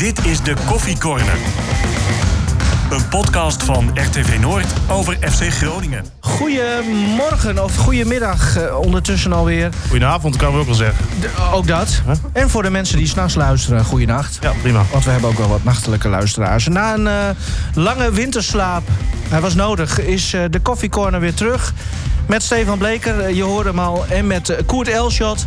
Dit 0.00 0.26
is 0.26 0.42
de 0.42 0.54
Koffie 0.66 0.98
Corner. 0.98 1.36
Een 2.90 3.08
podcast 3.08 3.62
van 3.62 3.90
RTV 3.94 4.38
Noord 4.38 4.66
over 4.88 5.16
FC 5.30 5.42
Groningen. 5.42 6.04
Goedemorgen 6.20 7.64
of 7.64 7.76
goedemiddag 7.76 8.58
uh, 8.58 8.78
ondertussen 8.78 9.32
alweer. 9.32 9.70
Goedenavond, 9.88 10.36
kan 10.36 10.52
we 10.52 10.58
ook 10.58 10.66
wel 10.66 10.74
zeggen. 10.74 11.04
De, 11.20 11.30
ook 11.52 11.66
dat. 11.66 12.02
Huh? 12.06 12.14
En 12.32 12.50
voor 12.50 12.62
de 12.62 12.70
mensen 12.70 12.96
die 12.98 13.06
s'nachts 13.06 13.34
luisteren, 13.34 13.84
goedenacht. 13.84 14.38
Ja, 14.40 14.52
prima. 14.62 14.82
Want 14.90 15.04
we 15.04 15.10
hebben 15.10 15.30
ook 15.30 15.38
wel 15.38 15.48
wat 15.48 15.64
nachtelijke 15.64 16.08
luisteraars. 16.08 16.66
Na 16.66 16.94
een 16.94 17.06
uh, 17.06 17.28
lange 17.74 18.12
winterslaap, 18.12 18.88
hij 19.28 19.40
was 19.40 19.54
nodig, 19.54 20.00
is 20.00 20.34
uh, 20.34 20.44
de 20.50 20.60
Koffie 20.60 20.90
Corner 20.90 21.20
weer 21.20 21.34
terug. 21.34 21.72
Met 22.26 22.42
Stefan 22.42 22.78
Bleker, 22.78 23.34
je 23.34 23.42
hoorde 23.42 23.68
hem 23.68 23.78
al, 23.78 24.04
en 24.08 24.26
met 24.26 24.56
Koert 24.66 24.88
Elschot. 24.88 25.46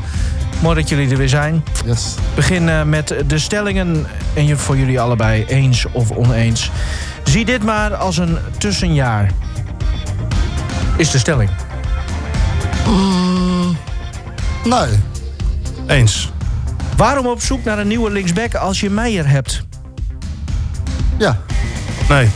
Mooi 0.64 0.76
dat 0.76 0.90
jullie 0.90 1.10
er 1.10 1.18
weer 1.18 1.30
zijn. 1.30 1.64
Yes. 1.86 2.16
Begin 2.36 2.68
uh, 2.68 2.84
met 2.84 3.16
de 3.28 3.40
stellingen. 3.40 4.06
En 4.34 4.60
voor 4.60 4.78
jullie 4.78 5.00
allebei 5.00 5.46
eens 5.46 5.86
of 5.92 6.12
oneens. 6.12 6.72
Zie 7.24 7.46
dit 7.46 7.64
maar 7.64 7.96
als 7.96 8.18
een 8.18 8.38
tussenjaar. 8.58 9.32
Is 10.98 11.12
de 11.12 11.18
stelling? 11.18 11.50
Mm, 12.88 13.78
nee. 14.64 15.00
Eens. 15.88 16.32
Waarom 16.98 17.28
op 17.28 17.42
zoek 17.42 17.64
naar 17.64 17.80
een 17.80 17.88
nieuwe 17.88 18.12
linksback 18.12 18.56
als 18.56 18.80
je 18.80 18.90
Meijer 18.90 19.28
hebt? 19.28 19.66
Ja. 21.18 21.40
Nee. 22.10 22.30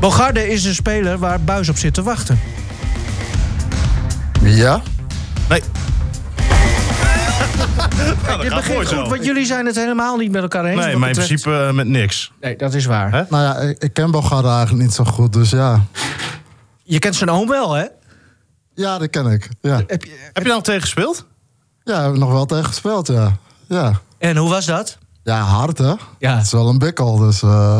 Bogarde 0.00 0.48
is 0.48 0.64
een 0.64 0.74
speler 0.74 1.18
waar 1.18 1.40
Buis 1.40 1.68
op 1.68 1.76
zit 1.76 1.94
te 1.94 2.02
wachten. 2.02 2.40
Ja. 4.42 4.82
Nee. 5.48 5.62
Nou, 8.26 8.40
dit 8.40 8.54
begint 8.54 8.76
goed, 8.76 8.88
zo. 8.88 9.08
want 9.08 9.24
jullie 9.24 9.46
zijn 9.46 9.66
het 9.66 9.76
helemaal 9.76 10.16
niet 10.16 10.30
met 10.30 10.42
elkaar 10.42 10.64
eens. 10.64 10.84
Nee, 10.84 10.96
maar 10.96 11.08
in 11.08 11.14
betreft... 11.14 11.28
principe 11.28 11.66
uh, 11.68 11.72
met 11.72 11.86
niks. 11.86 12.32
Nee, 12.40 12.56
dat 12.56 12.74
is 12.74 12.84
waar. 12.84 13.12
Hè? 13.12 13.22
Nou 13.28 13.42
ja, 13.42 13.56
ik, 13.56 13.82
ik 13.82 13.92
ken 13.92 14.10
Bogarde 14.10 14.48
eigenlijk 14.48 14.82
niet 14.82 14.94
zo 14.94 15.04
goed, 15.04 15.32
dus 15.32 15.50
ja. 15.50 15.84
Je 16.82 16.98
kent 16.98 17.16
zijn 17.16 17.30
oom 17.30 17.48
wel, 17.48 17.72
hè? 17.72 17.86
Ja, 18.74 18.98
dat 18.98 19.10
ken 19.10 19.26
ik. 19.26 19.48
Ja. 19.60 19.82
Heb 19.86 20.04
je, 20.04 20.30
heb 20.32 20.42
je 20.42 20.48
nou 20.48 20.62
tegen 20.62 20.80
gespeeld? 20.80 21.26
Ja, 21.84 22.02
heb 22.02 22.12
ik 22.12 22.18
nog 22.18 22.30
wel 22.30 22.46
tegen 22.46 22.64
gespeeld, 22.64 23.06
ja. 23.06 23.36
ja. 23.68 24.00
En 24.18 24.36
hoe 24.36 24.48
was 24.48 24.66
dat? 24.66 24.98
Ja, 25.22 25.40
hard, 25.40 25.78
hè? 25.78 25.94
Ja. 26.18 26.36
Het 26.36 26.44
is 26.44 26.52
wel 26.52 26.68
een 26.68 26.78
bikkel, 26.78 27.16
dus... 27.16 27.42
Uh, 27.42 27.78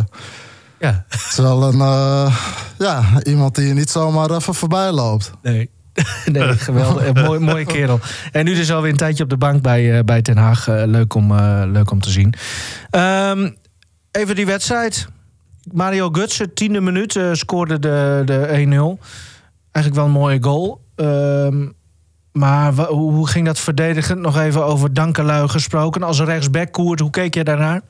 ja. 0.78 1.04
Het 1.08 1.26
is 1.28 1.36
wel 1.36 1.62
een... 1.62 1.78
Uh, 1.78 2.36
ja, 2.78 3.04
iemand 3.22 3.54
die 3.54 3.66
je 3.66 3.74
niet 3.74 3.90
zomaar 3.90 4.30
even 4.30 4.54
voorbij 4.54 4.90
loopt. 4.90 5.30
Nee. 5.42 5.70
nee, 6.32 6.52
geweldig. 6.52 7.14
mooi, 7.26 7.40
mooie 7.40 7.64
kerel. 7.64 8.00
En 8.32 8.44
nu 8.44 8.54
dus 8.54 8.72
alweer 8.72 8.90
een 8.90 8.96
tijdje 8.96 9.22
op 9.22 9.30
de 9.30 9.36
bank 9.36 9.62
bij, 9.62 9.96
uh, 9.96 10.04
bij 10.04 10.22
Den 10.22 10.36
Haag. 10.36 10.68
Uh, 10.68 10.82
leuk, 10.84 11.14
om, 11.14 11.32
uh, 11.32 11.62
leuk 11.66 11.90
om 11.90 12.00
te 12.00 12.10
zien. 12.10 12.34
Um, 12.90 13.56
even 14.10 14.34
die 14.34 14.46
wedstrijd. 14.46 15.08
Mario 15.72 16.08
Gutsen, 16.10 16.54
tiende 16.54 16.80
minuut, 16.80 17.20
scoorde 17.32 17.78
de, 17.78 18.22
de 18.24 18.46
1-0. 18.46 19.04
Eigenlijk 19.72 19.94
wel 19.94 20.04
een 20.04 20.10
mooie 20.10 20.42
goal. 20.42 20.84
Um, 20.96 21.72
maar 22.32 22.74
hoe, 22.74 23.12
hoe 23.12 23.28
ging 23.28 23.46
dat 23.46 23.58
verdedigend? 23.58 24.20
Nog 24.20 24.38
even 24.38 24.64
over 24.64 24.94
Dankelui 24.94 25.48
gesproken. 25.48 26.02
Als 26.02 26.20
rechtsback 26.20 26.72
Koert, 26.72 27.00
hoe 27.00 27.10
keek 27.10 27.34
je 27.34 27.44
daarnaar? 27.44 27.80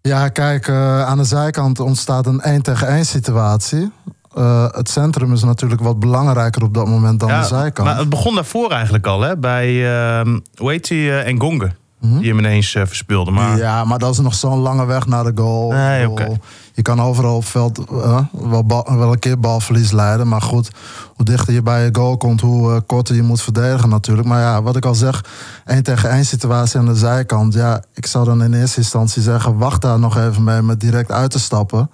Ja, 0.00 0.28
kijk, 0.28 0.68
aan 0.68 1.18
de 1.18 1.24
zijkant 1.24 1.80
ontstaat 1.80 2.26
een 2.26 2.40
1 2.40 2.62
tegen 2.62 2.88
1 2.88 3.06
situatie. 3.06 3.92
Uh, 4.38 4.66
het 4.70 4.90
centrum 4.90 5.32
is 5.32 5.42
natuurlijk 5.44 5.80
wat 5.80 6.00
belangrijker 6.00 6.62
op 6.62 6.74
dat 6.74 6.86
moment 6.86 7.20
dan 7.20 7.28
ja, 7.28 7.40
de 7.40 7.46
zijkant. 7.46 7.88
Maar 7.88 7.98
het 7.98 8.08
begon 8.08 8.34
daarvoor 8.34 8.70
eigenlijk 8.70 9.06
al, 9.06 9.20
hè? 9.20 9.36
Bij, 9.36 9.68
uh, 9.68 10.34
hoe 10.56 10.70
heet 10.70 10.88
die, 10.88 11.06
uh, 11.06 11.26
Engonge. 11.26 11.70
Mm 12.00 12.10
-hmm. 12.10 12.18
Die 12.20 12.28
hem 12.28 12.38
ineens 12.38 12.70
verspeelde. 12.70 13.30
Maar... 13.30 13.56
Ja, 13.56 13.84
maar 13.84 13.98
dat 13.98 14.12
is 14.12 14.18
nog 14.18 14.34
zo'n 14.34 14.58
lange 14.58 14.86
weg 14.86 15.06
naar 15.06 15.24
de 15.24 15.32
goal. 15.34 15.70
Nee, 15.70 16.10
okay. 16.10 16.40
Je 16.72 16.82
kan 16.82 17.00
overal 17.00 17.36
op 17.36 17.44
veld 17.44 17.84
wel, 18.32 18.66
wel 18.84 19.12
een 19.12 19.18
keer 19.18 19.40
balverlies 19.40 19.92
leiden. 19.92 20.28
Maar 20.28 20.42
goed, 20.42 20.70
hoe 21.14 21.24
dichter 21.24 21.54
je 21.54 21.62
bij 21.62 21.84
je 21.84 21.88
goal 21.92 22.16
komt, 22.16 22.40
hoe 22.40 22.80
korter 22.80 23.14
je 23.14 23.22
moet 23.22 23.42
verdedigen 23.42 23.88
natuurlijk. 23.88 24.28
Maar 24.28 24.40
ja, 24.40 24.62
wat 24.62 24.76
ik 24.76 24.84
al 24.84 24.94
zeg, 24.94 25.24
één 25.64 25.82
tegen 25.82 26.10
één 26.10 26.24
situatie 26.24 26.78
aan 26.78 26.86
de 26.86 26.94
zijkant. 26.94 27.54
Ja, 27.54 27.82
ik 27.94 28.06
zou 28.06 28.24
dan 28.24 28.42
in 28.42 28.54
eerste 28.54 28.80
instantie 28.80 29.22
zeggen, 29.22 29.58
wacht 29.58 29.82
daar 29.82 29.98
nog 29.98 30.16
even 30.18 30.44
mee 30.44 30.62
met 30.62 30.80
direct 30.80 31.10
uit 31.10 31.30
te 31.30 31.38
stappen. 31.38 31.90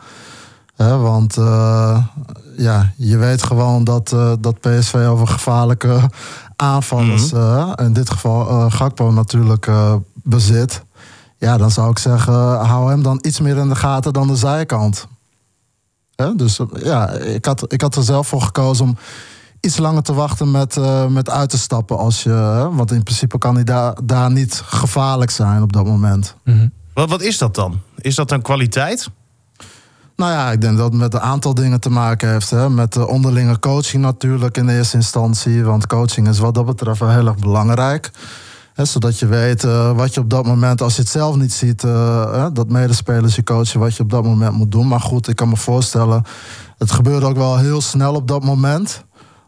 He, 0.77 0.97
want 0.97 1.37
uh, 1.37 2.05
ja, 2.57 2.93
je 2.97 3.17
weet 3.17 3.43
gewoon 3.43 3.85
dat, 3.85 4.13
uh, 4.13 4.33
dat 4.41 4.61
PSV 4.61 4.95
over 4.95 5.27
gevaarlijke 5.27 6.11
aanvallers, 6.57 7.33
mm 7.33 7.39
-hmm. 7.39 7.75
uh, 7.79 7.87
in 7.87 7.93
dit 7.93 8.11
geval 8.11 8.71
Gakpo 8.71 9.11
natuurlijk, 9.11 9.71
bezit. 10.15 10.83
Ja, 11.39 11.57
dan 11.57 11.71
zou 11.71 11.91
ik 11.91 11.99
zeggen, 11.99 12.35
hou 12.67 12.91
hem 12.91 13.03
dan 13.03 13.19
iets 13.23 13.41
meer 13.41 13.57
in 13.57 13.69
de 13.69 13.75
gaten 13.75 14.13
dan 14.13 14.27
de 14.27 14.37
zijkant. 14.37 15.07
He, 16.15 16.35
dus 16.37 16.61
ja, 16.83 17.11
ik 17.11 17.45
had, 17.45 17.73
ik 17.73 17.81
had 17.81 17.97
er 17.97 18.03
zelf 18.03 18.29
voor 18.29 18.43
gekozen 18.43 18.85
om 18.85 18.97
iets 19.61 19.77
langer 19.77 20.03
te 20.03 20.15
wachten 20.15 20.51
met, 20.51 20.79
met 21.09 21.31
uit 21.31 21.51
te 21.51 21.59
stappen. 21.59 21.99
Als 21.99 22.23
je, 22.23 22.69
want 22.73 22.93
in 22.93 23.03
principe 23.03 23.39
kan 23.39 23.55
hij 23.55 23.65
daar, 23.65 23.95
daar 24.05 24.31
niet 24.31 24.63
gevaarlijk 24.65 25.31
zijn 25.31 25.63
op 25.63 25.73
dat 25.73 25.85
moment. 25.85 26.37
Mm 26.45 26.59
-hmm. 26.59 26.73
wat, 26.95 27.09
wat 27.09 27.23
is 27.23 27.39
dat 27.39 27.55
dan? 27.55 27.81
Is 27.97 28.15
dat 28.15 28.29
dan 28.29 28.43
kwaliteit? 28.43 29.11
Nou 30.23 30.35
ja, 30.35 30.51
ik 30.51 30.61
denk 30.61 30.77
dat 30.77 30.93
het 30.93 31.01
met 31.01 31.15
een 31.15 31.21
aantal 31.21 31.55
dingen 31.55 31.81
te 31.81 31.91
maken 31.91 32.31
heeft. 32.31 32.51
Hè. 32.51 32.71
Met 32.71 32.93
de 32.93 33.09
onderlinge 33.09 33.59
coaching 33.59 34.03
natuurlijk 34.03 34.57
in 34.57 34.69
eerste 34.69 34.97
instantie. 34.97 35.65
Want 35.65 35.87
coaching 35.87 36.29
is 36.29 36.39
wat 36.39 36.55
dat 36.55 36.67
betreft 36.67 37.01
wel 37.01 37.11
heel 37.11 37.27
erg 37.27 37.37
belangrijk. 37.37 38.11
Hè, 38.75 38.85
zodat 38.85 39.19
je 39.19 39.27
weet 39.27 39.65
uh, 39.65 39.97
wat 39.97 40.15
je 40.15 40.21
op 40.21 40.31
dat 40.31 40.47
moment, 40.47 40.83
als 40.83 40.95
je 40.97 41.01
het 41.03 41.11
zelf 41.11 41.37
niet 41.37 41.53
ziet, 41.53 41.83
uh, 41.83 42.47
dat 42.53 42.69
medespelers 42.69 43.37
je 43.37 43.43
coachen 43.43 43.81
wat 43.81 43.97
je 43.97 44.03
op 44.03 44.11
dat 44.11 44.25
moment 44.25 44.53
moet 44.53 44.71
doen. 44.71 44.89
Maar 44.89 45.01
goed, 45.01 45.29
ik 45.29 45.37
kan 45.37 45.49
me 45.49 45.57
voorstellen, 45.57 46.25
het 46.79 46.91
gebeurde 46.91 47.27
ook 47.27 47.37
wel 47.37 47.57
heel 47.59 47.81
snel 47.81 48.15
op 48.15 48.29
dat 48.29 48.45
moment. 48.45 49.05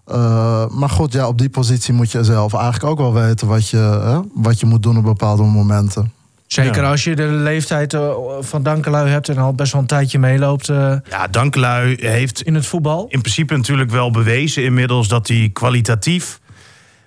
Uh, 0.07 0.67
maar 0.69 0.91
goed, 0.91 1.13
ja, 1.13 1.29
op 1.29 1.39
die 1.39 1.51
positie 1.51 1.95
moet 1.95 2.11
je 2.11 2.25
zelf 2.25 2.55
eigenlijk 2.55 2.85
ook 2.85 2.99
wel 2.99 3.23
weten 3.23 3.47
wat 3.47 3.69
je, 3.69 4.23
wat 4.35 4.61
je 4.61 4.67
moet 4.67 4.83
doen 4.83 4.97
op 4.97 5.05
bepaalde 5.05 5.43
momenten. 5.43 6.13
Zeker 6.55 6.83
ja. 6.83 6.91
als 6.91 7.05
je 7.05 7.17
de 7.17 7.27
leeftijd 7.27 7.97
van 8.41 8.63
Dankelui 8.63 9.11
hebt 9.11 9.29
en 9.29 9.39
al 9.39 9.55
best 9.55 9.73
wel 9.73 9.81
een 9.81 9.87
tijdje 9.87 10.19
meeloopt. 10.19 10.69
Uh, 10.69 10.97
ja, 11.09 11.27
Dankelui 11.27 11.97
heeft 12.01 12.43
in 12.43 12.55
het 12.55 12.67
voetbal. 12.67 13.07
In 13.09 13.21
principe 13.21 13.57
natuurlijk 13.57 13.91
wel 13.91 14.11
bewezen 14.11 14.65
inmiddels 14.65 15.09
dat 15.09 15.29
hij 15.29 15.51
kwalitatief 15.53 16.41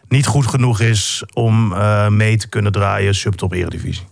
niet 0.08 0.26
goed 0.26 0.48
genoeg 0.48 0.80
is 0.80 1.24
om 1.34 1.72
uh, 1.72 2.08
mee 2.08 2.38
te 2.38 2.48
kunnen 2.48 2.72
draaien 2.72 3.16
subtop 3.16 3.54
eredivisie. 3.54 4.06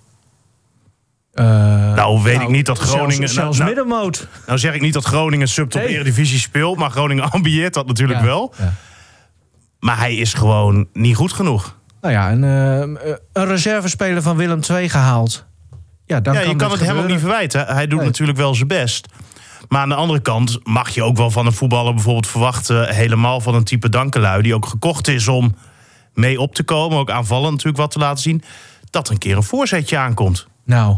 Uh, 1.33 1.45
nou, 1.93 2.23
weet 2.23 2.35
nou, 2.35 2.47
ik 2.47 2.55
niet 2.55 2.65
dat 2.65 2.79
Groningen. 2.79 3.15
Zelfs, 3.15 3.33
zelfs 3.33 3.57
nou, 3.57 3.69
middenmoot. 3.69 4.27
Nou, 4.47 4.59
zeg 4.59 4.73
ik 4.73 4.81
niet 4.81 4.93
dat 4.93 5.05
Groningen 5.05 5.47
subtop 5.47 5.81
nee. 5.81 5.93
eredivisie 5.93 6.39
speelt, 6.39 6.77
maar 6.77 6.89
Groningen 6.89 7.31
ambieert 7.31 7.73
dat 7.73 7.87
natuurlijk 7.87 8.19
ja, 8.19 8.25
wel. 8.25 8.53
Ja. 8.57 8.73
Maar 9.79 9.97
hij 9.97 10.15
is 10.15 10.33
gewoon 10.33 10.87
niet 10.93 11.15
goed 11.15 11.33
genoeg. 11.33 11.77
Nou 12.05 12.17
ja, 12.17 12.31
een, 12.31 12.43
uh, 13.07 13.15
een 13.33 13.45
reservespeler 13.45 14.21
van 14.21 14.37
Willem 14.37 14.59
II 14.71 14.89
gehaald. 14.89 15.45
Ja, 16.05 16.19
dan 16.19 16.33
ja, 16.33 16.39
kan 16.39 16.49
je 16.49 16.55
kan 16.55 16.69
het 16.69 16.77
gebeuren. 16.79 16.87
hem 16.95 17.03
ook 17.05 17.11
niet 17.11 17.19
verwijten. 17.19 17.65
Hij 17.65 17.87
doet 17.87 17.97
Nee. 17.99 18.07
natuurlijk 18.07 18.37
wel 18.37 18.55
zijn 18.55 18.67
best. 18.67 19.07
Maar 19.67 19.81
aan 19.81 19.89
de 19.89 19.95
andere 19.95 20.19
kant 20.19 20.59
mag 20.63 20.89
je 20.89 21.03
ook 21.03 21.17
wel 21.17 21.31
van 21.31 21.45
een 21.45 21.53
voetballer 21.53 21.93
bijvoorbeeld 21.93 22.27
verwachten... 22.27 22.93
helemaal 22.95 23.41
van 23.41 23.55
een 23.55 23.63
type 23.63 23.89
Dankelui 23.89 24.41
die 24.41 24.55
ook 24.55 24.65
gekocht 24.65 25.07
is 25.07 25.27
om 25.27 25.55
mee 26.13 26.39
op 26.41 26.55
te 26.55 26.63
komen... 26.63 26.97
ook 26.97 27.09
aanvallen 27.09 27.49
natuurlijk 27.51 27.77
wat 27.77 27.91
te 27.91 27.99
laten 27.99 28.21
zien... 28.23 28.43
dat 28.89 29.07
er 29.07 29.13
een 29.13 29.19
keer 29.19 29.37
een 29.37 29.43
voorzetje 29.43 29.97
aankomt. 29.97 30.47
Nou, 30.65 30.97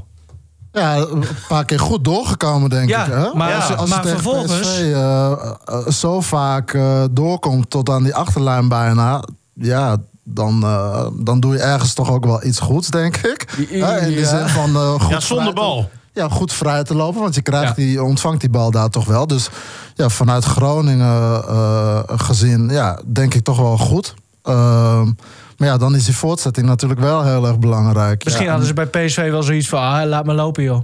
Ja, 0.72 0.96
een 0.96 1.24
paar 1.48 1.66
keer 1.66 1.80
goed 1.80 2.04
doorgekomen, 2.04 2.70
denk 2.70 2.90
Ja, 2.90 3.06
ik. 3.06 3.12
Hè? 3.14 3.34
maar- 3.34 3.54
als 3.56 3.68
je, 3.68 3.76
als 3.76 3.90
maar 3.90 4.02
tegen 4.02 4.20
vervolgens- 4.20 4.60
PSV 4.60 4.80
eh, 4.80 5.32
eh, 5.66 5.88
zo 5.88 6.22
vaak 6.22 6.74
eh, 6.74 7.04
doorkomt 7.12 7.70
tot 7.70 7.90
aan 7.90 8.04
die 8.04 8.16
achterlijn 8.16 8.68
bijna... 8.68 9.24
ja, 9.54 9.98
dan, 10.30 10.64
eh, 10.64 11.08
dan 11.14 11.40
doe 11.40 11.54
je 11.54 11.60
ergens 11.60 11.94
toch 11.94 12.12
ook 12.12 12.26
wel 12.26 12.44
iets 12.44 12.60
goeds, 12.60 12.90
denk 12.90 13.18
ik. 13.18 13.46
Hè, 13.70 14.00
in 14.00 14.14
de 14.14 14.20
Ja. 14.20 14.26
zin 14.38 14.48
van 14.48 14.76
eh, 14.76 14.90
goed 14.92 15.10
Ja, 15.10 15.20
zonder 15.20 15.46
vrij 15.46 15.48
te- 15.48 15.54
bal. 15.62 15.90
ja, 16.14 16.30
goed 16.30 16.54
vrij 16.54 16.84
te 16.84 16.96
lopen, 16.96 17.22
want 17.22 17.36
je 17.36 17.42
krijgt 17.42 17.68
Ja. 17.68 17.74
die, 17.84 18.04
ontvangt 18.04 18.42
die 18.42 18.50
bal 18.50 18.72
daar 18.72 18.90
toch 18.90 19.06
wel. 19.06 19.28
Dus 19.28 19.50
ja, 19.96 20.10
vanuit 20.10 20.44
Groningen 20.44 21.44
eh, 21.48 22.00
gezien, 22.08 22.70
ja, 22.70 23.00
denk 23.06 23.34
ik 23.34 23.44
toch 23.44 23.58
wel 23.58 23.78
goed. 23.78 24.14
Maar 25.58 25.68
ja, 25.68 25.78
dan 25.78 25.96
is 25.96 26.06
die 26.06 26.16
voortzetting 26.16 26.68
natuurlijk 26.68 27.00
wel 27.00 27.24
heel 27.24 27.48
erg 27.48 27.60
belangrijk. 27.60 28.24
misschien 28.24 28.46
ja, 28.46 28.52
hadden 28.52 28.68
ze 28.68 28.74
bij 28.74 28.86
PSV 28.86 29.30
wel 29.30 29.44
zoiets 29.44 29.70
van... 29.70 29.82
Ah, 29.82 30.08
laat 30.08 30.26
me 30.26 30.34
lopen, 30.34 30.64
joh. 30.64 30.82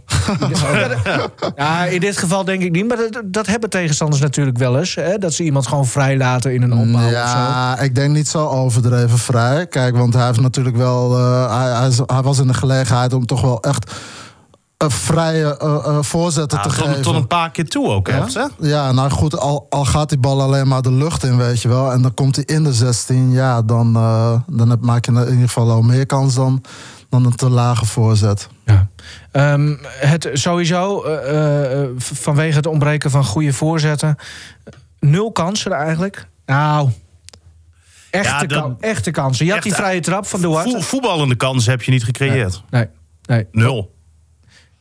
ja, 1.55 1.85
in 1.85 1.99
dit 1.99 2.17
geval 2.17 2.43
denk 2.43 2.61
ik 2.61 2.71
niet. 2.71 2.87
Maar 2.87 2.97
dat, 2.97 3.21
dat 3.25 3.45
hebben 3.45 3.69
tegenstanders 3.69 4.21
natuurlijk 4.21 4.57
wel 4.57 4.79
eens. 4.79 4.95
Hè? 4.95 5.17
Dat 5.17 5.33
ze 5.33 5.43
iemand 5.43 5.67
gewoon 5.67 5.85
vrij 5.85 6.17
laten 6.17 6.53
in 6.53 6.61
een 6.61 6.73
opbouw 6.73 7.05
of 7.05 7.09
zo. 7.09 7.17
Ja, 7.17 7.79
ik 7.79 7.95
denk 7.95 8.13
niet 8.13 8.27
zo 8.27 8.47
overdreven 8.47 9.17
vrij. 9.17 9.67
Kijk, 9.67 9.97
want 9.97 10.13
hij 10.13 10.25
heeft 10.25 10.41
natuurlijk 10.41 10.75
wel. 10.75 11.17
eh, 11.17 11.57
hij, 11.59 11.91
hij, 12.05 12.21
was 12.21 12.39
in 12.39 12.47
de 12.47 12.53
gelegenheid 12.53 13.13
om 13.13 13.25
toch 13.25 13.41
wel 13.41 13.61
echt 13.61 13.91
vrije 14.77 15.57
eh, 15.57 15.75
eh, 15.85 15.97
voorzetten 16.01 16.57
Ja, 16.57 16.63
te 16.63 16.69
tot, 16.69 16.77
geven. 16.87 17.01
tot 17.01 17.15
een 17.15 17.27
paar 17.27 17.51
keer 17.51 17.67
toe 17.67 17.87
ook, 17.89 18.07
echt, 18.07 18.33
hè? 18.33 18.45
Ja, 18.59 18.91
nou 18.91 19.09
goed, 19.09 19.37
al, 19.39 19.67
al 19.69 19.85
gaat 19.85 20.09
die 20.09 20.17
bal 20.17 20.41
alleen 20.41 20.67
maar 20.67 20.81
de 20.81 20.91
lucht 20.91 21.23
in, 21.23 21.37
weet 21.37 21.61
je 21.61 21.67
wel. 21.67 21.91
En 21.91 22.01
dan 22.01 22.13
komt 22.13 22.35
hij 22.35 22.45
in 22.45 22.63
de 22.63 22.73
16, 22.73 23.31
ja, 23.31 23.61
dan, 23.61 23.95
eh, 23.95 24.39
dan 24.47 24.69
heb, 24.69 24.81
maak 24.81 25.05
je 25.05 25.11
in 25.11 25.19
ieder 25.19 25.37
geval 25.47 25.71
al 25.71 25.81
meer 25.81 26.05
kans 26.05 26.35
dan, 26.35 26.63
dan 27.09 27.25
een 27.25 27.35
te 27.35 27.49
lage 27.49 27.85
voorzet. 27.85 28.47
Ja. 28.65 28.87
Ehm, 29.31 29.75
het 29.83 30.29
sowieso 30.33 31.03
eh, 31.03 31.81
eh, 31.83 31.89
vanwege 31.97 32.55
het 32.57 32.67
ontbreken 32.67 33.11
van 33.11 33.23
goede 33.25 33.53
voorzetten. 33.53 34.15
Nul 34.99 35.31
kansen 35.31 35.71
eigenlijk. 35.71 36.27
Nou, 36.45 36.89
echte, 38.09 38.45
Ja, 38.55 38.75
echte 38.79 39.11
kansen. 39.11 39.45
Je 39.45 39.51
had 39.51 39.63
die 39.63 39.73
vrije 39.73 39.99
trap 39.99 40.25
van 40.25 40.41
Duarte. 40.41 40.69
Voe- 40.71 40.81
voetballende 40.81 41.35
kansen 41.35 41.71
heb 41.71 41.81
je 41.81 41.91
niet 41.91 42.03
gecreëerd. 42.03 42.63
Nee, 42.69 42.87
nee. 43.25 43.47
Nul. 43.51 43.91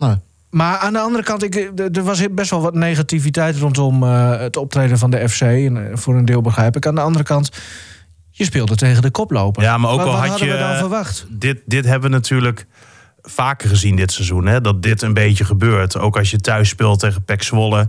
Nee. 0.02 0.16
Maar 0.50 0.76
aan 0.78 0.92
de 0.92 0.98
andere 0.98 1.24
kant, 1.24 1.42
ik, 1.42 1.54
er 1.54 1.90
er 1.92 2.02
was 2.02 2.22
best 2.30 2.50
wel 2.50 2.60
wat 2.60 2.74
negativiteit 2.74 3.56
rondom 3.56 4.02
eh, 4.02 4.38
het 4.38 4.56
optreden 4.56 4.98
van 4.98 5.10
de 5.10 5.28
FC. 5.28 5.40
En 5.40 5.90
eh, 5.90 5.96
voor 5.96 6.14
een 6.16 6.24
deel 6.24 6.40
begrijp 6.40 6.76
ik. 6.76 6.86
Aan 6.86 6.94
de 6.94 7.00
andere 7.00 7.24
kant, 7.24 7.50
je 8.30 8.44
speelde 8.44 8.74
tegen 8.76 9.02
de 9.02 9.10
koploper. 9.10 9.62
Ja, 9.62 9.78
maar 9.78 9.90
ook 9.90 9.96
wat, 9.98 10.06
al 10.06 10.12
wat 10.12 10.20
had 10.20 10.28
hadden 10.30 10.48
je- 10.48 10.54
we 10.54 10.58
dan 10.60 10.76
verwacht? 10.76 11.26
Dit, 11.30 11.60
dit 11.66 11.84
hebben 11.84 12.10
we 12.10 12.16
natuurlijk 12.16 12.66
vaker 13.22 13.68
gezien 13.68 13.96
dit 13.96 14.12
seizoen. 14.12 14.46
Hè? 14.46 14.60
Dat 14.60 14.82
dit 14.82 15.02
een 15.02 15.14
beetje 15.14 15.44
gebeurt. 15.44 15.98
Ook 15.98 16.16
als 16.16 16.30
je 16.30 16.38
thuis 16.38 16.68
speelt 16.68 16.98
tegen 17.00 17.24
Pek 17.24 17.42
Zwolle. 17.42 17.86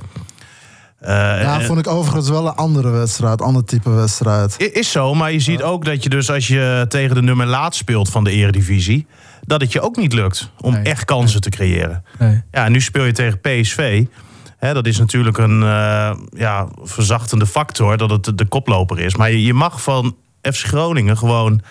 Eh, 1.00 1.10
Ja, 1.14 1.60
en- 1.60 1.66
vond 1.66 1.80
ik 1.80 1.88
overigens 1.88 2.30
wel 2.30 2.48
een 2.48 2.56
andere 2.56 2.90
wedstrijd, 2.90 3.42
ander 3.42 3.66
type 3.66 3.90
wedstrijd. 3.90 4.56
Is 4.74 4.92
zo, 4.92 5.14
maar 5.14 5.32
je 5.32 5.40
ziet 5.40 5.64
ook 5.64 5.86
dat 5.86 6.04
je 6.04 6.10
dus 6.10 6.30
als 6.32 6.48
je 6.48 6.86
tegen 6.90 7.16
de 7.16 7.22
nummer 7.22 7.46
laat 7.48 7.76
speelt 7.76 8.10
van 8.10 8.24
de 8.24 8.32
eredivisie... 8.32 9.08
dat 9.46 9.62
het 9.62 9.72
je 9.72 9.82
ook 9.82 9.96
niet 9.98 10.14
lukt 10.14 10.52
om 10.60 10.74
Nee. 10.74 10.84
echt 10.84 11.06
kansen 11.06 11.42
te 11.42 11.50
creëren. 11.50 12.06
Nee. 12.20 12.44
Ja, 12.52 12.70
nu 12.70 12.82
speel 12.82 13.04
je 13.04 13.12
tegen 13.12 13.40
PSV. 13.40 14.06
Dat 14.60 14.88
is 14.88 15.00
natuurlijk 15.00 15.38
een 15.38 15.64
eh, 15.64 16.18
ja, 16.30 16.68
verzachtende 16.82 17.46
factor 17.46 17.98
dat 17.98 18.10
het 18.10 18.38
de, 18.38 18.46
koploper 18.46 19.00
is. 19.00 19.16
Maar 19.16 19.32
je, 19.32 19.44
je 19.44 19.54
mag 19.54 19.82
van 19.82 20.16
FC 20.42 20.66
Groningen 20.66 21.18
gewoon... 21.18 21.62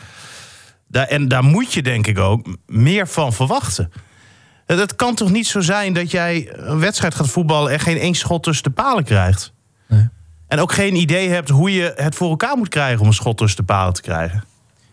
Daar, 0.89 1.07
en 1.07 1.29
daar 1.29 1.45
moet 1.45 1.73
je 1.73 1.83
denk 1.83 2.07
ik 2.07 2.19
ook 2.19 2.47
meer 2.67 3.09
van 3.09 3.33
verwachten. 3.33 3.93
Het, 4.67 4.79
het 4.79 4.97
kan 4.97 5.15
toch 5.15 5.31
niet 5.31 5.47
zo 5.47 5.61
zijn 5.61 5.93
dat 5.93 6.11
jij 6.11 6.53
een 6.53 6.79
wedstrijd 6.79 7.15
gaat 7.15 7.29
voetballen... 7.29 7.73
en 7.73 7.81
geen 7.81 7.99
één 7.99 8.15
schot 8.15 8.43
tussen 8.43 8.65
de 8.65 8.71
palen 8.71 9.05
krijgt? 9.05 9.53
Nee. 9.89 10.09
En 10.49 10.61
ook 10.61 10.73
geen 10.73 10.95
idee 10.97 11.29
hebt 11.29 11.49
hoe 11.49 11.73
je 11.73 11.93
het 11.97 12.15
voor 12.15 12.31
elkaar 12.31 12.57
moet 12.57 12.69
krijgen... 12.69 13.01
om 13.01 13.07
een 13.07 13.13
schot 13.13 13.37
tussen 13.37 13.59
de 13.59 13.73
palen 13.73 13.95
te 13.95 14.03
krijgen. 14.03 14.45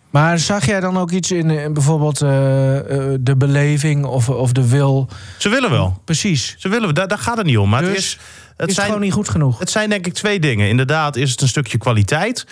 Maar 0.09 0.39
zag 0.39 0.65
jij 0.65 0.79
dan 0.79 0.97
ook 0.97 1.11
iets 1.11 1.31
in, 1.31 1.49
in 1.49 1.73
bijvoorbeeld 1.73 2.21
eh, 2.21 2.77
eh, 2.77 3.17
de 3.19 3.35
beleving 3.35 4.05
of, 4.05 4.29
of 4.29 4.51
de 4.51 4.67
wil? 4.67 5.09
Ze 5.37 5.49
willen 5.49 5.69
wel. 5.69 6.01
Precies. 6.05 6.55
Ze 6.57 6.69
willen, 6.69 6.93
daar, 6.93 7.07
daar 7.07 7.17
gaat 7.17 7.37
het 7.37 7.45
niet 7.45 7.57
om. 7.57 7.69
Maar 7.69 7.81
het 7.81 7.93
Dus 7.93 8.05
is, 8.05 8.11
Het 8.11 8.57
het 8.57 8.69
is 8.69 8.75
zijn, 8.75 8.87
gewoon 8.87 9.01
niet 9.01 9.13
goed 9.13 9.29
genoeg. 9.29 9.59
Het 9.59 9.69
zijn 9.69 9.89
denk 9.89 10.05
ik 10.05 10.13
twee 10.13 10.39
dingen. 10.39 10.67
Inderdaad 10.67 11.15
is 11.15 11.31
het 11.31 11.41
een 11.41 11.47
stukje 11.47 11.77
kwaliteit. 11.77 12.45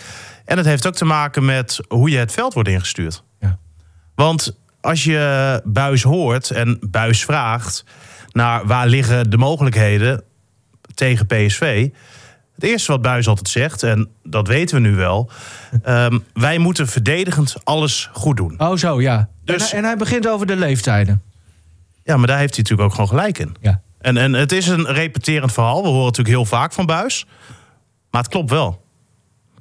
En 0.45 0.57
het 0.57 0.65
heeft 0.65 0.87
ook 0.87 0.95
te 0.95 1.05
maken 1.05 1.45
met 1.45 1.79
hoe 1.87 2.09
je 2.09 2.17
het 2.17 2.31
veld 2.31 2.53
wordt 2.53 2.69
ingestuurd. 2.69 3.23
Ja. 3.39 3.57
Want 4.15 4.57
als 4.81 5.03
je 5.03 5.61
Buis 5.63 6.03
hoort 6.03 6.51
en 6.51 6.77
Buis 6.81 7.25
vraagt... 7.25 7.83
naar 8.31 8.65
waar 8.65 8.87
liggen 8.87 9.29
de 9.29 9.37
mogelijkheden 9.37 10.23
tegen 10.93 11.25
PSV... 11.25 11.89
Het 12.57 12.65
eerste 12.69 12.91
wat 12.91 13.01
Buis 13.01 13.27
altijd 13.27 13.49
zegt, 13.49 13.83
en 13.83 14.09
dat 14.23 14.47
weten 14.47 14.75
we 14.81 14.87
nu 14.89 14.95
wel... 14.95 15.29
ehm, 15.83 16.19
wij 16.33 16.57
moeten 16.57 16.87
verdedigend 16.87 17.55
alles 17.63 18.09
goed 18.13 18.37
doen. 18.37 18.55
Oh, 18.57 18.75
zo 18.75 19.01
ja. 19.01 19.29
Dus- 19.43 19.61
en, 19.61 19.67
hij, 19.69 19.77
en 19.79 19.83
hij 19.85 19.97
begint 19.97 20.27
over 20.27 20.47
de 20.47 20.55
leeftijden. 20.55 21.21
Ja, 22.03 22.17
maar 22.17 22.27
daar 22.27 22.37
heeft 22.37 22.55
hij 22.55 22.63
natuurlijk 22.63 22.89
ook 22.89 22.95
gewoon 22.95 23.09
gelijk 23.09 23.37
in. 23.39 23.55
Ja. 23.61 23.81
En, 23.99 24.17
en 24.17 24.33
het 24.33 24.51
is 24.51 24.67
een 24.67 24.85
repeterend 24.87 25.51
verhaal. 25.53 25.81
We 25.81 25.87
horen 25.87 26.05
het 26.05 26.17
natuurlijk 26.17 26.35
heel 26.35 26.45
vaak 26.59 26.73
van 26.73 26.85
Buis. 26.85 27.25
Maar 28.11 28.21
het 28.21 28.31
klopt 28.31 28.49
wel. 28.49 28.81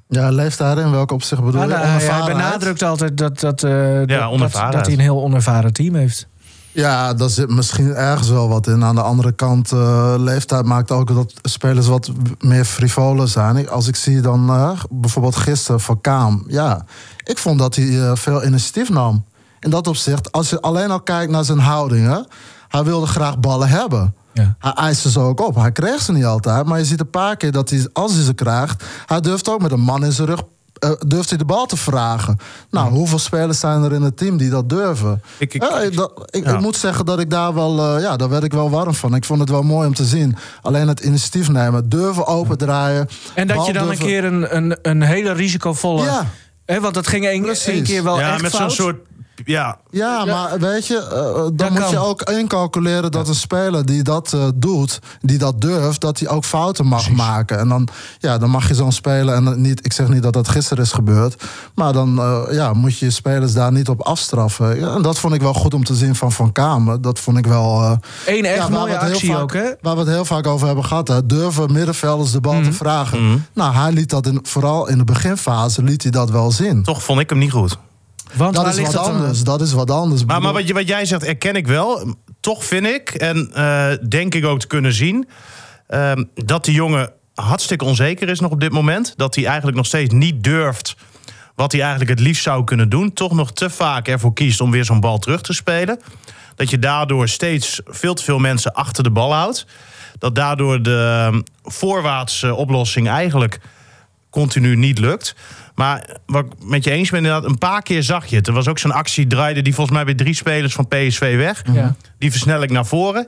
Ja, 0.08 0.30
leeftijd 0.30 0.78
in 0.78 0.90
welke 0.90 1.14
opzicht 1.14 1.42
bedoel 1.44 1.60
Maar 1.60 1.68
je? 1.68 1.74
hij, 1.74 1.84
hij 1.84 1.94
Onervarenheid? 1.94 2.36
benadrukt 2.36 2.82
altijd 2.82 3.18
dat, 3.18 3.40
dat, 3.40 3.62
eh, 3.62 3.70
dat, 4.06 4.20
onervarenheid. 4.22 4.72
dat 4.72 4.86
hij 4.86 4.94
een 4.94 5.00
heel 5.00 5.22
onervaren 5.22 5.72
team 5.72 5.94
heeft. 5.94 6.28
Ja, 6.76 7.14
daar 7.14 7.30
zit 7.30 7.48
misschien 7.48 7.94
ergens 7.94 8.28
wel 8.28 8.48
wat 8.48 8.66
in. 8.66 8.84
Aan 8.84 8.94
de 8.94 9.02
andere 9.02 9.32
kant, 9.32 9.72
eh, 9.72 10.14
leeftijd 10.18 10.64
maakt 10.64 10.90
ook 10.90 11.14
dat 11.14 11.32
spelers 11.42 11.86
wat 11.86 12.10
meer 12.38 12.64
frivoler 12.64 13.28
zijn. 13.28 13.68
Als 13.68 13.88
ik 13.88 13.96
zie 13.96 14.20
dan 14.20 14.48
eh, 14.48 14.70
bijvoorbeeld 14.90 15.36
gisteren 15.36 15.80
van 15.80 16.00
Kaam. 16.00 16.44
Ja, 16.46 16.84
ik 17.24 17.38
vond 17.38 17.58
dat 17.58 17.74
hij 17.74 18.00
eh, 18.00 18.10
veel 18.14 18.44
initiatief 18.44 18.88
nam. 18.88 19.24
In 19.60 19.70
dat 19.70 19.86
opzicht, 19.86 20.32
als 20.32 20.50
je 20.50 20.60
alleen 20.60 20.90
al 20.90 21.00
kijkt 21.00 21.32
naar 21.32 21.44
zijn 21.44 21.58
houdingen... 21.58 22.26
hij 22.68 22.84
wilde 22.84 23.06
graag 23.06 23.38
ballen 23.38 23.68
hebben. 23.68 24.14
Ja. 24.32 24.56
Hij 24.58 24.72
eiste 24.72 25.10
ze 25.10 25.20
ook 25.20 25.40
op. 25.40 25.54
Hij 25.54 25.72
kreeg 25.72 26.00
ze 26.00 26.12
niet 26.12 26.24
altijd. 26.24 26.66
Maar 26.66 26.78
je 26.78 26.84
ziet 26.84 27.00
een 27.00 27.10
paar 27.10 27.36
keer 27.36 27.52
dat 27.52 27.70
hij, 27.70 27.88
als 27.92 28.12
hij 28.12 28.22
ze 28.22 28.34
krijgt... 28.34 28.84
hij 29.06 29.20
durft 29.20 29.48
ook 29.48 29.62
met 29.62 29.72
een 29.72 29.80
man 29.80 30.04
in 30.04 30.12
zijn 30.12 30.28
rug... 30.28 30.42
eh, 30.78 30.90
durft 31.06 31.28
hij 31.28 31.38
de 31.38 31.44
bal 31.44 31.66
te 31.66 31.76
vragen. 31.76 32.38
Nou, 32.70 32.90
hoeveel 32.92 33.18
spelers 33.18 33.60
zijn 33.60 33.82
er 33.82 33.92
in 33.92 34.02
het 34.02 34.16
team 34.16 34.36
die 34.36 34.50
dat 34.50 34.68
durven? 34.68 35.22
Ik- 35.38 35.54
ik- 35.54 35.62
Ja, 35.62 35.80
ik, 35.80 35.96
dat- 35.96 36.28
ik, 36.30 36.44
ja. 36.44 36.52
ik 36.54 36.60
moet 36.60 36.76
zeggen 36.76 37.04
dat 37.06 37.18
ik 37.20 37.30
daar 37.30 37.54
wel... 37.54 37.78
eh, 37.96 38.02
ja, 38.02 38.16
daar 38.16 38.28
werd 38.28 38.44
ik 38.44 38.52
wel 38.52 38.70
warm 38.70 38.94
van. 38.94 39.14
Ik 39.14 39.24
vond 39.24 39.40
het 39.40 39.48
wel 39.50 39.62
mooi 39.62 39.86
om 39.86 39.94
te 39.94 40.04
zien. 40.04 40.36
Alleen 40.62 40.88
het 40.88 41.00
initiatief 41.00 41.48
nemen. 41.48 41.88
Durven 41.88 42.26
opendraaien. 42.26 43.08
En 43.34 43.46
dat 43.46 43.66
je 43.66 43.72
dan 43.72 43.90
een 43.90 43.98
keer 43.98 44.24
een, 44.24 44.56
een, 44.56 44.78
een 44.82 45.02
hele 45.02 45.32
risicovolle... 45.32 46.02
Ja. 46.04 46.26
Hè, 46.64 46.80
want 46.80 46.94
dat 46.94 47.06
ging 47.06 47.26
één 47.26 47.82
keer 47.82 48.02
wel 48.04 48.18
ja, 48.18 48.32
echt 48.32 48.42
met 48.42 48.52
zo'n 48.54 48.70
soort. 48.70 48.96
Ja, 49.44 49.78
Ja, 49.90 50.24
maar 50.24 50.58
weet 50.58 50.86
je, 50.86 50.98
eh, 50.98 51.08
dan 51.34 51.56
Dat 51.56 51.70
moet 51.70 51.78
kan. 51.80 51.90
je 51.90 51.98
ook 51.98 52.22
incalculeren 52.22 53.10
dat 53.10 53.28
een 53.28 53.34
speler 53.34 53.86
die 53.86 54.02
dat 54.02 54.32
eh, 54.32 54.44
doet, 54.54 54.98
die 55.20 55.38
dat 55.38 55.60
durft, 55.60 56.00
dat 56.00 56.18
hij 56.18 56.28
ook 56.28 56.44
fouten 56.44 56.86
mag 56.86 57.10
maken. 57.10 57.58
En 57.58 57.68
dan, 57.68 57.88
ja, 58.18 58.38
dan 58.38 58.50
mag 58.50 58.68
je 58.68 58.74
zo'n 58.74 58.92
speler, 58.92 59.34
en 59.34 59.60
niet, 59.60 59.84
ik 59.84 59.92
zeg 59.92 60.08
niet 60.08 60.22
dat 60.22 60.32
dat 60.32 60.48
gisteren 60.48 60.84
is 60.84 60.92
gebeurd, 60.92 61.42
maar 61.74 61.92
dan 61.92 62.18
eh, 62.18 62.40
ja, 62.50 62.72
moet 62.72 62.98
je 62.98 63.04
je 63.04 63.10
spelers 63.10 63.52
daar 63.52 63.72
niet 63.72 63.88
op 63.88 64.00
afstraffen. 64.02 64.78
Ja, 64.80 64.94
en 64.94 65.02
dat 65.02 65.18
vond 65.18 65.34
ik 65.34 65.40
wel 65.40 65.54
goed 65.54 65.74
om 65.74 65.84
te 65.84 65.94
zien 65.94 66.14
van 66.14 66.32
Van 66.32 66.52
Kamer. 66.52 67.00
Dat 67.00 67.18
vond 67.18 67.38
ik 67.38 67.46
wel. 67.46 67.82
eh, 67.82 68.36
Eén 68.36 68.44
echt 68.44 68.56
ja, 68.56 68.68
mooie 68.68 68.84
we 68.84 68.90
het 68.92 69.02
heel 69.02 69.12
actie 69.12 69.30
vaak- 69.32 69.40
ook, 69.42 69.52
hè? 69.52 69.70
Waar 69.80 69.94
we 69.94 70.00
het 70.00 70.08
heel 70.08 70.24
vaak 70.24 70.46
over 70.46 70.66
hebben 70.66 70.84
gehad. 70.84 71.08
Hè. 71.08 71.26
Durven 71.26 71.72
middenvelders 71.72 72.30
de 72.30 72.40
bal 72.40 72.52
Mhm. 72.54 72.62
te 72.64 72.72
vragen. 72.72 73.46
Nou, 73.54 73.74
hij 73.74 73.92
liet 73.92 74.10
dat 74.10 74.26
in, 74.26 74.38
vooral 74.42 74.88
in 74.88 74.98
de 74.98 75.04
beginfase 75.04 75.82
liet 75.82 76.02
hij 76.02 76.10
dat 76.12 76.30
wel 76.30 76.50
zien. 76.52 76.82
toch 76.82 77.02
vond 77.02 77.20
ik 77.20 77.30
hem 77.30 77.38
niet 77.38 77.52
goed. 77.52 77.76
Want 78.34 78.54
Dat 78.54 78.66
is 78.66 78.80
wat 78.80 78.92
dat 78.92 79.06
anders. 79.06 79.42
Dat 79.42 79.60
is 79.60 79.72
wat 79.72 79.90
anders. 79.90 80.24
Maar, 80.24 80.42
maar 80.42 80.52
wat, 80.52 80.66
je, 80.66 80.74
wat 80.74 80.88
jij 80.88 81.04
zegt, 81.04 81.22
erken 81.24 81.54
ik 81.54 81.66
wel. 81.66 82.14
Toch 82.40 82.64
vind 82.64 82.86
ik, 82.86 83.10
en 83.10 83.50
eh, 83.52 83.88
denk 84.08 84.34
ik 84.34 84.44
ook 84.44 84.60
te 84.60 84.66
kunnen 84.66 84.92
zien... 84.92 85.28
ehm, 85.86 86.24
dat 86.34 86.64
die 86.64 86.74
jongen 86.74 87.12
hartstikke 87.34 87.84
onzeker 87.84 88.28
is 88.28 88.40
nog 88.40 88.50
op 88.50 88.60
dit 88.60 88.72
moment. 88.72 89.14
Dat 89.16 89.34
hij 89.34 89.44
eigenlijk 89.44 89.76
nog 89.76 89.86
steeds 89.86 90.14
niet 90.14 90.44
durft 90.44 90.96
wat 91.54 91.72
hij 91.72 91.80
eigenlijk 91.80 92.10
het 92.10 92.20
liefst 92.20 92.42
zou 92.42 92.64
kunnen 92.64 92.88
doen. 92.88 93.12
Toch 93.12 93.32
nog 93.32 93.52
te 93.52 93.70
vaak 93.70 94.08
ervoor 94.08 94.32
kiest 94.32 94.60
om 94.60 94.70
weer 94.70 94.84
zo'n 94.84 95.00
bal 95.00 95.18
terug 95.18 95.40
te 95.40 95.52
spelen. 95.52 96.00
Dat 96.54 96.70
je 96.70 96.78
daardoor 96.78 97.28
steeds 97.28 97.80
veel 97.84 98.14
te 98.14 98.22
veel 98.22 98.38
mensen 98.38 98.72
achter 98.72 99.02
de 99.02 99.10
bal 99.10 99.34
houdt. 99.34 99.66
Dat 100.18 100.34
daardoor 100.34 100.82
de 100.82 101.28
ehm, 101.30 101.40
voorwaartse 101.62 102.54
oplossing 102.54 103.08
eigenlijk 103.08 103.60
continu 104.40 104.76
niet 104.76 104.98
lukt. 104.98 105.34
Maar 105.74 106.16
wat 106.26 106.44
ik 106.44 106.52
met 106.60 106.84
je 106.84 106.90
eens 106.90 107.10
ben, 107.10 107.18
inderdaad, 107.18 107.50
een 107.50 107.58
paar 107.58 107.82
keer 107.82 108.02
zag 108.02 108.26
je 108.26 108.36
het. 108.36 108.46
Er 108.46 108.52
was 108.52 108.68
ook 108.68 108.78
zo'n 108.78 108.92
actie, 108.92 109.26
draaide 109.26 109.62
die 109.62 109.74
volgens 109.74 109.96
mij 109.96 110.04
bij 110.04 110.14
drie 110.14 110.34
spelers 110.34 110.74
van 110.74 110.88
PSV 110.88 111.36
weg. 111.36 111.62
Ja. 111.72 111.94
Die 112.18 112.30
versnel 112.30 112.62
ik 112.62 112.70
naar 112.70 112.86
voren. 112.86 113.26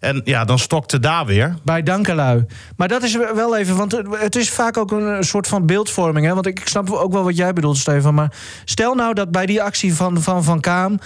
En 0.00 0.20
ja, 0.24 0.44
dan 0.44 0.58
stokte 0.58 0.98
daar 0.98 1.26
weer. 1.26 1.54
Bij 1.62 1.82
Dankelui. 1.82 2.46
Maar 2.76 2.88
dat 2.88 3.02
is 3.02 3.16
wel 3.34 3.56
even, 3.56 3.76
want 3.76 4.02
het 4.10 4.36
is 4.36 4.50
vaak 4.50 4.76
ook 4.76 4.90
een 4.90 5.24
soort 5.24 5.46
van 5.46 5.66
beeldvorming. 5.66 6.26
Hè? 6.26 6.34
Want 6.34 6.46
ik 6.46 6.60
snap 6.64 6.90
ook 6.90 7.12
wel 7.12 7.24
wat 7.24 7.36
jij 7.36 7.52
bedoelt, 7.52 7.76
Stefan. 7.76 8.14
Maar 8.14 8.32
stel 8.64 8.94
nou 8.94 9.14
dat 9.14 9.30
bij 9.30 9.46
die 9.46 9.62
actie 9.62 9.94
van 9.94 10.22
Van, 10.22 10.44
van 10.44 10.60
Kaam... 10.60 10.98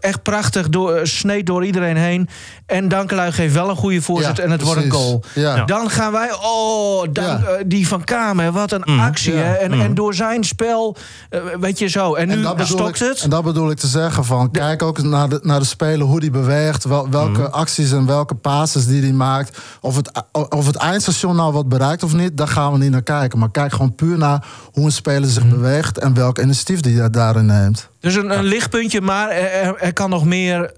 echt 0.00 0.22
prachtig 0.22 0.68
door, 0.68 1.00
sneed 1.06 1.46
door 1.46 1.64
iedereen 1.64 1.96
heen... 1.96 2.28
en 2.66 2.88
Dankelui 2.88 3.32
geeft 3.32 3.54
wel 3.54 3.68
een 3.70 3.76
goede 3.76 4.02
voorzet 4.02 4.36
Ja, 4.36 4.42
en 4.42 4.50
het 4.50 4.62
wordt 4.62 4.82
een 4.84 4.90
goal. 4.90 5.22
Ja. 5.34 5.64
Dan 5.64 5.90
gaan 5.90 6.12
wij, 6.12 6.28
oh, 6.42 7.02
dank- 7.12 7.16
Ja. 7.16 7.44
eh, 7.46 7.64
die 7.66 7.88
van 7.88 8.04
Kaam, 8.04 8.38
hè, 8.38 8.52
wat 8.52 8.72
een 8.72 8.84
actie. 8.84 9.32
Ja. 9.34 9.38
Hè? 9.42 9.52
En, 9.54 9.72
en 9.72 9.94
door 9.94 10.14
zijn 10.14 10.44
spel, 10.44 10.96
eh, 11.30 11.40
weet 11.60 11.78
je 11.78 11.86
zo. 11.86 12.14
En 12.14 12.26
nu 12.28 12.32
En 12.34 12.42
dat, 12.42 12.56
bedoel 12.56 12.76
stokt 12.78 13.00
ik, 13.00 13.06
het. 13.08 13.20
en 13.20 13.30
dat 13.30 13.44
bedoel 13.44 13.70
ik 13.70 13.78
te 13.78 13.86
zeggen 13.86 14.24
van... 14.24 14.50
kijk 14.50 14.82
ook 14.82 15.02
naar 15.02 15.28
de, 15.28 15.38
naar 15.42 15.58
de 15.60 15.66
speler, 15.66 16.06
hoe 16.06 16.20
die 16.20 16.30
beweegt... 16.30 16.84
Wel, 16.84 17.10
welke 17.10 17.40
Mhm. 17.40 17.50
acties 17.50 17.92
en 17.92 18.06
welke 18.06 18.34
passes 18.34 18.86
die 18.86 19.02
hij 19.02 19.12
maakt. 19.12 19.58
Of 19.80 19.96
het, 19.96 20.22
of 20.48 20.66
het 20.66 20.76
eindstation 20.76 21.36
nou 21.36 21.52
wat 21.52 21.68
bereikt 21.68 22.02
of 22.02 22.12
niet... 22.14 22.36
daar 22.36 22.48
gaan 22.48 22.72
we 22.72 22.78
niet 22.78 22.90
naar 22.90 23.02
kijken. 23.02 23.38
Maar 23.38 23.50
kijk 23.50 23.72
gewoon 23.72 23.94
puur 23.94 24.18
naar 24.18 24.44
hoe 24.72 24.84
een 24.84 24.92
speler 24.92 25.28
zich 25.28 25.48
beweegt... 25.48 25.98
en 25.98 26.14
welk 26.14 26.38
initiatief 26.38 26.80
die 26.80 26.98
hij 26.98 27.10
daarin 27.10 27.46
neemt. 27.46 27.88
Dus 28.00 28.14
een, 28.14 28.30
een 28.38 28.44
lichtpuntje, 28.44 29.00
maar 29.00 29.30
er, 29.30 29.76
er- 29.76 29.92
kan 29.92 30.10
nog 30.10 30.24
meer 30.24 30.72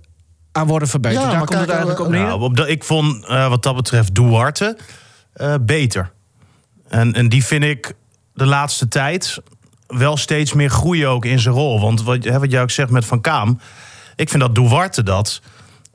aan 0.53 0.67
worden 0.67 0.89
verbeterd. 0.89 1.23
Ja, 1.23 1.29
Daar 1.29 1.39
maar 1.39 1.47
komt 1.47 1.59
het 1.61 1.69
kijk, 1.69 1.79
eigenlijk 1.79 2.09
op 2.09 2.15
eh, 2.15 2.21
neer. 2.21 2.29
Nou, 2.29 2.41
op 2.41 2.57
dat, 2.57 2.69
ik 2.69 2.85
vond 2.85 3.27
eh, 3.27 3.49
wat 3.49 3.63
dat 3.63 3.75
betreft 3.77 4.15
Duarte 4.15 4.77
eh, 5.33 5.55
beter. 5.61 6.11
En, 6.89 7.13
en 7.13 7.29
die 7.29 7.45
vind 7.45 7.65
ik 7.65 7.93
de 8.35 8.47
laatste 8.47 8.89
tijd 8.89 9.39
wel 9.87 10.17
steeds 10.17 10.53
meer 10.53 10.71
groeien 10.71 11.09
ook 11.09 11.25
in 11.25 11.39
zijn 11.39 11.55
rol. 11.55 11.81
Want 11.81 12.03
wat, 12.03 12.25
hè, 12.25 12.39
wat 12.39 12.51
jij 12.51 12.63
ook 12.63 12.71
zegt 12.71 12.91
met 12.91 13.05
Van 13.05 13.21
Kaam... 13.21 13.61
ik 14.17 14.29
vind 14.29 14.43
dat 14.43 14.55
Duarte 14.55 15.03
dat 15.03 15.41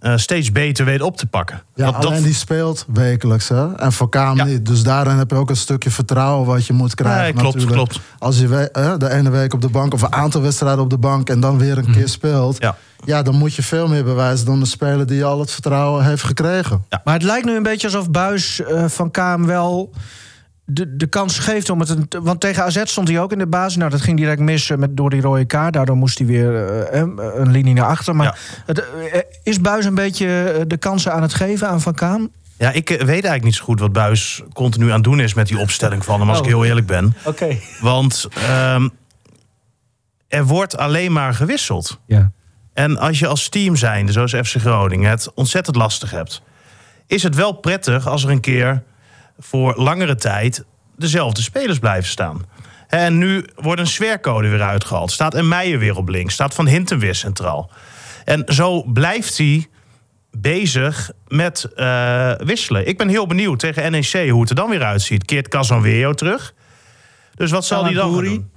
eh, 0.05 0.17
steeds 0.17 0.51
beter 0.51 0.85
weet 0.85 1.01
op 1.01 1.17
te 1.17 1.25
pakken. 1.27 1.61
Ja, 1.75 1.91
Dat- 1.91 2.23
die 2.23 2.33
speelt 2.33 2.85
wekelijks, 2.93 3.47
hè? 3.47 3.75
En 3.75 3.91
voor 3.91 4.09
Kaam 4.09 4.37
Ja. 4.37 4.43
niet. 4.43 4.65
Dus 4.65 4.83
daarin 4.83 5.17
heb 5.17 5.29
je 5.29 5.35
ook 5.35 5.49
een 5.49 5.55
stukje 5.55 5.91
vertrouwen 5.91 6.45
wat 6.47 6.65
je 6.65 6.73
moet 6.73 6.95
krijgen. 6.95 7.21
Nee, 7.21 7.33
klopt, 7.33 7.55
natuurlijk. 7.55 7.89
klopt. 7.89 7.99
Als 8.19 8.39
je 8.39 8.47
we- 8.47 8.95
de 8.97 9.09
ene 9.09 9.29
week 9.29 9.53
op 9.53 9.61
de 9.61 9.69
bank 9.69 9.93
of 9.93 10.01
een 10.01 10.13
aantal 10.13 10.41
wedstrijden 10.41 10.83
op 10.83 10.89
de 10.89 10.97
bank 10.97 11.29
en 11.29 11.39
dan 11.39 11.57
weer 11.57 11.77
een 11.77 11.91
keer 11.91 12.07
speelt. 12.09 12.57
Ja. 12.61 12.75
Ja, 13.05 13.21
dan 13.21 13.35
moet 13.35 13.53
je 13.55 13.63
veel 13.63 13.87
meer 13.87 14.03
bewijzen 14.03 14.45
dan 14.45 14.59
de 14.59 14.65
speler 14.65 15.05
die 15.07 15.25
al 15.25 15.39
het 15.39 15.51
vertrouwen 15.51 16.05
heeft 16.05 16.23
gekregen. 16.23 16.85
Maar 17.03 17.13
het 17.13 17.23
lijkt 17.23 17.45
nu 17.45 17.55
een 17.55 17.63
beetje 17.63 17.87
alsof 17.87 18.11
Buis 18.11 18.61
eh, 18.63 18.85
van 18.87 19.11
Kaam 19.11 19.45
wel 19.45 19.91
de, 20.65 20.95
de 20.95 21.07
kans 21.07 21.39
geeft 21.39 21.69
om 21.69 21.79
het... 21.79 21.89
Een, 21.89 22.07
want 22.21 22.39
tegen 22.39 22.63
AZ 22.63 22.81
stond 22.83 23.07
hij 23.07 23.19
ook 23.19 23.31
in 23.31 23.37
de 23.37 23.47
basis. 23.47 23.75
Nou, 23.75 23.91
dat 23.91 24.01
ging 24.01 24.17
direct 24.17 24.39
mis 24.39 24.69
eh, 24.69 24.77
met, 24.77 24.97
door 24.97 25.09
die 25.09 25.21
rode 25.21 25.45
kaart. 25.45 25.73
Daardoor 25.73 25.95
moest 25.95 26.17
hij 26.17 26.27
weer 26.27 26.55
eh, 26.55 27.01
eh, 27.01 27.07
een 27.35 27.51
linie 27.51 27.73
naar 27.73 27.85
achter. 27.85 28.15
Maar 28.15 28.25
Ja. 28.25 28.35
het, 28.65 28.83
is 29.43 29.61
Buis 29.61 29.85
een 29.85 29.95
beetje 29.95 30.63
de 30.67 30.77
kansen 30.77 31.13
aan 31.13 31.21
het 31.21 31.33
geven 31.33 31.67
aan 31.69 31.81
Van 31.81 31.93
Kaam? 31.93 32.31
Ja, 32.57 32.71
ik 32.71 32.89
weet 32.89 33.07
eigenlijk 33.07 33.43
niet 33.43 33.55
zo 33.55 33.63
goed 33.63 33.79
wat 33.79 33.93
Buis 33.93 34.41
continu 34.53 34.87
aan 34.87 34.93
het 34.93 35.03
doen 35.03 35.19
is 35.19 35.33
met 35.33 35.47
die 35.47 35.59
opstelling 35.59 36.05
van 36.05 36.19
hem, 36.19 36.29
als 36.29 36.39
Oh. 36.39 36.45
ik 36.45 36.49
heel 36.51 36.65
eerlijk 36.65 36.87
ben. 36.87 37.15
Oké. 37.25 37.57
Want 37.81 38.27
ehm, 38.33 38.87
er 40.27 40.45
wordt 40.45 40.77
alleen 40.77 41.11
maar 41.11 41.33
gewisseld. 41.33 41.99
Ja. 42.05 42.31
En 42.73 42.97
als 42.97 43.19
je 43.19 43.27
als 43.27 43.49
team 43.49 43.75
zijnde, 43.75 44.11
zoals 44.11 44.31
FC 44.33 44.55
Groningen, 44.57 45.09
het 45.09 45.31
ontzettend 45.33 45.75
lastig 45.75 46.11
hebt, 46.11 46.41
is 47.07 47.23
het 47.23 47.35
wel 47.35 47.51
prettig 47.51 48.07
als 48.07 48.23
er 48.23 48.29
een 48.29 48.39
keer 48.39 48.83
voor 49.37 49.73
langere 49.77 50.15
tijd 50.15 50.65
dezelfde 50.97 51.41
spelers 51.41 51.79
blijven 51.79 52.09
staan. 52.09 52.45
En 52.87 53.17
nu 53.17 53.45
wordt 53.55 53.81
een 53.81 53.87
sfeercode 53.87 54.49
weer 54.49 54.61
uitgehaald. 54.61 55.11
Staat 55.11 55.33
een 55.33 55.47
Meijer 55.47 55.79
weer 55.79 55.97
op 55.97 56.09
links. 56.09 56.33
Staat 56.33 56.53
Van 56.53 56.67
Hinten 56.67 56.99
weer 56.99 57.15
centraal. 57.15 57.71
En 58.25 58.43
zo 58.47 58.83
blijft 58.83 59.37
hij 59.37 59.67
bezig 60.31 61.11
met 61.27 61.63
eh, 61.75 62.31
wisselen. 62.37 62.87
Ik 62.87 62.97
ben 62.97 63.07
heel 63.07 63.27
benieuwd 63.27 63.59
tegen 63.59 63.91
NEC 63.91 64.29
hoe 64.29 64.41
het 64.41 64.49
er 64.49 64.55
dan 64.55 64.69
weer 64.69 64.83
uitziet. 64.83 65.25
Keert 65.25 65.47
Casanweo 65.47 66.13
terug? 66.13 66.53
Dus 67.35 67.51
wat 67.51 67.65
zal 67.65 67.83
hij 67.83 67.93
dan 67.93 68.13
gaan 68.13 68.23
doen? 68.23 68.49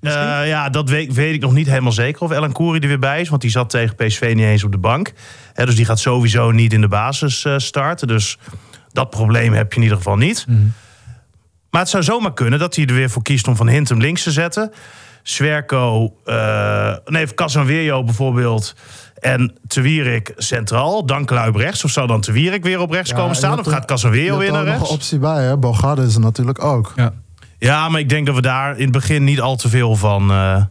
Eh, 0.00 0.48
ja, 0.48 0.68
dat 0.68 0.88
weet, 0.88 1.14
weet 1.14 1.34
ik 1.34 1.40
nog 1.40 1.52
niet 1.52 1.66
helemaal 1.66 1.92
zeker 1.92 2.22
of 2.22 2.30
Ellen 2.30 2.52
Koeri 2.52 2.78
er 2.78 2.88
weer 2.88 2.98
bij 2.98 3.20
is. 3.20 3.28
Want 3.28 3.42
die 3.42 3.50
zat 3.50 3.70
tegen 3.70 3.94
PSV 3.94 4.32
niet 4.34 4.44
eens 4.44 4.64
op 4.64 4.72
de 4.72 4.78
bank. 4.78 5.12
Dus 5.54 5.76
die 5.76 5.84
gaat 5.84 5.98
sowieso 5.98 6.50
niet 6.50 6.72
in 6.72 6.80
de 6.80 6.88
basis 6.88 7.44
eh, 7.44 7.54
starten. 7.56 8.08
Dus 8.08 8.38
dat 8.98 9.10
probleem 9.10 9.52
heb 9.52 9.70
je 9.70 9.76
in 9.76 9.82
ieder 9.82 9.96
geval 9.98 10.16
niet. 10.16 10.46
Maar 11.70 11.80
het 11.80 11.90
zou 11.90 12.02
zomaar 12.02 12.32
kunnen 12.34 12.58
dat 12.58 12.76
hij 12.76 12.86
er 12.86 12.94
weer 12.94 13.10
voor 13.10 13.22
kiest 13.22 13.48
om 13.48 13.56
Van 13.56 13.68
Hintem 13.68 13.98
links 14.00 14.22
te 14.22 14.30
zetten. 14.30 14.72
Zwerko, 15.22 16.14
eh 16.24 16.94
nee, 17.04 17.34
Casanwerio 17.34 18.04
bijvoorbeeld. 18.04 18.74
En 19.20 19.58
Te 19.66 19.80
Wierik 19.80 20.32
centraal. 20.36 21.06
Dan 21.06 21.24
Kluib 21.24 21.54
rechts. 21.56 21.84
Of 21.84 21.90
zou 21.90 22.06
dan 22.06 22.20
Te 22.20 22.32
Wierik 22.32 22.62
weer 22.62 22.80
op 22.80 22.90
rechts 22.90 23.10
Ja, 23.10 23.14
komen 23.16 23.30
en 23.30 23.36
staan? 23.36 23.58
Of 23.58 23.66
gaat 23.66 23.80
er- 23.80 23.86
Casanwerio 23.86 24.32
Je 24.32 24.38
weer 24.38 24.52
naar 24.52 24.64
rechts? 24.64 24.88
een 24.88 24.94
optie 24.94 25.18
bij, 25.18 25.44
hè? 25.44 25.56
Bogarde 25.56 26.02
is 26.02 26.14
er 26.14 26.20
natuurlijk 26.20 26.64
ook. 26.64 26.92
ja. 26.96 27.12
Ja, 27.58 27.88
maar 27.88 28.00
ik 28.00 28.08
denk 28.08 28.26
dat 28.26 28.34
we 28.34 28.40
daar 28.40 28.76
in 28.76 28.82
het 28.82 28.92
begin 28.92 29.24
niet 29.24 29.40
al 29.40 29.56
te 29.56 29.68
veel 29.68 29.96
van... 29.96 30.30
eh, 30.30 30.62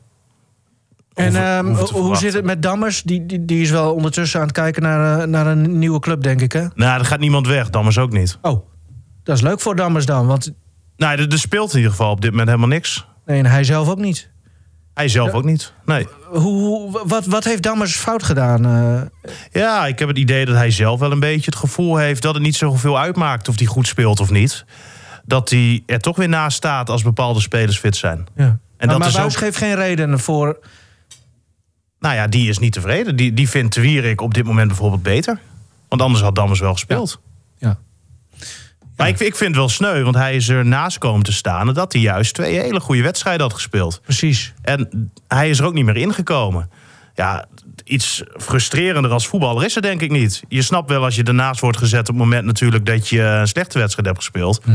En 1.18 1.36
ehm, 1.36 1.66
hoe 1.76 2.16
zit 2.18 2.34
het 2.34 2.46
met 2.46 2.62
Dammers? 2.62 3.04
Die, 3.04 3.26
die, 3.26 3.46
die 3.46 3.62
is 3.62 3.70
wel 3.70 3.94
ondertussen 3.94 4.40
aan 4.40 4.46
het 4.46 4.56
kijken 4.56 4.82
naar, 4.82 5.20
eh, 5.22 5.28
naar 5.28 5.48
een 5.48 5.80
nieuwe 5.80 6.00
club, 6.00 6.22
denk 6.24 6.42
ik, 6.42 6.52
hè? 6.52 6.66
Nou, 6.76 7.00
er 7.00 7.06
gaat 7.06 7.20
niemand 7.20 7.48
weg. 7.48 7.70
Dammers 7.70 7.98
ook 7.98 8.12
niet. 8.12 8.38
Oh, 8.42 8.66
dat 9.24 9.36
is 9.36 9.42
leuk 9.42 9.60
voor 9.60 9.76
Dammers 9.76 10.06
dan. 10.06 10.28
Want 10.28 10.52
Nee, 10.98 11.10
er, 11.18 11.32
er 11.32 11.40
speelt 11.40 11.70
in 11.72 11.76
ieder 11.78 11.92
geval 11.92 12.12
op 12.12 12.22
dit 12.22 12.30
moment 12.32 12.48
helemaal 12.50 12.70
niks. 12.70 13.06
nee, 13.26 13.40
en 13.40 13.46
hij 13.46 13.64
zelf 13.64 13.88
ook 13.90 13.98
niet. 14.00 14.30
Hij 14.94 15.08
zelf 15.08 15.32
ook 15.32 15.44
niet. 15.44 15.74
Nee. 15.86 16.08
Hoe, 16.30 17.02
wat, 17.08 17.26
wat 17.26 17.44
heeft 17.44 17.64
Dammers 17.64 17.96
fout 17.96 18.24
gedaan? 18.24 18.66
eh? 18.66 19.32
Ja, 19.62 19.86
ik 19.88 20.00
heb 20.00 20.08
het 20.08 20.18
idee 20.18 20.46
dat 20.46 20.56
hij 20.56 20.72
zelf 20.72 21.00
wel 21.00 21.12
een 21.12 21.20
beetje 21.20 21.46
het 21.46 21.56
gevoel 21.56 21.98
heeft 21.98 22.22
dat 22.22 22.34
het 22.34 22.44
niet 22.44 22.56
zoveel 22.56 23.00
uitmaakt 23.00 23.48
of 23.48 23.58
hij 23.58 23.66
goed 23.68 23.88
speelt 23.88 24.20
of 24.20 24.30
niet. 24.32 24.66
Dat 25.26 25.50
hij 25.50 25.84
er 25.86 26.00
toch 26.00 26.16
weer 26.16 26.30
naast 26.30 26.58
staat 26.58 26.90
als 26.90 27.04
bepaalde 27.04 27.40
spelers 27.40 27.78
fit 27.80 27.96
zijn. 27.96 28.28
ja. 28.36 28.44
En 28.44 28.60
maar 28.78 28.88
dat 28.88 28.98
maar 28.98 29.08
is 29.08 29.14
Buis 29.16 29.34
ook- 29.34 29.40
geeft 29.40 29.58
geen 29.58 29.76
reden 29.76 30.20
voor... 30.20 30.60
Nou 32.08 32.20
ja, 32.20 32.28
die 32.28 32.50
is 32.50 32.60
niet 32.60 32.74
tevreden. 32.74 33.16
Die, 33.16 33.34
die 33.34 33.50
vindt 33.50 33.76
Wierik 33.76 34.22
op 34.22 34.34
dit 34.34 34.44
moment 34.44 34.68
bijvoorbeeld 34.68 35.04
beter. 35.04 35.40
Want 35.88 36.02
anders 36.02 36.22
had 36.22 36.36
Dammers 36.36 36.60
wel 36.60 36.74
gespeeld. 36.74 37.20
Ja. 37.58 37.78
Maar 38.96 39.08
ik, 39.08 39.20
ik 39.20 39.36
vind 39.36 39.50
het 39.50 39.56
wel 39.56 39.70
sneu, 39.70 40.04
want 40.04 40.16
hij 40.16 40.36
is 40.36 40.50
er 40.50 40.66
naast 40.66 40.98
komen 40.98 41.24
te 41.24 41.34
staan... 41.34 41.74
dat 41.74 41.94
hij 41.94 42.02
juist 42.02 42.34
twee 42.34 42.60
hele 42.60 42.80
goede 42.80 43.02
wedstrijden 43.02 43.42
had 43.42 43.54
gespeeld. 43.54 44.02
Precies. 44.02 44.54
En 44.62 45.12
hij 45.28 45.50
is 45.50 45.60
er 45.60 45.66
ook 45.66 45.74
niet 45.74 45.86
meer 45.86 45.98
ingekomen. 45.98 46.70
Ja, 47.16 47.46
iets 47.84 48.24
frustrerender 48.38 49.12
als 49.12 49.28
voetballer 49.28 49.66
is 49.66 49.76
er 49.76 49.82
denk 49.82 50.02
ik 50.02 50.12
niet. 50.12 50.44
Je 50.48 50.62
snapt 50.62 50.90
wel 50.90 51.04
als 51.04 51.16
je 51.16 51.24
ernaast 51.24 51.60
wordt 51.60 51.78
gezet 51.78 52.00
op 52.00 52.08
het 52.08 52.18
moment 52.18 52.46
natuurlijk 52.46 52.86
dat 52.86 53.10
je 53.10 53.22
een 53.22 53.48
slechte 53.48 53.80
wedstrijd 53.80 54.08
hebt 54.08 54.20
gespeeld. 54.20 54.66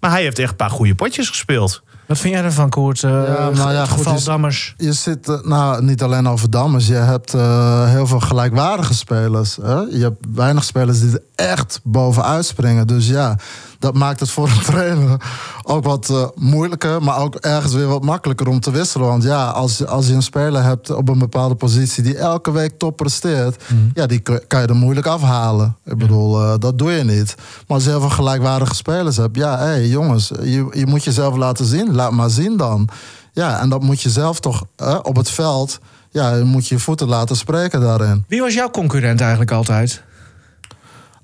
Maar 0.00 0.10
hij 0.10 0.22
heeft 0.22 0.38
echt 0.38 0.50
een 0.50 0.56
paar 0.56 0.70
goede 0.70 0.94
potjes 0.94 1.28
gespeeld. 1.28 1.82
Wat 2.06 2.18
vind 2.18 2.34
jij 2.34 2.42
ervan, 2.44 2.70
Koert? 2.70 3.02
Eh, 3.02 3.10
Ja, 3.10 3.50
nou 3.50 3.72
ja, 3.72 3.84
goed, 3.86 3.98
geval 3.98 4.14
is- 4.14 4.24
Dammers. 4.24 4.74
Je 4.76 4.92
zit 4.92 5.28
eh, 5.28 5.40
nou, 5.42 5.84
niet 5.84 6.02
alleen 6.02 6.28
over 6.28 6.50
Dammers. 6.50 6.86
Je 6.86 6.94
hebt 6.94 7.34
eh, 7.34 7.88
heel 7.88 8.06
veel 8.06 8.20
gelijkwaardige 8.20 8.94
spelers. 8.94 9.56
Hè? 9.62 9.74
Je 9.74 9.98
hebt 10.02 10.24
weinig 10.34 10.64
spelers 10.64 11.00
die 11.00 11.10
er 11.12 11.22
echt 11.46 11.80
bovenuit 11.82 12.44
springen. 12.44 12.86
Dus 12.86 13.08
ja, 13.08 13.38
dat 13.84 13.94
maakt 13.94 14.20
het 14.20 14.30
voor 14.30 14.48
een 14.48 14.62
trainer 14.72 15.20
ook 15.62 15.84
wat 15.84 16.10
eh, 16.10 16.26
moeilijker. 16.34 17.02
Maar 17.02 17.18
ook 17.18 17.34
ergens 17.34 17.74
weer 17.74 17.86
wat 17.86 18.02
makkelijker 18.02 18.48
om 18.48 18.60
te 18.60 18.70
wisselen. 18.70 19.06
Want 19.06 19.22
ja, 19.22 19.46
als, 19.46 19.86
als 19.86 20.06
je 20.06 20.12
een 20.12 20.22
speler 20.22 20.62
hebt 20.62 20.90
op 20.90 21.08
een 21.08 21.18
bepaalde 21.18 21.54
positie... 21.54 22.02
die 22.02 22.16
elke 22.16 22.52
week 22.52 22.78
top 22.78 22.96
presteert... 22.96 23.62
ja, 23.94 24.06
die 24.06 24.20
kan 24.20 24.60
je 24.60 24.66
er 24.66 24.76
moeilijk 24.76 25.06
afhalen. 25.06 25.76
Ik 25.84 25.98
bedoel, 25.98 26.40
eh, 26.40 26.54
dat 26.58 26.78
doe 26.78 26.92
je 26.92 27.04
niet. 27.04 27.34
Maar 27.36 27.76
als 27.76 27.84
je 27.84 27.90
heel 27.90 28.00
veel 28.00 28.10
gelijkwaardige 28.10 28.74
spelers 28.74 29.16
hebt... 29.16 29.36
ja, 29.36 29.58
hé 29.58 29.64
hey, 29.64 29.86
jongens, 29.86 30.28
je, 30.28 30.66
je 30.70 30.86
moet 30.86 31.04
jezelf 31.04 31.36
laten 31.36 31.64
zien. 31.64 31.94
Laat 31.94 32.12
maar 32.12 32.30
zien 32.30 32.56
dan. 32.56 32.88
Ja, 33.32 33.60
en 33.60 33.68
dat 33.68 33.82
moet 33.82 34.00
je 34.00 34.10
zelf 34.10 34.40
toch 34.40 34.64
eh, 34.76 34.98
op 35.02 35.16
het 35.16 35.30
veld. 35.30 35.78
Ja, 36.10 36.34
je 36.34 36.44
moet 36.44 36.68
je 36.68 36.78
voeten 36.78 37.08
laten 37.08 37.36
spreken 37.36 37.80
daarin. 37.80 38.24
Wie 38.28 38.40
was 38.40 38.54
jouw 38.54 38.70
concurrent 38.70 39.20
eigenlijk 39.20 39.50
altijd? 39.50 40.02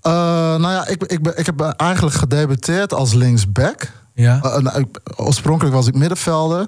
Eh, 0.00 0.12
nou 0.56 0.70
ja, 0.72 0.86
ik, 0.86 1.02
ik, 1.04 1.22
ben, 1.22 1.38
ik 1.38 1.46
heb 1.46 1.60
eigenlijk 1.60 2.16
gedebuteerd 2.16 2.94
als 2.94 3.12
linksback. 3.12 3.92
Ja. 4.14 4.40
Eh, 4.42 4.56
nou, 4.58 4.78
ik- 4.78 5.00
oorspronkelijk 5.16 5.74
was 5.74 5.86
ik 5.86 5.94
middenvelder. 5.94 6.66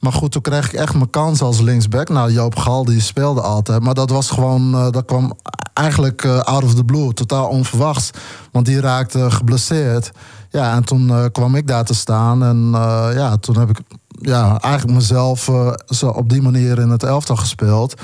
Maar 0.00 0.12
goed, 0.12 0.32
toen 0.32 0.42
kreeg 0.42 0.66
ik 0.66 0.72
echt 0.80 0.94
mijn 0.94 1.10
kans 1.10 1.40
als 1.40 1.60
linksback. 1.60 2.08
Nou, 2.08 2.32
Joop 2.32 2.56
Gal 2.56 2.84
die 2.84 3.00
speelde 3.00 3.40
altijd. 3.40 3.82
Maar 3.82 3.94
dat 3.94 4.10
was 4.10 4.30
gewoon, 4.30 4.74
eh, 4.74 4.90
dat 4.90 5.04
kwam 5.04 5.32
eigenlijk 5.74 6.24
out 6.24 6.62
of 6.64 6.74
the 6.74 6.84
blue. 6.84 7.12
Totaal 7.14 7.48
onverwachts. 7.48 8.10
Want 8.52 8.66
die 8.66 8.80
raakte 8.80 9.30
geblesseerd. 9.30 10.10
Ja, 10.50 10.74
en 10.74 10.84
toen 10.84 11.30
kwam 11.32 11.54
ik 11.54 11.66
daar 11.66 11.84
te 11.84 11.94
staan. 11.94 12.42
En 12.44 12.68
ja, 13.14 13.36
toen 13.36 13.58
heb 13.58 13.70
ik 13.70 13.78
ja, 14.20 14.58
eigenlijk 14.60 14.94
mezelf 14.98 15.50
zo 15.86 16.08
op 16.08 16.28
die 16.28 16.42
manier 16.42 16.78
in 16.78 16.88
het 16.90 17.02
elftal 17.02 17.36
gespeeld. 17.36 17.94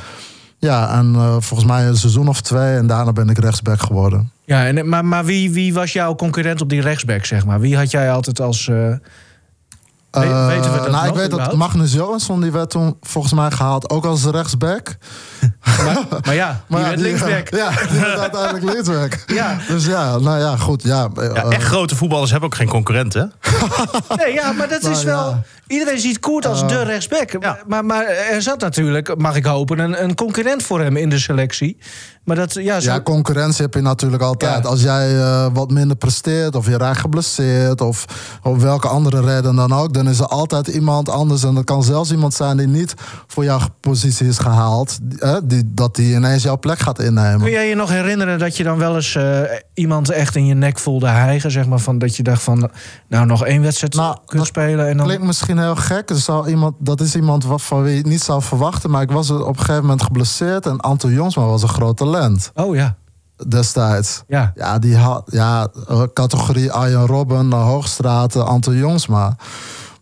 Ja, 0.60 0.98
en 0.98 1.14
eh, 1.14 1.36
volgens 1.38 1.68
mij 1.68 1.86
een 1.86 1.96
seizoen 1.96 2.28
of 2.28 2.40
twee. 2.40 2.76
En 2.76 2.86
daarna 2.86 3.12
ben 3.12 3.28
ik 3.28 3.38
rechtsback 3.38 3.80
geworden. 3.80 4.30
Ja, 4.44 4.66
en, 4.66 4.88
maar, 4.88 5.04
maar 5.04 5.24
wie, 5.24 5.50
wie 5.50 5.74
was 5.74 5.92
jouw 5.92 6.14
concurrent 6.14 6.60
op 6.60 6.68
die 6.68 6.80
rechtsback, 6.80 7.24
zeg 7.24 7.46
maar? 7.46 7.60
Wie 7.60 7.76
had 7.76 7.90
jij 7.90 8.12
altijd 8.12 8.40
als... 8.40 8.68
eh, 8.68 8.92
We- 10.10 10.18
Eh, 10.20 10.46
weten 10.46 10.72
we 10.72 10.78
dat 10.78 10.90
nou, 10.90 10.92
nog 10.92 11.04
ik 11.06 11.12
weet 11.14 11.30
dat 11.30 11.38
überhaupt? 11.40 11.56
Magnus 11.56 11.92
Johansson, 11.92 12.40
die 12.40 12.50
werd 12.52 12.70
toen 12.70 12.96
volgens 13.00 13.32
mij 13.34 13.50
gehaald 13.50 13.90
ook 13.90 14.04
als 14.04 14.24
rechtsback. 14.24 14.96
maar, 15.84 15.98
maar 16.24 16.34
ja, 16.34 16.48
die 16.50 16.58
Maar 16.68 16.82
werd 16.82 17.00
linksback. 17.00 17.48
Ja, 17.60 17.70
die 17.90 18.00
werd 18.00 18.18
uiteindelijk 18.18 18.64
linksback. 18.64 19.18
Ja. 19.40 19.56
Dus 19.68 19.86
ja, 19.86 20.18
nou 20.18 20.38
ja, 20.38 20.56
goed. 20.56 20.82
Ja, 20.82 21.08
Ja, 21.14 21.22
eh, 21.22 21.52
echt 21.52 21.62
grote 21.64 21.96
voetballers 21.96 22.30
hebben 22.30 22.48
ook 22.48 22.54
geen 22.56 22.68
concurrenten. 22.68 23.32
Nee, 24.16 24.32
ja, 24.32 24.52
maar 24.52 24.68
dat 24.68 24.82
is 24.84 25.02
wel... 25.02 25.28
ja. 25.30 25.42
Iedereen 25.66 25.98
ziet 26.00 26.18
Koert 26.18 26.46
als 26.46 26.68
de 26.68 26.82
rechtsback. 26.82 27.36
Ja. 27.40 27.58
Maar, 27.66 27.84
maar 27.84 28.04
er 28.04 28.42
zat 28.42 28.60
natuurlijk, 28.60 29.18
mag 29.18 29.36
ik 29.36 29.44
hopen, 29.44 29.78
een, 29.78 30.02
een 30.02 30.14
concurrent 30.14 30.62
voor 30.62 30.80
hem 30.80 30.96
in 30.96 31.08
de 31.08 31.18
selectie. 31.18 31.78
Maar 32.24 32.36
dat, 32.36 32.54
ja, 32.54 32.80
zo... 32.80 32.90
ja, 32.90 33.00
concurrentie 33.00 33.62
heb 33.62 33.74
je 33.74 33.80
natuurlijk 33.80 34.22
altijd. 34.22 34.62
Ja. 34.62 34.68
Als 34.68 34.82
jij 34.82 35.20
eh, 35.20 35.46
wat 35.52 35.70
minder 35.70 35.96
presteert 35.96 36.54
of 36.54 36.66
je 36.66 36.78
raakt 36.78 36.98
geblesseerd 36.98 37.80
of 37.80 38.04
op 38.42 38.58
welke 38.58 38.88
andere 38.88 39.20
reden 39.20 39.56
dan 39.56 39.72
ook, 39.72 39.94
dan 39.94 40.08
is 40.08 40.18
er 40.18 40.26
altijd 40.26 40.66
iemand 40.66 41.08
anders. 41.08 41.44
En 41.44 41.54
dat 41.54 41.64
kan 41.64 41.82
zelfs 41.82 42.10
iemand 42.10 42.34
zijn 42.34 42.56
die 42.56 42.66
niet 42.66 42.94
voor 43.26 43.44
jouw 43.44 43.58
positie 43.80 44.28
is 44.28 44.38
gehaald, 44.38 44.98
eh, 45.18 45.36
die, 45.44 45.62
dat 45.66 45.96
die 45.96 46.14
ineens 46.14 46.42
jouw 46.42 46.58
plek 46.58 46.78
gaat 46.78 46.98
innemen. 46.98 47.40
Kun 47.40 47.50
jij 47.50 47.68
je 47.68 47.74
nog 47.74 47.90
herinneren 47.90 48.38
dat 48.38 48.56
je 48.56 48.62
dan 48.62 48.78
wel 48.78 48.94
eens 48.94 49.14
eh, 49.14 49.40
iemand 49.74 50.10
echt 50.10 50.36
in 50.36 50.46
je 50.46 50.54
nek 50.54 50.78
voelde 50.78 51.08
hijgen? 51.08 51.50
Zeg 51.50 51.66
maar, 51.66 51.78
van, 51.78 51.98
dat 51.98 52.16
je 52.16 52.22
dacht 52.22 52.42
van, 52.42 52.70
nou 53.08 53.26
nog 53.26 53.44
één 53.44 53.62
wedstrijd 53.62 53.94
Nou, 53.94 54.16
kunt 54.26 54.46
spelen 54.46 54.88
en 54.88 54.96
dan... 54.96 55.06
Klinkt 55.06 55.24
misschien 55.24 55.58
heel 55.58 55.76
gek. 55.76 56.10
Er 56.10 56.16
zou 56.16 56.48
iemand, 56.48 56.74
dat 56.78 57.00
is 57.00 57.14
iemand 57.14 57.44
wat, 57.44 57.62
van 57.62 57.82
wie 57.82 57.92
je 57.92 57.98
het 57.98 58.06
niet 58.06 58.22
zou 58.22 58.42
verwachten. 58.42 58.90
Maar 58.90 59.02
ik 59.02 59.10
was 59.10 59.30
op 59.30 59.48
een 59.48 59.58
gegeven 59.58 59.80
moment 59.82 60.02
geblesseerd. 60.02 60.66
En 60.66 60.80
Anton 60.80 61.12
Jongsma 61.12 61.44
was 61.44 61.62
een 61.62 61.68
groot 61.68 62.00
talent 62.10 62.50
Oh 62.54 62.74
ja, 62.74 62.96
destijds. 63.48 64.22
ja. 64.28 64.52
Ja, 64.54 64.78
die 64.78 64.96
had 64.96 65.22
ja, 65.26 65.68
categorie 66.12 66.72
Arjen 66.72 67.06
Robben, 67.06 67.52
Hoogstraat, 67.52 68.34
eh, 68.36 68.44
Anton 68.44 68.76
Jongsma. 68.76 69.36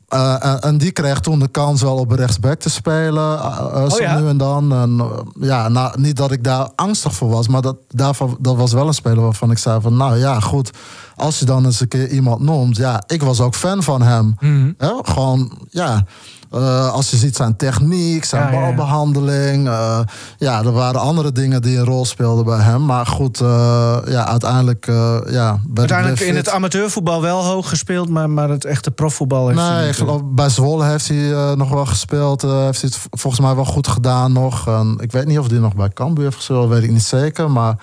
Eh, 0.09 0.45
en, 0.45 0.61
en 0.61 0.79
die 0.79 0.91
kreeg 0.91 1.21
toen 1.21 1.39
de 1.39 1.49
kans 1.49 1.83
wel 1.83 1.97
op 1.97 2.11
rechtsback 2.11 2.59
te 2.59 2.71
spelen. 2.71 3.39
eh, 3.39 3.91
zo 3.91 4.03
ja? 4.03 4.19
nu 4.19 4.29
en 4.29 4.37
dan. 4.37 4.73
En, 4.73 5.11
ja, 5.41 5.69
nou, 5.69 6.01
niet 6.01 6.17
dat 6.17 6.31
ik 6.31 6.45
daar 6.45 6.69
angstig 6.75 7.15
voor 7.15 7.29
was. 7.29 7.49
Maar 7.49 7.63
dat, 7.63 7.77
daarvan, 7.89 8.37
dat 8.41 8.57
was 8.57 8.73
wel 8.73 8.87
een 8.87 8.95
speler 8.95 9.21
waarvan 9.23 9.51
ik 9.51 9.59
zei 9.59 9.81
van... 9.81 9.97
Nou 9.97 10.17
ja, 10.17 10.41
goed. 10.41 10.71
Als 11.17 11.39
je 11.39 11.45
dan 11.45 11.65
eens 11.65 11.81
een 11.81 11.89
keer 11.89 12.09
iemand 12.09 12.41
noemt. 12.41 12.77
Ja, 12.77 13.03
ik 13.07 13.23
was 13.23 13.41
ook 13.41 13.55
fan 13.55 13.83
van 13.83 14.03
hem. 14.03 14.37
Hè, 14.79 14.93
gewoon, 15.03 15.59
ja... 15.71 16.05
eh, 16.51 16.93
als 16.93 17.11
je 17.11 17.17
ziet 17.17 17.37
zijn 17.37 17.57
techniek, 17.57 18.25
zijn 18.25 18.43
Ja, 18.43 18.51
ja, 18.51 18.59
ja. 18.59 18.67
balbehandeling. 18.67 19.69
eh, 19.69 20.01
ja, 20.39 20.59
er 20.65 20.73
waren 20.73 21.01
andere 21.01 21.33
dingen 21.33 21.63
die 21.63 21.79
een 21.79 21.85
rol 21.85 22.05
speelden 22.05 22.45
bij 22.45 22.59
hem. 22.59 22.85
Maar 22.85 23.07
goed, 23.07 23.41
eh, 23.41 23.97
ja, 24.07 24.27
uiteindelijk... 24.27 24.87
ja, 25.31 25.61
Uiteindelijk 25.75 26.21
in 26.21 26.37
het 26.37 26.49
amateurvoetbal 26.49 27.23
wel 27.23 27.45
hoog 27.45 27.69
gespeeld, 27.69 28.09
maar, 28.09 28.31
maar 28.31 28.49
het 28.49 28.65
echte 28.65 28.91
profvoetbal 28.91 29.49
heeft 29.49 29.61
hij 29.61 29.71
Nee, 29.81 29.89
ik 29.89 29.95
geloof, 29.97 30.21
bij 30.25 30.49
Zwolle 30.49 30.85
heeft 30.85 31.09
hij 31.09 31.55
nog 31.55 31.69
wel 31.71 31.87
gespeeld. 31.87 32.43
heeft 32.43 32.81
hij 32.81 32.91
het 32.93 32.99
volgens 33.21 33.43
mij 33.43 33.55
wel 33.55 33.65
goed 33.65 33.89
gedaan 33.89 34.33
nog. 34.33 34.67
En 34.69 34.97
ik 35.01 35.13
weet 35.13 35.27
niet 35.27 35.39
of 35.39 35.51
hij 35.51 35.59
nog 35.59 35.75
bij 35.75 35.89
Cambuur 35.89 36.25
heeft 36.25 36.37
gespeeld, 36.37 36.69
weet 36.69 36.83
ik 36.83 36.91
niet 36.91 37.03
zeker. 37.03 37.51
Maar 37.51 37.77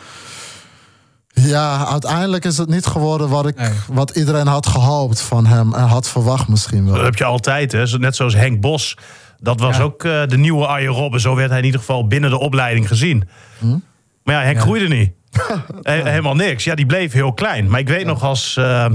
ja, 1.41 1.87
uiteindelijk 1.87 2.45
is 2.45 2.57
het 2.57 2.69
niet 2.69 2.85
geworden 2.85 3.29
wat, 3.29 3.47
ik, 3.47 3.55
Nee. 3.57 3.69
wat 3.87 4.09
iedereen 4.09 4.47
had 4.47 4.67
gehoopt 4.67 5.21
van 5.21 5.45
hem. 5.45 5.73
En 5.73 5.83
had 5.83 6.09
verwacht 6.09 6.47
misschien 6.47 6.85
Dat 6.85 6.95
wel. 6.95 7.03
heb 7.03 7.15
je 7.15 7.23
altijd, 7.23 7.71
hè. 7.71 7.83
Net 7.97 8.15
zoals 8.15 8.33
Henk 8.33 8.61
Bos. 8.61 8.97
Dat 9.39 9.59
was 9.59 9.77
Ja. 9.77 9.83
ook 9.83 10.03
eh, 10.03 10.21
de 10.27 10.37
nieuwe 10.37 10.65
Arjen 10.67 10.91
Robben. 10.91 11.19
Zo 11.21 11.35
werd 11.35 11.49
hij 11.49 11.59
in 11.59 11.65
ieder 11.65 11.79
geval 11.79 12.07
binnen 12.07 12.29
de 12.29 12.39
opleiding 12.39 12.87
gezien. 12.87 13.29
Maar 14.23 14.35
ja, 14.35 14.41
Henk 14.41 14.55
Ja. 14.55 14.61
groeide 14.61 14.87
niet. 14.87 15.11
He- 15.81 16.09
helemaal 16.09 16.35
niks. 16.35 16.63
Ja, 16.63 16.75
die 16.75 16.85
bleef 16.85 17.11
heel 17.11 17.33
klein. 17.33 17.69
Maar 17.69 17.79
ik 17.79 17.87
weet 17.87 18.05
nog 18.05 18.23
als... 18.23 18.57
eh, 18.57 18.85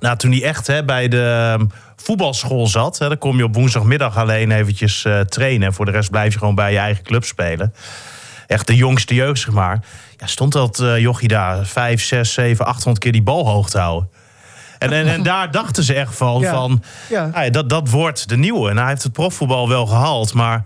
nou, 0.00 0.16
toen 0.16 0.30
hij 0.30 0.42
echt 0.42 0.66
hè, 0.66 0.84
bij 0.84 1.08
de 1.08 1.54
eh, 1.58 1.64
voetbalschool 1.96 2.66
zat... 2.66 2.98
Hè, 2.98 3.08
dan 3.08 3.18
kom 3.18 3.36
je 3.36 3.44
op 3.44 3.54
woensdagmiddag 3.54 4.16
alleen 4.16 4.50
eventjes 4.50 5.04
eh, 5.04 5.20
trainen. 5.20 5.66
En 5.68 5.74
voor 5.74 5.84
de 5.84 5.90
rest 5.90 6.10
blijf 6.10 6.32
je 6.32 6.38
gewoon 6.38 6.54
bij 6.54 6.72
je 6.72 6.78
eigen 6.78 7.04
club 7.04 7.24
spelen. 7.24 7.74
Echt 8.46 8.66
de 8.66 8.76
jongste 8.76 9.14
jeugd, 9.14 9.40
zeg 9.40 9.54
maar. 9.54 9.84
Ja, 10.20 10.26
stond 10.26 10.52
dat 10.52 10.80
eh 10.80 10.98
jochie 10.98 11.28
daar 11.28 11.66
vijf, 11.66 12.04
zes, 12.04 12.32
zeven, 12.32 12.66
800 12.66 12.98
keer 12.98 13.12
die 13.12 13.22
bal 13.22 13.48
hoog 13.48 13.70
te 13.70 13.78
houden. 13.78 14.08
En, 14.78 14.92
en, 14.92 15.08
en 15.08 15.22
daar 15.22 15.50
dachten 15.50 15.82
ze 15.84 15.94
echt 15.94 16.14
van, 16.16 16.40
Ja. 16.40 16.50
van 16.50 16.82
nou 17.08 17.44
ja, 17.44 17.50
dat, 17.50 17.68
dat 17.68 17.90
wordt 17.90 18.28
de 18.28 18.36
nieuwe. 18.36 18.70
En 18.70 18.76
hij 18.76 18.88
heeft 18.88 19.02
het 19.02 19.12
profvoetbal 19.12 19.68
wel 19.68 19.86
gehaald, 19.86 20.34
maar 20.34 20.64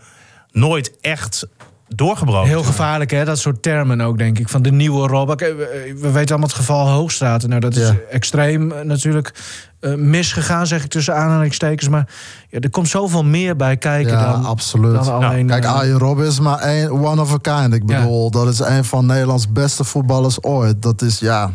nooit 0.51 1.01
echt 1.01 1.47
doorgebroken. 1.89 2.49
Heel 2.49 2.63
gevaarlijk, 2.63 3.11
hè? 3.11 3.25
Dat 3.25 3.39
soort 3.39 3.63
termen 3.63 4.01
ook, 4.01 4.19
denk 4.19 4.39
ik. 4.39 4.49
Van 4.49 4.63
de 4.63 4.73
nieuwe 4.73 5.07
Rob. 5.09 5.29
We, 5.41 5.95
we 6.01 6.11
weten 6.11 6.29
allemaal 6.31 6.49
het 6.49 6.57
geval 6.57 6.89
Hoogstraten. 6.89 7.49
Nou, 7.49 7.61
dat 7.61 7.77
is 7.77 7.89
Ja. 7.89 7.95
extreem 8.11 8.73
eh, 8.73 8.85
natuurlijk 8.85 9.35
eh, 9.81 9.95
misgegaan, 9.95 10.67
zeg 10.67 10.85
ik 10.85 10.91
tussen 10.91 11.17
aanhalingstekens. 11.17 11.89
Maar 11.89 12.09
ja, 12.49 12.59
er 12.61 12.71
komt 12.71 12.89
zoveel 12.89 13.25
meer 13.25 13.57
bij 13.57 13.77
kijken 13.77 14.13
Ja, 14.13 14.33
dan, 14.33 14.45
absoluut. 14.45 14.95
dan 15.05 15.25
alleen... 15.25 15.47
Kijk, 15.47 15.65
eh, 15.65 15.75
Arjen 15.75 15.99
Robben 15.99 16.27
is 16.27 16.41
maar 16.41 16.59
één, 16.59 16.91
one 16.91 17.21
of 17.21 17.33
a 17.33 17.39
kind. 17.61 17.75
Ik 17.75 17.87
bedoel, 17.87 18.31
dat 18.31 18.49
is 18.49 18.59
een 18.59 18.85
van 18.85 19.07
Nederlands 19.07 19.53
beste 19.53 19.85
voetballers 19.85 20.43
ooit. 20.43 20.83
Dat 20.83 21.03
is, 21.03 21.19
ja... 21.19 21.51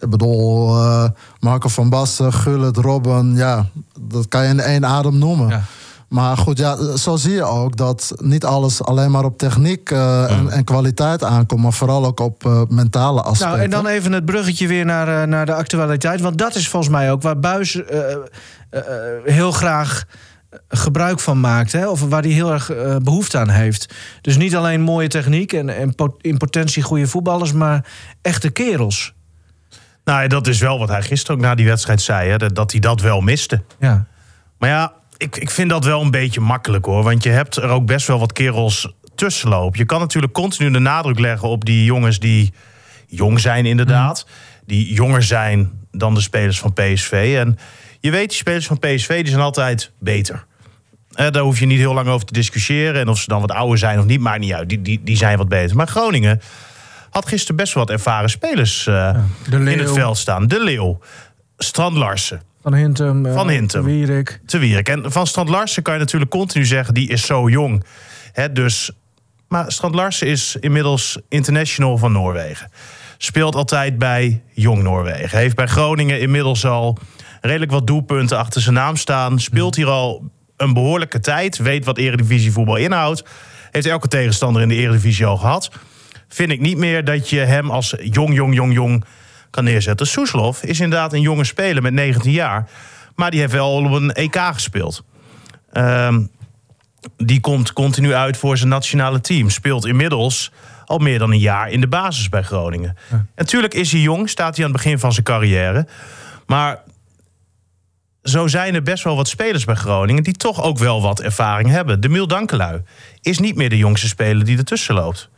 Ik 0.00 0.10
bedoel, 0.10 0.76
eh, 0.76 1.04
Marco 1.40 1.68
van 1.68 1.88
Basten, 1.90 2.32
Gullit, 2.32 2.76
Robben... 2.76 3.34
Ja, 3.36 3.66
dat 4.00 4.28
kan 4.28 4.42
je 4.42 4.48
in 4.48 4.60
één 4.60 4.84
adem 4.86 5.18
noemen. 5.18 5.64
Maar 6.08 6.36
goed, 6.36 6.58
ja, 6.58 6.96
zo 6.96 7.16
zie 7.16 7.32
je 7.32 7.42
ook 7.44 7.76
dat 7.76 8.12
niet 8.16 8.44
alles 8.44 8.82
alleen 8.82 9.10
maar 9.10 9.24
op 9.24 9.38
techniek 9.38 9.90
eh, 9.90 10.30
en, 10.30 10.50
en 10.50 10.64
kwaliteit 10.64 11.24
aankomt... 11.24 11.62
maar 11.62 11.72
vooral 11.72 12.04
ook 12.06 12.20
op 12.20 12.46
eh, 12.46 12.62
mentale 12.68 13.22
aspecten. 13.22 13.48
Nou, 13.48 13.60
en 13.60 13.70
dan 13.70 13.86
even 13.86 14.12
het 14.12 14.24
bruggetje 14.24 14.66
weer 14.66 14.84
naar, 14.84 15.22
eh, 15.22 15.28
naar 15.28 15.46
de 15.46 15.54
actualiteit. 15.54 16.20
Want 16.20 16.38
dat 16.38 16.54
is 16.54 16.68
volgens 16.68 16.92
mij 16.92 17.10
ook 17.12 17.22
waar 17.22 17.38
Buis 17.40 17.84
eh, 17.84 18.12
eh, 18.12 18.18
eh, 18.70 18.82
heel 19.24 19.52
graag 19.52 20.04
gebruik 20.68 21.20
van 21.20 21.40
maakt. 21.40 21.72
Hè? 21.72 21.88
Of 21.88 22.00
waar 22.00 22.22
hij 22.22 22.30
heel 22.30 22.52
erg 22.52 22.70
eh, 22.70 22.96
behoefte 22.96 23.38
aan 23.38 23.48
heeft. 23.50 23.94
Dus 24.20 24.36
niet 24.36 24.56
alleen 24.56 24.80
mooie 24.80 25.08
techniek 25.08 25.52
en, 25.52 25.68
en 25.68 25.94
pot- 25.94 26.22
in 26.22 26.36
potentie 26.36 26.82
goede 26.82 27.06
voetballers... 27.06 27.52
maar 27.52 27.86
echte 28.22 28.50
kerels. 28.50 29.14
Nou, 30.04 30.28
dat 30.28 30.46
is 30.46 30.58
wel 30.58 30.78
wat 30.78 30.88
hij 30.88 31.02
gisteren 31.02 31.36
ook 31.36 31.42
na 31.42 31.54
die 31.54 31.66
wedstrijd 31.66 32.00
zei. 32.00 32.30
Hè, 32.30 32.36
dat, 32.36 32.54
dat 32.54 32.70
hij 32.70 32.80
dat 32.80 33.00
wel 33.00 33.20
miste. 33.20 33.62
Ja. 33.78 34.06
Maar 34.58 34.68
ja, 34.68 34.92
ik, 35.16 35.36
ik 35.36 35.50
vind 35.50 35.70
dat 35.70 35.84
wel 35.84 36.02
een 36.02 36.10
beetje 36.10 36.40
makkelijk 36.40 36.84
hoor. 36.84 37.02
Want 37.02 37.22
je 37.22 37.30
hebt 37.30 37.56
er 37.56 37.68
ook 37.68 37.86
best 37.86 38.06
wel 38.06 38.18
wat 38.18 38.32
kerels 38.32 38.92
tussenlopen. 39.14 39.78
Je 39.78 39.84
kan 39.84 40.00
natuurlijk 40.00 40.32
continu 40.32 40.70
de 40.70 40.78
nadruk 40.78 41.18
leggen 41.18 41.48
op 41.48 41.64
die 41.64 41.84
jongens 41.84 42.18
die 42.18 42.52
jong 43.06 43.40
zijn 43.40 43.66
inderdaad. 43.66 44.26
Die 44.66 44.92
jonger 44.92 45.22
zijn 45.22 45.70
dan 45.90 46.14
de 46.14 46.20
spelers 46.20 46.58
van 46.58 46.72
PSV. 46.72 47.34
En 47.38 47.58
je 48.00 48.10
weet, 48.10 48.28
die 48.28 48.38
spelers 48.38 48.66
van 48.66 48.78
PSV 48.78 49.16
die 49.22 49.28
zijn 49.28 49.42
altijd 49.42 49.92
beter. 49.98 50.46
Eh, 51.12 51.30
daar 51.30 51.42
hoef 51.42 51.58
je 51.58 51.66
niet 51.66 51.78
heel 51.78 51.94
lang 51.94 52.08
over 52.08 52.26
te 52.26 52.32
discussiëren. 52.32 53.00
En 53.00 53.08
of 53.08 53.18
ze 53.18 53.28
dan 53.28 53.40
wat 53.40 53.50
ouder 53.50 53.78
zijn 53.78 53.98
of 53.98 54.04
niet, 54.04 54.20
maakt 54.20 54.40
niet 54.40 54.52
uit. 54.52 54.68
Die, 54.68 54.82
die, 54.82 55.00
die 55.02 55.16
zijn 55.16 55.38
wat 55.38 55.48
beter. 55.48 55.76
Maar 55.76 55.86
Groningen 55.86 56.40
had 57.10 57.28
gisteren 57.28 57.56
best 57.56 57.74
wel 57.74 57.84
wat 57.84 57.92
ervaren 57.92 58.30
spelers 58.30 58.86
eh, 58.86 59.16
in 59.50 59.78
het 59.78 59.92
veld 59.92 60.16
staan. 60.16 60.46
De 60.46 60.64
Leeuw, 60.64 60.98
Strand 61.56 61.96
Larsen, 61.96 62.42
Van 62.66 62.74
Hintem. 62.74 63.26
eh, 63.26 63.34
Van 63.34 63.48
Hintem. 63.48 63.84
Wierik. 63.84 64.40
te 64.46 64.58
Wierik. 64.58 64.88
En 64.88 65.12
van 65.12 65.26
Strand 65.26 65.48
Larsen 65.48 65.82
kan 65.82 65.94
je 65.94 66.00
natuurlijk 66.00 66.30
continu 66.30 66.64
zeggen, 66.64 66.94
die 66.94 67.08
is 67.08 67.26
zo 67.26 67.48
jong. 67.48 67.84
Hè, 68.32 68.52
dus, 68.52 68.90
maar 69.48 69.72
Strand 69.72 69.94
Larsen 69.94 70.26
is 70.26 70.56
inmiddels 70.60 71.18
international 71.28 71.98
van 71.98 72.12
Noorwegen. 72.12 72.70
Speelt 73.18 73.54
altijd 73.54 73.98
bij 73.98 74.42
Jong 74.54 74.82
Noorwegen. 74.82 75.38
Heeft 75.38 75.56
bij 75.56 75.66
Groningen 75.66 76.20
inmiddels 76.20 76.64
al 76.64 76.98
redelijk 77.40 77.70
wat 77.70 77.86
doelpunten 77.86 78.38
achter 78.38 78.60
zijn 78.60 78.74
naam 78.74 78.96
staan. 78.96 79.38
Speelt 79.38 79.76
hier 79.76 79.88
al 79.88 80.30
een 80.56 80.72
behoorlijke 80.72 81.20
tijd. 81.20 81.56
Weet 81.56 81.84
wat 81.84 81.98
eredivisie 81.98 82.52
voetbal 82.52 82.76
inhoudt. 82.76 83.24
Heeft 83.70 83.86
elke 83.86 84.08
tegenstander 84.08 84.62
in 84.62 84.68
de 84.68 84.74
eredivisie 84.74 85.26
al 85.26 85.36
gehad. 85.36 85.70
Vind 86.28 86.50
ik 86.50 86.60
niet 86.60 86.76
meer 86.76 87.04
dat 87.04 87.30
je 87.30 87.38
hem 87.38 87.70
als 87.70 87.94
jong, 87.98 88.34
jong, 88.34 88.54
jong, 88.54 88.72
jong 88.72 89.04
kan 89.56 89.64
neerzetten. 89.64 90.06
Soeslof 90.06 90.62
is 90.62 90.80
inderdaad 90.80 91.12
een 91.12 91.20
jonge 91.20 91.44
speler 91.44 91.82
met 91.82 91.92
19 91.92 92.30
jaar. 92.30 92.68
Maar 93.14 93.30
die 93.30 93.40
heeft 93.40 93.52
wel 93.52 93.72
op 93.72 93.92
een 93.92 94.12
EK 94.12 94.36
gespeeld. 94.36 95.04
Ehm, 95.72 96.22
die 97.16 97.40
komt 97.40 97.72
continu 97.72 98.14
uit 98.14 98.36
voor 98.36 98.56
zijn 98.56 98.68
nationale 98.68 99.20
team. 99.20 99.50
Speelt 99.50 99.86
inmiddels 99.86 100.52
al 100.84 100.98
meer 100.98 101.18
dan 101.18 101.30
een 101.30 101.38
jaar 101.38 101.70
in 101.70 101.80
de 101.80 101.88
basis 101.88 102.28
bij 102.28 102.42
Groningen. 102.42 102.96
Natuurlijk 103.36 103.74
is 103.74 103.92
hij 103.92 104.00
jong, 104.00 104.28
staat 104.28 104.56
hij 104.56 104.64
aan 104.64 104.72
het 104.72 104.82
begin 104.82 104.98
van 104.98 105.12
zijn 105.12 105.24
carrière. 105.24 105.86
Maar 106.46 106.82
zo 108.22 108.46
zijn 108.46 108.74
er 108.74 108.82
best 108.82 109.04
wel 109.04 109.16
wat 109.16 109.28
spelers 109.28 109.64
bij 109.64 109.74
Groningen... 109.74 110.22
die 110.22 110.36
toch 110.36 110.62
ook 110.62 110.78
wel 110.78 111.02
wat 111.02 111.20
ervaring 111.20 111.70
hebben. 111.70 112.00
De 112.00 112.08
Miel 112.08 112.26
Dankelui 112.26 112.82
is 113.20 113.38
niet 113.38 113.56
meer 113.56 113.68
de 113.68 113.76
jongste 113.76 114.08
speler 114.08 114.44
die 114.44 114.58
ertussen 114.58 114.94
loopt. 114.94 115.30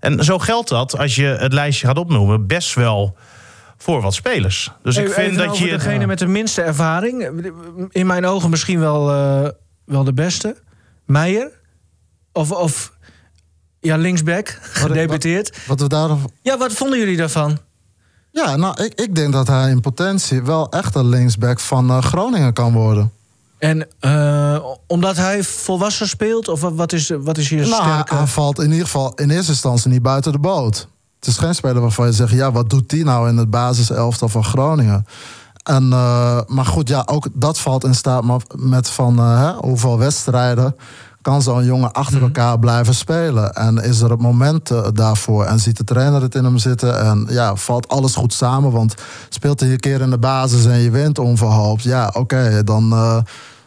En 0.00 0.24
zo 0.24 0.38
geldt 0.38 0.68
dat, 0.68 0.98
als 0.98 1.14
je 1.14 1.26
het 1.26 1.52
lijstje 1.52 1.86
gaat 1.86 1.98
opnoemen... 1.98 2.46
best 2.46 2.74
wel 2.74 3.16
voor 3.78 4.00
wat 4.00 4.14
spelers. 4.14 4.72
Dus 4.82 4.96
ik 4.96 5.04
vind 5.12 5.26
even 5.26 5.38
dat 5.38 5.48
over 5.48 5.66
je... 5.66 5.70
Degene 5.72 6.06
met 6.06 6.18
de 6.18 6.26
minste 6.26 6.62
ervaring. 6.62 7.42
In 7.88 8.06
mijn 8.06 8.26
ogen 8.26 8.50
misschien 8.50 8.80
wel, 8.80 9.10
eh, 9.12 9.48
wel 9.84 10.04
de 10.04 10.12
beste. 10.12 10.56
Meijer. 11.06 11.50
Of, 12.32 12.52
of 12.52 12.92
ja, 13.80 13.96
linksback. 13.96 14.58
Gedebuteerd. 14.62 15.58
Wat 15.66 15.80
we 15.80 15.88
daar 15.88 16.10
Ja, 16.42 16.58
wat 16.58 16.72
vonden 16.72 16.98
jullie 16.98 17.16
daarvan? 17.16 17.58
Ja, 18.30 18.56
nou, 18.56 18.84
ik, 18.84 18.94
ik 19.00 19.14
denk 19.14 19.32
dat 19.32 19.46
hij 19.46 19.70
in 19.70 19.80
potentie 19.80 20.42
wel 20.42 20.70
echt 20.70 20.94
een 20.94 21.08
linksback 21.08 21.60
van 21.60 21.90
eh, 21.90 22.02
Groningen 22.02 22.52
kan 22.52 22.72
worden. 22.72 23.12
En 23.58 23.86
eh, 24.00 24.64
omdat 24.86 25.16
hij 25.16 25.42
volwassen 25.44 26.08
speelt? 26.08 26.48
Of 26.48 26.60
wat- 26.60 26.74
wat 26.74 26.92
is, 26.92 27.08
wat 27.18 27.38
is 27.38 27.48
hier 27.48 27.68
Nou, 27.68 27.82
hij, 27.82 27.92
sterke... 27.92 28.14
hij 28.14 28.26
valt 28.26 28.58
in 28.58 28.70
ieder 28.70 28.84
geval 28.84 29.12
in 29.14 29.30
eerste 29.30 29.50
instantie 29.52 29.90
niet 29.90 30.02
buiten 30.02 30.32
de 30.32 30.38
boot. 30.38 30.88
Het 31.18 31.28
is 31.28 31.36
geen 31.36 31.54
speler 31.54 31.80
waarvan 31.80 32.06
je 32.06 32.12
zegt, 32.12 32.32
ja, 32.32 32.52
wat 32.52 32.70
doet 32.70 32.90
die 32.90 33.04
nou 33.04 33.28
in 33.28 33.36
het 33.36 33.50
basiselftal 33.50 34.28
van 34.28 34.44
Groningen? 34.44 35.06
En, 35.62 35.92
eh, 35.92 36.40
maar 36.46 36.66
goed, 36.66 36.88
ja, 36.88 37.02
ook 37.06 37.28
dat 37.32 37.58
valt 37.58 37.84
in 37.84 37.94
staat 37.94 38.24
met 38.56 38.88
van 38.88 39.18
eh, 39.18 39.40
hè, 39.40 39.52
hoeveel 39.52 39.98
wedstrijden 39.98 40.76
kan 41.22 41.42
zo'n 41.42 41.64
jongen 41.64 41.92
achter 41.92 42.22
elkaar 42.22 42.58
blijven 42.58 42.94
spelen. 42.94 43.54
En 43.54 43.78
is 43.78 44.00
er 44.00 44.10
het 44.10 44.20
moment 44.20 44.70
eh, 44.70 44.86
daarvoor? 44.92 45.44
En 45.44 45.58
ziet 45.58 45.76
de 45.76 45.84
trainer 45.84 46.22
het 46.22 46.34
in 46.34 46.44
hem 46.44 46.58
zitten? 46.58 47.00
En 47.00 47.26
ja, 47.28 47.56
valt 47.56 47.88
alles 47.88 48.14
goed 48.14 48.32
samen? 48.32 48.70
Want 48.70 48.94
speelt 49.28 49.60
hij 49.60 49.72
een 49.72 49.80
keer 49.80 50.00
in 50.00 50.10
de 50.10 50.18
basis 50.18 50.64
en 50.64 50.78
je 50.78 50.90
wint 50.90 51.18
onverhoopt. 51.18 51.82
Ja, 51.82 52.10
oké, 52.12 52.64
dan 52.64 52.94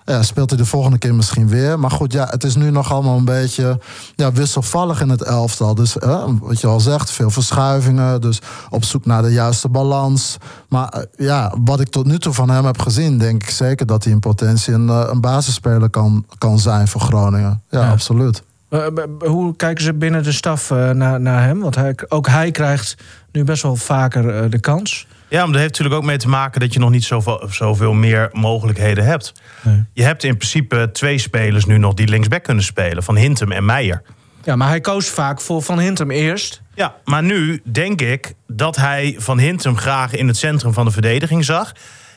ja, 0.05 0.23
speelt 0.23 0.49
hij 0.49 0.59
de 0.59 0.65
volgende 0.65 0.97
keer 0.97 1.15
misschien 1.15 1.47
weer. 1.47 1.79
Maar 1.79 1.91
goed, 1.91 2.13
ja, 2.13 2.27
het 2.29 2.43
is 2.43 2.55
nu 2.55 2.69
nog 2.71 2.91
allemaal 2.91 3.17
een 3.17 3.25
beetje 3.25 3.79
ja, 4.15 4.31
wisselvallig 4.31 5.01
in 5.01 5.09
het 5.09 5.23
elftal. 5.23 5.75
Dus 5.75 5.97
eh, 5.97 6.23
wat 6.41 6.61
je 6.61 6.67
al 6.67 6.79
zegt, 6.79 7.11
veel 7.11 7.29
verschuivingen. 7.29 8.21
Dus 8.21 8.41
op 8.69 8.83
zoek 8.83 9.05
naar 9.05 9.21
de 9.21 9.31
juiste 9.31 9.69
balans. 9.69 10.37
Maar 10.69 10.89
eh, 10.89 11.01
ja, 11.15 11.53
wat 11.63 11.79
ik 11.79 11.89
tot 11.89 12.05
nu 12.05 12.19
toe 12.19 12.33
van 12.33 12.49
hem 12.49 12.65
heb 12.65 12.79
gezien, 12.79 13.17
denk 13.17 13.43
ik 13.43 13.49
zeker 13.49 13.85
dat 13.85 14.03
hij 14.03 14.13
in 14.13 14.19
potentie 14.19 14.73
een, 14.73 14.89
eh, 14.89 15.07
een 15.11 15.21
basisspeler 15.21 15.89
kan, 15.89 16.25
kan 16.37 16.59
zijn 16.59 16.87
voor 16.87 17.01
Groningen. 17.01 17.61
Ja, 17.69 17.81
Ja. 17.81 17.89
absoluut. 17.91 18.43
Eh, 18.69 18.87
hoe 19.19 19.55
kijken 19.55 19.83
ze 19.83 19.93
binnen 19.93 20.23
de 20.23 20.31
staf 20.31 20.69
naar, 20.69 21.21
naar 21.21 21.43
hem? 21.43 21.59
Want 21.59 21.75
hij, 21.75 21.95
ook 22.07 22.27
hij 22.27 22.51
krijgt 22.51 22.95
nu 23.31 23.43
best 23.43 23.63
wel 23.63 23.75
vaker 23.75 24.49
de 24.49 24.59
kans. 24.59 25.07
Ja, 25.31 25.37
maar 25.37 25.51
dat 25.51 25.61
heeft 25.61 25.71
natuurlijk 25.71 25.95
ook 25.95 26.07
mee 26.07 26.17
te 26.17 26.29
maken 26.29 26.59
dat 26.59 26.73
je 26.73 26.79
nog 26.79 26.89
niet 26.89 27.03
zoveel, 27.03 27.47
zoveel 27.49 27.93
meer 27.93 28.29
mogelijkheden 28.31 29.05
hebt. 29.05 29.33
Nee. 29.61 29.83
Je 29.93 30.03
hebt 30.03 30.23
in 30.23 30.37
principe 30.37 30.89
twee 30.93 31.17
spelers 31.17 31.65
nu 31.65 31.77
nog 31.77 31.93
die 31.93 32.07
linksback 32.07 32.43
kunnen 32.43 32.63
spelen, 32.63 33.03
van 33.03 33.15
Hintem 33.15 33.51
en 33.51 33.65
Meijer. 33.65 34.01
Ja, 34.43 34.55
maar 34.55 34.67
hij 34.67 34.81
koos 34.81 35.09
vaak 35.09 35.41
voor 35.41 35.61
Van 35.61 35.79
Hintem 35.79 36.11
eerst. 36.11 36.61
Ja, 36.75 36.95
maar 37.05 37.23
nu 37.23 37.61
denk 37.71 38.01
ik 38.01 38.33
dat 38.47 38.75
hij 38.75 39.15
van 39.17 39.39
Hintem 39.39 39.77
graag 39.77 40.13
in 40.13 40.27
het 40.27 40.37
centrum 40.37 40.73
van 40.73 40.85
de 40.85 40.91
verdediging 40.91 41.45
zag. 41.45 41.71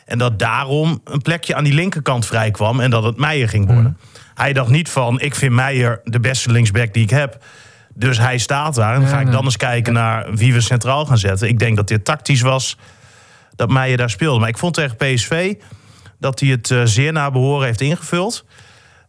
En 0.05 0.19
dat 0.19 0.39
daarom 0.39 1.01
een 1.05 1.23
plekje 1.23 1.55
aan 1.55 1.65
die 1.65 1.75
linkerkant 1.75 2.27
vrij 2.27 2.51
kwam 2.51 2.81
en 2.81 2.91
dat 2.91 3.05
het 3.05 3.17
Meijer 3.17 3.49
ging 3.49 3.67
worden. 3.67 3.99
Hij 4.35 4.53
dacht 4.53 4.71
niet 4.71 4.89
van, 4.89 5.21
ik 5.21 5.35
vind 5.35 5.53
Meijer 5.53 6.01
de 6.05 6.21
beste 6.21 6.51
linksback 6.51 6.93
die 6.93 7.03
ik 7.03 7.11
heb. 7.11 7.45
Dus 7.95 8.19
hij 8.19 8.39
staat 8.39 8.75
daar. 8.75 8.95
En 8.95 9.01
dan 9.01 9.09
ga 9.09 9.21
ik 9.21 9.31
dan 9.31 9.45
eens 9.45 9.57
kijken 9.57 9.93
naar 9.93 10.35
wie 10.35 10.53
we 10.53 10.61
centraal 10.61 11.07
gaan 11.07 11.19
zetten. 11.19 11.49
Ik 11.49 11.59
denk 11.59 11.77
dat 11.77 11.89
dit 11.89 12.05
tactisch 12.05 12.41
was 12.41 12.77
dat 13.57 13.71
Meijer 13.71 13.97
daar 13.97 14.11
speelde. 14.11 14.41
Maar 14.41 14.49
ik 14.49 14.59
vond 14.59 14.75
tegen 14.75 14.97
PSV 14.97 15.55
dat 16.19 16.41
hij 16.41 16.49
het 16.49 16.71
eh, 16.71 16.81
zeer 16.85 17.13
naar 17.13 17.33
behoren 17.33 17.67
heeft 17.67 17.81
ingevuld. 17.81 18.45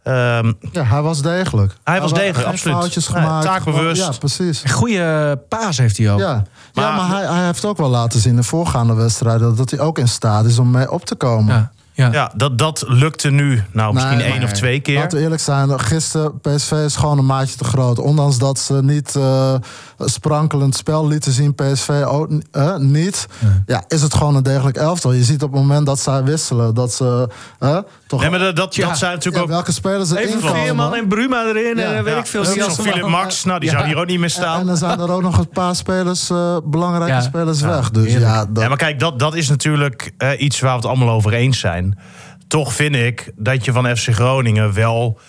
Ehm, 0.04 0.54
Ja, 0.72 0.84
hij 0.84 1.02
was 1.02 1.22
degelijk. 1.22 1.74
Hij 1.84 2.02
was 2.02 2.14
degelijk, 2.14 2.48
absoluut. 2.48 2.78
foutjes 2.78 3.08
Ja, 3.08 3.14
gemaakt. 3.14 3.46
taakbewust. 3.46 4.02
Gewoon- 4.02 4.12
Ja, 4.14 4.18
precies. 4.20 4.64
Goede 4.72 5.40
paas 5.50 5.78
heeft 5.78 5.98
hij 5.98 6.12
ook. 6.12 6.20
Ja, 6.20 6.26
ja 6.28 6.44
Maar- 6.74 6.96
maar 7.10 7.18
hij, 7.22 7.34
hij 7.36 7.46
heeft 7.46 7.66
ook 7.66 7.78
wel 7.78 7.90
laten 7.90 8.20
zien 8.20 8.32
in 8.32 8.38
de 8.38 8.44
voorgaande 8.44 8.94
wedstrijden... 8.94 9.56
dat 9.56 9.70
hij 9.70 9.80
ook 9.80 9.98
in 10.00 10.08
staat 10.08 10.46
is 10.46 10.60
om 10.60 10.72
mee 10.72 10.92
op 10.92 11.06
te 11.06 11.16
komen. 11.16 11.56
Ja, 11.56 11.72
ja. 11.96 12.12
ja, 12.12 12.32
dat, 12.36 12.58
dat 12.58 12.84
lukte 12.88 13.30
nu 13.30 13.64
nou 13.72 13.94
misschien 13.94 14.18
Nee, 14.18 14.32
één 14.32 14.44
of 14.44 14.52
twee 14.52 14.80
keer. 14.80 15.00
Laten 15.00 15.18
we 15.18 15.24
eerlijk 15.24 15.42
zijn, 15.42 15.80
gisteren 15.80 16.40
PSV 16.40 16.72
is 16.72 16.96
gewoon 16.96 17.18
een 17.18 17.26
maatje 17.26 17.58
te 17.58 17.64
groot. 17.64 18.00
Ondanks 18.00 18.38
dat 18.38 18.60
ze 18.60 18.74
niet 18.84 19.16
eh, 19.16 19.56
sprankelend 20.00 20.76
spel 20.76 21.08
lieten 21.08 21.32
zien, 21.32 21.56
PSV 21.56 22.04
ook 22.08 22.30
eh, 22.52 22.78
niet. 22.78 23.28
Ja, 23.66 23.84
is 23.88 24.02
het 24.02 24.14
gewoon 24.14 24.36
een 24.36 24.44
degelijk 24.44 24.78
elftal. 24.78 25.12
Je 25.12 25.24
ziet 25.24 25.44
op 25.44 25.52
het 25.52 25.62
moment 25.62 25.86
dat 25.86 26.00
zij 26.00 26.24
wisselen, 26.24 26.74
dat 26.74 26.94
ze 26.94 27.30
eh, 27.60 27.78
toch... 28.08 28.22
Nee, 28.22 28.30
maar 28.30 28.40
dat, 28.40 28.56
dat, 28.56 28.76
Ja. 28.76 28.88
dat 28.88 28.98
zijn 28.98 29.12
natuurlijk 29.12 29.36
ja, 29.38 29.42
ook 29.44 29.50
welke 29.56 29.72
spelers 29.72 30.12
er 30.12 30.18
Even. 30.18 30.42
Veerman 30.42 30.96
en 30.96 31.08
Bruma 31.08 31.44
erin 31.46 31.78
Ja. 31.78 31.84
en 31.84 31.98
eh, 31.98 32.04
weet 32.04 32.14
Ja, 32.14 32.20
ik 32.20 32.26
veel. 32.26 32.44
Philip 32.70 33.08
Max, 33.08 33.44
nou, 33.44 33.60
die 33.60 33.70
Ja. 33.70 33.76
zou 33.76 33.88
hier 33.88 33.98
ook 33.98 34.06
niet 34.06 34.16
meer 34.16 34.24
En, 34.26 34.32
staan. 34.32 34.60
en 34.60 34.66
dan 34.66 34.78
zijn 34.78 35.00
er 35.00 35.12
ook 35.12 35.22
nog 35.22 35.38
een 35.38 35.50
paar 35.50 35.76
spelers, 35.76 36.30
eh, 36.30 36.58
belangrijke 36.64 37.14
Ja. 37.14 37.22
spelers 37.22 37.60
Ja, 37.60 37.68
weg. 37.68 37.92
Dus 37.92 38.14
ja, 38.14 38.46
dat, 38.46 38.64
Ja, 38.64 38.68
maar 38.68 38.78
kijk, 38.78 39.00
dat, 39.00 39.20
dat 39.20 39.36
is 39.36 39.50
natuurlijk 39.50 40.12
eh, 40.18 40.30
iets 40.42 40.60
waar 40.60 40.70
we 40.72 40.76
het 40.78 40.86
allemaal 40.86 41.10
over 41.10 41.34
eens 41.34 41.60
zijn. 41.60 42.00
Toch 42.48 42.74
vind 42.74 42.96
ik 42.96 43.32
dat 43.36 43.66
je 43.66 43.72
van 43.72 43.98
FC 43.98 44.14
Groningen 44.14 44.74
wel 44.74 45.20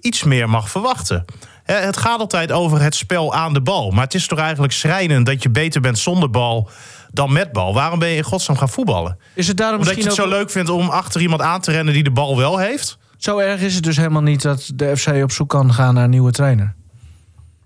iets 0.00 0.24
meer 0.24 0.48
mag 0.48 0.70
verwachten. 0.70 1.24
Hè, 1.64 1.74
het 1.76 1.96
gaat 1.96 2.18
altijd 2.20 2.52
over 2.52 2.80
het 2.82 2.94
spel 2.94 3.34
aan 3.34 3.52
de 3.52 3.60
bal. 3.60 3.90
Maar 3.90 4.04
het 4.04 4.14
is 4.14 4.26
toch 4.26 4.38
eigenlijk 4.38 4.72
schrijnend 4.72 5.26
dat 5.26 5.42
je 5.42 5.50
beter 5.50 5.80
bent 5.80 5.98
zonder 5.98 6.30
bal 6.30 6.70
dan 7.12 7.32
met 7.32 7.52
bal. 7.52 7.74
Waarom 7.74 7.98
ben 7.98 8.08
je 8.08 8.16
in 8.16 8.22
godsnaam 8.22 8.56
gaan 8.56 8.68
voetballen? 8.68 9.18
Is 9.34 9.48
het 9.48 9.56
daarom 9.56 9.78
Omdat 9.78 9.94
je 9.94 10.00
het 10.02 10.10
ook... 10.10 10.16
zo 10.16 10.28
leuk 10.28 10.50
vindt 10.50 10.70
om 10.70 10.88
achter 10.88 11.20
iemand 11.20 11.40
aan 11.42 11.60
te 11.60 11.70
rennen 11.70 11.94
die 11.94 12.02
de 12.02 12.10
bal 12.10 12.36
wel 12.36 12.58
heeft? 12.58 12.98
Zo 13.16 13.38
erg 13.38 13.60
is 13.60 13.74
het 13.74 13.84
dus 13.84 13.96
helemaal 13.96 14.22
niet 14.22 14.42
dat 14.42 14.70
de 14.74 14.96
FC 14.96 15.06
op 15.22 15.32
zoek 15.32 15.48
kan 15.48 15.74
gaan 15.74 15.94
naar 15.94 16.04
een 16.04 16.10
nieuwe 16.10 16.30
trainer. 16.30 16.74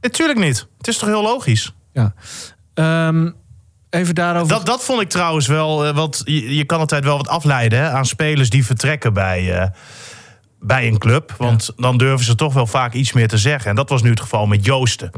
Natuurlijk 0.00 0.38
niet. 0.38 0.66
Het 0.78 0.88
is 0.88 0.96
toch 0.98 1.08
heel 1.08 1.22
logisch? 1.22 1.72
Ja. 1.92 2.14
Ehm, 2.74 3.30
even 3.90 4.14
daarover. 4.14 4.48
Dat, 4.48 4.66
dat 4.66 4.84
vond 4.84 5.00
ik 5.00 5.08
trouwens 5.08 5.46
wel. 5.46 5.86
eh, 5.86 5.94
Want 5.94 6.22
je, 6.24 6.54
je 6.54 6.64
kan 6.64 6.78
altijd 6.78 7.04
wel 7.04 7.16
wat 7.16 7.28
afleiden 7.28 7.78
hè, 7.78 7.90
aan 7.90 8.06
spelers 8.06 8.50
die 8.50 8.64
vertrekken 8.64 9.12
bij, 9.12 9.60
eh, 9.60 9.68
bij 10.60 10.86
een 10.88 10.98
club. 10.98 11.34
Want 11.38 11.70
dan 11.76 11.96
durven 11.98 12.26
ze 12.26 12.34
toch 12.34 12.54
wel 12.54 12.66
vaak 12.66 12.92
iets 12.92 13.12
meer 13.12 13.28
te 13.28 13.38
zeggen. 13.38 13.70
En 13.70 13.76
dat 13.76 13.88
was 13.88 14.02
nu 14.02 14.10
het 14.10 14.20
geval 14.20 14.46
met 14.46 14.64
Joosten. 14.64 15.10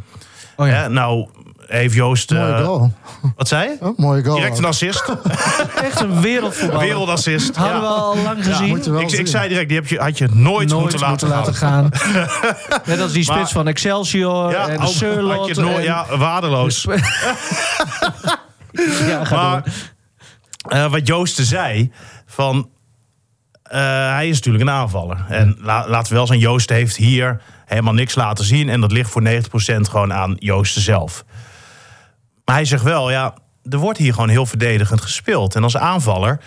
oh 0.57 0.67
ja. 0.67 0.89
Nou, 0.89 1.29
heeft 1.67 1.95
Joost. 1.95 2.33
eh, 2.33 2.39
mooie 2.39 2.65
goal. 2.65 2.93
wat 3.37 3.49
zei 3.49 3.69
je? 3.69 3.77
Oh, 3.81 3.99
mooie 3.99 4.25
goal. 4.25 4.37
Direct 4.37 4.59
een 4.59 4.65
assist. 4.65 5.05
Echt 5.85 6.01
een 6.01 6.21
wereldvoetballer. 6.21 6.87
Wereldassist. 6.87 7.57
Hadden 7.57 7.81
we 7.81 7.87
al 7.87 8.17
lang 8.17 8.45
gezien. 8.45 8.99
ik, 9.01 9.11
ik 9.13 9.27
zei 9.27 9.49
direct, 9.49 9.69
die 9.69 9.77
heb 9.79 9.87
je, 9.89 9.99
had 9.99 10.19
je 10.19 10.29
nooit, 10.33 10.73
moeten 10.75 11.01
laten, 11.01 11.55
gaan. 11.55 11.55
gaan. 11.55 11.91
Net 12.87 13.01
als 13.01 13.13
die 13.13 13.23
spits 13.23 13.39
Maar- 13.39 13.49
van 13.49 13.69
Excelsior 13.69 14.51
Ja, 14.51 14.69
en 14.69 14.89
Surlot. 14.89 15.59
en- 15.59 15.83
ja, 15.83 16.17
waardeloos. 16.17 16.87
ja, 19.07 19.23
Maar 19.31 19.63
eh, 20.69 20.91
wat 20.91 21.07
Joosten 21.07 21.45
zei, 21.45 21.93
van, 22.27 22.69
eh, 23.63 23.81
hij 24.15 24.29
is 24.29 24.37
natuurlijk 24.37 24.65
een 24.65 24.71
aanvaller. 24.71 25.25
En 25.29 25.57
la- 25.61 25.89
laten 25.89 26.09
we 26.11 26.15
wel 26.17 26.27
zijn, 26.27 26.39
Joosten 26.39 26.77
heeft 26.77 26.97
hier 26.97 27.41
helemaal 27.67 27.95
niks 27.95 28.15
laten 28.15 28.45
zien. 28.45 28.69
En 28.69 28.81
dat 28.81 28.93
ligt 28.93 29.11
voor 29.11 29.23
90% 29.23 29.89
gewoon 29.89 30.13
aan 30.13 30.35
Joosten 30.39 30.83
zelf. 30.83 31.25
Maar 32.47 32.55
hij 32.55 32.65
zegt 32.65 32.83
wel, 32.83 33.11
ja, 33.11 33.35
er 33.71 33.79
wordt 33.79 33.99
hier 33.99 34.13
gewoon 34.13 34.29
heel 34.29 34.47
verdedigend 34.47 35.01
gespeeld. 35.01 35.55
En 35.55 35.63
als 35.63 35.77
aanvaller 35.77 36.41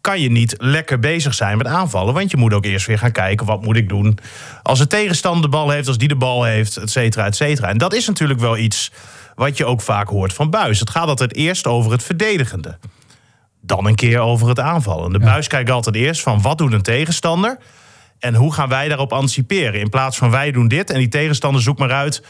kan 0.00 0.20
je 0.20 0.30
niet 0.30 0.54
lekker 0.58 0.98
bezig 0.98 1.34
zijn 1.34 1.56
met 1.56 1.66
aanvallen. 1.66 2.14
Want 2.14 2.30
je 2.30 2.36
moet 2.36 2.52
ook 2.52 2.64
eerst 2.64 2.86
weer 2.86 2.98
gaan 2.98 3.12
kijken, 3.12 3.46
wat 3.46 3.62
moet 3.62 3.76
ik 3.76 3.88
doen... 3.88 4.18
als 4.62 4.78
de 4.78 4.86
tegenstander 4.86 5.42
de 5.42 5.48
bal 5.48 5.70
heeft, 5.70 5.88
als 5.88 5.98
die 5.98 6.08
de 6.08 6.16
bal 6.16 6.44
heeft, 6.44 6.76
et 6.76 6.90
cetera, 6.90 7.24
et 7.24 7.36
cetera. 7.36 7.68
En 7.68 7.78
dat 7.78 7.94
is 7.94 8.06
natuurlijk 8.06 8.40
wel 8.40 8.56
iets 8.56 8.92
wat 9.34 9.56
je 9.56 9.64
ook 9.64 9.80
vaak 9.80 10.08
hoort 10.08 10.32
van 10.32 10.50
Buis. 10.50 10.80
Het 10.80 10.90
gaat 10.90 11.08
altijd 11.08 11.34
eerst 11.34 11.66
over 11.66 11.92
het 11.92 12.02
verdedigende. 12.02 12.78
Dan 13.62 13.86
een 13.86 13.94
keer 13.94 14.18
over 14.18 14.48
het 14.48 14.60
aanvallen. 14.60 15.12
De 15.12 15.18
Buis 15.18 15.46
kijkt 15.46 15.70
altijd 15.70 15.96
eerst 15.96 16.22
van, 16.22 16.42
wat 16.42 16.58
doet 16.58 16.72
een 16.72 16.82
tegenstander... 16.82 17.58
En 18.18 18.34
hoe 18.34 18.52
gaan 18.52 18.68
wij 18.68 18.88
daarop 18.88 19.12
anticiperen? 19.12 19.80
In 19.80 19.88
plaats 19.88 20.16
van 20.16 20.30
wij 20.30 20.50
doen 20.50 20.68
dit 20.68 20.90
en 20.90 20.98
die 20.98 21.08
tegenstander 21.08 21.62
zoekt 21.62 21.78
maar 21.78 21.92
uit 21.92 22.22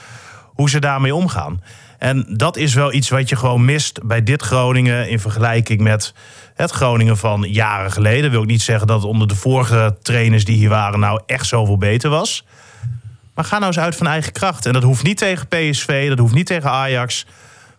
hoe 0.44 0.70
ze 0.70 0.78
daarmee 0.78 1.14
omgaan. 1.14 1.62
En 2.00 2.24
dat 2.28 2.56
is 2.56 2.74
wel 2.74 2.92
iets 2.92 3.08
wat 3.08 3.28
je 3.28 3.36
gewoon 3.36 3.64
mist 3.64 4.02
bij 4.02 4.22
dit 4.22 4.42
Groningen 4.42 5.08
in 5.08 5.20
vergelijking 5.20 5.80
met 5.80 6.14
het 6.54 6.70
Groningen 6.70 7.16
van 7.16 7.42
jaren 7.42 7.92
geleden. 7.92 8.30
Wil 8.30 8.42
ik 8.42 8.48
niet 8.48 8.62
zeggen 8.62 8.86
dat 8.86 8.96
het 8.96 9.10
onder 9.10 9.28
de 9.28 9.34
vorige 9.34 9.96
trainers 10.02 10.44
die 10.44 10.56
hier 10.56 10.68
waren 10.68 11.00
nou 11.00 11.20
echt 11.26 11.46
zoveel 11.46 11.78
beter 11.78 12.10
was. 12.10 12.44
Maar 13.34 13.44
ga 13.44 13.54
nou 13.54 13.66
eens 13.66 13.78
uit 13.78 13.96
van 13.96 14.06
eigen 14.06 14.32
kracht. 14.32 14.66
En 14.66 14.72
dat 14.72 14.82
hoeft 14.82 15.02
niet 15.02 15.18
tegen 15.18 15.48
PSV, 15.48 16.08
dat 16.08 16.18
hoeft 16.18 16.34
niet 16.34 16.46
tegen 16.46 16.70
Ajax. 16.70 17.26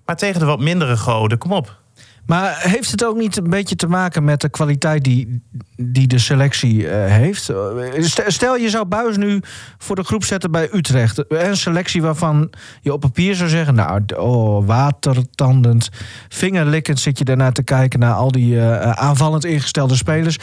Maar 0.06 0.16
tegen 0.16 0.40
de 0.40 0.46
wat 0.46 0.60
mindere 0.60 0.98
goden, 0.98 1.38
kom 1.38 1.54
op. 1.54 1.81
Maar 2.26 2.60
heeft 2.60 2.92
het 2.92 3.06
ook 3.06 3.18
niet 3.18 3.38
een 3.38 3.50
beetje 3.50 3.76
te 3.76 3.88
maken 3.88 4.24
met 4.24 4.42
de 4.42 4.50
kwaliteit 4.50 5.04
die, 5.04 5.42
die 5.76 6.08
de 6.08 6.18
selectie 6.18 6.88
eh, 6.88 7.12
heeft? 7.12 7.50
Eh, 7.50 7.56
st- 8.04 8.24
Stel, 8.28 8.58
je 8.58 8.70
zou 8.70 8.86
Buis 8.86 9.18
nu 9.18 9.42
voor 9.78 9.96
de 9.96 10.04
groep 10.04 10.24
zetten 10.24 10.52
bij 10.52 10.70
Utrecht. 10.74 11.24
Een 11.32 11.58
selectie 11.58 12.02
waarvan 12.02 12.50
je 12.82 12.94
op 12.94 13.00
papier 13.00 13.36
zou 13.36 13.50
zeggen... 13.50 13.76
nou, 13.76 14.02
oh, 14.16 14.68
watertandend, 14.68 15.90
vingerlikkend 16.30 17.00
zit 17.00 17.18
je 17.18 17.24
daarnaar 17.26 17.54
te 17.54 17.64
kijken... 17.64 18.00
naar 18.00 18.14
al 18.14 18.32
die 18.32 18.60
eh, 18.60 18.92
aanvallend 18.92 19.46
ingestelde 19.46 19.96
spelers. 19.96 20.38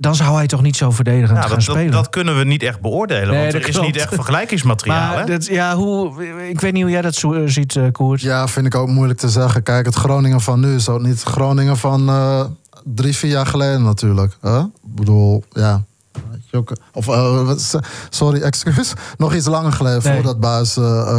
Dan 0.00 0.14
zou 0.14 0.36
hij 0.36 0.46
toch 0.46 0.62
niet 0.62 0.76
zo 0.76 0.90
verdedigend 0.90 1.38
gaan 1.38 1.40
dat, 1.48 1.50
dat, 1.50 1.62
spelen? 1.62 1.90
dat 1.90 2.08
kunnen 2.08 2.38
we 2.38 2.44
niet 2.44 2.62
echt 2.62 2.80
beoordelen. 2.80 3.28
Nee, 3.28 3.38
want 3.40 3.52
dat 3.52 3.62
er 3.62 3.68
is 3.68 3.74
klopt. 3.74 3.86
niet 3.92 3.96
echt 4.02 4.14
vergelijkingsmateriaal. 4.14 5.08
maar 5.14 5.18
hè? 5.18 5.24
dat, 5.26 5.46
ja, 5.46 5.74
hoe, 5.76 6.24
ik 6.48 6.60
weet 6.60 6.72
niet 6.72 6.82
hoe 6.82 6.90
jij 6.90 7.02
dat 7.02 7.14
zo, 7.14 7.32
eh, 7.32 7.42
ziet, 7.46 7.76
eh, 7.76 7.84
Koert. 7.92 8.20
Ja, 8.20 8.48
vind 8.48 8.66
ik 8.66 8.74
ook 8.74 8.88
moeilijk 8.88 9.18
te 9.18 9.28
zeggen. 9.28 9.62
Kijk, 9.62 9.86
het 9.86 9.94
Groningen 9.94 10.40
van 10.40 10.60
nu 10.60 10.74
is 10.74 10.88
ook 10.88 11.00
niet 11.00 11.10
het 11.10 11.22
Groningen 11.22 11.76
van 11.76 12.08
eh, 12.08 12.44
drie, 12.84 13.16
vier 13.16 13.30
jaar 13.30 13.46
geleden 13.46 13.82
natuurlijk. 13.82 14.36
hè? 14.40 14.58
Ik 14.60 14.66
bedoel, 14.82 15.44
ja. 15.52 15.82
Of, 16.92 17.06
sorry, 18.10 18.40
excuus. 18.42 18.92
Nog 19.18 19.34
iets 19.34 19.46
langer 19.46 19.72
geleden 19.72 20.02
Nee. 20.04 20.14
voordat 20.14 20.40
Buis 20.40 20.72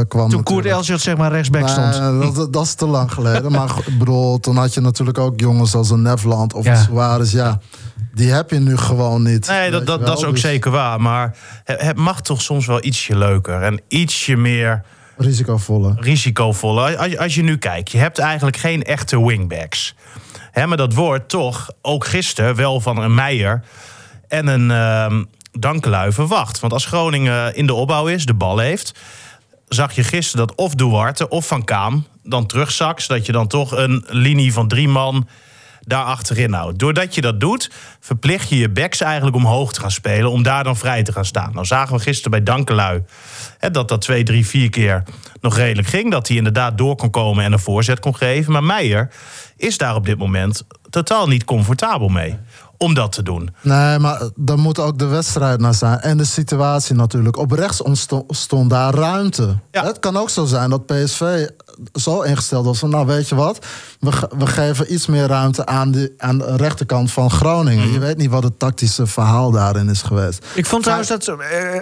kwam. 0.08 0.30
Toen 0.30 0.44
Koert. 0.44 0.66
Elsiot 0.66 1.02
zeg 1.02 1.18
maar 1.18 1.32
rechtsback 1.32 1.62
Nee, 1.62 1.70
stond. 1.72 1.94
dat, 2.22 2.36
dat- 2.36 2.54
dat 2.54 2.64
is 2.64 2.74
te 2.74 2.88
lang 2.88 3.12
geleden. 3.12 3.52
maar 3.52 3.70
ik 3.86 3.98
bedoel, 4.00 4.40
toen 4.40 4.56
had 4.58 4.74
je 4.74 4.82
natuurlijk 4.82 5.18
ook 5.18 5.40
jongens 5.40 5.76
als 5.76 5.90
een 5.90 6.02
Nefland 6.02 6.54
of 6.54 6.66
Ja. 6.66 6.76
Suarez. 6.76 7.32
Ja, 7.32 7.60
die 8.20 8.32
heb 8.32 8.50
je 8.52 8.60
nu 8.60 8.78
gewoon 8.78 9.24
niet. 9.24 9.48
Nee, 9.48 9.72
dat, 9.72 9.86
dat, 9.86 10.06
dat 10.06 10.18
is 10.18 10.24
ook 10.24 10.32
Dus 10.32 10.42
zeker 10.42 10.72
waar. 10.72 11.02
Maar 11.02 11.36
het, 11.64 11.82
het 11.82 11.98
mag 11.98 12.22
toch 12.22 12.42
soms 12.42 12.66
wel 12.66 12.84
ietsje 12.86 13.18
leuker. 13.18 13.62
En 13.62 13.82
ietsje 13.88 14.36
meer 14.36 14.84
Risicovolle. 15.18 15.94
risicovoller. 16.00 16.98
Als, 16.98 17.08
je- 17.12 17.20
als 17.20 17.36
je 17.36 17.42
nu 17.44 17.58
kijkt, 17.58 17.92
je 17.92 17.98
hebt 17.98 18.20
eigenlijk 18.20 18.58
geen 18.58 18.84
echte 18.84 19.26
wingbacks. 19.26 19.96
Hè, 20.52 20.68
maar 20.68 20.78
dat 20.78 20.94
wordt 20.94 21.30
toch, 21.30 21.70
ook 21.82 22.06
gisteren, 22.06 22.56
wel 22.56 22.80
van 22.82 22.98
een 22.98 23.16
Meijer 23.16 23.64
en 24.28 24.48
een 24.48 24.72
ehm 24.72 25.24
Dankelui 25.52 26.12
verwacht. 26.12 26.60
Want 26.60 26.74
als 26.74 26.86
Groningen 26.86 27.56
in 27.56 27.66
de 27.66 27.74
opbouw 27.74 28.08
is, 28.08 28.26
de 28.26 28.34
bal 28.34 28.58
heeft... 28.58 29.00
zag 29.68 29.92
je 29.96 30.04
gisteren 30.04 30.48
dat 30.48 30.56
of 30.58 30.76
Duarte 30.76 31.28
of 31.30 31.48
Van 31.48 31.64
Kaam 31.64 32.06
dan 32.24 32.46
terugzakt... 32.46 33.02
zodat 33.02 33.26
je 33.26 33.32
dan 33.32 33.48
toch 33.48 33.72
een 33.72 34.06
linie 34.08 34.54
van 34.54 34.68
drie 34.68 34.88
man 34.88 35.28
daar 35.80 36.04
achterin 36.04 36.54
houdt. 36.54 36.80
Doordat 36.80 37.16
je 37.16 37.22
dat 37.22 37.40
doet, 37.40 37.72
verplicht 38.00 38.50
je 38.50 38.58
je 38.58 38.70
backs 38.70 39.02
eigenlijk 39.02 39.36
omhoog 39.36 39.74
te 39.74 39.80
gaan 39.80 39.92
spelen... 39.92 40.32
om 40.32 40.44
daar 40.44 40.64
dan 40.64 40.78
vrij 40.78 41.04
te 41.04 41.12
gaan 41.12 41.26
staan. 41.26 41.54
Nou 41.54 41.66
zagen 41.66 41.96
we 41.96 42.02
gisteren 42.02 42.32
bij 42.32 42.44
Dankelui 42.44 43.04
hè, 43.58 43.72
dat 43.72 43.88
dat 43.88 44.02
twee, 44.02 44.24
drie, 44.24 44.46
vier 44.46 44.70
keer 44.70 45.04
nog 45.42 45.56
redelijk 45.56 45.88
ging. 45.88 46.12
Dat 46.12 46.28
hij 46.28 46.38
inderdaad 46.38 46.78
door 46.78 46.96
kon 46.96 47.10
komen 47.10 47.44
en 47.44 47.52
een 47.52 47.60
voorzet 47.60 48.00
kon 48.00 48.16
geven. 48.16 48.52
Maar 48.52 48.64
Meijer 48.64 49.10
is 49.58 49.78
daar 49.78 49.96
op 49.96 50.06
dit 50.06 50.18
moment 50.18 50.64
totaal 50.90 51.28
niet 51.28 51.44
comfortabel 51.44 52.08
mee. 52.08 52.38
Om 52.82 52.94
dat 52.94 53.12
te 53.12 53.24
doen. 53.24 53.50
Nee, 53.62 54.00
maar 54.00 54.22
dan 54.36 54.60
moet 54.60 54.80
ook 54.80 54.98
de 55.00 55.06
wedstrijd 55.06 55.60
naar 55.60 55.74
zijn. 55.74 56.00
En 56.00 56.18
de 56.18 56.24
situatie 56.26 56.96
natuurlijk. 56.96 57.38
Op 57.38 57.52
rechts 57.52 57.82
ontstond 57.82 58.70
daar 58.70 58.94
ruimte. 58.94 59.56
Ja. 59.72 59.84
Het 59.86 60.00
kan 60.00 60.18
ook 60.18 60.30
zo 60.30 60.46
zijn 60.46 60.70
dat 60.70 60.86
PSV 60.86 61.48
zo 61.94 62.22
ingesteld 62.22 62.66
was 62.66 62.80
van... 62.80 62.90
nou, 62.90 63.06
weet 63.06 63.30
je 63.30 63.36
wat, 63.36 63.66
we, 64.00 64.12
ge- 64.12 64.30
we 64.38 64.48
geven 64.48 64.94
iets 64.94 65.08
meer 65.08 65.28
ruimte 65.28 65.66
aan, 65.66 65.92
de 65.92 66.14
aan 66.18 66.38
de 66.38 66.56
rechterkant 66.56 67.12
van 67.12 67.32
Groningen. 67.32 67.84
Mhm. 67.86 67.94
Je 67.94 68.00
weet 68.00 68.18
niet 68.18 68.30
wat 68.30 68.44
het 68.44 68.60
tactische 68.60 69.08
verhaal 69.08 69.52
daarin 69.52 69.90
is 69.90 70.02
geweest. 70.02 70.46
Ik 70.54 70.66
vond 70.66 70.82
trouwens 70.84 71.10
dat 71.10 71.28
eh, 71.28 71.38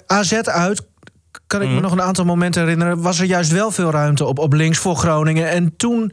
AZ 0.08 0.34
uit, 0.34 0.86
kan 1.48 1.62
ik 1.62 1.70
me 1.70 1.80
nog 1.80 1.92
een 1.92 2.02
aantal 2.02 2.26
momenten 2.26 2.62
herinneren, 2.62 3.02
was 3.02 3.20
er 3.20 3.26
juist 3.26 3.52
wel 3.52 3.72
veel 3.72 3.92
ruimte 3.92 4.26
op, 4.26 4.40
op 4.40 4.54
links 4.54 4.78
voor 4.78 4.96
Groningen. 4.96 5.50
En 5.50 5.74
toen 5.78 6.12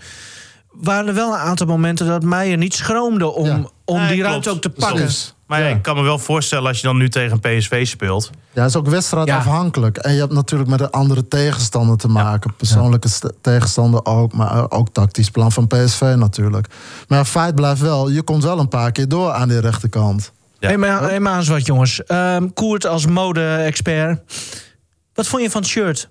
waren 0.73 1.09
er 1.09 1.14
wel 1.14 1.33
een 1.33 1.38
aantal 1.40 1.66
momenten 1.66 2.07
dat 2.07 2.23
Meijer 2.23 2.57
niet 2.57 2.75
schroomde 2.75 3.27
om, 3.33 3.47
Ja. 3.47 3.62
Om 3.85 3.97
Nee, 3.99 4.07
die 4.07 4.16
klopt. 4.16 4.29
ruimte 4.31 4.51
ook 4.51 4.61
te 4.61 4.70
pakken. 4.70 5.09
Maar 5.47 5.61
ja, 5.61 5.66
Ja. 5.68 5.75
ik 5.77 5.83
kan 5.83 5.97
me 5.97 6.03
wel 6.03 6.18
voorstellen 6.18 6.68
als 6.68 6.81
je 6.81 6.87
dan 6.87 6.97
nu 6.97 7.09
tegen 7.09 7.40
PSV 7.40 7.87
speelt. 7.87 8.31
Ja, 8.53 8.61
het 8.61 8.70
is 8.70 8.77
ook 8.77 8.87
wedstrijdafhankelijk. 8.88 9.97
En 9.97 10.12
je 10.12 10.20
hebt 10.20 10.33
natuurlijk 10.33 10.70
met 10.70 10.81
een 10.81 10.90
andere 10.90 11.29
tegenstander 11.29 11.97
te 11.97 12.09
maken. 12.09 12.55
Persoonlijke 12.57 13.09
st- 13.09 13.33
tegenstander 13.40 14.05
ook, 14.05 14.33
maar 14.33 14.51
eh, 14.57 14.64
ook 14.68 14.88
tactisch 14.92 15.31
plan 15.31 15.53
van 15.53 15.66
PSV 15.66 16.01
natuurlijk. 16.16 16.66
Maar 17.09 17.18
het 17.18 17.29
feit 17.29 17.55
blijft 17.55 17.81
wel, 17.81 18.09
je 18.11 18.23
komt 18.23 18.42
wel 18.44 18.59
een 18.59 18.68
paar 18.68 18.92
keer 18.92 19.09
door 19.09 19.33
aan 19.33 19.49
die 19.49 19.61
rechterkant. 19.61 20.33
Ja. 20.59 20.68
Hey, 20.68 20.77
maar, 20.79 21.03
hey, 21.03 21.20
maar 21.20 21.38
eens 21.38 21.49
wat 21.49 21.66
jongens. 21.66 22.05
Ehm, 22.05 22.49
Koert 22.55 22.87
als 22.87 23.07
mode-expert. 23.07 24.20
Wat 25.14 25.27
vond 25.27 25.42
je 25.42 25.51
van 25.51 25.61
het 25.61 25.70
shirt? 25.70 26.09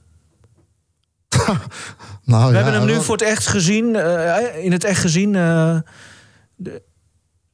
Nou, 2.26 2.44
We 2.52 2.58
ja, 2.58 2.64
hebben 2.64 2.74
hem 2.82 2.86
nu 2.86 3.02
voor 3.02 3.16
het 3.16 3.24
echt 3.28 3.48
gezien, 3.48 3.96
eh, 3.96 4.64
in 4.66 4.72
het 4.72 4.84
echt 4.84 5.00
gezien. 5.02 5.36
eh, 5.36 5.76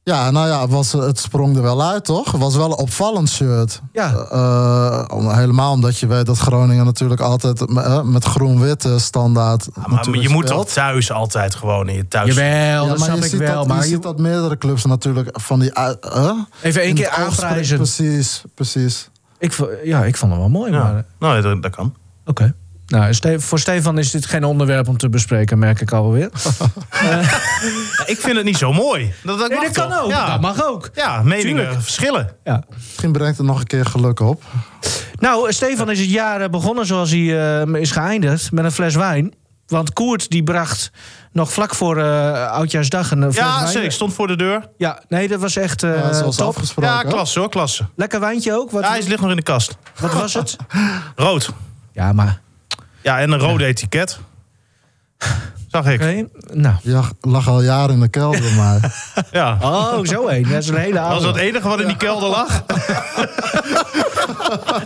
Ja, 0.02 0.30
nou 0.30 0.48
ja, 0.48 0.60
het, 0.60 0.70
was, 0.70 0.92
het 0.92 1.18
sprong 1.18 1.56
er 1.56 1.62
wel 1.62 1.82
uit, 1.82 2.04
toch? 2.04 2.32
Het 2.32 2.40
was 2.40 2.56
wel 2.56 2.66
een 2.70 2.76
opvallend 2.78 3.28
shirt. 3.28 3.80
ja, 3.92 4.12
Eh, 4.14 5.16
om- 5.16 5.30
helemaal 5.30 5.72
omdat 5.72 5.98
je 5.98 6.06
weet 6.06 6.26
dat 6.26 6.38
Groningen 6.38 6.84
natuurlijk 6.84 7.20
altijd 7.20 7.60
eh, 7.76 8.02
met 8.02 8.24
groen-wit 8.24 8.84
eh, 8.84 8.96
standaard. 8.96 9.68
Ja, 9.74 9.82
maar 9.88 10.18
je 10.18 10.28
moet 10.28 10.46
toch 10.46 10.66
thuis 10.68 11.12
altijd 11.12 11.54
gewoon 11.54 11.88
in 11.88 11.94
je 11.94 12.08
thuis. 12.08 12.34
jawel, 12.34 12.82
Ja, 12.84 12.88
dat 12.88 13.00
snap 13.00 13.16
je 13.16 13.24
ik 13.24 13.30
ziet 13.30 13.38
wel. 13.40 13.54
dat, 13.54 13.66
maar 13.66 13.76
je 13.76 13.82
je, 13.82 13.88
ziet 13.88 14.02
dat 14.02 14.18
meerdere 14.18 14.58
clubs 14.58 14.84
natuurlijk 14.84 15.28
van 15.40 15.58
die. 15.58 15.74
uit- 15.74 16.06
even 16.62 16.82
één 16.82 16.94
keer 16.94 17.10
het 17.10 17.14
aanprijzen. 17.18 17.76
Precies, 17.76 18.42
precies. 18.54 19.10
Ik, 19.38 19.56
ja, 19.84 20.04
ik 20.04 20.16
vond 20.16 20.30
hem 20.32 20.40
wel 20.40 20.50
mooi. 20.50 20.70
Maar. 20.72 21.04
Nou, 21.18 21.40
dat, 21.40 21.62
dat 21.62 21.74
kan. 21.76 21.94
Oké. 22.26 22.54
Nou, 22.90 23.14
voor 23.40 23.58
Stefan 23.58 23.98
is 23.98 24.10
dit 24.10 24.26
geen 24.26 24.44
onderwerp 24.44 24.88
om 24.88 24.96
te 24.96 25.08
bespreken, 25.08 25.58
merk 25.58 25.80
ik 25.80 25.92
alweer. 25.92 26.30
Ja, 27.02 27.20
ik 28.12 28.18
vind 28.20 28.36
het 28.36 28.44
niet 28.44 28.56
zo 28.56 28.72
mooi. 28.72 29.12
Dat, 29.22 29.38
dat, 29.38 29.48
Nee, 29.48 29.58
mag 29.58 29.70
dat 29.70 29.88
kan 29.88 29.98
ook. 29.98 30.10
Ja, 30.10 30.30
Dat 30.30 30.40
mag 30.40 30.64
ook. 30.64 30.90
ja 30.94 31.22
meningen 31.22 31.56
Tuurlijk. 31.62 31.82
verschillen. 31.82 32.30
Ja. 32.44 32.62
Misschien 32.76 33.12
brengt 33.12 33.38
het 33.38 33.46
nog 33.46 33.58
een 33.60 33.66
keer 33.66 33.86
geluk 33.86 34.20
op. 34.20 34.42
Nou, 35.18 35.52
Stefan 35.52 35.90
is 35.90 36.00
het 36.00 36.10
jaar 36.10 36.40
eh, 36.40 36.48
begonnen 36.48 36.86
zoals 36.86 37.10
hij 37.10 37.60
eh, 37.62 37.80
is 37.80 37.90
geëindigd, 37.90 38.52
met 38.52 38.64
een 38.64 38.72
fles 38.72 38.94
wijn. 38.94 39.34
Want 39.66 39.92
Koert 39.92 40.30
die 40.30 40.42
bracht 40.42 40.90
nog 41.32 41.52
vlak 41.52 41.74
voor 41.74 41.96
eh, 41.98 42.50
Oudjaarsdag 42.50 43.10
een 43.10 43.22
fles 43.22 43.36
Ja, 43.36 43.56
wijn. 43.56 43.66
zeker. 43.68 43.82
Ik 43.84 43.90
stond 43.92 44.14
voor 44.14 44.26
de 44.26 44.36
deur. 44.36 44.68
Ja, 44.76 45.02
nee, 45.08 45.28
dat 45.28 45.40
was 45.40 45.56
echt 45.56 45.82
eh, 45.82 45.94
Ja, 45.96 46.12
zoals 46.12 46.36
top. 46.36 46.46
afgesproken. 46.48 46.92
Ja, 46.92 47.02
klasse 47.02 47.38
hoor, 47.38 47.48
klasse. 47.48 47.88
Lekker 47.96 48.20
wijntje 48.20 48.52
ook. 48.54 48.70
Wat, 48.70 48.82
Ja, 48.82 48.88
hij 48.90 49.02
ligt 49.02 49.20
nog 49.20 49.30
in 49.30 49.36
de 49.36 49.42
kast. 49.42 49.76
wat 50.00 50.12
was 50.12 50.34
het? 50.34 50.56
Rood. 51.16 51.50
Ja, 51.92 52.12
maar... 52.12 52.40
Ja, 53.02 53.18
en 53.20 53.32
een 53.32 53.38
rode 53.38 53.64
etiket. 53.64 54.18
Zag 55.70 55.86
ik. 55.86 56.00
Oké, 56.00 56.28
nou. 56.52 56.74
Ja, 56.82 57.02
lag 57.20 57.48
al 57.48 57.62
jaren 57.62 57.94
in 57.94 58.00
de 58.00 58.08
kelder 58.08 58.54
mij. 58.56 58.80
Ja. 59.30 59.58
Oh, 59.62 60.04
zo 60.04 60.26
heen. 60.26 60.42
Dat 60.42 60.62
is 60.62 60.68
een 60.68 60.76
hele 60.76 61.00
oude. 61.00 61.14
Was 61.14 61.24
dat 61.24 61.34
het 61.34 61.44
enige 61.44 61.68
wat 61.68 61.80
in 61.80 61.86
die 61.86 61.96
kelder 61.96 62.28
lag? 62.28 62.62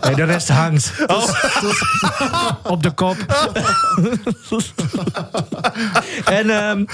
Nee, 0.01 0.15
de 0.15 0.25
rest 0.25 0.49
hangt. 0.49 0.93
Oh. 1.07 1.29
Op 2.63 2.83
de 2.83 2.91
kop. 2.91 3.17
en, 6.25 6.51
ehm, 6.51 6.85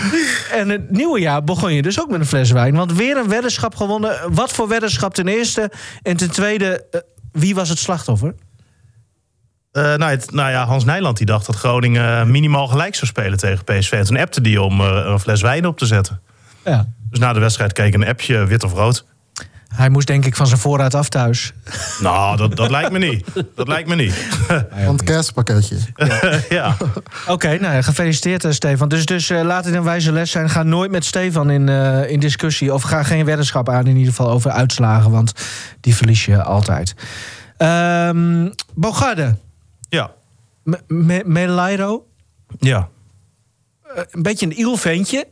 en 0.52 0.68
het 0.68 0.90
nieuwe 0.90 1.20
jaar 1.20 1.44
begon 1.44 1.74
je 1.74 1.82
dus 1.82 2.00
ook 2.00 2.10
met 2.10 2.20
een 2.20 2.26
fles 2.26 2.50
wijn. 2.50 2.74
Want 2.76 2.92
weer 2.92 3.16
een 3.16 3.28
weddenschap 3.28 3.76
gewonnen. 3.76 4.32
Wat 4.32 4.52
voor 4.52 4.68
weddenschap 4.68 5.14
ten 5.14 5.28
eerste? 5.28 5.70
En 6.02 6.16
ten 6.16 6.30
tweede, 6.30 6.86
eh, 6.90 7.00
wie 7.32 7.54
was 7.54 7.68
het 7.68 7.78
slachtoffer? 7.78 8.34
Eh, 9.72 9.82
nou, 9.82 10.04
het- 10.10 10.30
nou 10.32 10.50
ja, 10.50 10.64
Hans 10.66 10.84
Nijland 10.84 11.16
die 11.16 11.26
dacht 11.26 11.46
dat 11.46 11.56
Groningen 11.56 12.30
minimaal 12.30 12.66
gelijk 12.66 12.94
zou 12.94 13.06
spelen 13.06 13.38
tegen 13.38 13.64
PSV. 13.64 13.92
En 13.92 14.04
toen 14.04 14.16
appte 14.18 14.40
die 14.40 14.62
om 14.62 14.80
eh, 14.80 14.86
een 15.04 15.20
fles 15.20 15.42
wijn 15.42 15.66
op 15.66 15.78
te 15.78 15.86
zetten. 15.86 16.20
Ja. 16.64 16.86
Dus 17.10 17.18
na 17.18 17.32
de 17.32 17.40
wedstrijd 17.40 17.72
keek 17.72 17.94
een 17.94 18.06
appje 18.06 18.46
wit 18.46 18.64
of 18.64 18.72
rood. 18.72 19.04
Hij 19.74 19.88
moest 19.88 20.06
denk 20.06 20.24
ik 20.24 20.36
van 20.36 20.46
zijn 20.46 20.60
voorraad 20.60 20.94
af 20.94 21.08
thuis. 21.08 21.52
Nou, 22.00 22.36
dat, 22.36 22.56
dat 22.56 22.70
lijkt 22.70 22.90
me 22.92 22.98
niet. 22.98 23.26
Dat 23.54 23.68
lijkt 23.68 23.88
me 23.88 23.94
niet. 23.94 24.14
Van 24.84 24.92
het 24.92 25.02
kerstpakketje. 25.02 25.76
ja. 26.48 26.76
Oké, 27.26 27.48
nou 27.58 27.74
ja, 27.74 27.82
gefeliciteerd 27.82 28.44
eh, 28.44 28.52
Stefan. 28.52 28.88
Dus, 28.88 29.04
dus 29.06 29.30
eh, 29.30 29.42
laat 29.42 29.64
het 29.64 29.74
een 29.74 29.82
wijze 29.82 30.12
les 30.12 30.30
zijn. 30.30 30.50
Ga 30.50 30.62
nooit 30.62 30.90
met 30.90 31.04
Stefan 31.04 31.50
in, 31.50 31.68
eh, 31.68 32.10
in 32.10 32.20
discussie. 32.20 32.74
Of 32.74 32.82
ga 32.82 33.02
geen 33.02 33.24
weddenschap 33.24 33.68
aan 33.68 33.86
in 33.86 33.96
ieder 33.96 34.12
geval 34.14 34.30
over 34.30 34.50
uitslagen. 34.50 35.10
Want 35.10 35.32
die 35.80 35.94
verlies 35.96 36.24
je 36.24 36.42
altijd. 36.42 36.94
Ehm 37.56 38.48
Bogarde. 38.74 39.36
Ja. 39.90 40.10
Me- 40.62 40.80
Me- 40.86 41.22
Melairo. 41.26 42.06
Ja. 42.58 42.88
Eh, 43.94 44.02
een 44.10 44.22
beetje 44.22 44.46
een 44.46 44.58
iel 44.58 44.76
ventje. 44.76 45.26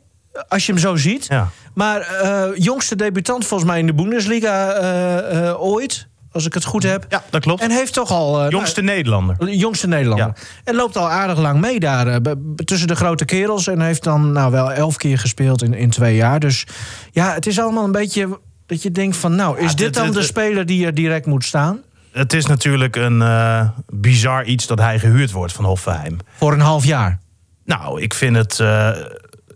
Als 0.48 0.66
je 0.66 0.72
hem 0.72 0.80
zo 0.80 0.96
ziet. 0.96 1.26
Ja. 1.28 1.48
Maar 1.74 2.00
eh, 2.00 2.44
jongste 2.54 2.96
debutant 2.96 3.46
volgens 3.46 3.70
mij 3.70 3.78
in 3.78 3.86
de 3.86 3.94
Bundesliga 3.94 4.72
eh, 4.72 5.62
ooit. 5.62 6.06
Als 6.32 6.46
ik 6.46 6.54
het 6.54 6.64
goed 6.64 6.82
heb. 6.82 7.06
Ja, 7.08 7.22
dat 7.30 7.40
klopt. 7.42 7.62
En 7.62 7.70
heeft 7.70 7.92
toch 7.92 8.10
al... 8.10 8.48
Jongste 8.50 8.82
Nederlander. 8.82 9.36
nou, 9.38 9.52
jongste 9.52 9.86
Nederlander. 9.86 10.26
Ja. 10.26 10.42
En 10.64 10.74
loopt 10.74 10.96
al 10.96 11.10
aardig 11.10 11.38
lang 11.38 11.60
mee 11.60 11.80
daar. 11.80 12.20
tussen 12.64 12.88
de 12.88 12.94
grote 12.96 13.24
kerels. 13.24 13.66
En 13.66 13.80
heeft 13.80 14.02
dan 14.04 14.32
nou 14.32 14.50
wel 14.52 14.72
elf 14.72 14.96
keer 14.96 15.18
gespeeld 15.18 15.62
in, 15.62 15.74
in 15.74 15.90
twee 15.90 16.16
jaar. 16.16 16.40
Dus 16.40 16.66
ja, 17.10 17.32
het 17.34 17.46
is 17.46 17.60
allemaal 17.60 17.84
een 17.84 17.92
beetje... 17.92 18.38
Dat 18.66 18.82
je 18.82 18.90
denkt 18.90 19.16
van, 19.16 19.34
nou, 19.34 19.56
is 19.58 19.62
Ja, 19.62 19.68
dit 19.68 19.78
dit- 19.78 19.94
dan 19.94 20.04
dit- 20.06 20.14
de 20.14 20.22
speler 20.22 20.66
die 20.66 20.86
er 20.86 20.94
direct 20.94 21.26
moet 21.26 21.44
staan? 21.44 21.82
Het 22.12 22.32
is 22.32 22.46
natuurlijk 22.46 22.96
een 22.96 23.22
eh, 23.22 23.68
bizar 23.86 24.44
iets 24.44 24.66
dat 24.66 24.78
hij 24.78 24.98
gehuurd 24.98 25.30
wordt 25.30 25.52
van 25.52 25.64
Hoffenheim. 25.64 26.18
Voor 26.36 26.52
een 26.52 26.60
half 26.60 26.84
jaar. 26.84 27.18
Nou, 27.64 28.00
ik 28.02 28.14
vind 28.14 28.36
het, 28.36 28.60
eh, 28.60 28.88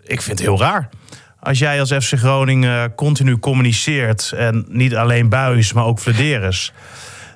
ik 0.04 0.22
vind 0.22 0.38
het 0.38 0.48
heel 0.48 0.58
raar. 0.58 0.88
Als 1.40 1.58
jij 1.58 1.80
als 1.80 1.92
FC 1.92 2.12
Groningen 2.18 2.94
continu 2.94 3.38
communiceert... 3.38 4.32
en 4.36 4.64
niet 4.68 4.96
alleen 4.96 5.28
Buis, 5.28 5.72
maar 5.72 5.84
ook 5.84 5.98
Flederis... 5.98 6.72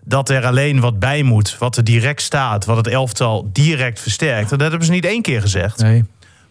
dat 0.05 0.29
er 0.29 0.44
alleen 0.46 0.81
wat 0.81 0.98
bij 0.98 1.22
moet, 1.22 1.59
wat 1.59 1.76
er 1.76 1.85
direct 1.85 2.22
staat... 2.22 2.64
wat 2.64 2.76
het 2.76 2.87
elftal 2.87 3.48
direct 3.52 4.00
versterkt. 4.00 4.50
Dat 4.50 4.61
hebben 4.61 4.85
ze 4.85 4.90
niet 4.90 5.05
één 5.05 5.22
keer 5.22 5.40
gezegd, 5.40 5.79
maar 5.81 5.90
Nee. 5.90 6.05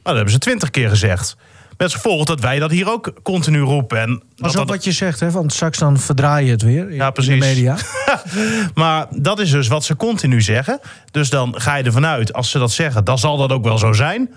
dat 0.04 0.15
hebben 0.15 0.34
ze 0.34 0.39
twintig 0.39 0.69
keer 0.69 0.89
gezegd. 0.89 1.38
Met 1.77 1.93
gevolg 1.93 2.25
dat 2.25 2.39
wij 2.39 2.59
dat 2.59 2.71
hier 2.71 2.91
ook 2.91 3.13
continu 3.23 3.59
roepen. 3.59 3.99
En 3.99 4.23
dat 4.35 4.51
dat- 4.53 4.69
wat 4.69 4.83
je 4.83 4.91
zegt, 4.91 5.19
hè, 5.19 5.31
want 5.31 5.53
straks 5.53 5.77
dan 5.77 5.99
verdraai 5.99 6.45
je 6.45 6.51
het 6.51 6.61
weer 6.61 6.89
in, 6.89 6.95
Ja, 6.95 7.07
in 7.07 7.13
precies. 7.13 7.39
de 7.39 7.45
media. 7.45 7.77
Maar 8.73 9.07
dat 9.09 9.39
is 9.39 9.51
dus 9.51 9.67
wat 9.67 9.83
ze 9.85 9.95
continu 9.95 10.41
zeggen. 10.41 10.79
Dus 11.11 11.29
dan 11.29 11.53
ga 11.61 11.75
je 11.75 11.83
ervan 11.83 12.05
uit, 12.05 12.33
als 12.33 12.49
ze 12.51 12.59
dat 12.59 12.71
zeggen, 12.71 13.03
dan 13.03 13.19
zal 13.19 13.38
dat 13.38 13.51
ook 13.51 13.63
wel 13.63 13.77
zo 13.77 13.93
zijn. 13.93 14.29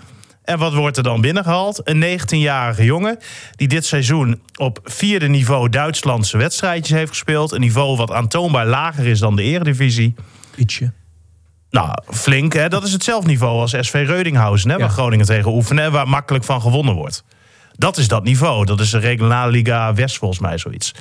En 0.43 0.57
wat 0.59 0.73
wordt 0.73 0.97
er 0.97 1.03
dan 1.03 1.21
binnengehaald? 1.21 1.81
Een 1.83 1.99
19-jarige 2.19 2.83
jongen 2.83 3.17
die 3.55 3.67
dit 3.67 3.85
seizoen 3.85 4.41
op 4.55 4.79
vierde 4.83 5.27
niveau 5.27 5.69
Duitslandse 5.69 6.37
wedstrijdjes 6.37 6.97
heeft 6.97 7.09
gespeeld. 7.09 7.51
Een 7.51 7.59
niveau 7.61 7.97
wat 7.97 8.11
aantoonbaar 8.11 8.65
lager 8.65 9.05
is 9.07 9.19
dan 9.19 9.35
de 9.35 9.43
eredivisie. 9.43 10.13
Ietsje. 10.55 10.91
Nou, 11.69 11.89
flink, 12.11 12.53
hè? 12.53 12.67
dat 12.69 12.83
is 12.83 12.91
hetzelfde 12.91 13.29
niveau 13.29 13.59
als 13.59 13.71
SV 13.79 14.03
Reudinghausen, 14.07 14.69
hè, 14.69 14.77
waar 14.77 14.87
Ja. 14.87 14.93
Groningen 14.93 15.25
tegen 15.25 15.51
oefenen 15.51 15.83
en 15.83 15.91
waar 15.91 16.07
makkelijk 16.07 16.43
van 16.43 16.61
gewonnen 16.61 16.95
wordt. 16.95 17.23
Dat 17.71 17.97
is 17.97 18.07
dat 18.07 18.23
niveau. 18.23 18.65
Dat 18.65 18.79
is 18.79 18.89
de 18.89 18.97
regionale 18.97 19.51
Liga 19.51 19.93
West 19.93 20.17
volgens 20.17 20.39
mij 20.39 20.57
zoiets. 20.57 20.93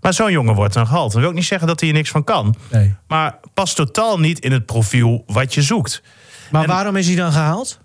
Maar 0.00 0.14
zo'n 0.14 0.30
jongen 0.32 0.54
wordt 0.54 0.74
dan 0.74 0.86
gehaald. 0.86 1.12
Dat 1.12 1.20
wil 1.20 1.28
ook 1.30 1.34
niet 1.36 1.44
zeggen 1.44 1.68
dat 1.68 1.80
hij 1.80 1.88
er 1.88 1.94
niks 1.94 2.10
van 2.10 2.24
kan. 2.24 2.54
Nee. 2.70 2.94
Maar 3.08 3.38
past 3.54 3.76
totaal 3.76 4.18
niet 4.18 4.38
in 4.38 4.52
het 4.52 4.66
profiel 4.66 5.22
wat 5.26 5.54
je 5.54 5.62
zoekt. 5.62 6.02
Maar 6.50 6.62
En- 6.62 6.68
waarom 6.68 6.96
is 6.96 7.06
hij 7.06 7.16
dan 7.16 7.32
gehaald? 7.32 7.80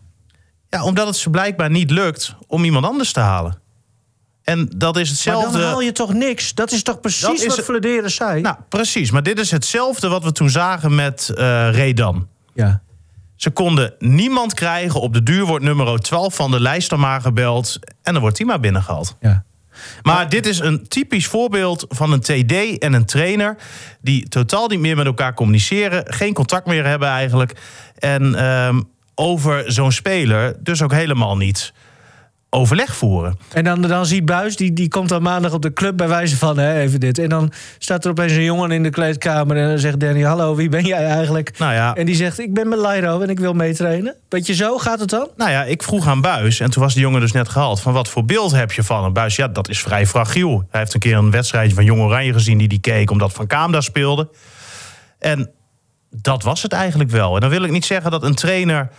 Ja, 0.70 0.84
omdat 0.84 1.08
het 1.08 1.16
ze 1.16 1.30
blijkbaar 1.30 1.70
niet 1.70 1.92
lukt 1.92 2.36
om 2.48 2.64
iemand 2.64 2.86
anders 2.86 3.12
te 3.12 3.20
halen. 3.20 3.61
En 4.44 4.70
dat 4.76 4.98
is 4.98 5.02
Maar 5.04 5.14
hetzelfde. 5.14 5.58
dan 5.58 5.68
haal 5.68 5.82
je 5.82 5.92
toch 5.92 6.14
niks? 6.14 6.54
Dat 6.54 6.72
is 6.72 6.84
toch 6.84 7.00
precies 7.00 7.46
is 7.46 7.56
wat 7.56 7.66
Flederis 7.66 8.16
zei? 8.16 8.42
Nou, 8.42 8.56
precies. 8.70 9.12
Maar 9.12 9.24
dit 9.24 9.40
is 9.40 9.52
hetzelfde 9.52 10.08
wat 10.08 10.24
we 10.24 10.32
toen 10.32 10.50
zagen 10.50 10.96
met 10.96 11.32
eh 11.36 11.70
Redan. 11.72 12.28
ja. 12.54 12.82
Ze 13.36 13.50
konden 13.50 13.94
niemand 14.00 14.54
krijgen. 14.54 15.02
Op 15.02 15.14
de 15.14 15.24
duur 15.24 15.46
wordt 15.46 15.66
nummer 15.66 16.00
12 16.00 16.36
van 16.36 16.52
de 16.52 16.60
lijst 16.60 16.90
dan 16.90 17.00
maar 17.00 17.22
gebeld. 17.22 17.80
En 18.04 18.12
dan 18.14 18.22
wordt 18.22 18.38
hij 18.38 18.48
maar 18.48 18.60
binnengehaald. 18.60 19.16
ja. 19.20 19.44
Maar 20.02 20.30
dit 20.30 20.46
is 20.46 20.60
een 20.60 20.88
typisch 20.88 21.28
voorbeeld 21.28 21.86
van 21.90 22.12
een 22.12 22.20
TD 22.20 22.78
en 22.78 22.94
een 22.94 23.06
trainer... 23.06 23.56
die 24.02 24.28
totaal 24.30 24.68
niet 24.68 24.80
meer 24.80 24.96
met 24.96 25.06
elkaar 25.06 25.34
communiceren. 25.34 26.04
Geen 26.14 26.34
contact 26.34 26.66
meer 26.66 26.86
hebben 26.86 27.08
eigenlijk. 27.08 27.60
En 28.00 28.36
ehm, 28.36 28.82
over 29.16 29.72
zo'n 29.72 29.92
speler 29.92 30.56
dus 30.64 30.82
ook 30.82 30.92
helemaal 30.92 31.38
niet 31.38 31.74
overleg 32.54 32.96
voeren. 32.96 33.40
En 33.54 33.64
dan, 33.64 33.82
dan 33.82 34.06
ziet 34.06 34.26
Buis, 34.26 34.56
die, 34.56 34.74
die 34.74 34.88
komt 34.88 35.10
dan 35.10 35.22
maandag 35.22 35.54
op 35.54 35.62
de 35.62 35.74
club 35.74 35.98
bij 35.98 36.08
wijze 36.08 36.38
van 36.38 36.58
hè, 36.58 36.80
even 36.80 37.00
dit. 37.00 37.18
En 37.18 37.30
dan 37.30 37.52
staat 37.78 38.06
er 38.06 38.12
opeens 38.12 38.32
een 38.32 38.44
jongen 38.44 38.72
in 38.72 38.84
de 38.84 38.90
kleedkamer 38.90 39.58
en 39.58 39.68
dan 39.68 39.80
zegt 39.80 40.00
Danny: 40.00 40.22
Hallo, 40.22 40.56
wie 40.56 40.70
ben 40.70 40.86
jij 40.86 41.06
eigenlijk? 41.06 41.58
Nou 41.58 41.74
ja, 41.74 41.96
En 41.96 42.06
die 42.06 42.16
zegt: 42.16 42.40
Ik 42.40 42.54
ben 42.54 42.70
met 42.70 42.80
Lairo 42.80 43.22
en 43.22 43.30
ik 43.30 43.40
wil 43.40 43.54
meetrainen. 43.54 44.16
Weet 44.30 44.48
je, 44.48 44.54
zo 44.54 44.78
gaat 44.78 45.00
het 45.00 45.10
dan? 45.10 45.28
Nou 45.38 45.52
ja, 45.52 45.64
ik 45.64 45.84
vroeg 45.84 46.08
aan 46.08 46.22
Buis, 46.22 46.60
en 46.60 46.72
toen 46.72 46.84
was 46.84 46.94
die 46.94 47.02
jongen 47.02 47.20
dus 47.22 47.32
net 47.32 47.50
gehaald... 47.50 47.82
van 47.82 47.94
wat 47.94 48.10
voor 48.10 48.26
beeld 48.26 48.52
heb 48.52 48.72
je 48.72 48.84
van 48.84 49.04
hem? 49.04 49.14
Buis, 49.14 49.36
ja, 49.36 49.48
dat 49.48 49.70
is 49.70 49.80
vrij 49.80 50.08
fragiel. 50.08 50.64
Hij 50.70 50.80
heeft 50.80 50.94
een 50.94 51.00
keer 51.00 51.18
een 51.18 51.32
wedstrijdje 51.32 51.76
van 51.76 51.86
Jong 51.86 52.02
Oranje 52.02 52.34
gezien... 52.34 52.58
die 52.58 52.68
die 52.68 52.80
keek 52.80 53.12
omdat 53.12 53.34
Van 53.34 53.48
Kaam 53.48 53.72
daar 53.72 53.84
speelde. 53.84 54.30
En 55.20 55.52
dat 56.10 56.44
was 56.44 56.62
het 56.62 56.74
eigenlijk 56.74 57.10
wel. 57.10 57.36
En 57.36 57.42
dan 57.42 57.50
wil 57.50 57.64
ik 57.64 57.72
niet 57.72 57.86
zeggen 57.86 58.12
dat 58.12 58.24
een 58.24 58.36
trainer 58.36 58.90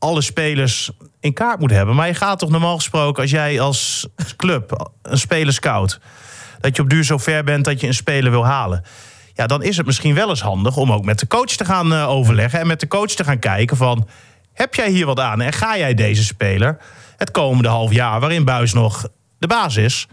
alle 0.00 0.22
spelers 0.22 0.90
in 1.20 1.32
kaart 1.32 1.60
moet 1.60 1.70
hebben. 1.70 1.94
Maar 1.94 2.06
je 2.06 2.14
gaat 2.14 2.38
toch 2.38 2.50
normaal 2.50 2.76
gesproken, 2.76 3.22
als 3.22 3.30
jij 3.30 3.60
als 3.60 4.06
club 4.36 4.90
een 5.02 5.18
speler 5.18 5.52
scout... 5.52 6.00
dat 6.60 6.76
je 6.76 6.82
op 6.82 6.90
duur 6.90 7.04
zo 7.04 7.18
ver 7.18 7.44
bent 7.44 7.64
dat 7.64 7.80
je 7.80 7.86
een 7.86 7.94
speler 7.94 8.30
wil 8.30 8.46
halen... 8.46 8.84
ja, 9.34 9.46
dan 9.46 9.62
is 9.62 9.76
het 9.76 9.86
misschien 9.86 10.14
wel 10.14 10.28
eens 10.28 10.40
handig 10.40 10.76
om 10.76 10.92
ook 10.92 11.04
met 11.04 11.18
de 11.18 11.26
coach 11.26 11.44
te 11.56 11.64
gaan 11.64 11.92
eh, 11.92 12.08
overleggen... 12.08 12.60
en 12.60 12.66
met 12.66 12.80
de 12.80 12.88
coach 12.88 13.10
te 13.10 13.24
gaan 13.24 13.38
kijken 13.38 13.76
van... 13.76 14.08
heb 14.52 14.74
jij 14.74 14.90
hier 14.90 15.06
wat 15.06 15.20
aan 15.20 15.40
en 15.40 15.52
ga 15.52 15.78
jij 15.78 15.94
deze 15.94 16.24
speler... 16.24 16.78
het 17.16 17.30
komende 17.30 17.68
half 17.68 17.92
jaar, 17.92 18.20
waarin 18.20 18.44
Buis 18.44 18.72
nog 18.72 19.08
de 19.38 19.46
baas 19.46 19.76
is... 19.76 20.06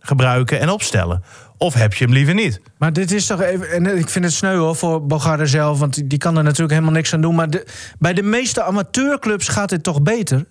gebruiken 0.00 0.60
en 0.60 0.70
opstellen? 0.70 1.22
Of 1.62 1.74
heb 1.74 1.94
je 1.94 2.04
hem 2.04 2.12
liever 2.12 2.34
niet? 2.34 2.60
Maar 2.78 2.92
dit 2.92 3.12
is 3.12 3.26
toch 3.26 3.40
even. 3.40 3.70
En 3.70 3.98
ik 3.98 4.08
vind 4.08 4.24
het 4.24 4.34
sneu 4.34 4.56
hoor 4.56 4.76
voor 4.76 5.06
Bogarde 5.06 5.46
zelf, 5.46 5.78
want 5.78 5.94
die- 5.94 6.06
die 6.06 6.18
kan 6.18 6.36
er 6.36 6.42
natuurlijk 6.42 6.70
helemaal 6.72 6.92
niks 6.92 7.14
aan 7.14 7.20
doen. 7.20 7.34
Maar 7.34 7.50
de, 7.50 7.66
bij 7.98 8.14
de 8.14 8.22
meeste 8.22 8.62
amateurclubs 8.62 9.48
gaat 9.48 9.68
dit 9.68 9.82
toch 9.82 10.02
beter? 10.02 10.46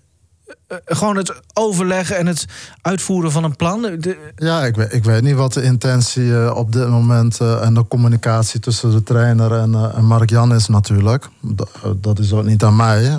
Eh, 0.46 0.76
eh, 0.84 0.96
gewoon 0.96 1.16
het 1.16 1.32
overleggen 1.52 2.16
en 2.16 2.26
het 2.26 2.46
uitvoeren 2.82 3.32
van 3.32 3.44
een 3.44 3.56
plan. 3.56 3.82
De- 3.82 4.30
Ja, 4.36 4.64
ik 4.64 4.74
weet, 4.76 4.92
ik 4.92 5.04
weet 5.04 5.22
niet 5.22 5.34
wat 5.34 5.52
de 5.52 5.62
intentie 5.62 6.34
eh, 6.36 6.56
op 6.56 6.72
dit 6.72 6.88
moment 6.88 7.40
eh, 7.40 7.64
en 7.64 7.74
de 7.74 7.88
communicatie 7.88 8.60
tussen 8.60 8.90
de 8.90 9.02
trainer 9.02 9.52
en, 9.52 9.74
en 9.94 10.04
Mark 10.04 10.30
Jan 10.30 10.54
is 10.54 10.68
natuurlijk. 10.68 11.28
D- 11.56 11.62
dat 11.96 12.18
is 12.18 12.32
ook 12.32 12.44
niet 12.44 12.64
aan 12.64 12.76
mij. 12.76 13.18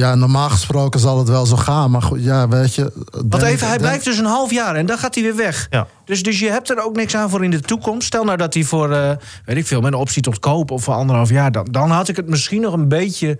Ehm, 0.00 0.04
ja, 0.04 0.14
normaal 0.14 0.50
gesproken 0.50 1.00
zal 1.00 1.18
het 1.18 1.28
wel 1.28 1.46
zo 1.46 1.56
gaan, 1.56 1.90
maar 1.90 2.02
goed, 2.02 2.24
ja, 2.24 2.48
weet 2.48 2.74
je. 2.74 2.92
Want 3.10 3.30
denk- 3.30 3.42
even, 3.44 3.58
hij 3.58 3.68
denk- 3.68 3.80
blijft 3.80 4.04
dus 4.04 4.18
een 4.18 4.24
half 4.24 4.50
jaar 4.50 4.74
en 4.74 4.86
dan 4.86 4.98
gaat 4.98 5.14
hij 5.14 5.24
weer 5.24 5.36
weg. 5.36 5.66
Ja. 5.70 5.86
Dus, 6.04 6.22
dus 6.22 6.38
je 6.38 6.50
hebt 6.50 6.70
er 6.70 6.84
ook 6.84 6.96
niks 6.96 7.16
aan 7.16 7.30
voor 7.30 7.44
in 7.44 7.50
de 7.50 7.60
toekomst. 7.60 8.06
Stel 8.06 8.24
nou 8.24 8.36
dat 8.36 8.54
hij 8.54 8.62
voor, 8.64 8.92
eh, 8.92 9.10
weet 9.44 9.56
ik 9.56 9.66
veel, 9.66 9.80
met 9.80 9.92
een 9.92 9.98
optie 9.98 10.22
tot 10.22 10.38
koop 10.38 10.70
of 10.70 10.82
voor 10.82 10.94
anderhalf 10.94 11.28
jaar. 11.30 11.52
Dan, 11.52 11.66
dan 11.70 11.90
had 11.90 12.08
ik 12.08 12.16
het 12.16 12.28
misschien 12.28 12.60
nog 12.60 12.72
een 12.72 12.88
beetje 12.88 13.38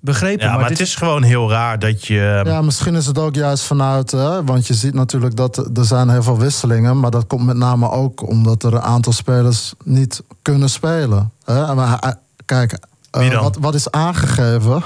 begrepen. 0.00 0.44
Ja, 0.44 0.50
maar, 0.50 0.60
maar 0.60 0.70
het 0.70 0.80
is 0.80 0.94
gewoon 0.94 1.22
heel 1.22 1.50
raar 1.50 1.78
dat 1.78 2.06
je... 2.06 2.42
Ja, 2.44 2.62
misschien 2.62 2.94
is 2.94 3.06
het 3.06 3.18
ook 3.18 3.34
juist 3.34 3.64
vanuit, 3.64 4.10
hè, 4.10 4.44
want 4.44 4.66
je 4.66 4.74
ziet 4.74 4.94
natuurlijk 4.94 5.36
dat 5.36 5.56
er 5.78 5.84
zijn 5.84 6.10
heel 6.10 6.22
veel 6.22 6.38
wisselingen, 6.38 7.00
maar 7.00 7.10
dat 7.10 7.26
komt 7.26 7.44
met 7.46 7.56
name 7.56 7.90
ook 7.90 8.28
omdat 8.28 8.62
er 8.62 8.74
een 8.74 8.80
aantal 8.82 9.12
spelers 9.12 9.72
niet 9.84 10.22
kunnen 10.42 10.70
spelen. 10.70 11.30
Hè? 11.44 11.74
Maar 11.74 11.98
hij- 12.00 12.14
kijk, 12.44 12.72
eh, 13.10 13.20
Wie 13.20 13.30
dan? 13.30 13.42
wat, 13.42 13.56
wat 13.60 13.74
is 13.74 13.90
aangegeven, 13.90 14.82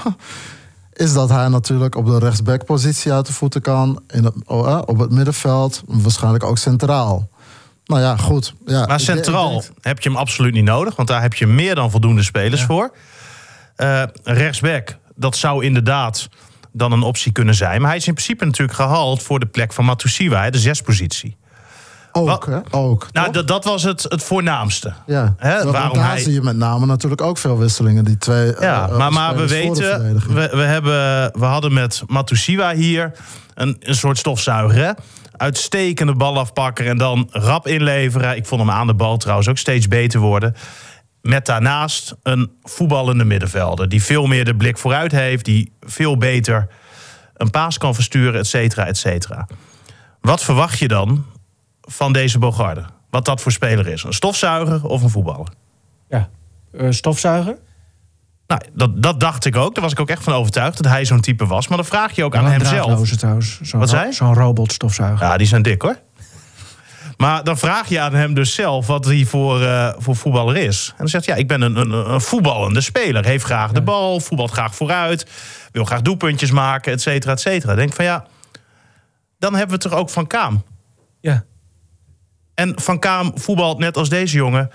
is 0.99 1.13
dat 1.13 1.29
hij 1.29 1.47
natuurlijk 1.47 1.95
op 1.95 2.05
de 2.05 2.19
rechtsbackpositie 2.19 3.13
uit 3.13 3.25
de 3.25 3.33
voeten 3.33 3.61
kan, 3.61 4.01
in 4.07 4.23
het, 4.23 4.33
oh, 4.45 4.65
hè, 4.67 4.77
op 4.77 4.99
het 4.99 5.11
middenveld, 5.11 5.83
waarschijnlijk 5.85 6.43
ook 6.43 6.57
centraal. 6.57 7.29
Nou 7.85 8.01
ja, 8.01 8.17
goed. 8.17 8.53
Ja, 8.65 8.85
Maar 8.85 8.99
ik- 8.99 9.05
centraal 9.05 9.55
ik 9.55 9.61
denk- 9.61 9.73
heb 9.81 9.99
je 9.99 10.09
hem 10.09 10.17
absoluut 10.17 10.53
niet 10.53 10.63
nodig, 10.63 10.95
want 10.95 11.07
daar 11.07 11.21
heb 11.21 11.33
je 11.33 11.47
meer 11.47 11.75
dan 11.75 11.91
voldoende 11.91 12.23
spelers 12.23 12.63
voor. 12.63 12.91
Eh, 13.75 14.03
rechtsback, 14.23 14.97
dat 15.15 15.35
zou 15.37 15.65
inderdaad 15.65 16.27
dan 16.73 16.91
een 16.91 17.01
optie 17.01 17.31
kunnen 17.31 17.55
zijn. 17.55 17.79
Maar 17.81 17.89
hij 17.89 17.99
is 17.99 18.07
in 18.07 18.13
principe 18.13 18.45
natuurlijk 18.45 18.77
gehaald 18.77 19.23
voor 19.23 19.39
de 19.39 19.45
plek 19.45 19.73
van 19.73 19.85
Matusiwa, 19.85 20.49
de 20.49 20.59
zespositie. 20.59 21.37
Ook, 22.11 22.45
hè, 22.45 22.59
ook. 22.71 23.07
Nou, 23.11 23.31
dat, 23.31 23.47
dat 23.47 23.63
was 23.63 23.83
het, 23.83 24.03
het 24.03 24.23
voornaamste. 24.23 24.93
ja. 25.05 25.33
hè, 25.37 25.71
waarom 25.71 25.97
daar 25.97 26.09
hij- 26.09 26.19
zie 26.19 26.33
je 26.33 26.41
met 26.41 26.55
name 26.55 26.85
natuurlijk 26.85 27.21
ook 27.21 27.37
veel 27.37 27.57
wisselingen. 27.57 28.05
Die 28.05 28.17
twee 28.17 28.53
Ja, 28.59 28.89
eh, 28.89 28.97
maar, 28.97 29.11
maar 29.13 29.35
we 29.35 29.47
weten, 29.47 30.13
we, 30.27 30.49
we, 30.51 30.61
hebben, 30.61 31.31
we 31.39 31.45
hadden 31.45 31.73
met 31.73 32.03
Matusiwa 32.07 32.73
hier 32.73 33.11
een, 33.53 33.75
een 33.79 33.95
soort 33.95 34.17
stofzuiger. 34.17 34.83
Hè? 34.85 34.91
Uitstekende 35.31 36.15
balafpakker 36.15 36.87
en 36.87 36.97
dan 36.97 37.27
rap 37.31 37.67
inleveren. 37.67 38.35
Ik 38.35 38.45
vond 38.45 38.61
hem 38.61 38.71
aan 38.71 38.87
de 38.87 38.93
bal 38.95 39.17
trouwens 39.17 39.47
ook 39.47 39.57
steeds 39.57 39.87
beter 39.87 40.19
worden. 40.19 40.55
Met 41.21 41.45
daarnaast 41.45 42.15
een 42.23 42.51
voetballende 42.63 43.23
middenvelder. 43.25 43.89
Die 43.89 44.03
veel 44.03 44.25
meer 44.25 44.45
de 44.45 44.55
blik 44.55 44.77
vooruit 44.77 45.11
heeft. 45.11 45.45
Die 45.45 45.73
veel 45.81 46.17
beter 46.17 46.67
een 47.33 47.49
paas 47.49 47.77
kan 47.77 47.95
versturen, 47.95 48.39
et 48.39 48.47
cetera, 48.47 48.85
et 48.85 48.97
cetera. 48.97 49.47
Wat 50.21 50.43
verwacht 50.43 50.79
je 50.79 50.87
dan 50.87 51.25
van 51.91 52.13
deze 52.13 52.39
Bogarde? 52.39 52.83
Wat 53.09 53.25
dat 53.25 53.41
voor 53.41 53.51
speler 53.51 53.87
is? 53.87 54.03
Een 54.03 54.13
stofzuiger 54.13 54.85
of 54.85 55.03
een 55.03 55.09
voetballer? 55.09 55.47
Ja. 56.09 56.29
Eh, 56.77 56.87
stofzuiger? 56.89 57.57
Nou, 58.47 58.61
dat, 58.73 59.03
dat 59.03 59.19
dacht 59.19 59.45
ik 59.45 59.55
ook. 59.55 59.73
Daar 59.75 59.83
was 59.83 59.91
ik 59.93 59.99
ook 59.99 60.09
echt 60.09 60.23
van 60.23 60.33
overtuigd 60.33 60.77
dat 60.77 60.91
hij 60.91 61.05
zo'n 61.05 61.21
type 61.21 61.45
was. 61.45 61.67
Maar 61.67 61.77
dan 61.77 61.85
vraag 61.85 62.15
je 62.15 62.23
ook 62.23 62.35
aan 62.35 62.43
Wel 62.43 62.51
een 62.51 62.57
hem 62.57 62.67
zelf. 62.67 62.85
draadloze 62.85 63.17
trouwens. 63.17 63.59
Zo'n 63.61 63.79
Wat 63.79 63.89
zei? 63.89 64.13
Zo'n 64.13 64.33
robotstofzuiger. 64.33 65.27
Ja, 65.27 65.37
die 65.37 65.47
zijn 65.47 65.61
dik 65.61 65.81
hoor. 65.81 65.99
Maar 67.17 67.43
dan 67.43 67.57
vraag 67.57 67.89
je 67.89 67.99
aan 67.99 68.13
hem 68.13 68.33
dus 68.33 68.53
zelf 68.53 68.87
wat 68.87 69.05
hij 69.05 69.25
voor, 69.25 69.61
eh, 69.61 69.93
voor 69.97 70.15
voetballer 70.15 70.57
is. 70.57 70.87
En 70.89 70.95
dan 70.97 71.07
zegt 71.07 71.25
hij, 71.25 71.35
ja, 71.35 71.41
ik 71.41 71.47
ben 71.47 71.61
een, 71.61 71.75
een, 71.75 71.91
een 72.11 72.21
voetballende 72.21 72.81
speler. 72.81 73.25
Heeft 73.25 73.45
graag 73.45 73.71
de 73.71 73.81
bal, 73.81 74.19
voetbalt 74.19 74.51
graag 74.51 74.75
vooruit. 74.75 75.25
Wil 75.71 75.85
graag 75.85 76.01
doelpuntjes 76.01 76.51
maken, 76.51 76.91
et 76.93 77.01
cetera, 77.01 77.31
et 77.31 77.39
cetera. 77.39 77.75
Denk 77.75 77.93
van 77.93 78.05
ja, 78.05 78.25
dan 79.39 79.55
hebben 79.55 79.77
we 79.77 79.83
het 79.83 79.93
er 79.93 79.99
ook 79.99 80.09
van 80.09 80.27
Kaam. 80.27 80.63
En 82.59 82.73
Van 82.75 82.99
Kaam 82.99 83.31
voetbalt 83.35 83.77
net 83.79 83.97
als 83.97 84.09
deze 84.09 84.35
jongen 84.37 84.69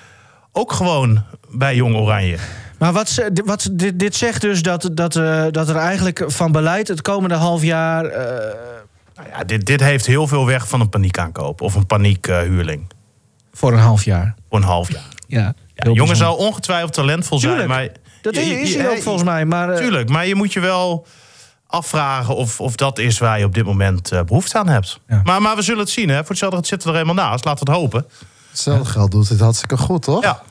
ook 0.53 0.73
gewoon 0.73 1.23
bij 1.51 1.75
Jong 1.75 1.97
Oranje. 1.97 2.37
Maar 2.79 2.93
wat, 2.93 3.23
wat, 3.45 3.69
dit, 3.73 3.99
dit 3.99 4.17
zegt 4.17 4.41
dus 4.41 4.63
dat, 4.63 4.91
dat, 4.93 5.17
eh, 5.17 5.45
dat 5.51 5.69
er 5.69 5.77
eigenlijk 5.77 6.25
van 6.27 6.53
beleid 6.53 6.89
het 6.89 7.03
komende 7.03 7.35
half 7.35 7.63
jaar... 7.63 8.05
eh, 8.05 8.55
Nou 9.17 9.29
ja, 9.29 9.45
dit, 9.45 9.67
dit 9.67 9.81
heeft 9.81 10.07
heel 10.07 10.27
veel 10.27 10.47
weg 10.47 10.69
van 10.69 10.81
een 10.81 10.89
paniekaankoop 10.89 11.61
of 11.61 11.75
een 11.75 11.87
paniekhuurling. 11.87 12.87
voor 13.53 13.73
een 13.73 13.79
half 13.79 14.05
jaar. 14.05 14.35
voor 14.49 14.59
een 14.59 14.65
half 14.65 14.93
jaar. 14.93 15.09
Ja, 15.27 15.55
Ja, 15.75 15.91
jongen 15.93 16.17
zou 16.17 16.39
ongetwijfeld 16.39 16.93
talentvol 16.93 17.39
zijn, 17.39 17.53
Tuurlijk. 17.53 17.73
maar... 17.75 17.89
Dat 18.23 18.35
je- 18.35 18.41
is, 18.41 18.49
je- 18.49 18.61
is 18.61 18.73
je- 18.73 18.79
hij 18.79 18.89
ook 18.89 19.03
volgens 19.03 19.25
mij. 19.25 19.45
Maar, 19.45 19.71
eh, 19.71 19.77
Tuurlijk, 19.79 20.09
maar 20.09 20.27
je 20.27 20.35
moet 20.35 20.53
je 20.53 20.61
wel 20.61 21.07
afvragen 21.75 22.37
of, 22.37 22.61
of 22.61 22.75
dat 22.77 22.99
is 22.99 23.19
waar 23.19 23.39
je 23.39 23.45
op 23.45 23.55
dit 23.55 23.65
moment 23.65 24.13
eh, 24.13 24.21
behoefte 24.23 24.59
aan 24.59 24.69
hebt. 24.69 25.01
Ja. 25.09 25.21
Maar, 25.25 25.43
maar 25.43 25.57
we 25.57 25.63
zullen 25.63 25.81
het 25.81 25.91
zien, 25.91 26.09
hè. 26.09 26.19
Voor 26.19 26.29
hetzelfde 26.29 26.57
het 26.59 26.67
zit 26.67 26.85
er 26.85 26.93
helemaal 26.93 27.15
naast. 27.15 27.45
Laten 27.45 27.65
we 27.67 27.73
het 27.73 27.81
hopen. 27.81 28.07
Hetzelfde 28.51 28.85
geld 28.85 29.11
doet 29.11 29.29
het 29.29 29.41
hartstikke 29.41 29.77
goed, 29.77 30.03
toch? 30.03 30.23
Ja. 30.23 30.43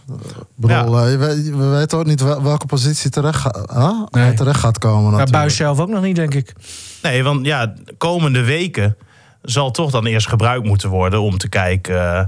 Bedoel, 0.56 1.00
eh, 1.00 1.16
we 1.18 1.68
weten 1.78 1.98
ook 1.98 2.06
niet 2.06 2.22
wel- 2.22 2.44
welke 2.44 2.66
positie 2.66 3.10
terecht, 3.10 3.40
ga- 3.40 3.66
huh? 3.74 4.02
Nee. 4.10 4.24
hij 4.24 4.34
terecht 4.36 4.60
gaat 4.60 4.78
komen. 4.78 5.02
maar 5.02 5.12
Natuurlijk. 5.12 5.32
Buis 5.38 5.56
zelf 5.56 5.80
ook 5.80 5.90
nog 5.90 6.02
niet, 6.04 6.16
denk 6.16 6.34
ik. 6.34 6.54
Nee, 7.02 7.24
want 7.24 7.46
ja, 7.46 7.66
de 7.66 7.96
komende 7.98 8.44
weken 8.44 8.96
zal 9.42 9.72
toch 9.72 9.92
dan 9.92 10.06
eerst 10.06 10.28
gebruikt 10.28 10.66
moeten 10.66 10.90
worden... 10.90 11.22
om 11.22 11.38
te 11.38 11.50
kijken, 11.50 12.16
eh, 12.18 12.26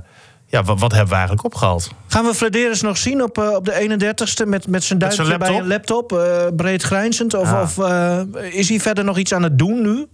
ja, 0.56 0.64
wat, 0.64 0.80
wat 0.80 0.92
hebben 0.92 1.10
we 1.10 1.16
eigenlijk 1.16 1.46
opgehaald? 1.46 1.90
Gaan 2.08 2.26
we 2.26 2.34
Flederis 2.34 2.82
nog 2.82 2.98
zien 2.98 3.24
op, 3.24 3.38
eh, 3.38 3.50
op 3.50 3.66
de 3.66 3.74
31ste 3.74 4.46
met, 4.48 4.68
met 4.68 4.84
zijn 4.84 5.00
duimpje 5.00 5.26
zijn 5.26 5.40
bij 5.40 5.58
een 5.58 5.68
laptop? 5.68 6.12
eh, 6.12 6.46
breed 6.56 6.84
grijnzend? 6.84 7.34
Of, 7.34 7.52
Ja. 7.52 7.62
of 7.62 7.78
eh, 7.78 8.22
is 8.52 8.70
hij 8.70 8.80
verder 8.80 9.04
nog 9.04 9.18
iets 9.18 9.34
aan 9.34 9.44
het 9.44 9.58
doen 9.60 9.82
nu? 9.82 10.08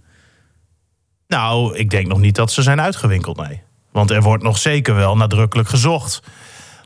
Nou, 1.28 1.76
ik 1.76 1.90
denk 1.90 2.06
nog 2.06 2.18
niet 2.18 2.34
dat 2.34 2.52
ze 2.52 2.62
zijn 2.62 2.80
uitgewinkeld, 2.80 3.36
nee. 3.36 3.62
Want 3.92 4.10
er 4.10 4.22
wordt 4.22 4.42
nog 4.42 4.58
zeker 4.58 4.94
wel 4.94 5.16
nadrukkelijk 5.16 5.68
gezocht 5.68 6.20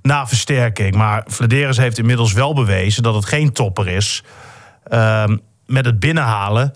naar 0.03 0.29
versterking. 0.29 0.95
Maar 0.95 1.25
Flederis 1.29 1.77
heeft 1.77 1.99
inmiddels 1.99 2.33
wel 2.33 2.55
bewezen 2.55 3.03
dat 3.03 3.14
het 3.14 3.25
geen 3.25 3.53
topper 3.53 3.88
is... 3.88 4.23
ehm, 4.85 5.37
met 5.66 5.85
het 5.85 6.01
binnenhalen 6.01 6.73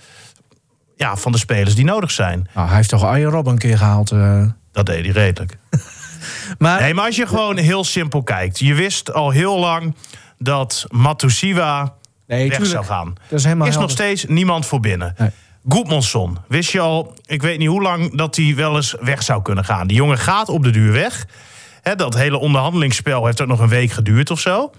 ja, 0.97 1.17
van 1.17 1.33
de 1.33 1.39
spelers 1.39 1.75
die 1.75 1.85
nodig 1.85 2.11
zijn. 2.11 2.49
Nou, 2.55 2.67
hij 2.67 2.77
heeft 2.77 2.89
toch 2.89 3.05
Arjen 3.05 3.31
Rob 3.31 3.47
een 3.47 3.59
keer 3.59 3.79
gehaald. 3.79 4.11
eh. 4.11 4.43
Dat 4.73 4.87
deed 4.87 5.05
hij 5.05 5.13
redelijk. 5.15 5.59
Maar 6.59 6.81
Nee, 6.81 6.95
maar 6.95 7.05
als 7.05 7.17
je 7.17 7.27
gewoon 7.27 7.57
heel 7.57 7.85
simpel 7.85 8.23
kijkt. 8.23 8.59
Je 8.59 8.75
wist 8.75 9.13
al 9.13 9.31
heel 9.31 9.59
lang 9.59 9.95
dat 10.39 10.87
Matusiwa 10.89 11.95
nee, 12.27 12.49
weg 12.49 12.59
tuurlijk. 12.59 12.71
zou 12.71 12.85
gaan. 12.85 13.15
Dat 13.29 13.39
is 13.39 13.45
helemaal 13.45 13.67
is 13.67 13.77
nog 13.77 13.91
steeds 13.91 14.25
niemand 14.25 14.67
voor 14.67 14.81
binnen. 14.81 15.15
Nee. 15.19 15.31
Goedmanson, 15.69 16.39
wist 16.49 16.71
je 16.71 16.81
al, 16.81 17.15
ik 17.27 17.43
weet 17.43 17.59
niet 17.59 17.69
hoe 17.69 17.83
lang 17.83 18.17
dat 18.17 18.37
hij 18.37 18.55
wel 18.57 18.77
eens 18.77 18.95
weg 19.01 19.23
zou 19.23 19.43
kunnen 19.43 19.65
gaan. 19.65 19.87
Die 19.87 19.97
jongen 19.97 20.19
gaat 20.19 20.49
op 20.49 20.63
de 20.63 20.71
duur 20.71 20.93
weg. 20.93 21.27
Dat 21.97 22.15
hele 22.15 22.39
onderhandelingsspel 22.39 23.27
heeft 23.27 23.41
ook 23.41 23.49
nog 23.49 23.61
een 23.61 23.69
week 23.69 23.91
geduurd 23.91 24.31
of 24.31 24.41
zo. 24.41 24.71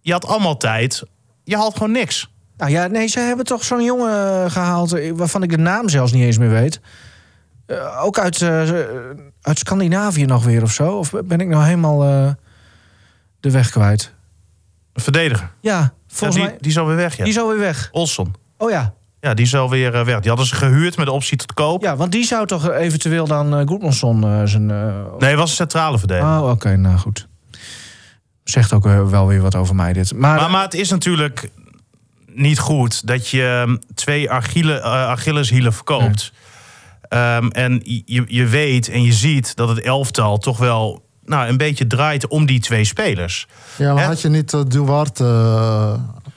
Je 0.00 0.12
had 0.12 0.26
allemaal 0.26 0.56
tijd. 0.56 1.02
Je 1.44 1.56
had 1.56 1.72
gewoon 1.72 1.92
niks. 1.92 2.30
Nou 2.56 2.72
ja, 2.72 2.86
nee, 2.86 3.06
ze 3.06 3.20
hebben 3.20 3.44
toch 3.44 3.64
zo'n 3.64 3.84
jongen 3.84 4.50
gehaald... 4.50 4.92
eh, 4.92 5.12
waarvan 5.14 5.42
ik 5.42 5.50
de 5.50 5.58
naam 5.58 5.88
zelfs 5.88 6.12
niet 6.12 6.22
eens 6.22 6.38
meer 6.38 6.50
weet. 6.50 6.80
Eh, 7.66 8.04
ook 8.04 8.18
uit, 8.18 8.42
eh, 8.42 8.68
uit 9.42 9.58
Scandinavië 9.58 10.24
nog 10.24 10.44
weer 10.44 10.62
of 10.62 10.72
zo? 10.72 10.90
Of 10.90 11.12
ben 11.24 11.40
ik 11.40 11.48
nou 11.48 11.64
helemaal 11.64 12.04
eh, 12.04 12.32
de 13.40 13.50
weg 13.50 13.70
kwijt? 13.70 14.14
Een 14.92 15.02
verdediger. 15.02 15.50
Ja, 15.60 15.78
Ja, 15.78 15.92
volgens 16.08 16.40
die, 16.40 16.48
mij... 16.48 16.56
die 16.60 16.70
is 16.70 16.78
alweer 16.78 16.96
weg, 16.96 17.16
ja. 17.16 17.24
Die 17.24 17.32
is 17.32 17.38
alweer 17.38 17.58
weg. 17.58 17.88
Olson. 17.92 18.34
Oh 18.56 18.70
ja. 18.70 18.94
Ja, 19.20 19.34
die 19.34 19.44
is 19.44 19.54
alweer 19.54 19.94
uh, 19.94 20.04
weg. 20.04 20.20
Die 20.20 20.28
hadden 20.28 20.46
ze 20.46 20.54
gehuurd 20.54 20.96
met 20.96 21.06
de 21.06 21.12
optie 21.12 21.36
tot 21.36 21.54
koop. 21.54 21.82
Ja, 21.82 21.96
want 21.96 22.12
die 22.12 22.24
zou 22.24 22.46
toch 22.46 22.70
eventueel 22.70 23.26
dan 23.26 23.58
uh, 23.60 23.66
Goedmanson 23.66 24.48
zijn... 24.48 24.66
Nee, 25.18 25.36
was 25.36 25.50
een 25.50 25.56
centrale 25.56 25.98
verdediger. 25.98 26.40
Oh, 26.40 26.50
oké, 26.50 26.76
nou 26.76 26.98
goed. 26.98 27.28
Zegt 28.44 28.72
ook 28.72 28.84
wel 28.84 29.26
weer 29.26 29.40
wat 29.40 29.54
over 29.54 29.74
mij 29.74 29.92
dit. 29.92 30.14
Maar, 30.14 30.40
maar, 30.40 30.50
maar 30.50 30.62
het 30.62 30.74
is 30.74 30.90
natuurlijk 30.90 31.50
niet 32.26 32.58
goed 32.58 33.06
dat 33.06 33.28
je 33.28 33.64
ehm, 33.66 33.76
twee 33.94 34.30
Achille, 34.30 34.82
Achilleshielen 34.82 35.72
verkoopt. 35.72 36.32
Um, 37.12 37.50
en 37.50 37.80
je, 37.84 38.24
je 38.26 38.46
weet 38.46 38.88
en 38.88 39.02
je 39.02 39.12
ziet 39.12 39.56
dat 39.56 39.68
het 39.68 39.80
elftal 39.80 40.38
toch 40.38 40.58
wel 40.58 41.04
nou, 41.24 41.48
een 41.48 41.56
beetje 41.56 41.86
draait 41.86 42.28
om 42.28 42.46
die 42.46 42.60
twee 42.60 42.84
spelers. 42.84 43.46
Ja, 43.76 43.94
maar 43.94 44.04
had 44.04 44.20
je 44.20 44.28
niet 44.28 44.52
uh, 44.52 44.60
Duarte... 44.68 45.24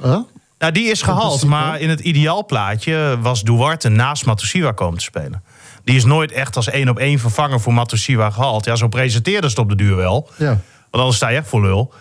Uh, 0.06 0.18
nou, 0.58 0.74
die 0.74 0.92
is 0.92 1.02
gehaald, 1.02 1.46
maar 1.46 1.80
in 1.80 1.90
het 1.90 2.00
ideaalplaatje 2.00 3.18
was 3.22 3.44
Duarte 3.44 3.90
naast 3.90 4.26
Matusiwa 4.26 4.72
komen 4.72 4.98
te 4.98 5.04
spelen. 5.04 5.44
Die 5.84 5.96
is 5.96 6.06
nooit 6.06 6.32
echt 6.32 6.56
als 6.56 6.70
één 6.70 6.90
op 6.90 7.00
één 7.00 7.20
vervanger 7.20 7.60
voor 7.60 7.74
Matusiwa 7.74 8.30
gehaald. 8.30 8.66
Ja, 8.66 8.76
zo 8.76 8.88
presenteerde 8.88 9.50
ze 9.50 9.54
het 9.54 9.64
op 9.64 9.70
de 9.70 9.76
duur 9.76 9.96
wel. 9.96 10.30
Ja. 10.38 10.46
Want 10.48 10.60
anders 10.92 11.16
sta 11.16 11.30
je 11.30 11.38
echt 11.38 11.48
voor 11.48 11.62
lul. 11.62 11.94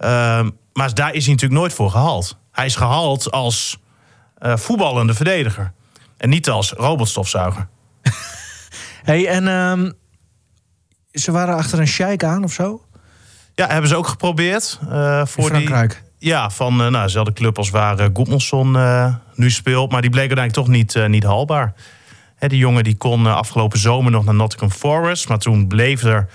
Uh, 0.00 0.08
maar 0.72 0.94
daar 0.94 1.14
is 1.14 1.24
hij 1.24 1.34
natuurlijk 1.34 1.60
nooit 1.60 1.72
voor 1.72 1.90
gehaald. 1.90 2.36
Hij 2.52 2.66
is 2.66 2.76
gehaald 2.76 3.30
als 3.30 3.78
uh, 4.42 4.56
voetballende 4.56 5.14
verdediger. 5.14 5.72
En 6.16 6.28
niet 6.28 6.50
als 6.50 6.72
robotstofzuiger. 6.72 7.68
hey, 9.10 9.28
en 9.28 9.46
um, 9.46 9.92
ze 11.12 11.32
waren 11.32 11.54
achter 11.54 11.78
een 11.78 11.86
sheik 11.86 12.24
aan 12.24 12.44
of 12.44 12.52
zo? 12.52 12.82
Ja, 13.54 13.66
hebben 13.66 13.88
ze 13.88 13.96
ook 13.96 14.06
geprobeerd. 14.06 14.78
Uh, 14.88 15.26
voor 15.26 15.44
Frankrijk? 15.44 16.02
Die, 16.18 16.28
ja, 16.28 16.50
van 16.50 16.72
uh, 16.72 16.88
nou, 16.88 17.04
dezelfde 17.04 17.32
club 17.32 17.58
als 17.58 17.70
waar 17.70 18.00
uh, 18.00 18.06
Goedmanson 18.12 18.76
nu 19.34 19.50
speelt. 19.50 19.90
Maar 19.90 20.00
die 20.00 20.10
bleek 20.10 20.30
uiteindelijk 20.32 20.66
toch 20.66 20.76
niet, 20.76 21.08
niet 21.08 21.24
haalbaar. 21.24 21.74
Hè, 22.36 22.48
die 22.48 22.58
jongen 22.58 22.84
die 22.84 22.96
kon 22.96 23.26
afgelopen 23.26 23.78
zomer 23.78 24.12
nog 24.12 24.24
naar 24.24 24.34
Nottingham 24.34 24.70
Forest. 24.70 25.28
Maar 25.28 25.38
toen 25.38 25.66
bleef 25.66 26.02
er 26.02 26.28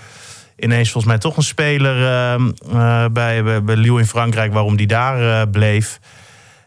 ineens 0.56 0.90
volgens 0.90 1.12
mij 1.12 1.18
toch 1.18 1.36
een 1.36 1.42
speler 1.42 2.06
ehm, 2.06 2.50
bij, 3.12 3.42
bij, 3.42 3.64
bij 3.64 3.76
Lille 3.76 3.98
in 3.98 4.06
Frankrijk... 4.06 4.52
waarom 4.52 4.76
die 4.76 4.86
daar 4.86 5.48
bleef. 5.48 6.00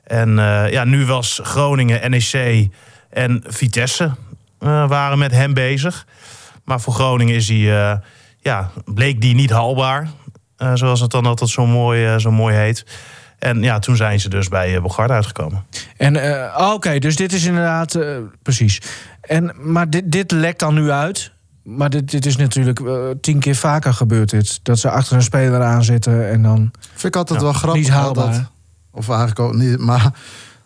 En 0.04 0.36
ja, 0.70 0.84
nu 0.84 1.06
was 1.06 1.40
Groningen, 1.44 2.12
NEC 2.12 2.68
en 3.10 3.44
Vitesse 3.48 4.12
waren 4.88 5.18
met 5.18 5.32
hem 5.32 5.54
bezig... 5.54 6.06
Maar 6.64 6.82
voor 6.82 6.94
Groningen 6.94 7.36
is 7.36 7.48
hij, 7.48 7.58
uh, 7.58 7.94
ja, 8.38 8.70
bleek 8.86 9.22
die 9.22 9.36
niet 9.36 9.50
haalbaar. 9.50 10.10
Uh, 10.58 10.72
zoals 10.74 11.00
het 11.00 11.12
dan 11.12 11.26
altijd 11.26 11.50
zo 11.50 11.66
mooi, 11.66 12.14
uh, 12.14 12.20
zo 12.20 12.32
mooi 12.32 12.56
heet. 12.56 12.86
En 13.40 13.62
ja, 13.62 13.80
toen 13.80 13.96
zijn 13.96 14.20
ze 14.20 14.30
dus 14.30 14.48
bij 14.48 14.76
uh, 14.76 14.82
Bogarde 14.82 15.14
uitgekomen. 15.14 15.66
En 15.98 16.18
oh, 16.58 16.72
oké, 16.74 17.00
dus 17.00 17.16
dit 17.16 17.34
is 17.34 17.46
inderdaad 17.46 17.98
precies. 18.42 18.82
En, 19.22 19.54
maar 19.58 19.90
dit, 19.90 20.12
dit 20.12 20.32
lekt 20.32 20.60
dan 20.60 20.74
nu 20.74 20.92
uit. 20.92 21.32
Maar 21.64 21.90
dit, 21.90 22.12
dit 22.12 22.26
is 22.26 22.36
natuurlijk 22.36 22.82
tien 23.22 23.40
keer 23.40 23.56
vaker 23.56 23.94
gebeurd. 23.94 24.30
Dit, 24.30 24.60
dat 24.64 24.80
ze 24.80 24.90
achter 24.90 25.16
een 25.16 25.24
speler 25.24 25.62
aan 25.62 25.84
zitten 25.84 26.30
en 26.30 26.42
dan. 26.42 26.72
Vind 26.92 27.04
ik 27.04 27.16
altijd 27.16 27.42
wel 27.42 27.54
grappig. 27.54 27.82
Niet 27.82 27.92
haalbaar. 27.92 28.32
Dat, 28.32 28.52
of 28.92 29.10
eigenlijk 29.10 29.40
ook 29.40 29.54
niet. 29.54 29.78
Maar 29.78 30.12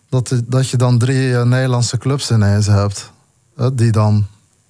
dat, 0.09 0.41
dat 0.45 0.69
je 0.69 0.77
dan 0.77 0.97
drie 0.97 1.35
Nederlandse 1.35 1.97
clubs 1.97 2.31
ineens 2.31 2.67
hebt. 2.67 3.13
Die 3.73 3.91
dan 3.91 4.25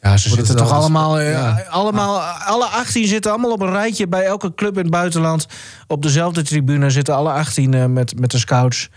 ja, 0.06 0.18
ze 0.18 0.30
zitten 0.30 0.56
toch 0.56 0.72
allemaal, 0.72 1.20
eh, 1.20 1.58
allemaal, 1.70 2.20
alle 2.22 2.66
18 2.66 3.08
zitten 3.08 3.32
allemaal 3.32 3.52
op 3.52 3.62
een 3.62 3.72
rijtje 3.72 4.08
bij 4.08 4.24
elke 4.24 4.54
club 4.56 4.76
in 4.76 4.82
het 4.82 4.92
buitenland. 4.92 5.48
Op 5.88 6.02
dezelfde 6.02 6.44
tribune 6.44 6.90
zitten 6.90 7.16
alle 7.16 7.32
18 7.32 7.74
uh, 7.74 7.86
met, 7.86 8.20
met 8.20 8.32
de 8.32 8.38
scouts. 8.38 8.90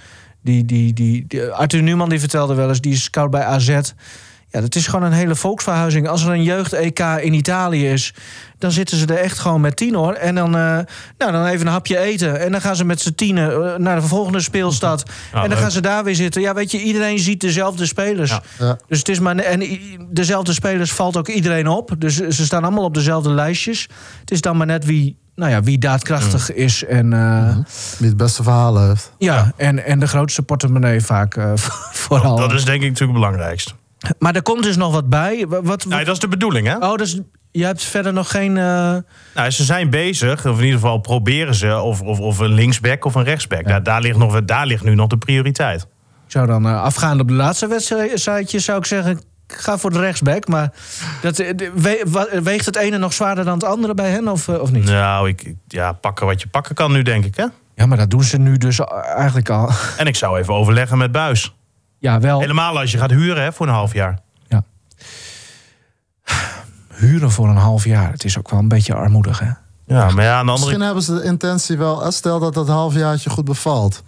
Die, 0.43 0.65
die, 0.65 0.93
die, 0.93 1.25
die, 1.29 1.51
Arthur 1.51 1.83
Newman 1.83 2.09
die 2.09 2.21
vertelde 2.21 2.55
wel 2.55 2.69
eens, 2.69 2.81
die 2.81 2.93
is 2.93 3.03
scout 3.03 3.31
bij 3.31 3.45
AZ. 3.45 3.81
Ja, 4.51 4.61
dat 4.61 4.75
is 4.75 4.87
gewoon 4.87 5.05
een 5.05 5.13
hele 5.13 5.35
volksverhuizing. 5.35 6.09
Als 6.09 6.25
er 6.25 6.33
een 6.33 6.43
jeugd-EK 6.43 6.99
in 6.99 7.33
Italië 7.33 7.89
is, 7.89 8.15
dan 8.59 8.73
zitten 8.73 8.97
ze 8.97 9.07
er 9.07 9.19
echt 9.19 9.39
gewoon 9.39 9.61
met 9.61 9.77
tien 9.77 9.95
hoor. 9.95 10.13
En 10.13 10.35
dan, 10.35 10.57
uh, 10.57 10.79
nou, 11.19 11.33
dan 11.33 11.47
even 11.47 11.67
een 11.67 11.73
hapje 11.73 11.99
eten. 11.99 12.41
En 12.41 12.53
dan 12.53 12.61
gaan 12.61 12.77
ze 12.77 12.85
met 12.85 13.01
z'n 13.01 13.15
tienen 13.15 13.51
uh, 13.51 13.77
naar 13.77 14.01
de 14.01 14.07
volgende 14.07 14.41
speelstad. 14.41 15.03
en 15.33 15.49
dan 15.49 15.59
gaan 15.59 15.71
ze 15.71 15.81
daar 15.81 16.05
weer 16.05 16.15
zitten. 16.15 16.43
Ja, 16.43 16.55
weet 16.55 16.71
je, 16.71 16.83
iedereen 16.83 17.19
ziet 17.19 17.41
dezelfde 17.41 17.87
spelers. 17.87 18.39
Ja. 18.59 18.79
Dus 18.87 18.99
het 18.99 19.09
is 19.09 19.19
maar. 19.19 19.37
En 19.37 19.81
dezelfde 20.11 20.53
spelers 20.53 20.93
valt 20.93 21.17
ook 21.17 21.29
iedereen 21.29 21.69
op. 21.69 21.95
Dus 21.99 22.17
ze 22.17 22.45
staan 22.45 22.65
allemaal 22.65 22.85
op 22.85 22.95
dezelfde 22.95 23.31
lijstjes. 23.31 23.89
Het 24.21 24.31
is 24.31 24.41
dan 24.41 24.57
maar 24.57 24.67
net 24.67 24.85
wie 24.85 25.17
nou 25.35 25.51
ja, 25.51 25.63
wie 25.63 25.79
daadkrachtig 25.79 26.53
is 26.53 26.85
en... 26.85 27.13
Uh, 27.13 27.57
Wie 27.99 28.09
het 28.09 28.17
beste 28.17 28.43
verhaal 28.43 28.87
heeft. 28.87 29.13
Ja, 29.19 29.53
En, 29.57 29.85
en 29.85 29.99
de 29.99 30.07
grootste 30.07 30.43
portemonnee 30.43 31.01
vaak 31.01 31.37
uh, 31.37 31.53
vooral. 32.07 32.37
Dat 32.37 32.53
is 32.53 32.65
denk 32.65 32.83
ik 32.83 32.89
natuurlijk 32.89 33.19
het 33.19 33.27
belangrijkste. 33.27 33.73
Maar 34.19 34.35
er 34.35 34.43
komt 34.43 34.63
dus 34.63 34.77
nog 34.77 34.93
wat 34.93 35.09
bij. 35.09 35.47
Wat, 35.49 35.65
wat... 35.65 35.85
Nee, 35.85 36.05
dat 36.05 36.15
is 36.15 36.21
de 36.21 36.29
bedoeling, 36.29 36.67
hè? 36.67 36.77
Oh, 36.77 36.95
dus 36.95 37.21
je 37.51 37.65
hebt 37.65 37.85
verder 37.85 38.13
nog 38.13 38.31
geen. 38.31 38.57
Uh... 38.57 38.97
Nou, 39.35 39.51
ze 39.51 39.65
zijn 39.65 39.91
bezig, 39.91 40.47
of 40.47 40.59
in 40.59 40.65
ieder 40.65 40.81
geval 40.81 40.99
proberen 40.99 41.55
ze, 41.55 41.81
of, 41.81 42.01
of, 42.01 42.21
of 42.21 42.39
een 42.39 42.53
linksback 42.53 43.05
of 43.05 43.15
een 43.15 43.25
rechtsback. 43.25 43.69
Ja. 43.69 43.81
daar, 43.81 44.01
ligt 44.01 44.19
nog, 44.19 44.45
daar 44.45 44.67
ligt 44.67 44.85
nu 44.85 44.95
nog 44.95 45.07
de 45.07 45.19
prioriteit. 45.19 45.83
Ik 46.27 46.35
zou 46.35 46.47
dan 46.47 46.67
uh, 46.67 46.83
afgaand 46.83 47.21
op 47.21 47.29
de 47.29 47.35
laatste 47.35 47.67
wedstrijdje, 47.67 48.59
zou 48.59 48.79
ik 48.79 48.87
zeggen. 48.87 49.21
Ga 49.47 49.79
voor 49.79 49.91
de 49.91 50.01
rechtsback, 50.01 50.49
maar 50.49 50.73
dat, 51.23 51.39
eh, 51.39 51.55
weegt 52.43 52.67
het 52.67 52.77
ene 52.77 52.99
nog 52.99 53.13
zwaarder 53.13 53.45
dan 53.45 53.55
het 53.55 53.65
andere 53.65 53.95
bij 53.95 54.11
hen 54.11 54.29
of, 54.29 54.49
of 54.49 54.71
niet? 54.71 54.85
Nou, 54.85 55.29
ik, 55.29 55.55
ja, 55.67 55.93
pakken 55.93 56.27
wat 56.27 56.41
je 56.41 56.49
pakken 56.49 56.75
kan 56.75 56.93
nu, 56.93 57.03
denk 57.03 57.25
ik. 57.25 57.37
Hè? 57.37 57.45
Ja, 57.75 57.87
maar 57.87 57.97
dat 57.97 58.11
doen 58.11 58.23
ze 58.23 58.39
nu 58.39 58.57
dus 58.57 58.81
eigenlijk 59.17 59.51
al. 59.51 59.71
En 59.97 60.07
ik 60.07 60.17
zou 60.17 60.39
even 60.39 60.55
overleggen 60.55 60.99
met 60.99 61.13
Buis. 61.13 61.55
Ja, 61.99 62.21
wel. 62.21 62.41
Helemaal 62.41 62.79
als 62.79 62.93
je 62.93 62.99
gaat 62.99 63.11
huren 63.11 63.43
hè, 63.43 63.53
voor 63.53 63.67
een 63.67 63.73
half 63.73 63.93
jaar. 63.93 64.19
Ja. 64.47 64.63
Huren 66.95 67.31
voor 67.31 67.49
een 67.49 67.57
half 67.57 67.85
jaar, 67.85 68.11
het 68.13 68.25
is 68.25 68.39
ook 68.39 68.51
wel 68.51 68.59
een 68.59 68.69
beetje 68.69 68.95
armoedig, 68.95 69.39
hè? 69.39 69.51
Ja, 69.87 70.11
maar 70.11 70.25
ja, 70.25 70.39
aan 70.39 70.47
de 70.47 70.53
andere... 70.53 70.55
Misschien 70.55 70.81
hebben 70.81 71.03
ze 71.03 71.15
de 71.15 71.23
intentie 71.23 71.79
wel... 71.79 72.13
Stel 72.13 72.39
dat 72.39 72.55
dat 72.55 72.69
halfjaartje 72.69 73.31
goed 73.31 73.45
bevalt. 73.45 74.03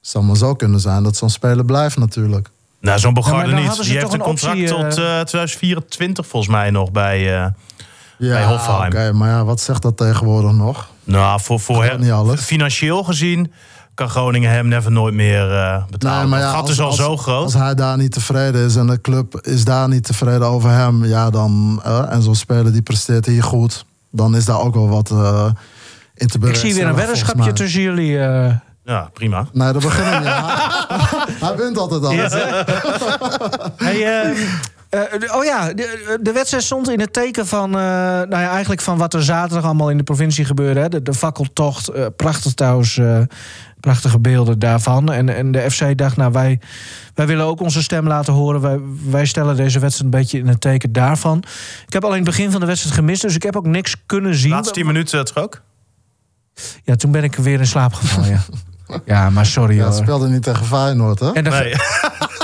Zou 0.00 0.24
maar 0.24 0.36
zo 0.36 0.54
kunnen 0.54 0.80
zijn 0.80 1.02
dat 1.02 1.16
zo'n 1.16 1.30
speler 1.30 1.64
blijft 1.64 1.98
natuurlijk. 1.98 2.50
Nou, 2.80 2.98
zo'n 2.98 3.14
Bogarde 3.14 3.52
niet. 3.52 3.82
Die 3.82 3.98
heeft 3.98 4.12
een 4.12 4.18
contract 4.18 4.54
optie, 4.54 4.68
tot 4.68 4.82
uh, 4.84 5.20
2024 5.20 6.26
volgens 6.26 6.52
mij 6.52 6.70
nog 6.70 6.90
bij, 6.90 7.20
uh, 7.20 7.26
ja, 7.26 7.52
bij 8.18 8.44
Hofheim. 8.44 8.92
Oké, 8.92 9.12
maar 9.12 9.28
ja, 9.28 9.44
wat 9.44 9.60
zegt 9.60 9.82
dat 9.82 9.96
tegenwoordig 9.96 10.52
nog? 10.52 10.88
Nou, 11.04 11.40
voor, 11.40 11.60
voor 11.60 11.84
hem, 11.84 12.36
financieel 12.36 13.04
gezien 13.04 13.52
kan 13.98 14.08
Groningen 14.08 14.50
hem 14.50 14.68
never 14.68 14.90
nooit 14.92 15.14
meer 15.14 15.50
uh, 15.50 15.82
betalen. 15.90 16.18
Nee, 16.18 16.26
maar 16.26 16.38
ja, 16.38 16.46
het 16.46 16.54
gat 16.54 16.68
is 16.68 16.80
al 16.80 16.92
zo 16.92 17.16
groot. 17.16 17.44
Als 17.44 17.54
hij 17.54 17.74
daar 17.74 17.96
niet 17.96 18.12
tevreden 18.12 18.66
is 18.66 18.76
en 18.76 18.86
de 18.86 19.00
club 19.00 19.40
is 19.42 19.64
daar 19.64 19.88
niet 19.88 20.04
tevreden 20.04 20.46
over 20.46 20.70
hem, 20.70 21.04
ja, 21.04 21.30
dan 21.30 21.82
uh, 21.86 22.12
en 22.12 22.22
zo'n 22.22 22.34
speler 22.34 22.72
die 22.72 22.82
presteert 22.82 23.26
hier 23.26 23.42
goed, 23.42 23.84
dan 24.10 24.36
is 24.36 24.44
daar 24.44 24.60
ook 24.60 24.74
wel 24.74 24.88
wat 24.88 25.10
uh, 25.10 25.46
in 26.14 26.26
te 26.26 26.38
bereiken. 26.38 26.66
Ik 26.66 26.72
zie 26.72 26.82
weer 26.82 26.90
een 26.90 26.96
weddenschapje 26.96 27.52
tussen 27.52 27.80
jullie. 27.80 28.12
Ja, 28.84 29.10
prima. 29.12 29.46
Nee, 29.52 29.72
dat 29.72 29.82
beginnen 29.82 30.18
niet. 30.18 30.32
hij 31.44 31.56
wint 31.56 31.78
altijd 31.78 32.04
alles. 32.04 32.32
hey, 33.86 34.34
uh, 34.90 35.36
oh 35.36 35.44
ja, 35.44 35.72
de, 35.72 36.18
de, 36.20 36.32
wedstrijd 36.32 36.62
stond 36.62 36.90
in 36.90 37.00
het 37.00 37.12
teken 37.12 37.46
van, 37.46 37.70
uh, 37.70 37.80
nou 37.80 38.28
ja, 38.30 38.50
eigenlijk 38.50 38.80
van 38.80 38.98
wat 38.98 39.14
er 39.14 39.22
zaterdag 39.22 39.64
allemaal 39.64 39.90
in 39.90 39.96
de 39.96 40.02
provincie 40.02 40.44
gebeurde. 40.44 40.80
Hè. 40.80 40.88
De, 40.88 41.02
de 41.02 41.14
fakkeltocht, 41.14 41.94
uh, 41.94 42.06
prachtig 42.16 42.54
trouwens, 42.54 43.00
prachtige 43.80 44.18
beelden 44.18 44.58
daarvan. 44.58 45.12
En, 45.12 45.28
en 45.28 45.52
de 45.52 45.70
FC 45.70 45.98
dacht, 45.98 46.16
nou 46.16 46.32
wij, 46.32 46.60
wij 47.14 47.26
willen 47.26 47.44
ook 47.44 47.60
onze 47.60 47.82
stem 47.82 48.06
laten 48.06 48.32
horen. 48.32 48.60
Wij, 48.60 48.78
wij 49.10 49.26
stellen 49.26 49.56
deze 49.56 49.78
wedstrijd 49.78 50.12
een 50.12 50.20
beetje 50.20 50.38
in 50.38 50.46
het 50.46 50.60
teken 50.60 50.92
daarvan. 50.92 51.44
Ik 51.86 51.92
heb 51.92 52.04
alleen 52.04 52.16
het 52.16 52.24
begin 52.24 52.50
van 52.50 52.60
de 52.60 52.66
wedstrijd 52.66 52.94
gemist, 52.94 53.22
dus 53.22 53.34
ik 53.34 53.42
heb 53.42 53.56
ook 53.56 53.66
niks 53.66 53.96
kunnen 54.06 54.34
zien. 54.34 54.50
Laatste 54.50 54.74
tien 54.74 54.86
minuten 54.86 55.18
het 55.18 55.36
ook? 55.36 55.60
Ja, 56.84 56.94
toen 56.94 57.10
ben 57.10 57.24
ik 57.24 57.34
weer 57.34 57.58
in 57.58 57.66
slaap 57.66 57.94
gevallen, 57.94 58.28
ja. 58.28 58.40
Ja, 59.04 59.30
maar 59.30 59.46
sorry 59.46 59.76
ja, 59.76 59.84
hoor. 59.84 59.92
speelde 59.92 60.28
niet 60.28 60.42
tegen 60.42 60.66
Feyenoord, 60.66 61.20
hè? 61.20 61.32
nee. 61.32 61.74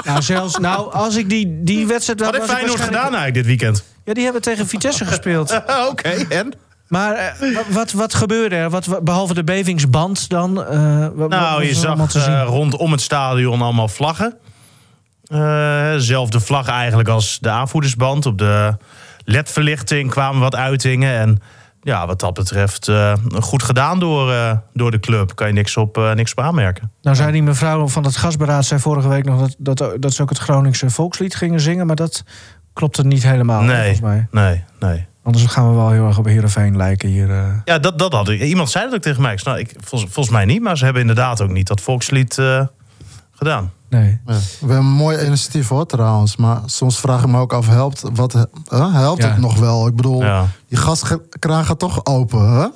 Nou, 0.04 0.22
zelfs, 0.22 0.58
nou, 0.58 0.92
als 0.92 1.16
ik 1.16 1.28
die, 1.28 1.62
die 1.62 1.86
wedstrijd... 1.86 2.20
Wat 2.20 2.34
heeft 2.34 2.50
Feyenoord 2.50 2.80
gedaan 2.80 3.02
eigenlijk 3.02 3.34
dit 3.34 3.46
weekend? 3.46 3.84
Ja, 4.04 4.14
die 4.14 4.24
hebben 4.24 4.42
tegen 4.42 4.66
Vitesse 4.66 5.04
gespeeld. 5.04 5.62
Oké, 5.90 6.08
en? 6.08 6.54
Maar 6.88 7.34
uh, 7.40 7.58
wat, 7.70 7.92
wat 7.92 8.14
gebeurde 8.14 8.56
er? 8.56 8.70
Wat, 8.70 9.04
behalve 9.04 9.34
de 9.34 9.44
bevingsband 9.44 10.28
dan? 10.28 10.58
Uh, 10.58 11.06
wat, 11.14 11.28
nou, 11.28 11.64
je 11.64 11.74
zag 11.74 12.16
uh, 12.16 12.42
rondom 12.46 12.92
het 12.92 13.00
stadion 13.00 13.62
allemaal 13.62 13.88
vlaggen. 13.88 14.36
zelfde 15.96 16.40
vlag 16.40 16.68
eigenlijk 16.68 17.08
als 17.08 17.38
de 17.40 17.50
aanvoerdersband. 17.50 18.26
Op 18.26 18.38
de 18.38 18.76
ledverlichting 19.24 20.10
kwamen 20.10 20.40
wat 20.40 20.54
uitingen. 20.54 21.18
En 21.18 21.38
ja, 21.84 22.06
wat 22.06 22.20
dat 22.20 22.34
betreft 22.34 22.88
uh, 22.88 23.12
goed 23.40 23.62
gedaan 23.62 23.98
door, 23.98 24.30
uh, 24.30 24.52
door 24.72 24.90
de 24.90 25.00
club. 25.00 25.34
Kan 25.34 25.46
je 25.46 25.52
niks 25.52 25.76
op, 25.76 25.98
uh, 25.98 26.12
niks 26.12 26.32
op 26.32 26.40
aanmerken. 26.40 26.90
Nou 27.02 27.16
zei 27.16 27.32
die 27.32 27.42
mevrouw 27.42 27.88
van 27.88 28.04
het 28.04 28.16
gasberaad 28.16 28.64
zei 28.64 28.80
vorige 28.80 29.08
week 29.08 29.24
nog 29.24 29.40
dat, 29.40 29.78
dat, 29.78 30.02
dat 30.02 30.14
ze 30.14 30.22
ook 30.22 30.28
het 30.28 30.38
Groningse 30.38 30.90
volkslied 30.90 31.34
gingen 31.34 31.60
zingen. 31.60 31.86
Maar 31.86 31.96
dat 31.96 32.24
klopt 32.72 32.96
er 32.96 33.06
niet 33.06 33.22
helemaal. 33.22 33.62
Nee, 33.62 33.76
volgens 33.76 34.00
mij. 34.00 34.26
nee, 34.30 34.64
nee. 34.80 35.06
Anders 35.24 35.44
gaan 35.44 35.68
we 35.70 35.74
wel 35.76 35.90
heel 35.90 36.06
erg 36.06 36.18
op 36.18 36.24
Heerenveen 36.24 36.76
lijken 36.76 37.08
hier. 37.08 37.62
Ja, 37.64 37.78
dat, 37.78 37.98
dat 37.98 38.12
had 38.12 38.28
ik. 38.28 38.40
Iemand 38.42 38.70
zei 38.70 38.84
dat 38.84 38.94
ook 38.94 39.00
tegen 39.02 39.22
mij. 39.22 39.38
Nou, 39.44 39.58
ik, 39.58 39.74
volgens, 39.80 40.12
volgens 40.12 40.34
mij 40.34 40.44
niet, 40.44 40.62
maar 40.62 40.78
ze 40.78 40.84
hebben 40.84 41.02
inderdaad 41.02 41.40
ook 41.40 41.50
niet 41.50 41.66
dat 41.66 41.80
volkslied 41.80 42.34
gedaan. 43.32 43.72
Nee. 43.88 44.20
Ja. 44.26 44.32
We 44.34 44.40
hebben 44.58 44.76
een 44.76 44.84
mooi 44.92 45.26
initiatief 45.26 45.68
hoor 45.68 45.86
trouwens. 45.86 46.36
Maar 46.36 46.60
soms 46.66 47.00
vraag 47.00 47.20
ik 47.22 47.28
me 47.28 47.38
ook 47.38 47.52
af, 47.52 47.66
helpt, 47.68 48.02
wat, 48.14 48.32
helpt 48.70 49.22
Ja. 49.22 49.28
het 49.28 49.38
nog 49.38 49.58
wel? 49.58 49.86
Ik 49.86 49.96
bedoel, 49.96 50.22
Ja. 50.22 50.46
die 50.68 50.78
gaskraan 50.78 51.64
gaat 51.64 51.78
toch 51.78 52.04
open, 52.06 52.52
hè? 52.52 52.66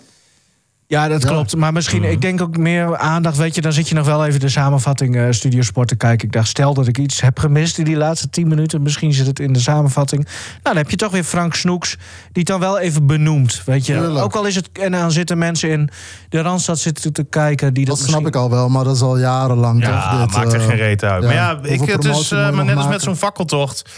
Ja, 0.90 1.08
dat 1.08 1.22
Ja. 1.22 1.28
klopt. 1.28 1.56
Maar 1.56 1.72
misschien, 1.72 2.04
ik 2.04 2.20
denk 2.20 2.40
ook 2.42 2.56
meer 2.56 2.96
aandacht. 2.96 3.36
Weet 3.36 3.54
je, 3.54 3.60
dan 3.60 3.72
zit 3.72 3.88
je 3.88 3.94
nog 3.94 4.06
wel 4.06 4.26
even 4.26 4.40
de 4.40 4.48
samenvatting 4.48 5.16
eh 5.16 5.26
Studiosport 5.30 5.88
te 5.88 5.96
kijken. 5.96 6.26
Ik 6.26 6.32
dacht, 6.32 6.48
stel 6.48 6.74
dat 6.74 6.86
ik 6.86 6.98
iets 6.98 7.20
heb 7.20 7.38
gemist 7.38 7.78
in 7.78 7.84
die 7.84 7.96
laatste 7.96 8.30
tien 8.30 8.48
minuten. 8.48 8.82
Misschien 8.82 9.12
zit 9.12 9.26
het 9.26 9.40
in 9.40 9.52
de 9.52 9.58
samenvatting. 9.60 10.24
Nou, 10.24 10.34
dan 10.62 10.76
heb 10.76 10.90
je 10.90 10.96
toch 10.96 11.12
weer 11.12 11.24
Frank 11.24 11.54
Snoeks, 11.54 11.90
die 11.96 11.98
het 12.32 12.46
dan 12.46 12.60
wel 12.60 12.78
even 12.78 13.06
benoemt. 13.06 13.62
Weet 13.64 13.86
je, 13.86 13.92
Tuurlijk. 13.92 14.24
ook 14.24 14.34
al 14.34 14.46
is 14.46 14.54
het. 14.54 14.68
En 14.72 14.92
dan 14.92 15.10
zitten 15.12 15.38
mensen 15.38 15.70
in 15.70 15.90
de 16.28 16.40
randstad 16.40 16.78
zitten 16.78 17.12
te 17.12 17.24
kijken. 17.24 17.74
Die 17.74 17.84
dat, 17.84 17.98
Dat 17.98 18.08
snap 18.08 18.26
ik 18.26 18.36
al 18.36 18.50
wel, 18.50 18.68
maar 18.68 18.84
dat 18.84 18.94
is 18.94 19.02
al 19.02 19.18
jarenlang 19.18 19.82
Ja, 19.82 20.10
toch? 20.10 20.20
Dit, 20.20 20.36
maakt 20.36 20.52
er 20.52 20.60
eh, 20.60 20.66
geen 20.66 20.76
reet 20.76 21.04
uit. 21.04 21.22
ja. 21.22 21.28
Maar 21.28 21.36
ja, 21.36 21.58
ik, 21.62 21.80
het 21.80 22.04
is 22.04 22.30
eh, 22.30 22.50
maar 22.50 22.64
net 22.64 22.76
als 22.76 22.88
met 22.88 23.02
zo'n 23.02 23.16
fakkeltocht. 23.16 23.90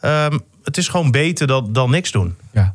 Ehm, 0.00 0.38
het 0.62 0.76
is 0.76 0.88
gewoon 0.88 1.10
beter 1.10 1.46
dan, 1.46 1.72
dan 1.72 1.90
niks 1.90 2.10
doen. 2.10 2.36
Ja. 2.52 2.74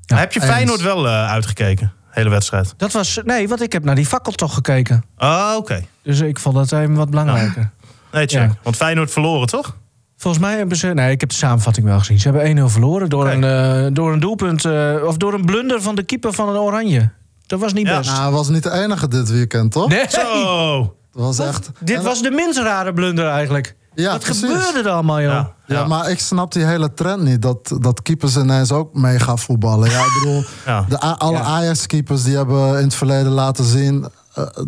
Ja, 0.00 0.16
heb 0.16 0.32
je 0.32 0.40
eens. 0.40 0.50
Feyenoord 0.50 0.80
wel 0.82 1.06
eh, 1.06 1.30
uitgekeken? 1.30 1.92
Hele 2.18 2.30
wedstrijd. 2.30 2.74
Dat 2.76 2.92
was. 2.92 3.20
Nee, 3.24 3.48
want 3.48 3.62
ik 3.62 3.72
heb 3.72 3.84
naar 3.84 3.94
die 3.94 4.06
fakkel 4.06 4.32
toch 4.32 4.54
gekeken. 4.54 5.04
Oh, 5.18 5.52
oké. 5.56 5.84
Dus 6.02 6.20
ik 6.20 6.38
vond 6.38 6.54
dat 6.54 6.72
even 6.72 6.94
wat 6.94 7.10
belangrijker. 7.10 7.70
Nee, 8.12 8.26
check. 8.26 8.40
Ja. 8.48 8.56
Want 8.62 8.76
Feyenoord 8.76 9.10
verloren, 9.10 9.46
toch? 9.46 9.76
Volgens 10.16 10.42
mij 10.42 10.56
hebben 10.56 10.76
ze. 10.76 10.86
Nee, 10.86 11.10
ik 11.10 11.20
heb 11.20 11.28
de 11.28 11.34
samenvatting 11.34 11.86
wel 11.86 11.98
gezien. 11.98 12.20
Ze 12.20 12.28
hebben 12.30 12.56
1-0 12.56 12.68
verloren 12.70 13.08
door, 13.08 13.28
een, 13.28 13.44
eh, 13.44 13.86
door 13.92 14.12
een 14.12 14.20
doelpunt. 14.20 14.64
eh, 14.64 14.94
of 15.04 15.16
door 15.16 15.34
een 15.34 15.44
blunder 15.44 15.82
van 15.82 15.94
de 15.94 16.02
keeper 16.02 16.32
van 16.32 16.48
een 16.48 16.56
Oranje. 16.56 17.10
Dat 17.46 17.60
was 17.60 17.72
niet 17.72 17.86
Ja. 17.86 17.98
best. 17.98 18.10
Nou, 18.10 18.22
hij 18.22 18.30
was 18.30 18.48
niet 18.48 18.62
de 18.62 18.70
enige 18.72 19.08
dit 19.08 19.30
weekend, 19.30 19.72
toch? 19.72 19.88
nee, 19.88 20.04
Zo! 20.08 20.96
Dat 21.12 21.22
was 21.22 21.38
echt... 21.38 21.70
dit 21.80 21.96
en- 21.96 22.02
was 22.04 22.22
de 22.22 22.30
minst 22.30 22.58
rare 22.58 22.92
blunder 22.92 23.26
eigenlijk. 23.28 23.76
Ja, 24.02 24.10
Wat 24.12 24.20
precies. 24.20 24.40
gebeurde 24.50 24.88
er 24.88 24.94
allemaal, 24.94 25.20
joh? 25.20 25.30
Ja. 25.32 25.52
Ja, 25.66 25.86
maar 25.86 26.10
ik 26.10 26.18
snap 26.20 26.52
die 26.52 26.64
hele 26.64 26.94
trend 26.94 27.22
niet. 27.22 27.42
Dat, 27.42 27.76
dat 27.80 28.02
keepers 28.02 28.36
ineens 28.36 28.72
ook 28.72 28.94
mee 28.94 29.18
gaan 29.18 29.38
voetballen. 29.38 29.90
Ja, 29.90 29.98
ik 30.00 30.18
bedoel, 30.22 30.44
Ja. 30.66 30.84
de, 30.88 30.98
alle 31.00 31.36
Ja. 31.36 31.42
Ajax-keepers 31.42 32.22
die 32.22 32.36
hebben 32.36 32.78
in 32.78 32.84
het 32.84 32.94
verleden 32.94 33.32
laten 33.32 33.64
zien 33.64 34.06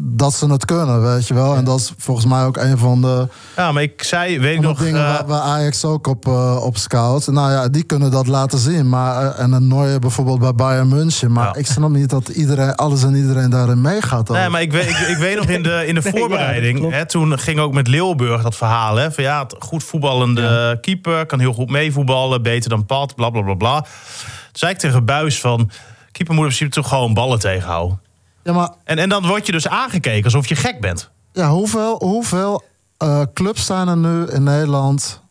dat 0.00 0.34
ze 0.34 0.46
het 0.50 0.64
kunnen, 0.64 1.02
weet 1.02 1.26
je 1.26 1.34
wel. 1.34 1.54
En 1.54 1.64
dat 1.64 1.78
is 1.78 1.92
volgens 1.98 2.26
mij 2.26 2.44
ook 2.44 2.56
een 2.56 2.78
van 2.78 3.00
de, 3.00 3.28
Ja, 3.56 3.72
maar 3.72 3.82
ik 3.82 4.02
zei, 4.02 4.40
weet 4.40 4.54
ik 4.54 4.60
nog... 4.60 4.78
dingen 4.78 5.00
eh, 5.06 5.12
waar, 5.12 5.26
waar 5.26 5.40
Ajax 5.40 5.84
ook 5.84 6.06
op, 6.06 6.26
eh, 6.26 6.62
op 6.64 6.76
scout. 6.76 7.26
Nou 7.26 7.50
ja, 7.52 7.68
die 7.68 7.82
kunnen 7.82 8.10
dat 8.10 8.26
laten 8.26 8.58
zien. 8.58 8.88
Maar, 8.88 9.22
eh, 9.34 9.42
en 9.42 9.52
een 9.52 9.68
Neuer 9.68 9.98
bijvoorbeeld 9.98 10.38
bij 10.38 10.54
Bayern 10.54 10.88
München. 10.88 11.32
Maar 11.32 11.46
Ja. 11.46 11.54
ik 11.54 11.66
snap 11.66 11.90
niet 11.90 12.10
dat 12.10 12.28
iedereen, 12.28 12.74
alles 12.74 13.02
en 13.02 13.14
iedereen 13.14 13.50
daarin 13.50 13.80
meegaat. 13.80 14.28
Nee, 14.28 14.48
maar 14.48 14.60
ik 14.62 14.72
weet, 14.72 14.88
ik, 14.90 14.96
ik 14.98 15.16
weet 15.16 15.36
nog 15.36 15.46
in 15.46 15.62
de, 15.62 15.86
in 15.86 15.94
de 15.94 16.00
Nee, 16.10 16.12
voorbereiding. 16.12 16.90
hè, 16.90 17.06
toen 17.06 17.38
ging 17.38 17.58
ook 17.60 17.72
met 17.72 17.86
Leeuwburg 17.88 18.42
dat 18.42 18.56
verhaal. 18.56 18.96
Hè, 18.96 19.12
van 19.12 19.24
ja, 19.24 19.46
goed 19.58 19.84
voetballende 19.84 20.78
keeper. 20.80 21.26
Kan 21.26 21.38
heel 21.40 21.52
goed 21.52 21.70
meevoetballen. 21.70 22.42
Beter 22.42 22.70
dan 22.70 22.86
Pat. 22.86 23.14
Bla 23.14 23.30
bla 23.30 23.42
bla 23.42 23.54
bla. 23.54 23.80
Toen 23.80 23.88
zei 24.52 24.72
ik 24.72 24.78
tegen 24.78 25.04
Buis 25.04 25.40
van. 25.40 25.70
Keeper 26.12 26.34
moet 26.34 26.44
in 26.44 26.50
principe 26.50 26.70
toch 26.80 26.88
gewoon 26.88 27.14
ballen 27.14 27.38
tegenhouden. 27.38 28.00
Ja, 28.42 28.52
maar 28.52 28.70
En, 28.84 28.98
en 28.98 29.08
dan 29.08 29.26
word 29.26 29.46
je 29.46 29.52
dus 29.52 29.68
aangekeken 29.68 30.24
alsof 30.24 30.46
je 30.46 30.56
gek 30.56 30.80
bent. 30.80 31.10
Ja, 31.32 31.50
hoeveel, 31.50 31.96
hoeveel 32.04 32.62
eh, 32.96 33.22
clubs 33.34 33.66
zijn 33.66 33.88
er 33.88 33.96
nu 33.96 34.24
in 34.26 34.42
Nederland 34.42 35.22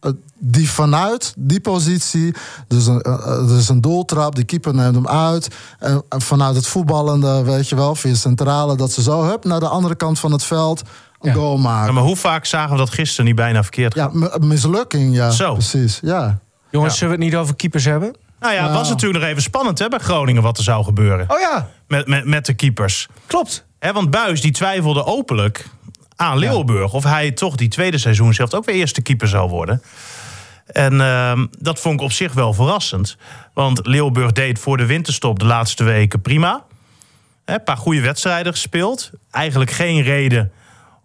eh, 0.00 0.10
die 0.38 0.70
vanuit 0.70 1.34
die 1.36 1.60
positie, 1.60 2.34
dus 2.68 2.86
een, 2.86 3.00
eh, 3.00 3.12
eh, 3.12 3.46
dus 3.48 3.68
een 3.68 3.80
doeltrap, 3.80 4.34
die 4.34 4.44
keeper 4.44 4.74
neemt 4.74 4.94
hem 4.94 5.08
uit, 5.08 5.48
en, 5.78 6.02
en 6.08 6.20
vanuit 6.20 6.54
het 6.56 6.66
voetballende, 6.66 7.42
weet 7.42 7.68
je 7.68 7.74
wel, 7.76 7.94
via 7.94 8.14
centrale, 8.14 8.76
dat 8.76 8.92
ze 8.92 9.02
zo 9.02 9.22
hup 9.24 9.44
naar 9.44 9.60
de 9.60 9.68
andere 9.68 9.94
kant 9.94 10.18
van 10.18 10.32
het 10.32 10.44
veld 10.44 10.82
een 11.20 11.30
Ja. 11.30 11.34
goal 11.36 11.56
Ja, 11.56 11.62
maken. 11.62 11.94
maar 11.94 12.02
hoe 12.02 12.16
vaak 12.16 12.44
zagen 12.44 12.70
we 12.70 12.76
dat 12.76 12.90
gisteren 12.90 13.24
niet 13.26 13.34
bijna 13.34 13.62
verkeerd? 13.62 13.94
Ja, 13.94 14.10
m- 14.12 14.46
mislukking, 14.46 15.14
ja, 15.14 15.30
Zo. 15.30 15.52
precies, 15.52 15.98
ja. 16.02 16.38
Jongens, 16.70 16.92
Ja. 16.92 16.98
zullen 16.98 17.14
we 17.18 17.22
het 17.24 17.32
niet 17.32 17.40
over 17.40 17.56
keepers 17.56 17.84
hebben? 17.84 18.14
Nou 18.42 18.54
ja, 18.54 18.62
het 18.62 18.72
was 18.72 18.88
natuurlijk 18.88 19.20
nog 19.20 19.30
even 19.30 19.42
spannend 19.42 19.78
hè, 19.78 19.88
bij 19.88 19.98
Groningen 19.98 20.42
wat 20.42 20.58
er 20.58 20.64
zou 20.64 20.84
gebeuren. 20.84 21.30
Oh 21.30 21.40
ja, 21.40 21.68
Met, 21.88 22.06
met, 22.06 22.24
met 22.24 22.46
de 22.46 22.54
keepers. 22.54 23.06
klopt. 23.26 23.66
Hè, 23.78 23.92
want 23.92 24.10
Buis 24.10 24.40
die 24.40 24.52
twijfelde 24.52 25.04
openlijk 25.04 25.66
aan 26.16 26.38
Leeuwburg 26.38 26.92
of 26.92 27.04
hij 27.04 27.30
toch 27.30 27.56
die 27.56 27.68
tweede 27.68 27.98
seizoen 27.98 28.34
zelf 28.34 28.54
ook 28.54 28.64
weer 28.64 28.74
eerste 28.74 29.02
keeper 29.02 29.28
zou 29.28 29.48
worden. 29.48 29.82
En 30.66 31.00
ehm, 31.00 31.46
dat 31.58 31.80
vond 31.80 31.94
ik 31.94 32.06
op 32.06 32.12
zich 32.12 32.32
wel 32.32 32.52
verrassend. 32.52 33.16
Want 33.54 33.86
Leeuwburg 33.86 34.32
deed 34.32 34.58
voor 34.58 34.76
de 34.76 34.86
winterstop 34.86 35.38
de 35.38 35.44
laatste 35.44 35.84
weken 35.84 36.22
prima. 36.22 36.64
Een 37.44 37.64
paar 37.64 37.76
goede 37.76 38.00
wedstrijden 38.00 38.52
gespeeld. 38.52 39.10
Eigenlijk 39.30 39.70
geen 39.70 40.02
reden 40.02 40.52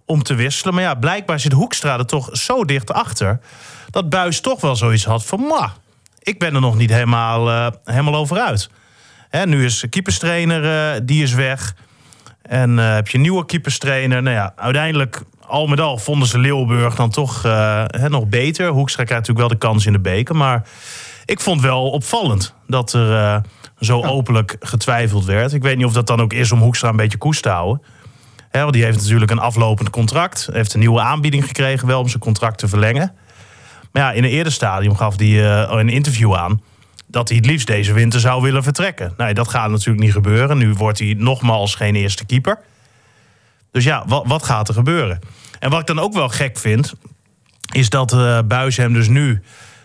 om 0.06 0.24
te 0.24 0.36
wisselen. 0.36 0.74
Maar 0.74 0.84
ja, 0.84 0.96
blijkbaar 0.96 1.40
zit 1.40 1.52
Hoekstra 1.52 1.98
er 1.98 2.06
toch 2.06 2.30
zo 2.32 2.66
dicht 2.66 2.94
achter... 2.94 3.40
dat 3.90 4.10
Buis 4.10 4.42
toch 4.42 4.62
wel 4.62 4.76
zoiets 4.76 5.06
had 5.06 5.26
van... 5.26 5.40
"Mwah, 5.40 5.70
ik 6.28 6.40
ben 6.40 6.56
er 6.56 6.62
nog 6.62 6.78
niet 6.78 6.90
helemaal, 6.90 7.50
eh, 7.50 7.68
helemaal 7.84 8.16
over 8.16 8.38
uit. 8.38 8.70
Hè, 9.30 9.46
nu 9.46 9.66
is 9.66 9.80
de 9.80 9.88
keeperstrainer, 9.88 10.94
eh, 10.96 11.02
die 11.04 11.24
is 11.24 11.34
weg... 11.34 11.76
En 12.42 12.80
eh, 12.80 12.94
heb 12.94 13.08
je 13.08 13.16
een 13.16 13.24
nieuwe 13.24 13.46
keeperstrainer. 13.46 14.22
Nou 14.22 14.36
ja, 14.36 14.54
uiteindelijk, 14.56 15.24
al 15.48 15.68
met 15.68 15.80
al, 15.80 15.98
vonden 15.98 16.28
ze 16.28 16.40
Leeuwburg 16.40 16.96
dan 16.96 17.10
toch 17.10 17.44
hè, 17.88 18.10
nog 18.10 18.28
beter. 18.28 18.68
Hoekstra 18.68 19.04
krijgt 19.04 19.28
natuurlijk 19.28 19.50
wel 19.50 19.60
de 19.60 19.68
kans 19.68 19.86
in 19.86 19.92
de 19.92 20.00
beker. 20.00 20.36
Maar 20.36 20.68
ik 21.26 21.40
vond 21.40 21.62
wel 21.62 21.90
opvallend 21.90 22.54
dat 22.68 22.94
er 22.94 23.42
zo 23.80 24.04
openlijk 24.04 24.56
getwijfeld 24.60 25.26
werd. 25.26 25.54
Ik 25.54 25.62
weet 25.62 25.78
niet 25.78 25.86
of 25.86 25.94
dat 25.94 26.08
dan 26.08 26.22
ook 26.22 26.34
is 26.34 26.52
om 26.52 26.60
Hoekstra 26.60 26.90
een 26.90 26.96
beetje 26.96 27.18
koest 27.18 27.44
te 27.44 27.50
houden. 27.50 27.82
Hè, 28.50 28.62
want 28.62 28.74
die 28.74 28.84
heeft 28.84 28.98
natuurlijk 28.98 29.32
een 29.32 29.40
aflopend 29.40 29.90
contract. 29.90 30.50
Heeft 30.52 30.74
een 30.74 30.80
nieuwe 30.80 31.02
aanbieding 31.02 31.46
gekregen 31.46 31.88
wel 31.88 32.00
om 32.00 32.08
zijn 32.08 32.22
contract 32.22 32.58
te 32.58 32.68
verlengen. 32.68 33.14
Ja, 33.98 34.12
in 34.12 34.24
een 34.24 34.30
eerder 34.30 34.54
stadium 34.54 34.96
gaf 34.96 35.18
hij 35.18 35.28
eh, 35.28 35.78
een 35.78 35.90
interview 35.90 36.36
aan 36.36 36.62
dat 37.08 37.28
hij 37.28 37.38
het 37.38 37.46
liefst 37.46 37.68
deze 37.68 37.94
winter 37.94 38.20
zou 38.20 38.42
willen 38.42 38.64
vertrekken. 38.64 39.14
Nee, 39.18 39.34
dat 39.34 39.48
gaat 39.48 39.70
natuurlijk 39.70 40.00
niet 40.00 40.12
gebeuren. 40.14 40.58
Nu 40.58 40.74
wordt 40.74 41.00
hij 41.00 41.16
nogmaals 41.18 41.76
geen 41.76 41.96
eerste 41.96 42.26
keeper. 42.26 42.60
Dus 43.72 43.84
ja, 43.84 44.04
wat, 44.08 44.24
wat 44.28 44.44
gaat 44.44 44.68
er 44.68 44.74
gebeuren? 44.74 45.20
En 45.60 45.70
wat 45.70 45.80
ik 45.80 45.88
dan 45.88 46.00
ook 46.00 46.14
wel 46.14 46.30
gek 46.30 46.58
vind, 46.58 46.94
is 47.74 47.90
dat 47.90 48.14
eh 48.14 48.40
Buis 48.46 48.78
hem 48.78 48.94
dus 48.94 49.08
nu 49.08 49.42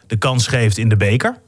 de 0.06 0.16
kans 0.16 0.46
geeft 0.46 0.78
in 0.78 0.88
de 0.88 0.96
beker. 0.96 1.38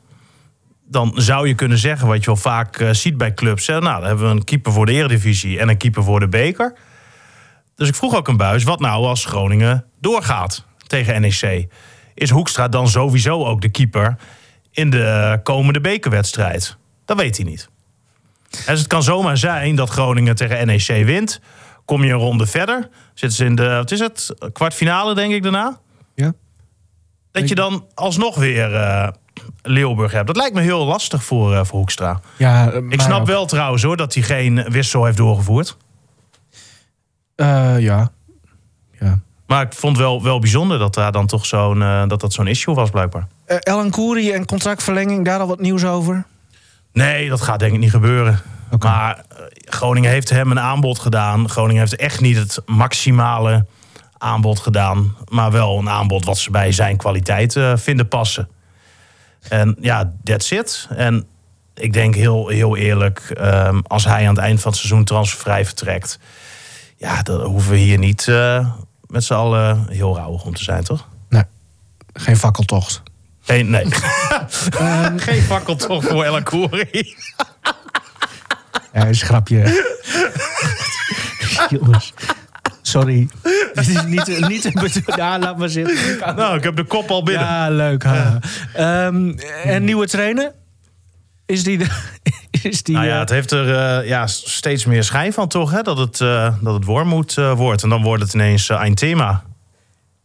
Dan 0.89 1.13
zou 1.15 1.49
je 1.49 1.55
kunnen 1.55 1.79
zeggen, 1.79 2.07
wat 2.07 2.21
je 2.21 2.27
wel 2.27 2.37
vaak 2.37 2.79
eh, 2.79 2.91
ziet 2.91 3.17
bij 3.17 3.35
clubs. 3.35 3.67
Nou, 3.67 3.83
dan 3.83 4.05
hebben 4.05 4.25
we 4.25 4.31
een 4.31 4.45
keeper 4.45 4.73
voor 4.73 4.87
de 4.87 4.93
eredivisie 4.93 5.59
en 5.59 5.69
een 5.69 5.77
keeper 5.77 6.05
voor 6.05 6.21
de 6.21 6.29
beker. 6.29 6.75
Dus 7.77 7.89
ik 7.89 7.95
vroeg 7.95 8.17
ook 8.17 8.29
een 8.29 8.37
Buis, 8.37 8.63
wat 8.63 8.81
nou 8.81 9.07
als 9.07 9.25
Groningen 9.25 9.85
doorgaat 10.01 10.65
tegen 10.87 11.21
NEC? 11.21 11.69
Is 12.15 12.31
Hoekstra 12.31 12.69
dan 12.69 12.89
sowieso 12.89 13.45
ook 13.45 13.61
de 13.61 13.69
keeper 13.69 14.17
in 14.71 14.91
de 14.91 15.41
komende 15.43 15.81
bekerwedstrijd? 15.81 16.77
Dat 17.05 17.17
weet 17.17 17.37
hij 17.37 17.47
niet. 17.47 17.69
Dus 18.51 18.79
het 18.79 18.87
kan 18.87 19.03
zomaar 19.03 19.37
zijn 19.37 19.77
dat 19.77 19.91
Groningen 19.91 20.37
tegen 20.37 20.67
NEC 20.67 21.05
wint. 21.05 21.41
Kom 21.85 22.05
je 22.05 22.13
een 22.13 22.19
ronde 22.19 22.47
verder. 22.47 22.89
Zitten 23.15 23.39
ze 23.39 23.45
in 23.45 23.55
de, 23.55 23.69
wat 23.69 23.91
is 23.91 24.01
het, 24.01 24.35
kwartfinale 24.53 25.15
denk 25.15 25.33
ik 25.33 25.43
daarna. 25.43 25.79
Ja. 26.15 26.33
Dat 27.31 27.49
je 27.49 27.55
dan 27.55 27.87
alsnog 27.95 28.37
weer 28.37 28.75
eh 28.75 29.09
Leeuwburg 29.63 30.13
hebt. 30.13 30.27
Dat 30.27 30.37
lijkt 30.37 30.55
me 30.55 30.61
heel 30.61 30.85
lastig 30.85 31.25
voor, 31.25 31.55
eh, 31.55 31.65
voor 31.65 31.79
Hoekstra. 31.79 32.21
Ja, 32.37 32.73
Ik 32.89 33.01
snap 33.01 33.27
wel 33.27 33.47
trouwens 33.47 33.83
hoor 33.83 33.97
dat 33.97 34.15
hij 34.15 34.23
geen 34.23 34.65
wissel 34.69 35.05
heeft 35.05 35.17
doorgevoerd. 35.17 35.77
Eh, 37.35 37.79
ja. 37.79 38.11
Maar 39.55 39.63
ik 39.63 39.73
vond 39.73 39.99
wel, 39.99 40.23
wel 40.23 40.39
bijzonder 40.39 40.79
dat 40.79 40.95
daar 40.95 41.13
dan 41.13 41.27
toch 41.27 41.47
zo'n 41.47 41.83
eh, 41.83 42.03
dat 42.07 42.21
dat 42.21 42.33
zo'n 42.33 42.47
issue 42.47 42.75
was 42.75 42.91
blijkbaar. 42.91 43.27
Eh, 43.45 43.57
Ellen 43.61 43.91
Koeri 43.91 44.33
en 44.33 44.45
contractverlenging, 44.45 45.25
daar 45.25 45.41
al 45.41 45.47
wat 45.47 45.61
nieuws 45.61 45.85
over? 45.85 46.25
Nee, 46.93 47.29
dat 47.29 47.41
gaat 47.41 47.59
denk 47.59 47.73
ik 47.73 47.79
niet 47.79 47.91
gebeuren. 47.91 48.41
Maar 48.79 49.17
eh, 49.17 49.45
Groningen 49.55 50.11
heeft 50.11 50.31
hem 50.31 50.51
een 50.51 50.61
aanbod 50.61 50.99
gedaan. 50.99 51.49
Groningen 51.49 51.81
heeft 51.81 51.97
echt 51.97 52.21
niet 52.21 52.37
het 52.37 52.63
maximale 52.67 53.67
aanbod 54.19 54.59
gedaan. 54.59 55.17
Maar 55.29 55.51
wel 55.51 55.79
een 55.79 55.89
aanbod 55.89 56.25
wat 56.25 56.39
ze 56.39 56.51
bij 56.51 56.73
zijn 56.73 56.97
kwaliteit 56.97 57.59
vinden 57.75 58.09
passen. 58.09 58.49
En 59.49 59.77
ja, 59.81 60.13
that's 60.25 60.51
it. 60.51 60.89
En 60.97 61.27
ik 61.75 61.93
denk 61.93 62.15
heel, 62.15 62.49
heel 62.49 62.77
eerlijk, 62.77 63.19
ehm, 63.19 63.81
als 63.87 64.05
hij 64.05 64.23
aan 64.23 64.35
het 64.35 64.45
eind 64.45 64.61
van 64.61 64.71
het 64.71 64.81
seizoen 64.81 65.05
transfervrij 65.05 65.65
vertrekt. 65.65 66.19
Ja, 66.97 67.23
dan 67.23 67.41
hoeven 67.41 67.71
we 67.71 67.79
hier 67.79 67.99
niet 67.99 68.29
met 69.15 69.25
z'n 69.25 69.35
allen 69.35 69.87
heel 69.89 70.17
rauwig 70.17 70.45
om 70.45 70.55
te 70.55 70.63
zijn, 70.65 70.85
toch? 70.85 71.09
Nee, 71.29 71.43
geen 72.13 72.37
fakkeltocht. 72.37 73.03
Geen, 73.41 73.71
nee. 73.71 73.87
Geen 75.17 75.43
fakkeltocht 75.43 76.09
voor 76.09 76.25
Ella 76.25 76.41
Koeri. 76.41 77.17
Ja, 78.93 79.05
is 79.05 79.21
een 79.21 79.27
grapje. 79.27 79.85
Jongens. 81.79 82.13
Sorry. 82.83 83.29
Dit 83.75 83.89
is 83.89 84.05
niet, 84.05 84.49
niet 84.49 84.65
een 84.65 84.73
bedoeling. 84.73 85.15
Ja, 85.23 85.39
laat 85.39 85.59
maar 85.59 85.69
zitten. 85.69 86.19
Nou, 86.37 86.57
ik 86.57 86.63
heb 86.63 86.77
de 86.77 86.85
kop 86.85 87.11
al 87.11 87.23
binnen. 87.23 87.47
Ja, 87.47 87.71
leuk. 87.71 88.05
Ehm, 88.75 89.33
en 89.65 89.85
nieuwe 89.85 90.07
trainer? 90.07 90.53
Is 91.47 91.63
die... 91.63 91.79
De, 91.79 91.87
is 92.65 92.83
die 92.83 92.95
Nou 92.95 93.07
ja, 93.07 93.13
eh, 93.13 93.19
het 93.19 93.31
heeft 93.31 93.51
er 93.51 93.75
eh, 93.75 94.09
ja, 94.09 94.27
steeds 94.27 94.85
meer 94.85 95.05
schijn 95.05 95.33
van 95.33 95.49
toch, 95.49 95.71
hè? 95.71 95.83
Dat 95.83 95.99
het, 95.99 96.21
eh 96.21 96.55
dat 96.61 96.75
het 96.75 96.85
Wormoed 96.85 97.39
eh, 97.39 97.53
wordt. 97.53 97.83
En 97.83 97.89
dan 97.89 98.03
wordt 98.03 98.23
het 98.23 98.35
ineens 98.35 98.69
uh, 98.69 98.81
een 98.85 98.95
thema. 98.95 99.43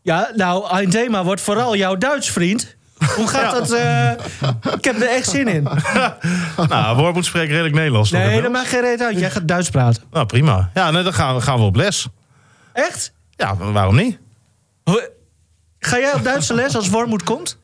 Ja, 0.01 0.31
nou, 0.35 0.81
een 0.81 0.89
thema 0.89 1.23
wordt 1.23 1.41
vooral 1.41 1.75
jouw 1.75 1.95
Duits, 1.95 2.29
vriend. 2.29 2.75
Hoe 3.15 3.27
gaat 3.27 3.51
dat? 3.51 3.73
ik 4.77 4.83
heb 4.83 5.01
er 5.01 5.09
echt 5.09 5.29
zin 5.29 5.47
in. 5.47 5.67
nou, 6.69 6.97
Wormoed 6.97 7.25
spreekt 7.25 7.49
redelijk 7.49 7.75
Nederlands. 7.75 8.09
toch, 8.09 8.19
Nee, 8.19 8.41
dat 8.41 8.51
maakt 8.51 8.67
geen 8.67 8.81
reet 8.81 9.01
uit. 9.01 9.19
Jij 9.19 9.31
gaat 9.31 9.47
Duits 9.47 9.69
praten. 9.69 10.03
Nou, 10.11 10.25
prima. 10.25 10.69
Ja, 10.73 10.91
nee, 10.91 11.03
dan 11.03 11.13
gaan 11.13 11.35
we, 11.35 11.41
gaan 11.41 11.57
we 11.57 11.63
op 11.63 11.75
les. 11.75 12.07
Echt? 12.73 13.13
Ja, 13.35 13.55
waarom 13.55 13.95
niet? 13.95 14.19
Ga 15.79 15.97
jij 15.97 16.13
op 16.13 16.23
Duitse 16.23 16.53
les 16.53 16.75
als 16.75 16.89
Wormoed 16.89 17.23
komt? 17.23 17.58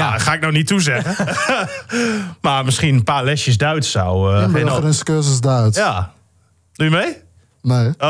Ja, 0.00 0.18
ga 0.18 0.32
ik 0.34 0.40
nou 0.40 0.52
niet 0.52 0.66
toezeggen. 0.66 1.16
maar 2.40 2.64
misschien 2.64 2.94
een 2.94 3.04
paar 3.04 3.24
lesjes 3.24 3.56
Duits 3.58 3.90
zou... 3.90 4.32
eh 4.34 4.38
geen 4.42 4.50
al- 4.52 4.56
Inburgeringscursus 4.58 5.40
Duits. 5.40 5.76
ja. 5.78 6.12
Doe 6.72 6.86
je 6.90 6.92
mee? 6.96 7.16
Nee. 7.62 7.92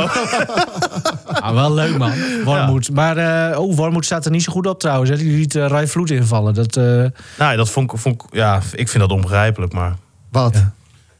Ah, 1.26 1.52
wel 1.54 1.74
leuk, 1.74 1.98
man. 1.98 2.12
Wormoed. 2.44 2.90
Maar 2.90 3.16
eh 3.16 3.58
oh, 3.60 3.76
Wormoed 3.76 4.04
staat 4.04 4.24
er 4.24 4.30
niet 4.30 4.42
zo 4.42 4.52
goed 4.52 4.66
op 4.66 4.80
trouwens. 4.80 5.10
Hè. 5.10 5.16
Die 5.16 5.36
liet 5.36 5.54
uh, 5.54 5.66
Rai 5.66 5.86
Vloed 5.86 6.10
invallen. 6.10 6.54
Dat, 6.54 6.76
eh, 6.76 6.84
Nou, 7.38 7.56
dat 7.56 7.70
vond 7.70 7.92
ik, 7.92 7.98
vond 7.98 8.22
ik... 8.22 8.28
Ja, 8.34 8.60
ik 8.72 8.88
vind 8.88 9.02
dat 9.02 9.12
onbegrijpelijk, 9.12 9.72
maar... 9.72 9.94
Wat? 10.30 10.64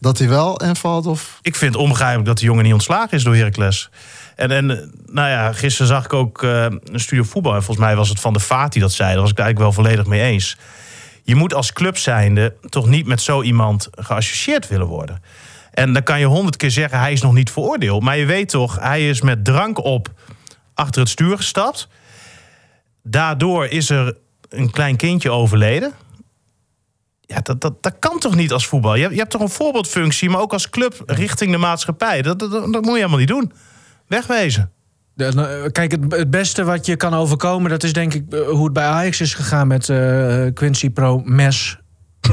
Dat 0.01 0.19
hij 0.19 0.29
wel 0.29 0.57
invalt? 0.63 1.07
Of? 1.07 1.39
Ik 1.43 1.55
vind 1.57 1.73
het 1.73 1.83
onbegrijpelijk 1.83 2.27
dat 2.27 2.37
die 2.39 2.47
jongen 2.47 2.65
niet 2.65 2.73
ontslagen 2.73 3.11
is 3.11 3.23
door 3.25 3.35
Heracles. 3.37 3.91
En, 4.35 4.51
en 4.51 4.71
eh, 4.71 4.87
nou 5.07 5.29
ja, 5.29 5.53
gisteren 5.53 5.87
zag 5.87 6.05
ik 6.05 6.13
ook 6.13 6.43
eh, 6.43 6.63
een 6.63 7.01
studio 7.01 7.25
voetbal. 7.25 7.55
En 7.55 7.63
volgens 7.63 7.87
mij 7.87 7.97
was 7.97 8.09
het 8.09 8.21
Van 8.21 8.33
de 8.33 8.41
Vaart 8.41 8.73
die 8.73 8.83
dat 8.83 8.93
zei. 8.93 9.13
Daar 9.13 9.21
was 9.21 9.31
ik 9.31 9.39
eigenlijk 9.39 9.75
wel 9.75 9.85
volledig 9.85 10.07
mee 10.07 10.23
eens. 10.23 10.57
Je 11.23 11.35
moet 11.35 11.55
als 11.55 11.73
club 11.73 11.99
zijnde 11.99 12.55
toch 12.69 12.87
niet 12.87 13.07
met 13.07 13.21
zo 13.21 13.43
iemand 13.43 13.89
geassocieerd 13.91 14.69
willen 14.69 14.87
worden. 14.87 15.23
En 15.73 15.93
dan 15.93 16.03
kan 16.03 16.19
je 16.19 16.27
honderd 16.27 16.57
keer 16.57 16.71
zeggen, 16.71 16.99
hij 16.99 17.13
is 17.13 17.23
nog 17.23 17.33
niet 17.33 17.51
veroordeeld. 17.51 18.03
Maar 18.03 18.17
je 18.17 18.27
weet 18.27 18.49
toch, 18.49 18.79
hij 18.81 19.09
is 19.09 19.21
met 19.21 19.45
drank 19.45 19.85
op 19.85 20.09
achter 20.75 21.01
het 21.01 21.11
stuur 21.11 21.37
gestapt. 21.37 21.89
Daardoor 23.03 23.67
is 23.67 23.91
er 23.91 24.17
een 24.49 24.71
klein 24.71 24.97
kindje 24.97 25.31
overleden. 25.31 25.93
Ja, 27.21 27.41
dat, 27.41 27.61
dat, 27.61 27.83
dat 27.83 27.99
kan 27.99 28.19
toch 28.19 28.35
niet 28.35 28.53
als 28.53 28.67
voetbal? 28.67 28.95
Je 28.95 29.01
hebt, 29.01 29.13
je 29.13 29.19
hebt 29.19 29.31
toch 29.31 29.41
een 29.41 29.49
voorbeeldfunctie, 29.49 30.31
maar 30.31 30.41
ook 30.41 30.53
als 30.53 30.71
club 30.71 31.03
richting 31.07 31.51
de 31.51 31.59
maatschappij. 31.59 32.23
Dat, 32.23 32.39
dat, 32.39 32.51
dat 32.51 32.73
moet 32.73 32.85
je 32.85 32.93
helemaal 32.93 33.19
niet 33.19 33.29
doen. 33.29 33.53
Wegwezen. 34.07 34.71
nou, 35.15 35.71
kijk, 35.71 35.91
het, 35.91 36.13
het 36.13 36.31
beste 36.31 36.65
wat 36.65 36.87
je 36.87 36.97
kan 36.97 37.15
overkomen... 37.15 37.71
dat 37.71 37.83
is 37.83 37.93
denk 37.93 38.15
ik 38.15 38.33
eh, 38.33 38.41
hoe 38.41 38.65
het 38.65 38.73
bij 38.73 38.85
Ajax 38.85 39.21
is 39.21 39.35
gegaan 39.35 39.67
met 39.67 39.89
eh, 39.89 40.45
Quincy 40.55 40.91
Pro 40.91 41.23
Mes. 41.25 41.79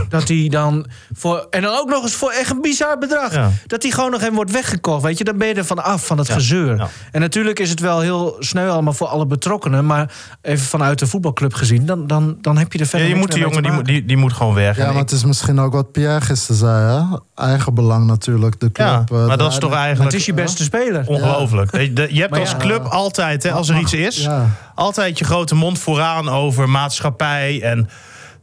Dat 0.09 0.27
hij 0.27 0.47
dan 0.49 0.85
voor. 1.13 1.47
En 1.49 1.61
dan 1.61 1.77
ook 1.79 1.89
nog 1.89 2.03
eens 2.03 2.13
voor 2.13 2.31
echt 2.31 2.51
een 2.51 2.61
bizar 2.61 2.97
bedrag. 2.97 3.33
Ja. 3.33 3.49
Dat 3.67 3.81
hij 3.83 3.91
gewoon 3.91 4.11
nog 4.11 4.21
even 4.21 4.33
wordt 4.33 4.51
weggekocht. 4.51 5.03
Weet 5.03 5.17
je, 5.17 5.23
dan 5.23 5.37
ben 5.37 5.47
je 5.47 5.53
er 5.53 5.65
van 5.65 5.83
af 5.83 6.05
van 6.05 6.17
het 6.17 6.29
gezeur. 6.29 6.75
ja. 6.77 6.87
En 7.11 7.21
natuurlijk 7.21 7.59
is 7.59 7.69
het 7.69 7.79
wel 7.79 7.99
heel 7.99 8.35
sneu 8.39 8.69
allemaal 8.69 8.93
voor 8.93 9.07
alle 9.07 9.25
betrokkenen. 9.25 9.85
Maar 9.85 10.11
even 10.41 10.65
vanuit 10.65 10.99
de 10.99 11.07
voetbalclub 11.07 11.53
gezien, 11.53 11.85
dan, 11.85 12.07
dan, 12.07 12.37
dan 12.41 12.57
heb 12.57 12.71
je 12.73 12.77
er 12.79 12.83
Ja, 12.83 12.89
verder 12.89 13.07
je 13.07 13.13
niks 13.13 13.25
moet 13.25 13.35
die 13.35 13.43
jongen, 13.45 13.63
die, 13.63 13.71
moet- 13.71 13.85
die, 13.85 14.05
die 14.05 14.17
moet 14.17 14.33
gewoon 14.33 14.53
weg. 14.53 14.77
Ja, 14.77 14.83
maar 14.85 14.93
ik- 14.93 14.99
het 14.99 15.11
is 15.11 15.23
misschien 15.25 15.59
ook 15.59 15.73
wat 15.73 15.91
Pierre 15.91 16.21
gisteren 16.21 16.55
zei, 16.55 16.93
hè? 16.97 17.17
Eigen 17.45 17.73
belang 17.73 18.05
natuurlijk, 18.07 18.59
de 18.59 18.71
club. 18.71 18.87
ja, 18.87 19.03
eh, 19.17 19.27
maar 19.27 19.37
dat 19.37 19.51
is 19.51 19.57
toch 19.57 19.73
eigenlijk 19.73 20.11
Het 20.11 20.19
is 20.19 20.25
je 20.25 20.33
beste 20.33 20.63
speler. 20.63 21.03
ongelooflijk. 21.07 21.71
Weet 21.71 21.97
je, 21.97 22.07
Je 22.13 22.19
hebt 22.19 22.31
Maar 22.31 22.39
als 22.39 22.51
ja. 22.51 22.57
club 22.57 22.85
altijd, 22.85 23.43
hè, 23.43 23.51
als 23.51 23.69
er 23.69 23.77
iets 23.79 23.93
is, 23.93 24.17
Ja. 24.17 24.45
altijd 24.75 25.19
je 25.19 25.25
grote 25.25 25.55
mond 25.55 25.79
vooraan 25.79 26.29
over 26.29 26.69
maatschappij 26.69 27.61
en 27.61 27.89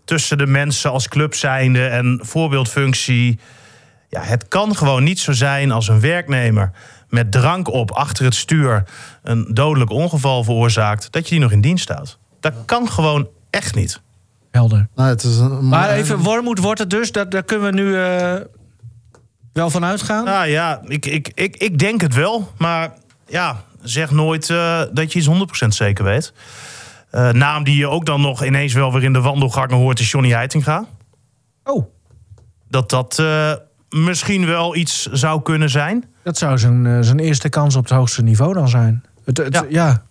tussen 0.08 0.38
de 0.38 0.46
mensen 0.46 0.90
als 0.90 1.08
club 1.08 1.34
zijnde 1.34 1.86
en 1.86 2.20
voorbeeldfunctie. 2.22 3.38
Ja, 4.08 4.22
het 4.22 4.48
kan 4.48 4.76
gewoon 4.76 5.04
niet 5.04 5.18
zo 5.18 5.32
zijn 5.32 5.70
als 5.70 5.88
een 5.88 6.00
werknemer 6.00 6.70
met 7.08 7.32
drank 7.32 7.68
op 7.68 7.90
achter 7.90 8.24
het 8.24 8.34
stuur 8.34 8.84
een 9.22 9.46
dodelijk 9.50 9.90
ongeval 9.90 10.44
veroorzaakt, 10.44 11.12
dat 11.12 11.24
je 11.24 11.30
die 11.30 11.40
nog 11.40 11.52
in 11.52 11.60
dienst 11.60 11.88
houdt. 11.88 12.18
Dat 12.40 12.52
kan 12.64 12.90
gewoon 12.90 13.28
echt 13.50 13.74
niet. 13.74 14.00
Helder. 14.50 14.88
Nee, 14.94 15.06
het 15.06 15.22
is 15.22 15.38
een, 15.38 15.68
Maar 15.68 15.90
even, 15.90 16.18
Wormoed 16.18 16.58
wordt 16.58 16.80
het 16.80 16.90
dus. 16.90 17.12
Dat, 17.12 17.30
daar 17.30 17.42
kunnen 17.42 17.66
we 17.70 17.80
nu 17.80 17.96
eh, 17.96 18.34
wel 19.52 19.70
van 19.70 19.84
uitgaan. 19.84 20.24
Nou 20.24 20.46
ja, 20.46 20.80
ik, 20.86 21.06
ik, 21.06 21.30
ik, 21.34 21.56
ik 21.56 21.78
denk 21.78 22.00
het 22.00 22.14
wel. 22.14 22.52
Maar 22.58 22.92
ja, 23.26 23.62
zeg 23.82 24.10
nooit 24.10 24.50
eh, 24.50 24.82
dat 24.92 25.12
je 25.12 25.18
iets 25.18 25.64
100% 25.64 25.68
zeker 25.68 26.04
weet. 26.04 26.32
Eh, 27.10 27.30
naam 27.30 27.64
die 27.64 27.76
je 27.76 27.86
ook 27.88 28.06
dan 28.06 28.20
nog 28.20 28.44
ineens 28.44 28.72
wel 28.72 28.92
weer 28.92 29.02
in 29.04 29.12
de 29.12 29.20
wandelgangen 29.20 29.76
hoort 29.76 30.00
is 30.00 30.10
Johnny 30.10 30.30
Heitinga. 30.32 30.84
Oh, 31.64 31.86
Dat 32.68 32.90
dat 32.90 33.18
eh, 33.18 33.52
misschien 33.90 34.46
wel 34.46 34.76
iets 34.76 35.06
zou 35.06 35.42
kunnen 35.42 35.70
zijn. 35.70 36.04
dat 36.22 36.38
zou 36.38 36.58
zijn, 36.58 36.86
eh, 36.86 36.98
zijn 37.00 37.18
eerste 37.18 37.48
kans 37.48 37.76
op 37.76 37.82
het 37.82 37.92
hoogste 37.92 38.22
niveau 38.22 38.52
dan 38.54 38.68
zijn. 38.68 39.04
Het, 39.24 39.36
het, 39.38 39.54
Ja. 39.54 39.64
ja. 39.68 40.06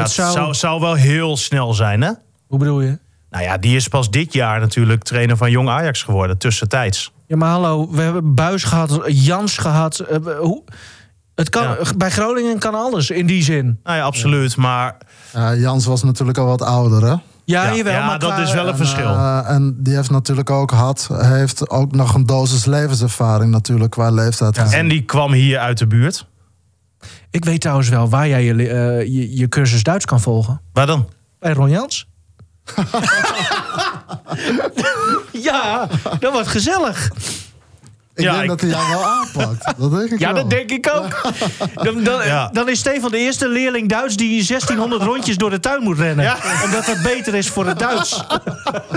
Het 0.00 0.10
zou- 0.10 0.32
zou... 0.32 0.54
Zou, 0.54 0.80
wel 0.80 0.94
heel 0.94 1.36
snel 1.36 1.74
zijn, 1.74 2.00
hè? 2.02 2.10
hoe 2.46 2.58
bedoel 2.58 2.80
je? 2.80 2.98
Nou 3.30 3.44
ja, 3.44 3.56
die 3.58 3.76
is 3.76 3.88
pas 3.88 4.10
dit 4.10 4.32
jaar 4.32 4.60
natuurlijk 4.60 5.02
trainer 5.02 5.36
van 5.36 5.50
Jong 5.50 5.68
Ajax 5.68 6.02
geworden, 6.02 6.38
tussentijds. 6.38 7.12
Ja, 7.26 7.36
maar 7.36 7.50
hallo, 7.50 7.90
we 7.90 8.02
hebben 8.02 8.34
Buis 8.34 8.64
gehad, 8.64 9.00
Jans 9.06 9.58
gehad. 9.58 9.98
eh, 9.98 10.18
hoe, 10.38 10.62
het 11.34 11.48
kan, 11.48 11.62
Ja. 11.62 11.76
Bij 11.96 12.10
Groningen 12.10 12.58
kan 12.58 12.74
alles 12.74 13.10
in 13.10 13.26
die 13.26 13.42
zin. 13.42 13.80
Nou 13.84 13.96
ja, 13.96 14.02
absoluut. 14.04 14.56
Maar 14.56 14.96
Ja, 15.32 15.54
Jans 15.54 15.84
was 15.86 16.02
natuurlijk 16.02 16.38
al 16.38 16.46
wat 16.46 16.62
ouder, 16.62 17.02
hè? 17.02 17.08
Ja, 17.44 17.64
ja, 17.64 17.74
jawel, 17.74 17.92
ja, 17.92 18.06
maar 18.06 18.18
dat 18.18 18.38
is 18.38 18.52
wel 18.52 18.64
een 18.64 18.70
En, 18.70 18.76
verschil. 18.76 19.06
eh, 19.08 19.48
en 19.50 19.76
die 19.78 19.94
heeft 19.94 20.10
natuurlijk 20.10 20.50
ook 20.50 20.70
had, 20.70 21.08
heeft 21.12 21.70
ook 21.70 21.92
nog 21.92 22.14
een 22.14 22.26
dosis 22.26 22.64
levenservaring 22.64 23.50
natuurlijk 23.50 23.90
qua 23.90 24.10
leeftijd. 24.10 24.56
En 24.72 24.88
die 24.88 25.02
kwam 25.02 25.32
hier 25.32 25.58
uit 25.58 25.78
de 25.78 25.86
buurt. 25.86 26.26
Ik 27.30 27.44
weet 27.44 27.60
trouwens 27.60 27.88
wel 27.88 28.08
waar 28.08 28.28
jij 28.28 28.44
je, 28.44 28.68
eh, 28.68 29.00
je, 29.00 29.36
je 29.36 29.48
cursus 29.48 29.82
Duits 29.82 30.04
kan 30.04 30.20
volgen. 30.20 30.60
Waar 30.72 30.86
dan? 30.86 31.08
Bij 31.38 31.52
Ron 31.52 31.70
Jans. 31.70 32.08
ja, 35.32 35.88
dat 36.20 36.32
wordt 36.32 36.48
gezellig. 36.48 37.10
Ik 38.14 38.24
ja, 38.24 38.30
denk 38.32 38.42
ik- 38.42 38.48
dat 38.48 38.60
hij 38.60 38.70
jou 38.70 38.88
wel 38.88 39.04
aanpakt. 39.04 39.74
Dat 39.78 39.90
denk 39.90 40.10
ik 40.10 40.18
Ja, 40.18 40.32
wel. 40.32 40.42
dat 40.42 40.50
denk 40.50 40.70
ik 40.70 40.90
ook. 40.94 41.20
Dan, 41.84 42.02
dan, 42.04 42.24
Ja. 42.26 42.48
dan 42.52 42.68
is 42.68 42.78
Stefan 42.78 43.10
de 43.10 43.18
eerste 43.18 43.48
leerling 43.48 43.88
Duits 43.88 44.16
die 44.16 44.44
1600 44.44 45.02
rondjes 45.02 45.36
door 45.36 45.50
de 45.50 45.60
tuin 45.60 45.82
moet 45.82 45.98
rennen. 45.98 46.24
Ja. 46.24 46.36
Omdat 46.64 46.84
dat 46.86 47.02
beter 47.02 47.34
is 47.34 47.48
voor 47.48 47.66
het 47.66 47.78
Duits. 47.78 48.22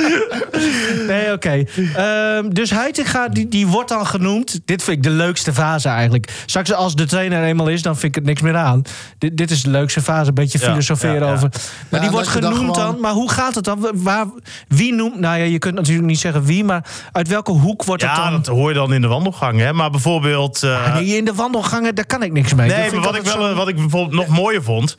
nee, 1.08 1.32
oké. 1.34 1.64
Ehm, 1.96 2.50
dus 2.50 2.70
Heitinga, 2.70 3.28
die, 3.28 3.48
die 3.48 3.68
wordt 3.68 3.90
dan 3.90 4.06
genoemd. 4.08 4.60
Dit 4.66 4.84
vind 4.84 4.98
ik 4.98 5.04
de 5.04 5.10
leukste 5.10 5.54
fase 5.54 5.90
eigenlijk. 5.90 6.44
Straks 6.46 6.74
als 6.74 6.96
de 6.96 7.06
trainer 7.06 7.44
eenmaal 7.44 7.68
is, 7.68 7.82
dan 7.82 7.94
vind 7.98 8.06
ik 8.06 8.16
het 8.16 8.24
niks 8.26 8.42
meer 8.42 8.56
aan. 8.56 8.82
Dit, 9.18 9.38
dit 9.38 9.52
is 9.52 9.64
de 9.64 9.70
leukste 9.70 10.02
fase, 10.02 10.28
een 10.28 10.34
beetje 10.34 10.60
Ja, 10.60 10.66
filosoferen 10.66 11.20
ja, 11.22 11.26
ja. 11.28 11.34
over. 11.34 11.50
Maar 11.90 12.00
die 12.00 12.10
Ja, 12.10 12.16
wordt 12.16 12.42
dan 12.42 12.54
genoemd 12.54 12.76
dan, 12.76 13.00
Maar 13.00 13.12
hoe 13.14 13.32
gaat 13.32 13.56
het 13.56 13.64
dan? 13.64 13.88
Waar, 13.94 14.26
wie 14.68 14.94
noemt... 14.94 15.20
Nou 15.20 15.38
ja, 15.38 15.44
je 15.44 15.60
kunt 15.60 15.76
natuurlijk 15.76 16.08
niet 16.08 16.20
zeggen 16.20 16.44
wie, 16.44 16.64
maar 16.64 16.86
uit 17.12 17.28
welke 17.28 17.52
hoek 17.52 17.84
wordt 17.84 18.02
het 18.02 18.12
Ja, 18.16 18.24
dan... 18.24 18.34
dat 18.34 18.48
hoor 18.48 18.70
je 18.70 18.76
dan 18.76 18.94
in 18.94 19.02
de 19.08 19.14
wandelgang. 19.14 19.60
Hè? 19.60 19.74
Maar 19.74 19.90
bijvoorbeeld... 19.90 20.64
Ah, 20.64 20.94
nee, 20.96 21.18
in 21.18 21.26
de 21.26 21.34
wandelgangen, 21.34 21.96
daar 21.96 22.06
kan 22.06 22.24
ik 22.24 22.32
niks 22.32 22.54
mee. 22.54 22.70
Nee, 22.70 22.92
maar 22.92 23.02
wat 23.04 23.16
ik, 23.16 23.22
wel, 23.24 23.34
zo- 23.34 23.54
wat 23.56 23.68
ik 23.68 23.76
bijvoorbeeld 23.76 24.28
nog 24.28 24.38
mooier 24.38 24.64
vond, 24.64 24.98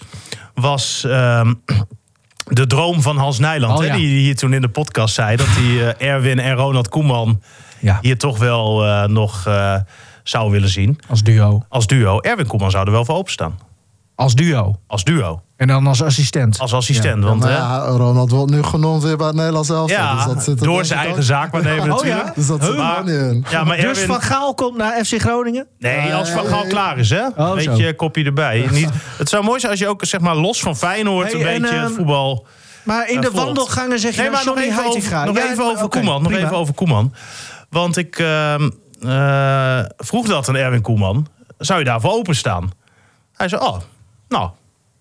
was 0.55 1.05
ehm, 1.05 1.55
de 2.61 2.67
droom 2.67 3.03
van 3.03 3.17
Hans 3.17 3.39
Nijland. 3.39 3.73
Oh, 3.75 3.81
hè, 3.81 3.87
ja. 3.87 3.95
die 3.95 4.07
hier 4.19 4.37
toen 4.37 4.53
in 4.53 4.61
de 4.61 4.69
podcast 4.69 5.15
zei 5.15 5.37
dat 5.37 5.47
hij 5.51 5.95
eh, 5.97 6.09
Erwin 6.13 6.39
en 6.39 6.55
Ronald 6.55 6.89
Koeman 6.89 7.43
Ja, 7.79 7.99
hier 8.03 8.19
toch 8.19 8.39
wel 8.39 8.85
eh, 8.87 9.05
nog 9.05 9.49
zou 10.23 10.51
willen 10.51 10.69
zien. 10.69 10.99
als 11.09 11.23
duo. 11.23 11.63
Als 11.69 11.87
duo. 11.87 12.21
Erwin 12.21 12.47
Koeman 12.47 12.71
zou 12.71 12.87
er 12.87 12.93
wel 12.93 13.05
voor 13.05 13.17
openstaan. 13.17 13.59
Als 14.17 14.35
duo. 14.35 14.75
Als 14.87 15.05
duo. 15.05 15.41
En 15.57 15.67
dan 15.67 15.87
als 15.87 16.03
assistent. 16.03 16.59
Als 16.59 16.73
assistent. 16.75 17.23
Ja, 17.23 17.29
want 17.29 17.43
hè, 17.45 17.51
ja, 17.57 17.79
Ronald 17.79 18.31
wordt 18.31 18.51
nu 18.53 18.62
genoemd 18.62 19.03
weer 19.03 19.17
bij 19.17 19.27
het 19.27 19.37
Nederlands 19.37 19.69
elftal. 19.69 19.97
ja, 19.99 20.14
dus 20.14 20.25
dat 20.35 20.43
zit 20.45 20.61
er 20.61 20.67
door 20.67 20.85
zijn 20.85 21.01
eigen 21.01 21.23
zaak 21.23 21.53
waarnemen 21.53 21.81
Oh, 21.93 22.05
ja? 22.05 22.14
natuurlijk. 22.14 22.35
Dus 22.35 22.47
dat 22.47 22.64
zit 22.64 22.73
er 22.73 22.79
Maar- 22.79 23.09
in. 23.09 23.45
Ja, 23.51 23.64
maar 23.64 23.77
dus 23.77 23.85
Erwin... 23.85 24.07
Van 24.07 24.21
Gaal 24.21 24.55
komt 24.55 24.77
naar 24.77 25.05
FC 25.05 25.21
Groningen? 25.21 25.67
Nee, 25.79 26.14
als 26.14 26.31
Van 26.31 26.47
Gaal 26.47 26.67
klaar 26.67 26.99
is, 26.99 27.11
hè? 27.11 27.27
Oh, 27.37 27.53
Weet 27.53 27.64
zo. 27.64 27.75
je, 27.75 27.95
kopje 27.95 28.25
erbij. 28.25 28.69
Niet, 28.71 28.89
het 29.19 29.29
zou 29.29 29.45
mooi 29.45 29.61
zijn 29.61 29.73
als 29.73 29.81
je 29.81 29.89
ook 29.89 30.05
zeg 30.05 30.21
maar, 30.21 30.37
los 30.37 30.61
van 30.61 30.77
Feyenoord 30.77 31.33
Hey, 31.33 31.41
een 31.41 31.47
en, 31.47 31.61
beetje 31.61 31.77
het 31.77 31.85
ehm, 31.87 31.95
voetbal... 31.95 32.47
Maar 32.85 33.09
in 33.09 33.14
Ja, 33.14 33.21
de 33.21 33.27
volgt. 33.31 33.45
wandelgangen 33.45 33.99
zeg 33.99 34.14
je 34.14 34.21
Nee, 34.21 34.31
maar 34.31 34.45
nog 34.45 34.59
even 34.59 34.85
over, 34.87 35.27
nog 35.27 35.37
Ja, 35.37 35.51
even 35.51 35.64
over 35.64 35.89
Koeman. 35.89 36.23
Nog 36.23 36.33
prima. 36.33 36.47
even 36.47 36.57
over 36.59 36.75
Koeman. 36.75 37.12
Want 37.71 37.97
ik 37.97 38.19
ehm, 38.19 38.71
eh, 39.01 39.79
vroeg 39.97 40.27
dat 40.27 40.49
aan 40.49 40.57
Erwin 40.57 40.81
Koeman. 40.83 41.27
Zou 41.59 41.79
je 41.79 41.85
daarvoor 41.85 42.12
openstaan? 42.12 42.71
Hij 43.33 43.49
zei, 43.49 43.62
oh, 43.62 43.77
nou, 44.29 44.51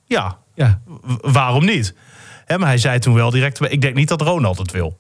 ja, 0.06 0.38
Ja. 0.54 0.80
waarom 1.22 1.66
niet? 1.66 1.96
Hè, 2.46 2.58
maar 2.58 2.68
hij 2.68 2.78
zei 2.78 3.00
toen 3.00 3.14
wel 3.14 3.30
direct, 3.30 3.72
ik 3.72 3.82
denk 3.82 3.96
niet 3.96 4.08
dat 4.08 4.22
Ronald 4.22 4.58
het 4.58 4.72
wil. 4.72 4.98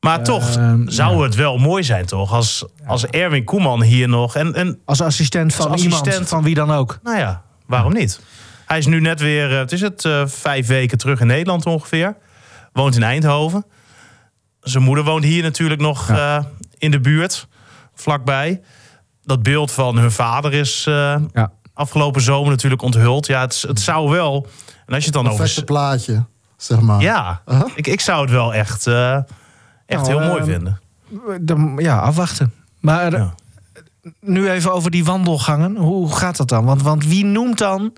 Maar 0.00 0.22
toch 0.24 0.56
Ehm, 0.56 0.88
zou 0.88 1.16
ja. 1.16 1.22
het 1.22 1.34
wel 1.34 1.58
mooi 1.58 1.82
zijn, 1.84 2.06
toch? 2.06 2.32
Als, 2.32 2.64
als 2.86 3.06
Erwin 3.06 3.44
Koeman 3.44 3.82
hier 3.82 4.08
nog... 4.08 4.36
En, 4.36 4.54
en 4.54 4.78
Als 4.84 5.00
assistent 5.00 5.54
van 5.54 5.70
Als 5.70 5.82
iemand, 5.82 6.00
assistent. 6.02 6.28
van 6.28 6.42
wie 6.42 6.54
dan 6.54 6.70
ook. 6.70 6.98
nou 7.02 7.18
ja, 7.18 7.42
waarom 7.66 7.92
niet? 7.92 8.20
Hij 8.66 8.78
is 8.78 8.86
nu 8.86 9.00
net 9.00 9.20
weer, 9.20 9.52
eh, 9.52 9.58
het 9.58 9.72
is 9.72 9.80
het, 9.80 10.04
eh, 10.04 10.26
vijf 10.26 10.66
weken 10.66 10.98
terug 10.98 11.20
in 11.20 11.26
Nederland 11.26 11.66
ongeveer. 11.66 12.16
Woont 12.72 12.96
in 12.96 13.02
Eindhoven. 13.02 13.64
Zijn 14.60 14.82
moeder 14.84 15.04
woont 15.04 15.24
hier 15.24 15.42
natuurlijk 15.42 15.80
nog 15.80 16.08
eh, 16.08 16.44
in 16.78 16.90
de 16.90 17.00
buurt, 17.00 17.48
vlakbij. 17.94 18.60
Dat 19.22 19.42
beeld 19.42 19.72
van 19.72 19.98
hun 19.98 20.12
vader 20.12 20.52
is, 20.52 20.84
eh, 20.88 21.16
Ja. 21.32 21.52
Afgelopen 21.74 22.20
zomer 22.22 22.50
natuurlijk 22.50 22.82
onthuld. 22.82 23.26
Ja, 23.26 23.40
het, 23.40 23.64
het 23.68 23.80
zou 23.80 24.10
wel. 24.10 24.46
En 24.86 24.94
als 24.94 25.04
je 25.04 25.10
het 25.10 25.12
dan 25.12 25.24
Perfecte 25.24 25.52
over. 25.52 25.64
plaatje, 25.64 26.24
zeg 26.56 26.80
maar. 26.80 27.00
Ja, 27.00 27.42
Uh-huh. 27.46 27.70
ik, 27.74 27.86
ik 27.86 28.00
zou 28.00 28.20
het 28.22 28.30
wel 28.30 28.54
echt, 28.54 28.86
eh, 28.86 29.14
echt 29.86 30.02
Nou, 30.02 30.06
heel 30.08 30.18
mooi 30.20 30.40
ehm, 30.40 30.50
vinden. 30.50 30.80
Dan, 31.40 31.76
ja, 31.76 31.98
afwachten. 31.98 32.52
Maar 32.80 33.10
Ja. 33.12 33.34
nu 34.20 34.50
even 34.50 34.72
over 34.72 34.90
die 34.90 35.04
wandelgangen. 35.04 35.76
Hoe 35.76 36.14
gaat 36.16 36.36
dat 36.36 36.48
dan? 36.48 36.64
Want, 36.64 36.82
want 36.82 37.06
wie 37.06 37.24
noemt 37.24 37.58
dan... 37.58 37.92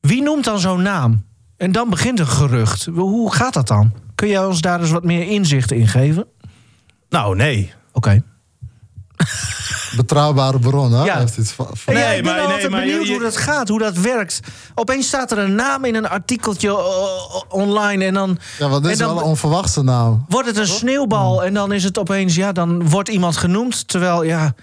Wie 0.00 0.22
noemt 0.22 0.44
dan 0.44 0.58
zo'n 0.58 0.82
naam? 0.82 1.24
En 1.56 1.72
dan 1.72 1.90
begint 1.90 2.20
een 2.20 2.26
gerucht. 2.26 2.84
Hoe 2.94 3.34
gaat 3.34 3.54
dat 3.54 3.66
dan? 3.68 3.92
Kun 4.14 4.28
jij 4.28 4.44
ons 4.44 4.60
daar 4.60 4.80
eens 4.80 4.90
wat 4.90 5.04
meer 5.04 5.28
inzicht 5.28 5.70
in 5.72 5.88
geven? 5.88 6.26
Nou, 7.08 7.36
nee. 7.36 7.72
Oké. 7.92 8.22
Betrouwbare 9.96 10.58
bron, 10.58 10.92
hè? 10.92 11.04
Ja. 11.04 11.18
Heeft 11.18 11.36
iets 11.36 11.50
van, 11.52 11.68
van- 11.72 11.94
Nee, 11.94 12.04
Nee, 12.04 12.16
ik 12.16 12.22
ben 12.22 12.32
maar- 12.32 12.42
nee, 12.42 12.52
altijd 12.52 12.70
maar 12.70 12.80
benieuwd 12.80 13.06
je- 13.06 13.12
hoe 13.12 13.22
dat 13.22 13.36
gaat, 13.36 13.68
hoe 13.68 13.78
dat 13.78 13.96
werkt. 13.96 14.40
Opeens 14.74 15.06
staat 15.06 15.30
er 15.30 15.38
een 15.38 15.54
naam 15.54 15.84
in 15.84 15.94
een 15.94 16.08
artikeltje 16.08 16.78
online 17.48 18.04
en 18.04 18.14
dan 18.14 18.38
Ja, 18.58 18.68
dit 18.80 18.84
is 18.84 18.90
en 18.92 18.98
dan- 18.98 19.14
wel 19.14 19.22
een 19.22 19.28
onverwachte 19.28 19.82
naam. 19.82 20.24
wordt 20.28 20.48
het 20.48 20.56
een 20.56 20.66
sneeuwbal 20.66 21.44
en 21.44 21.54
dan 21.54 21.72
is 21.72 21.84
het 21.84 21.98
opeens, 21.98 22.34
ja, 22.34 22.52
dan 22.52 22.88
wordt 22.88 23.08
iemand 23.08 23.36
genoemd. 23.36 23.88
Terwijl, 23.88 24.22
ja, 24.22 24.54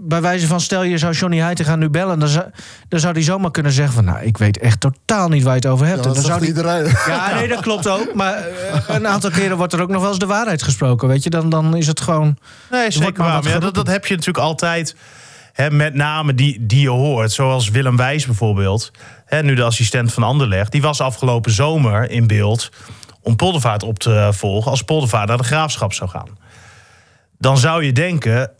bij 0.00 0.20
wijze 0.20 0.46
van 0.46 0.60
stel 0.60 0.82
je 0.82 0.98
zou 0.98 1.12
Johnny 1.12 1.38
Heitinga 1.38 1.76
nu 1.76 1.88
bellen, 1.88 2.18
dan 2.18 2.28
zou, 2.28 2.44
dan 2.88 3.00
zou 3.00 3.12
hij 3.12 3.22
zomaar 3.22 3.50
kunnen 3.50 3.72
zeggen 3.72 3.94
van, 3.94 4.04
nou, 4.04 4.24
ik 4.24 4.38
weet 4.38 4.58
echt 4.58 4.80
totaal 4.80 5.28
niet 5.28 5.42
waar 5.42 5.54
je 5.54 5.60
het 5.60 5.68
over 5.68 5.86
hebt. 5.86 5.98
Ja, 5.98 6.08
en 6.08 6.14
dat 6.14 6.22
dan 6.22 6.30
zou 6.30 6.38
die, 6.38 6.48
iedereen. 6.48 6.84
ja, 7.06 7.34
nee, 7.34 7.48
dat 7.48 7.60
klopt 7.60 7.88
ook. 7.88 8.14
Maar 8.14 8.34
eh, 8.34 8.94
een 8.94 9.06
aantal 9.06 9.30
keren 9.30 9.56
wordt 9.56 9.72
er 9.72 9.82
ook 9.82 9.88
nog 9.88 10.00
wel 10.00 10.10
eens 10.10 10.18
de 10.18 10.26
waarheid 10.26 10.62
gesproken, 10.62 11.08
weet 11.08 11.22
je. 11.22 11.30
Dan, 11.30 11.48
dan 11.48 11.76
is 11.76 11.86
het 11.86 12.00
gewoon... 12.00 12.36
Nee, 12.70 12.90
zeker 12.90 13.22
maar 13.22 13.42
waar. 13.42 13.52
ja, 13.52 13.58
dat, 13.58 13.74
dat 13.74 13.86
heb 13.86 14.06
je 14.06 14.14
natuurlijk 14.14 14.44
altijd. 14.44 14.96
Hè, 15.52 15.70
met 15.70 15.94
name 15.94 16.34
die, 16.34 16.66
die 16.66 16.80
je 16.80 16.88
hoort. 16.88 17.32
Zoals 17.32 17.70
Willem 17.70 17.96
Wijs 17.96 18.26
bijvoorbeeld. 18.26 18.90
Hè, 19.24 19.42
nu 19.42 19.54
de 19.54 19.62
assistent 19.62 20.12
van 20.12 20.22
Anderlecht. 20.22 20.72
Die 20.72 20.82
was 20.82 21.00
afgelopen 21.00 21.52
zomer 21.52 22.10
in 22.10 22.26
beeld. 22.26 22.68
om 23.20 23.36
Poldervaart 23.36 23.82
op 23.82 23.98
te 23.98 24.28
volgen. 24.32 24.70
als 24.70 24.82
Poldervaart 24.82 25.28
naar 25.28 25.36
de 25.36 25.44
graafschap 25.44 25.92
zou 25.92 26.10
gaan. 26.10 26.28
Dan 27.38 27.58
zou 27.58 27.84
je 27.84 27.92
denken 27.92 28.50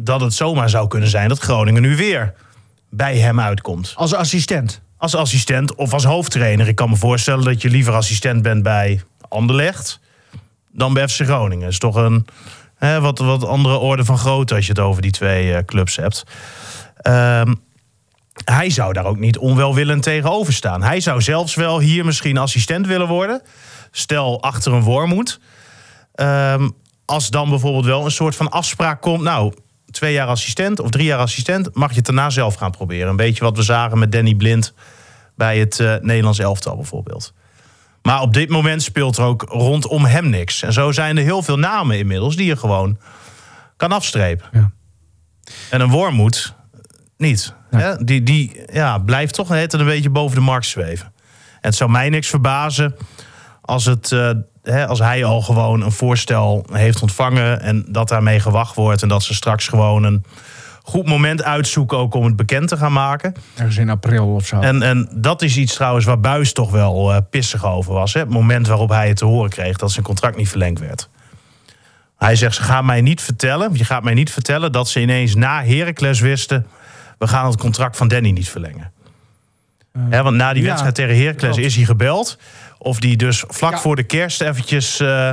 dat 0.00 0.20
het 0.20 0.34
zomaar 0.34 0.70
zou 0.70 0.88
kunnen 0.88 1.08
zijn. 1.08 1.28
dat 1.28 1.38
Groningen 1.38 1.82
nu 1.82 1.96
weer 1.96 2.34
bij 2.90 3.18
hem 3.18 3.40
uitkomt. 3.40 3.92
Als 3.96 4.14
assistent. 4.14 4.80
Als 4.96 5.14
assistent 5.14 5.74
of 5.74 5.92
als 5.92 6.04
hoofdtrainer. 6.04 6.68
Ik 6.68 6.74
kan 6.74 6.90
me 6.90 6.96
voorstellen 6.96 7.44
dat 7.44 7.62
je 7.62 7.70
liever 7.70 7.94
assistent 7.94 8.42
bent 8.42 8.62
bij 8.62 9.02
Anderlecht. 9.28 10.00
dan 10.70 10.94
bij 10.94 11.08
FC 11.08 11.24
Groningen. 11.24 11.68
is 11.68 11.78
toch 11.78 11.94
een 11.94 12.26
hè, 12.76 13.00
wat, 13.00 13.18
wat 13.18 13.44
andere 13.44 13.76
orde 13.76 14.04
van 14.04 14.18
grootte 14.18 14.54
als 14.54 14.66
je 14.66 14.72
het 14.72 14.80
over 14.80 15.02
die 15.02 15.10
twee 15.10 15.54
eh, 15.54 15.64
clubs 15.64 15.96
hebt. 15.96 16.24
Ehm, 16.96 17.54
hij 18.44 18.70
zou 18.70 18.92
daar 18.92 19.04
ook 19.04 19.18
niet 19.18 19.38
onwelwillend 19.38 20.02
tegenover 20.02 20.52
staan. 20.52 20.82
Hij 20.82 21.00
zou 21.00 21.22
zelfs 21.22 21.54
wel 21.54 21.80
hier 21.80 22.04
misschien 22.04 22.38
assistent 22.38 22.86
willen 22.86 23.08
worden. 23.08 23.42
Stel 23.90 24.42
achter 24.42 24.72
een 24.72 24.82
wormoed. 24.82 25.40
Ehm, 26.14 26.68
als 27.04 27.30
dan 27.30 27.48
bijvoorbeeld 27.48 27.84
wel 27.84 28.04
een 28.04 28.10
soort 28.10 28.36
van 28.36 28.50
afspraak 28.50 29.00
komt. 29.00 29.22
Nou, 29.22 29.52
twee 29.90 30.12
jaar 30.12 30.26
assistent 30.26 30.80
of 30.80 30.90
drie 30.90 31.04
jaar 31.04 31.18
assistent. 31.18 31.74
mag 31.74 31.90
je 31.90 31.96
het 31.96 32.04
daarna 32.04 32.30
zelf 32.30 32.54
gaan 32.54 32.70
proberen. 32.70 33.08
Een 33.08 33.16
beetje 33.16 33.44
wat 33.44 33.56
we 33.56 33.62
zagen 33.62 33.98
met 33.98 34.12
Danny 34.12 34.34
Blind 34.34 34.74
bij 35.36 35.58
het 35.58 35.80
eh, 35.80 35.94
Nederlands 36.00 36.38
elftal 36.38 36.76
bijvoorbeeld. 36.76 37.32
Maar 38.02 38.20
op 38.20 38.34
dit 38.34 38.48
moment 38.48 38.82
speelt 38.82 39.16
er 39.16 39.24
ook 39.24 39.42
rondom 39.42 40.04
hem 40.04 40.28
niks. 40.28 40.62
En 40.62 40.72
zo 40.72 40.92
zijn 40.92 41.16
er 41.16 41.22
heel 41.22 41.42
veel 41.42 41.58
namen 41.58 41.98
inmiddels 41.98 42.36
die 42.36 42.46
je 42.46 42.56
gewoon 42.56 42.98
kan 43.76 43.92
afstrepen. 43.92 44.48
Ja. 44.52 44.70
En 45.70 45.80
een 45.80 45.90
wormoed 45.90 46.54
niet. 47.16 47.54
Ja. 47.70 47.78
Hè? 47.78 48.04
Die, 48.04 48.22
die 48.22 48.60
ja, 48.72 48.98
blijft 48.98 49.34
toch 49.34 49.48
net 49.48 49.72
een 49.72 49.84
beetje 49.84 50.10
boven 50.10 50.36
de 50.36 50.42
markt 50.42 50.66
zweven. 50.66 51.12
En 51.60 51.68
het 51.68 51.74
zou 51.74 51.90
mij 51.90 52.08
niks 52.08 52.28
verbazen 52.28 52.96
als, 53.60 53.84
het, 53.84 54.12
eh, 54.12 54.30
hè, 54.70 54.86
als 54.86 54.98
hij 54.98 55.24
al 55.24 55.42
gewoon 55.42 55.82
een 55.82 55.92
voorstel 55.92 56.66
heeft 56.72 57.02
ontvangen... 57.02 57.60
en 57.60 57.84
dat 57.88 58.08
daarmee 58.08 58.40
gewacht 58.40 58.74
wordt... 58.74 59.02
en 59.02 59.08
dat 59.08 59.22
ze 59.22 59.34
straks 59.34 59.68
gewoon 59.68 60.04
een 60.04 60.24
goed 60.82 61.06
moment 61.06 61.42
uitzoeken... 61.42 61.98
ook 61.98 62.14
om 62.14 62.24
het 62.24 62.36
bekend 62.36 62.68
te 62.68 62.76
gaan 62.76 62.92
maken. 62.92 63.34
Ergens 63.54 63.76
in 63.76 63.90
april 63.90 64.34
of 64.34 64.46
zo. 64.46 64.60
En, 64.60 64.82
en 64.82 65.08
dat 65.14 65.42
is 65.42 65.56
iets 65.56 65.74
trouwens 65.74 66.04
waar 66.04 66.20
Buis 66.20 66.52
toch 66.52 66.70
wel 66.70 67.12
eh, 67.12 67.20
pissig 67.30 67.64
over 67.66 67.92
was. 67.92 68.14
Hè? 68.14 68.20
Het 68.20 68.28
moment 68.28 68.66
waarop 68.66 68.88
hij 68.88 69.08
het 69.08 69.16
te 69.16 69.24
horen 69.24 69.50
kreeg 69.50 69.76
dat 69.76 69.92
zijn 69.92 70.04
contract 70.04 70.36
niet 70.36 70.48
verlengd 70.48 70.80
werd. 70.80 71.08
Hij 72.16 72.36
zegt, 72.36 72.54
ze 72.54 72.62
gaan 72.62 72.86
mij 72.86 73.00
niet 73.00 73.22
vertellen, 73.22 73.70
je 73.72 73.84
gaat 73.84 74.02
mij 74.02 74.14
niet 74.14 74.32
vertellen... 74.32 74.72
dat 74.72 74.88
ze 74.88 75.00
ineens 75.00 75.34
na 75.34 75.64
Heracles 75.64 76.20
wisten... 76.20 76.66
we 77.18 77.26
gaan 77.26 77.46
het 77.46 77.56
contract 77.56 77.96
van 77.96 78.08
Danny 78.08 78.30
niet 78.30 78.48
verlengen. 78.48 78.92
Hè, 79.98 80.22
want 80.22 80.36
na 80.36 80.52
die 80.52 80.62
ja, 80.62 80.68
wedstrijd 80.68 80.94
tegen 80.94 81.16
Heracles 81.16 81.56
is 81.56 81.76
hij 81.76 81.84
gebeld... 81.84 82.38
of 82.78 83.00
die 83.00 83.16
dus 83.16 83.44
vlak 83.48 83.72
Ja. 83.72 83.78
voor 83.78 83.96
de 83.96 84.02
kerst 84.02 84.40
eventjes 84.40 85.00
eh, 85.00 85.30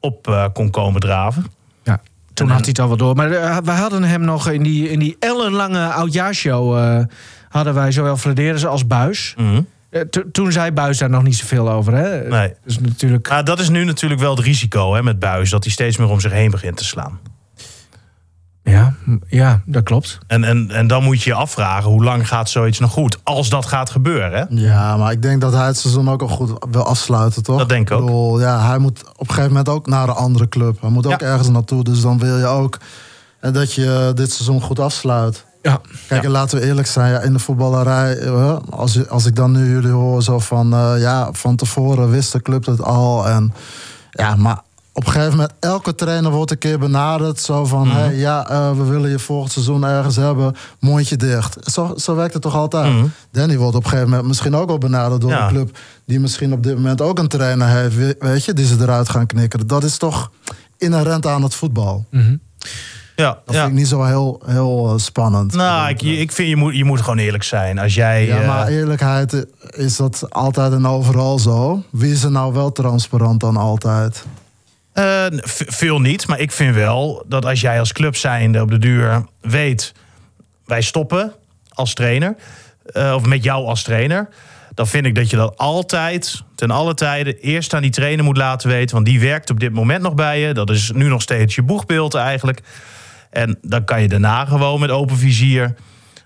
op 0.00 0.28
eh, 0.28 0.44
kon 0.52 0.70
komen 0.70 1.00
draven. 1.00 1.46
Ja, 1.82 2.00
toen 2.34 2.46
En- 2.48 2.52
had 2.52 2.60
hij 2.60 2.68
het 2.70 2.78
al 2.78 2.88
wel 2.88 2.96
door. 2.96 3.14
Maar 3.16 3.30
eh, 3.32 3.56
we 3.64 3.70
hadden 3.70 4.02
hem 4.02 4.20
nog 4.20 4.48
in 4.50 4.62
die, 4.62 4.90
in 4.90 4.98
die 4.98 5.16
ellenlange 5.18 5.86
oudjaarshow... 5.86 6.76
eh, 6.78 7.04
hadden 7.48 7.74
wij 7.74 7.92
zowel 7.92 8.16
Flederis 8.16 8.66
als 8.66 8.86
Buis. 8.86 9.34
Mhm. 9.36 9.60
Eh, 9.90 10.00
to- 10.00 10.30
toen 10.32 10.52
zei 10.52 10.70
Buis 10.70 10.98
daar 10.98 11.10
nog 11.10 11.22
niet 11.22 11.36
zoveel 11.36 11.70
over. 11.70 11.92
Hè? 11.94 12.28
Nee. 12.28 12.52
Dus 12.64 12.78
natuurlijk... 12.78 13.28
Maar 13.28 13.44
dat 13.44 13.60
is 13.60 13.68
nu 13.68 13.84
natuurlijk 13.84 14.20
wel 14.20 14.34
het 14.36 14.44
risico 14.44 14.94
hè, 14.94 15.02
met 15.02 15.18
Buis... 15.18 15.50
dat 15.50 15.64
hij 15.64 15.72
steeds 15.72 15.96
meer 15.96 16.08
om 16.08 16.20
zich 16.20 16.32
heen 16.32 16.50
begint 16.50 16.76
te 16.76 16.84
slaan. 16.84 17.18
Ja, 18.64 18.94
ja, 19.28 19.60
dat 19.66 19.82
klopt. 19.82 20.18
En, 20.26 20.44
en, 20.44 20.70
en 20.70 20.86
dan 20.86 21.02
moet 21.02 21.22
je 21.22 21.30
je 21.30 21.36
afvragen, 21.36 21.90
hoe 21.90 22.04
lang 22.04 22.28
gaat 22.28 22.50
zoiets 22.50 22.78
nog 22.78 22.90
goed? 22.92 23.18
Als 23.22 23.48
dat 23.48 23.66
gaat 23.66 23.90
gebeuren, 23.90 24.32
hè? 24.32 24.44
Ja, 24.48 24.96
maar 24.96 25.12
ik 25.12 25.22
denk 25.22 25.40
dat 25.40 25.52
hij 25.52 25.66
het 25.66 25.76
seizoen 25.78 26.10
ook 26.10 26.22
al 26.22 26.28
goed 26.28 26.52
wil 26.70 26.84
afsluiten, 26.86 27.42
toch? 27.42 27.58
Dat 27.58 27.68
denk 27.68 27.90
ik 27.90 27.96
ook. 27.96 28.04
bedoel, 28.04 28.40
ja, 28.40 28.66
hij 28.68 28.78
moet 28.78 29.02
op 29.08 29.20
een 29.20 29.26
gegeven 29.26 29.48
moment 29.48 29.68
ook 29.68 29.86
naar 29.86 30.08
een 30.08 30.14
andere 30.14 30.48
club. 30.48 30.80
Hij 30.80 30.90
moet 30.90 31.06
ook 31.06 31.20
Ja. 31.20 31.26
ergens 31.26 31.48
naartoe. 31.48 31.84
Dus 31.84 32.00
dan 32.00 32.18
wil 32.18 32.38
je 32.38 32.46
ook 32.46 32.78
eh, 33.40 33.52
dat 33.52 33.72
je 33.74 34.12
dit 34.14 34.32
seizoen 34.32 34.60
goed 34.62 34.78
afsluit. 34.80 35.44
Ja. 35.62 35.80
Kijk, 36.08 36.20
Ja. 36.22 36.26
en 36.26 36.32
laten 36.32 36.58
we 36.58 36.66
eerlijk 36.66 36.86
zijn, 36.86 37.12
ja, 37.12 37.20
in 37.20 37.32
de 37.32 37.38
voetballerij, 37.38 38.18
eh, 38.18 38.56
als, 38.70 38.92
je- 38.92 39.08
als 39.08 39.26
ik 39.26 39.36
dan 39.36 39.52
nu 39.52 39.70
jullie 39.70 39.90
hoor, 39.90 40.22
zo 40.22 40.38
van 40.38 40.72
eh, 40.74 40.92
ja, 41.00 41.28
van 41.32 41.56
tevoren 41.56 42.10
wist 42.10 42.32
de 42.32 42.42
club 42.42 42.64
het 42.66 42.82
al. 42.82 43.28
En 43.28 43.52
ja, 44.10 44.36
maar 44.36 44.60
op 44.94 45.06
een 45.06 45.12
gegeven 45.12 45.30
moment, 45.30 45.52
elke 45.60 45.94
trainer 45.94 46.30
wordt 46.30 46.50
een 46.50 46.58
keer 46.58 46.78
benaderd. 46.78 47.40
Zo 47.40 47.64
van, 47.64 47.86
Mhm. 47.88 47.96
hey, 47.96 48.14
ja, 48.16 48.48
eh, 48.48 48.70
we 48.76 48.84
willen 48.84 49.10
je 49.10 49.18
volgend 49.18 49.52
seizoen 49.52 49.84
ergens 49.84 50.16
hebben, 50.16 50.54
mondje 50.80 51.16
dicht. 51.16 51.56
Zo, 51.72 51.92
zo 51.96 52.14
werkt 52.14 52.32
het 52.32 52.42
toch 52.42 52.54
altijd? 52.54 52.92
Mhm. 52.92 53.06
Danny 53.30 53.56
wordt 53.56 53.76
op 53.76 53.82
een 53.84 53.88
gegeven 53.90 54.10
moment 54.10 54.28
misschien 54.28 54.54
ook 54.56 54.68
wel 54.68 54.78
benaderd 54.78 55.20
door 55.20 55.30
Ja. 55.30 55.42
een 55.42 55.48
club 55.52 55.78
die 56.06 56.20
misschien 56.20 56.52
op 56.52 56.62
dit 56.62 56.74
moment 56.74 57.00
ook 57.00 57.18
een 57.18 57.28
trainer 57.28 57.68
heeft, 57.68 57.96
we- 57.96 58.16
weet 58.18 58.44
je, 58.44 58.52
die 58.52 58.66
ze 58.66 58.76
eruit 58.80 59.08
gaan 59.08 59.26
knikken. 59.26 59.66
Dat 59.66 59.84
is 59.84 59.96
toch 59.96 60.30
inherent 60.78 61.26
aan 61.26 61.42
het 61.42 61.54
voetbal. 61.54 62.04
Mhm. 62.10 62.36
Ja, 63.16 63.38
Dat 63.44 63.54
ja. 63.54 63.60
vind 63.60 63.72
ik 63.72 63.78
niet 63.78 63.88
zo 63.88 64.02
heel, 64.04 64.42
heel 64.46 64.88
eh, 64.92 64.98
spannend. 64.98 65.52
Nou, 65.54 65.88
ik, 65.88 66.02
ik 66.02 66.32
vind 66.32 66.48
je 66.48 66.56
moet, 66.56 66.76
je 66.76 66.84
moet 66.84 67.00
gewoon 67.00 67.18
eerlijk 67.18 67.42
zijn. 67.44 67.78
Als 67.78 67.94
jij. 67.94 68.26
Ja, 68.26 68.40
eh, 68.40 68.46
maar 68.48 68.66
eerlijkheid 68.68 69.46
is 69.70 69.96
dat 69.96 70.26
altijd 70.30 70.72
en 70.72 70.86
overal 70.86 71.38
zo. 71.38 71.82
Wie 71.90 72.12
is 72.12 72.22
er 72.22 72.30
nou 72.30 72.52
wel 72.52 72.72
transparant 72.72 73.40
dan 73.40 73.56
altijd? 73.56 74.24
Eh, 74.92 75.26
veel 75.66 76.00
niet, 76.00 76.26
maar 76.26 76.40
ik 76.40 76.52
vind 76.52 76.74
wel 76.74 77.24
dat 77.28 77.44
als 77.44 77.60
jij 77.60 77.78
als 77.78 77.92
club 77.92 78.16
zijnde 78.16 78.60
op 78.60 78.70
de 78.70 78.78
duur 78.78 79.26
weet, 79.40 79.92
wij 80.64 80.80
stoppen 80.82 81.32
als 81.68 81.94
trainer, 81.94 82.36
eh, 82.84 83.12
of 83.14 83.26
met 83.26 83.44
jou 83.44 83.66
als 83.66 83.82
trainer, 83.82 84.28
dan 84.74 84.86
vind 84.86 85.06
ik 85.06 85.14
dat 85.14 85.30
je 85.30 85.36
dat 85.36 85.56
altijd, 85.56 86.42
ten 86.54 86.70
alle 86.70 86.94
tijden, 86.94 87.38
eerst 87.38 87.74
aan 87.74 87.82
die 87.82 87.90
trainer 87.90 88.24
moet 88.24 88.36
laten 88.36 88.68
weten, 88.68 88.94
want 88.94 89.06
die 89.06 89.20
werkt 89.20 89.50
op 89.50 89.60
dit 89.60 89.72
moment 89.72 90.02
nog 90.02 90.14
bij 90.14 90.40
je. 90.40 90.54
Dat 90.54 90.70
is 90.70 90.90
nu 90.94 91.08
nog 91.08 91.22
steeds 91.22 91.54
je 91.54 91.62
boegbeeld 91.62 92.14
eigenlijk. 92.14 92.60
En 93.30 93.58
dan 93.62 93.84
kan 93.84 94.02
je 94.02 94.08
daarna 94.08 94.44
gewoon 94.44 94.80
met 94.80 94.90
open 94.90 95.16
vizier 95.16 95.74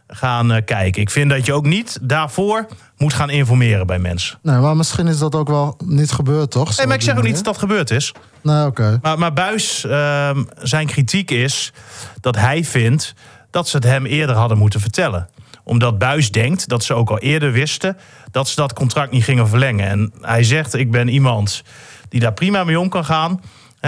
gaan 0.06 0.52
eh, 0.52 0.64
kijken. 0.64 1.02
Ik 1.02 1.10
vind 1.10 1.30
dat 1.30 1.46
je 1.46 1.52
ook 1.52 1.66
niet 1.66 1.98
daarvoor 2.02 2.66
moet 2.96 3.14
gaan 3.14 3.30
informeren 3.30 3.86
bij 3.86 3.98
mensen. 3.98 4.38
Nee, 4.42 4.58
maar 4.58 4.76
misschien 4.76 5.06
is 5.06 5.18
dat 5.18 5.34
ook 5.34 5.48
wel 5.48 5.76
niet 5.84 6.10
gebeurd, 6.10 6.50
toch? 6.50 6.76
Nee, 6.76 6.86
maar 6.86 6.96
ik 6.96 7.02
zeg 7.02 7.16
ook 7.16 7.22
niet 7.22 7.34
dat 7.34 7.44
dat 7.44 7.58
gebeurd 7.58 7.90
is. 7.90 8.12
Nee, 8.42 8.66
oké. 8.66 8.98
Maar, 9.02 9.18
maar 9.18 9.32
Buis, 9.32 9.84
ehm, 9.84 10.44
zijn 10.58 10.86
kritiek 10.86 11.30
is 11.30 11.72
dat 12.20 12.36
hij 12.36 12.64
vindt 12.64 13.14
dat 13.50 13.68
ze 13.68 13.76
het 13.76 13.84
hem 13.84 14.06
eerder 14.06 14.36
hadden 14.36 14.58
moeten 14.58 14.80
vertellen. 14.80 15.28
Omdat 15.64 15.98
Buis 15.98 16.30
denkt 16.30 16.68
dat 16.68 16.84
ze 16.84 16.94
ook 16.94 17.10
al 17.10 17.18
eerder 17.18 17.52
wisten 17.52 17.96
dat 18.30 18.48
ze 18.48 18.56
dat 18.56 18.72
contract 18.72 19.12
niet 19.12 19.24
gingen 19.24 19.48
verlengen. 19.48 19.88
En 19.88 20.12
hij 20.20 20.44
zegt: 20.44 20.74
Ik 20.74 20.90
ben 20.90 21.08
iemand 21.08 21.62
die 22.08 22.20
daar 22.20 22.32
prima 22.32 22.64
mee 22.64 22.80
om 22.80 22.88
kan 22.88 23.04
gaan. 23.04 23.40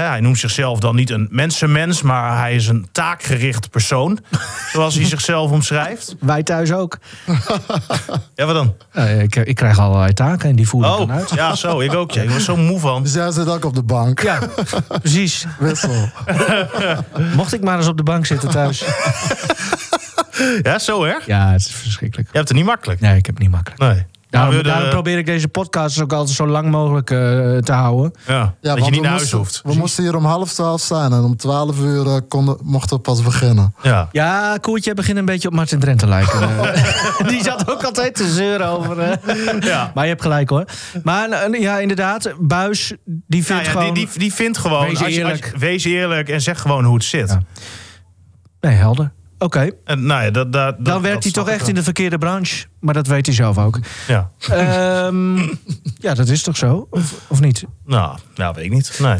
Hij 0.06 0.20
noemt 0.20 0.38
zichzelf 0.38 0.78
dan 0.80 0.94
niet 0.96 1.10
een 1.10 1.28
mensenmens, 1.30 2.02
maar 2.02 2.38
hij 2.38 2.54
is 2.54 2.68
een 2.68 2.88
taakgericht 2.92 3.70
persoon. 3.70 4.18
zoals 4.72 4.94
hij 4.94 5.04
zichzelf 5.04 5.50
omschrijft. 5.50 6.14
Wij 6.20 6.42
thuis 6.42 6.72
ook. 6.72 6.98
Ja, 8.34 8.44
wat 8.46 8.54
dan? 8.54 8.74
Ja, 8.92 9.02
ik, 9.04 9.36
ik 9.36 9.54
krijg 9.54 9.78
allerlei 9.78 10.12
taken 10.12 10.48
en 10.50 10.56
die 10.56 10.68
voer 10.68 10.84
ik 10.84 10.90
dan 10.90 11.00
Oh, 11.10 11.16
uit. 11.16 11.30
ja, 11.34 11.54
zo. 11.54 11.80
Ik 11.80 11.94
ook. 11.94 12.10
Ja. 12.10 12.22
Ik 12.22 12.30
was 12.30 12.44
zo 12.44 12.56
moe 12.56 12.80
van. 12.80 13.02
Dus 13.02 13.12
jij 13.14 13.30
zit 13.30 13.48
ook 13.48 13.64
op 13.64 13.74
de 13.74 13.82
bank. 13.82 14.22
Ja, 14.22 14.38
precies. 15.02 15.46
Wissel. 15.58 16.10
Mocht 17.34 17.52
ik 17.52 17.62
maar 17.62 17.76
eens 17.76 17.86
op 17.86 17.96
de 17.96 18.02
bank 18.02 18.26
zitten 18.26 18.48
thuis. 18.50 18.84
Ja, 20.62 20.78
zo 20.78 21.04
erg? 21.04 21.26
Ja, 21.26 21.50
het 21.52 21.60
is 21.60 21.70
verschrikkelijk. 21.72 22.28
Je 22.32 22.36
hebt 22.36 22.48
het 22.48 22.56
niet 22.58 22.66
makkelijk. 22.66 23.00
Nee, 23.00 23.16
ik 23.16 23.26
heb 23.26 23.34
het 23.34 23.44
niet 23.44 23.52
makkelijk. 23.52 23.80
Nee. 23.80 24.06
Daarom, 24.30 24.50
Maar 24.50 24.58
we 24.58 24.64
de- 24.64 24.74
daarom 24.74 24.90
probeer 24.90 25.18
ik 25.18 25.26
deze 25.26 25.48
podcast 25.48 26.00
ook 26.02 26.12
altijd 26.12 26.36
zo 26.36 26.46
lang 26.46 26.70
mogelijk 26.70 27.10
eh, 27.10 27.18
te 27.56 27.72
houden. 27.72 28.12
Ja, 28.26 28.34
Ja, 28.34 28.40
dat 28.60 28.74
je 28.74 28.80
want 28.80 28.84
niet 28.84 28.94
we 28.94 29.00
naar 29.00 29.08
huis 29.10 29.20
moesten, 29.20 29.38
hoeft. 29.38 29.60
We 29.64 29.74
moesten 29.74 30.02
hier 30.04 30.16
om 30.16 30.24
half 30.24 30.52
twaalf 30.52 30.80
zijn 30.82 31.12
en 31.12 31.22
om 31.22 31.36
twaalf 31.36 31.80
uur 31.80 32.06
eh, 32.06 32.16
konden, 32.28 32.56
mochten 32.62 32.96
we 32.96 33.02
pas 33.02 33.22
beginnen. 33.22 33.74
Ja. 33.82 34.08
Ja, 34.12 34.56
Koertje 34.60 34.94
begint 34.94 35.18
een 35.18 35.24
beetje 35.24 35.48
op 35.48 35.54
Martin 35.54 35.78
Drent 35.78 35.98
te 35.98 36.06
lijken. 36.06 36.48
Die 37.28 37.42
zat 37.42 37.70
ook 37.70 37.82
altijd 37.84 38.14
te 38.14 38.28
zeuren 38.30 38.66
over... 38.66 38.98
eh. 38.98 39.60
Ja. 39.60 39.90
Maar 39.94 40.04
je 40.04 40.10
hebt 40.10 40.22
gelijk 40.22 40.50
hoor. 40.50 40.64
Maar 41.02 41.50
ja, 41.60 41.78
inderdaad, 41.78 42.32
Buis, 42.38 42.92
die 43.04 43.44
vindt 43.44 43.48
Nou 43.48 43.62
ja, 43.64 43.70
gewoon... 43.70 43.94
die, 43.94 44.08
die, 44.10 44.18
die 44.18 44.32
vindt 44.34 44.58
gewoon... 44.58 44.80
Wees 44.86 44.88
als 44.90 44.98
je- 44.98 45.04
als 45.04 45.14
je- 45.14 45.20
eerlijk. 45.20 45.52
wees 45.58 45.84
eerlijk 45.84 46.28
en 46.28 46.40
zeg 46.40 46.60
gewoon 46.60 46.84
hoe 46.84 46.94
het 46.94 47.04
zit. 47.04 47.28
Ja. 47.28 47.40
Nee, 48.60 48.74
helder. 48.74 49.12
Oké, 49.38 49.70
En, 49.84 50.06
nou 50.06 50.24
ja, 50.24 50.30
dat, 50.30 50.52
dat, 50.52 50.74
dan 50.74 50.84
dat- 50.84 51.00
werkt 51.00 51.14
dat 51.14 51.22
hij 51.22 51.32
toch 51.32 51.48
echt 51.48 51.68
in 51.68 51.74
de 51.74 51.82
verkeerde 51.82 52.18
branche. 52.18 52.66
Maar 52.80 52.94
dat 52.94 53.06
weet 53.06 53.26
hij 53.26 53.34
zelf 53.34 53.58
ook. 53.58 53.78
Ja. 54.08 54.30
Ehm, 54.48 55.36
ja, 56.06 56.14
dat 56.14 56.28
is 56.28 56.42
toch 56.42 56.56
zo? 56.56 56.86
Of, 56.90 57.14
of 57.26 57.40
niet? 57.40 57.64
Nou, 57.86 58.18
nou, 58.34 58.54
weet 58.54 58.64
ik 58.64 58.70
niet. 58.72 58.98
Nee. 59.02 59.18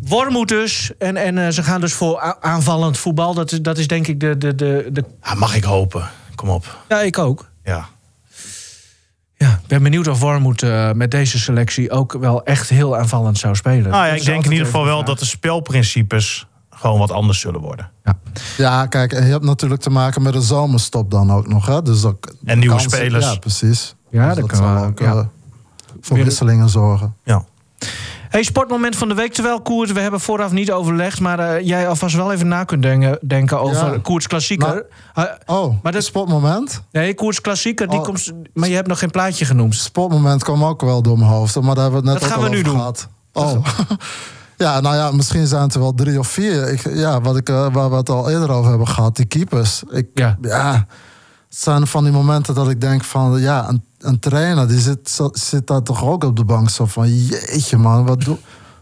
Wormoed 0.00 0.48
dus. 0.48 0.90
En, 0.98 1.16
en 1.16 1.38
eh, 1.38 1.48
ze 1.48 1.62
gaan 1.62 1.80
dus 1.80 1.92
voor 1.92 2.36
aanvallend 2.40 2.98
voetbal. 2.98 3.34
Dat 3.34 3.52
is, 3.52 3.60
dat 3.60 3.78
is 3.78 3.86
denk 3.86 4.06
ik 4.06 4.20
de, 4.20 4.38
de, 4.38 4.54
de, 4.54 4.88
de... 4.92 5.04
Ja, 5.22 5.34
mag 5.34 5.54
ik 5.54 5.64
hopen. 5.64 6.10
Kom 6.34 6.48
op. 6.48 6.78
Ja, 6.88 7.00
ik 7.00 7.18
ook. 7.18 7.50
Ja. 7.64 7.88
Ja, 9.36 9.50
ik 9.50 9.66
ben 9.66 9.82
benieuwd 9.82 10.06
of 10.08 10.20
Wormoed 10.20 10.62
eh, 10.62 10.92
met 10.92 11.10
deze 11.10 11.38
selectie 11.38 11.90
ook 11.90 12.12
wel 12.12 12.44
echt 12.44 12.68
heel 12.68 12.96
aanvallend 12.96 13.38
zou 13.38 13.54
spelen. 13.54 13.90
Nou 13.90 14.04
ja, 14.04 14.10
Dat 14.10 14.20
ik 14.20 14.24
denk 14.26 14.44
in 14.44 14.50
ieder 14.50 14.66
geval 14.66 14.84
wel 14.84 15.04
dat 15.04 15.18
de 15.18 15.24
spelprincipes 15.24 16.46
gewoon 16.80 16.98
wat 16.98 17.10
anders 17.12 17.40
zullen 17.40 17.60
worden. 17.60 17.90
vraag. 18.02 18.16
Ja, 18.56 18.86
kijk, 18.86 19.12
en 19.12 19.24
je 19.24 19.30
hebt 19.30 19.44
natuurlijk 19.44 19.80
te 19.80 19.90
maken 19.90 20.22
met 20.22 20.34
een 20.34 20.42
zomerstop 20.42 21.10
dan 21.10 21.32
ook 21.32 21.48
nog. 21.48 21.66
Hè? 21.66 21.82
Dus 21.82 22.00
dat, 22.00 22.16
En 22.44 22.58
nieuwe 22.58 22.74
kansen- 22.74 22.90
spelers. 22.98 23.24
Ja, 23.32 23.38
precies. 23.38 23.94
Ja, 24.10 24.26
Dus 24.34 24.36
dat 24.36 24.46
kan 24.60 24.78
ook 24.86 24.98
ja. 24.98 25.12
eh, 25.12 25.20
voor 26.00 26.16
Weer- 26.16 26.24
wisselingen 26.24 26.68
zorgen. 26.68 27.14
Ja. 27.24 27.44
Hey, 28.28 28.42
sportmoment 28.42 28.96
van 28.96 29.08
de 29.08 29.14
week. 29.14 29.32
Terwijl 29.32 29.60
Koert, 29.60 29.92
we 29.92 30.00
hebben 30.00 30.20
vooraf 30.20 30.52
niet 30.52 30.72
overlegd... 30.72 31.20
maar 31.20 31.38
eh, 31.38 31.66
jij 31.66 31.88
alvast 31.88 32.14
wel 32.16 32.32
even 32.32 32.48
na 32.48 32.64
kunt 32.64 32.82
denken, 32.82 33.18
denken 33.26 33.60
over 33.60 33.92
Ja. 33.92 33.98
Koerts 33.98 34.26
klassieker. 34.26 34.68
Nou- 34.68 34.82
Eh, 35.14 35.24
Oh, 35.46 35.68
Maar 35.68 35.78
maar 35.82 35.92
dat- 35.92 36.04
sportmoment? 36.04 36.82
nee, 36.92 37.14
Koerts 37.14 37.40
klassieker, 37.40 37.88
die 37.88 37.98
Oh. 37.98 38.04
komt... 38.04 38.32
Maar 38.54 38.68
je 38.68 38.74
hebt 38.74 38.88
nog 38.88 38.98
geen 38.98 39.10
plaatje 39.10 39.44
genoemd. 39.44 39.74
Sportmoment 39.74 40.44
kwam 40.44 40.64
ook 40.64 40.80
wel 40.80 41.02
door 41.02 41.18
mijn 41.18 41.30
hoofd. 41.30 41.60
Maar 41.60 41.74
daar 41.74 41.82
hebben 41.84 42.02
we 42.02 42.10
het 42.10 42.20
net 42.20 42.28
Dat 42.30 42.38
ook 42.38 42.44
gaan 42.44 42.44
al 42.44 42.50
we 42.50 42.50
nu 42.56 42.60
over 42.60 42.70
doen. 42.70 42.78
gehad. 42.78 43.08
Oh. 43.32 43.66
ja, 44.60 44.80
nou 44.80 44.96
ja, 44.96 45.10
misschien 45.10 45.46
zijn 45.46 45.62
het 45.62 45.74
er 45.74 45.80
wel 45.80 45.94
drie 45.94 46.18
of 46.18 46.28
vier. 46.28 46.68
Ik, 46.68 46.94
ja, 46.94 47.20
wat 47.20 47.36
ik, 47.36 47.48
eh, 47.48 47.66
waar 47.72 47.90
we 47.90 47.96
het 47.96 48.08
al 48.08 48.30
eerder 48.30 48.50
over 48.50 48.70
hebben 48.70 48.88
gehad, 48.88 49.16
die 49.16 49.24
keepers. 49.24 49.82
Ik, 49.90 50.06
Ja. 50.14 50.36
ja, 50.42 50.72
het 51.48 51.58
zijn 51.58 51.86
van 51.86 52.04
die 52.04 52.12
momenten 52.12 52.54
dat 52.54 52.68
ik 52.70 52.80
denk 52.80 53.04
van... 53.04 53.40
Ja, 53.40 53.68
een, 53.68 53.84
een 53.98 54.18
trainer 54.18 54.68
die 54.68 54.80
zit, 54.80 55.20
zit 55.32 55.66
daar 55.66 55.82
toch 55.82 56.04
ook 56.04 56.24
op 56.24 56.36
de 56.36 56.44
bank. 56.44 56.70
Zo 56.70 56.84
van, 56.86 57.16
jeetje 57.16 57.76
man, 57.76 58.06
wat 58.06 58.20
doe... 58.20 58.36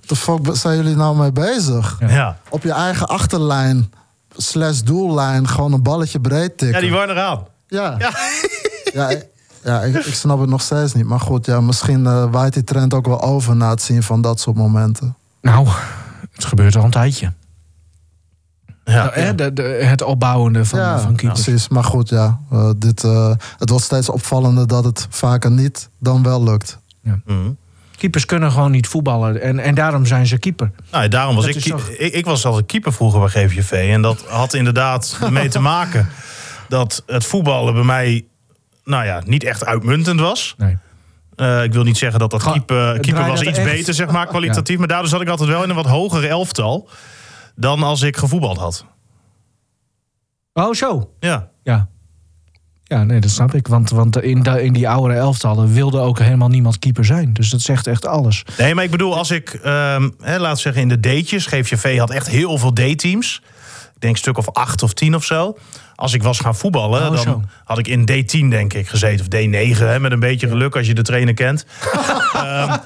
De 0.06 0.16
fuck 0.16 0.38
zijn 0.52 0.76
jullie 0.76 0.96
nou 0.96 1.16
mee 1.16 1.32
bezig? 1.32 1.96
Ja. 2.00 2.08
Ja. 2.08 2.38
Op 2.48 2.62
je 2.62 2.72
eigen 2.72 3.08
achterlijn, 3.08 3.92
slash 4.36 4.80
doellijn, 4.80 5.48
gewoon 5.48 5.72
een 5.72 5.82
balletje 5.82 6.20
breed 6.20 6.58
tikken. 6.58 6.76
ja, 6.76 6.80
die 6.80 6.90
waren 6.96 7.14
eraan. 7.16 7.44
Ja. 7.66 7.94
Ja. 7.98 8.10
Ja, 8.92 9.08
ik, 9.08 9.26
ja 9.62 9.80
ik, 9.80 9.94
ik 9.94 10.14
snap 10.14 10.40
het 10.40 10.48
nog 10.48 10.62
steeds 10.62 10.94
niet. 10.94 11.04
Maar 11.04 11.20
goed, 11.20 11.46
ja, 11.46 11.60
misschien 11.60 12.06
eh, 12.06 12.24
waait 12.30 12.52
die 12.52 12.64
trend 12.64 12.94
ook 12.94 13.06
wel 13.06 13.22
over 13.22 13.56
na 13.56 13.70
het 13.70 13.82
zien 13.82 14.02
van 14.02 14.20
dat 14.20 14.40
soort 14.40 14.56
momenten. 14.56 15.16
Nou, 15.40 15.68
het 16.32 16.44
gebeurt 16.44 16.76
al 16.76 16.84
een 16.84 16.90
tijdje. 16.90 17.32
Ja. 18.84 18.94
Nou, 19.04 19.10
hè, 19.12 19.34
de, 19.34 19.52
de, 19.52 19.62
het 19.62 20.02
opbouwende 20.02 20.64
van, 20.64 20.78
ja, 20.78 20.98
van 21.00 21.16
keepers. 21.16 21.42
precies. 21.42 21.68
Maar 21.68 21.84
goed, 21.84 22.08
ja, 22.08 22.38
eh, 22.50 22.70
dit, 22.76 23.04
eh, 23.04 23.32
het 23.58 23.68
wordt 23.70 23.84
steeds 23.84 24.08
opvallender 24.08 24.66
dat 24.66 24.84
het 24.84 25.06
vaker 25.10 25.50
niet 25.50 25.88
dan 25.98 26.22
wel 26.22 26.42
lukt. 26.44 26.78
Mhm. 27.02 27.36
Keepers 27.96 28.24
kunnen 28.24 28.52
gewoon 28.52 28.70
niet 28.70 28.86
voetballen. 28.86 29.42
En, 29.42 29.58
en 29.58 29.74
daarom 29.74 30.06
zijn 30.06 30.26
ze 30.26 30.38
keeper. 30.38 30.70
Nou, 30.90 31.02
ja, 31.02 31.08
daarom 31.08 31.34
was 31.34 31.46
Dat 31.46 31.54
ik, 31.54 31.62
toch- 31.62 31.88
ik. 31.88 32.12
Ik 32.14 32.24
was 32.24 32.44
altijd 32.44 32.66
keeper 32.66 32.92
vroeger 32.92 33.20
bij 33.20 33.28
GVV. 33.28 33.90
En 33.92 34.02
dat 34.02 34.24
had 34.28 34.54
inderdaad 34.54 35.18
mee 35.30 35.48
te 35.48 35.58
maken 35.58 36.08
dat 36.68 37.02
het 37.06 37.24
voetballen 37.26 37.74
bij 37.74 37.82
mij 37.82 38.24
nou 38.84 39.04
ja, 39.04 39.22
niet 39.24 39.44
echt 39.44 39.64
uitmuntend 39.64 40.20
was. 40.20 40.54
Nee. 40.58 40.76
Eh, 41.38 41.62
ik 41.62 41.72
wil 41.72 41.82
niet 41.82 41.98
zeggen 41.98 42.18
dat 42.20 42.30
dat 42.30 42.42
keeper, 42.42 43.00
keeper 43.00 43.26
was 43.26 43.42
iets 43.42 43.58
echt- 43.58 43.70
beter, 43.70 43.94
zeg 43.94 44.10
maar, 44.10 44.26
kwalitatief. 44.26 44.78
Maar 44.78 44.88
daardoor 44.88 45.08
zat 45.08 45.20
ik 45.20 45.28
altijd 45.28 45.48
wel 45.48 45.62
in 45.62 45.68
een 45.70 45.76
wat 45.76 45.86
hoger 45.86 46.28
elftal 46.28 46.88
dan 47.54 47.82
als 47.82 48.02
ik 48.02 48.16
gevoetbald 48.16 48.58
had. 48.58 48.84
Oh, 50.52 50.74
zo. 50.74 51.10
Ja. 51.20 51.50
Ja. 51.62 51.88
Ja, 52.84 53.04
nee, 53.04 53.20
dat 53.20 53.30
snap 53.30 53.54
ik. 53.54 53.66
Want, 53.68 53.90
want 53.90 54.22
in, 54.22 54.42
de, 54.42 54.62
in 54.62 54.72
die 54.72 54.88
oudere 54.88 55.14
elftallen 55.18 55.72
wilde 55.72 55.98
ook 55.98 56.18
helemaal 56.18 56.48
niemand 56.48 56.78
keeper 56.78 57.04
zijn. 57.04 57.32
Dus 57.32 57.50
dat 57.50 57.60
zegt 57.60 57.86
echt 57.86 58.06
alles. 58.06 58.44
Nee, 58.58 58.74
maar 58.74 58.84
ik 58.84 58.90
bedoel, 58.90 59.16
als 59.16 59.30
ik, 59.30 59.48
ehm 59.54 60.10
hè, 60.20 60.38
laat 60.38 60.58
zeggen, 60.60 60.82
in 60.82 60.88
de 60.88 61.00
D'tjes, 61.00 61.46
GVV 61.46 61.98
had 61.98 62.10
echt 62.10 62.28
heel 62.28 62.58
veel 62.58 62.72
D-teams. 62.72 63.42
Ik 63.98 64.04
denk 64.04 64.14
een 64.16 64.20
stuk 64.22 64.38
of 64.38 64.50
acht 64.52 64.82
of 64.82 64.92
tien 64.92 65.14
of 65.14 65.24
zo. 65.24 65.56
Als 65.94 66.14
ik 66.14 66.22
was 66.22 66.38
gaan 66.38 66.56
voetballen, 66.56 67.00
Oh, 67.02 67.06
dan 67.08 67.18
zo. 67.18 67.42
had 67.64 67.78
ik 67.78 67.88
in 67.88 68.00
D10 68.00 68.48
denk 68.50 68.72
ik 68.74 68.88
gezeten. 68.88 69.20
Of 69.20 69.26
D9, 69.26 69.78
hè, 69.78 70.00
met 70.00 70.12
een 70.12 70.20
beetje 70.20 70.48
geluk 70.48 70.76
als 70.76 70.86
je 70.86 70.94
de 70.94 71.02
trainer 71.02 71.34
kent. 71.34 71.66
Ehm, 72.32 72.76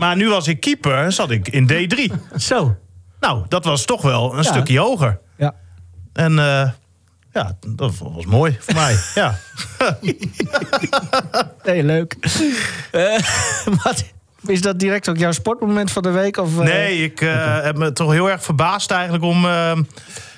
maar 0.00 0.16
nu 0.16 0.28
was 0.28 0.48
ik 0.48 0.60
keeper, 0.60 1.12
zat 1.12 1.30
ik 1.30 1.48
in 1.48 1.70
D3. 1.72 2.12
Zo. 2.36 2.76
Nou, 3.20 3.44
dat 3.48 3.64
was 3.64 3.84
toch 3.84 4.02
wel 4.02 4.30
een 4.32 4.42
Ja. 4.42 4.50
stukje 4.50 4.78
hoger. 4.78 5.18
Ja. 5.36 5.54
En 6.12 6.38
eh, 6.38 6.70
ja, 7.32 7.56
dat 7.66 7.98
was 7.98 8.24
mooi 8.26 8.56
voor 8.60 8.74
mij. 8.74 8.96
Ja. 9.14 9.38
Nee, 11.64 11.82
leuk. 11.82 12.16
Eh, 12.92 13.18
wat, 13.82 14.04
is 14.46 14.60
dat 14.60 14.78
direct 14.78 15.08
ook 15.08 15.16
jouw 15.18 15.32
sportmoment 15.32 15.90
van 15.90 16.02
de 16.02 16.10
week? 16.10 16.36
Of, 16.36 16.58
eh? 16.58 16.64
Nee, 16.64 17.02
ik 17.04 17.20
eh, 17.20 17.62
heb 17.62 17.76
me 17.76 17.92
toch 17.92 18.10
heel 18.12 18.30
erg 18.30 18.42
verbaasd 18.44 18.90
eigenlijk 18.90 19.24
om 19.24 19.44
eh, 19.46 19.72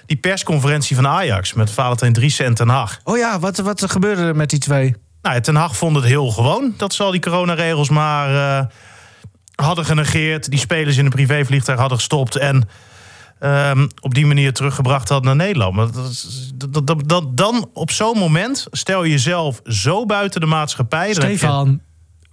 die 0.07 0.17
persconferentie 0.17 0.97
van 0.97 1.07
Ajax 1.07 1.53
met 1.53 1.71
Valentijn 1.71 2.13
Dries 2.13 2.39
en 2.39 2.55
Ten 2.55 2.69
Hag. 2.69 3.01
Oh 3.05 3.17
ja, 3.17 3.39
wat, 3.39 3.59
wat 3.59 3.91
gebeurde 3.91 4.23
er 4.23 4.37
met 4.37 4.51
die 4.51 4.59
twee? 4.59 4.95
Nou, 5.23 5.41
Ten 5.41 5.55
Hag 5.55 5.77
vond 5.77 5.97
het 5.97 6.05
heel 6.05 6.31
gewoon 6.31 6.75
dat 6.77 6.95
ze 6.95 7.03
al 7.03 7.11
die 7.11 7.21
coronaregels 7.21 7.89
maar 7.89 8.59
eh, 8.61 8.67
hadden 9.55 9.85
genegeerd. 9.85 10.51
Die 10.51 10.59
spelers 10.59 10.97
in 10.97 11.05
een 11.05 11.11
privévliegtuig 11.11 11.79
hadden 11.79 11.99
gestopt 11.99 12.37
en 12.37 12.69
ehm, 13.39 13.87
op 14.01 14.15
die 14.15 14.27
manier 14.27 14.53
teruggebracht 14.53 15.09
hadden 15.09 15.37
naar 15.37 15.47
Nederland. 15.47 15.75
Maar 15.75 15.87
dat 16.69 17.07
dat- 17.09 17.37
dan 17.37 17.69
op 17.73 17.91
zo'n 17.91 18.19
moment 18.19 18.67
stel 18.71 19.05
je 19.05 19.11
jezelf 19.11 19.61
zo 19.65 20.07
buiten 20.07 20.41
de 20.41 20.47
maatschappij. 20.47 21.13
Stefan, 21.15 21.81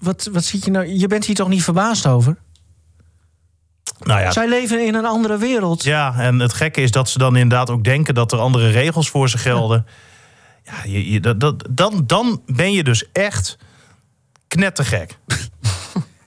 wat, 0.01 0.29
wat 0.31 0.43
zit 0.43 0.65
je 0.65 0.71
nou? 0.71 0.87
Je 0.87 1.07
bent 1.07 1.25
hier 1.25 1.35
toch 1.35 1.47
niet 1.47 1.63
verbaasd 1.63 2.07
over? 2.07 2.37
nou 3.99 4.21
ja, 4.21 4.31
Zij 4.31 4.49
leven 4.49 4.85
in 4.85 4.95
een 4.95 5.05
andere 5.05 5.37
wereld. 5.37 5.83
Ja, 5.83 6.15
en 6.17 6.39
het 6.39 6.53
gekke 6.53 6.81
is 6.81 6.91
dat 6.91 7.09
ze 7.09 7.17
dan 7.17 7.35
inderdaad 7.35 7.69
ook 7.69 7.83
denken 7.83 8.13
dat 8.13 8.31
er 8.31 8.39
andere 8.39 8.69
regels 8.69 9.09
voor 9.09 9.29
ze 9.29 9.37
gelden. 9.37 9.85
Ja, 10.63 10.73
je, 10.85 11.11
je, 11.11 11.19
dat, 11.19 11.39
dat, 11.39 11.63
dan, 11.69 12.03
dan 12.05 12.41
ben 12.45 12.71
je 12.71 12.83
dus 12.83 13.11
echt 13.11 13.57
knettergek. 14.47 15.17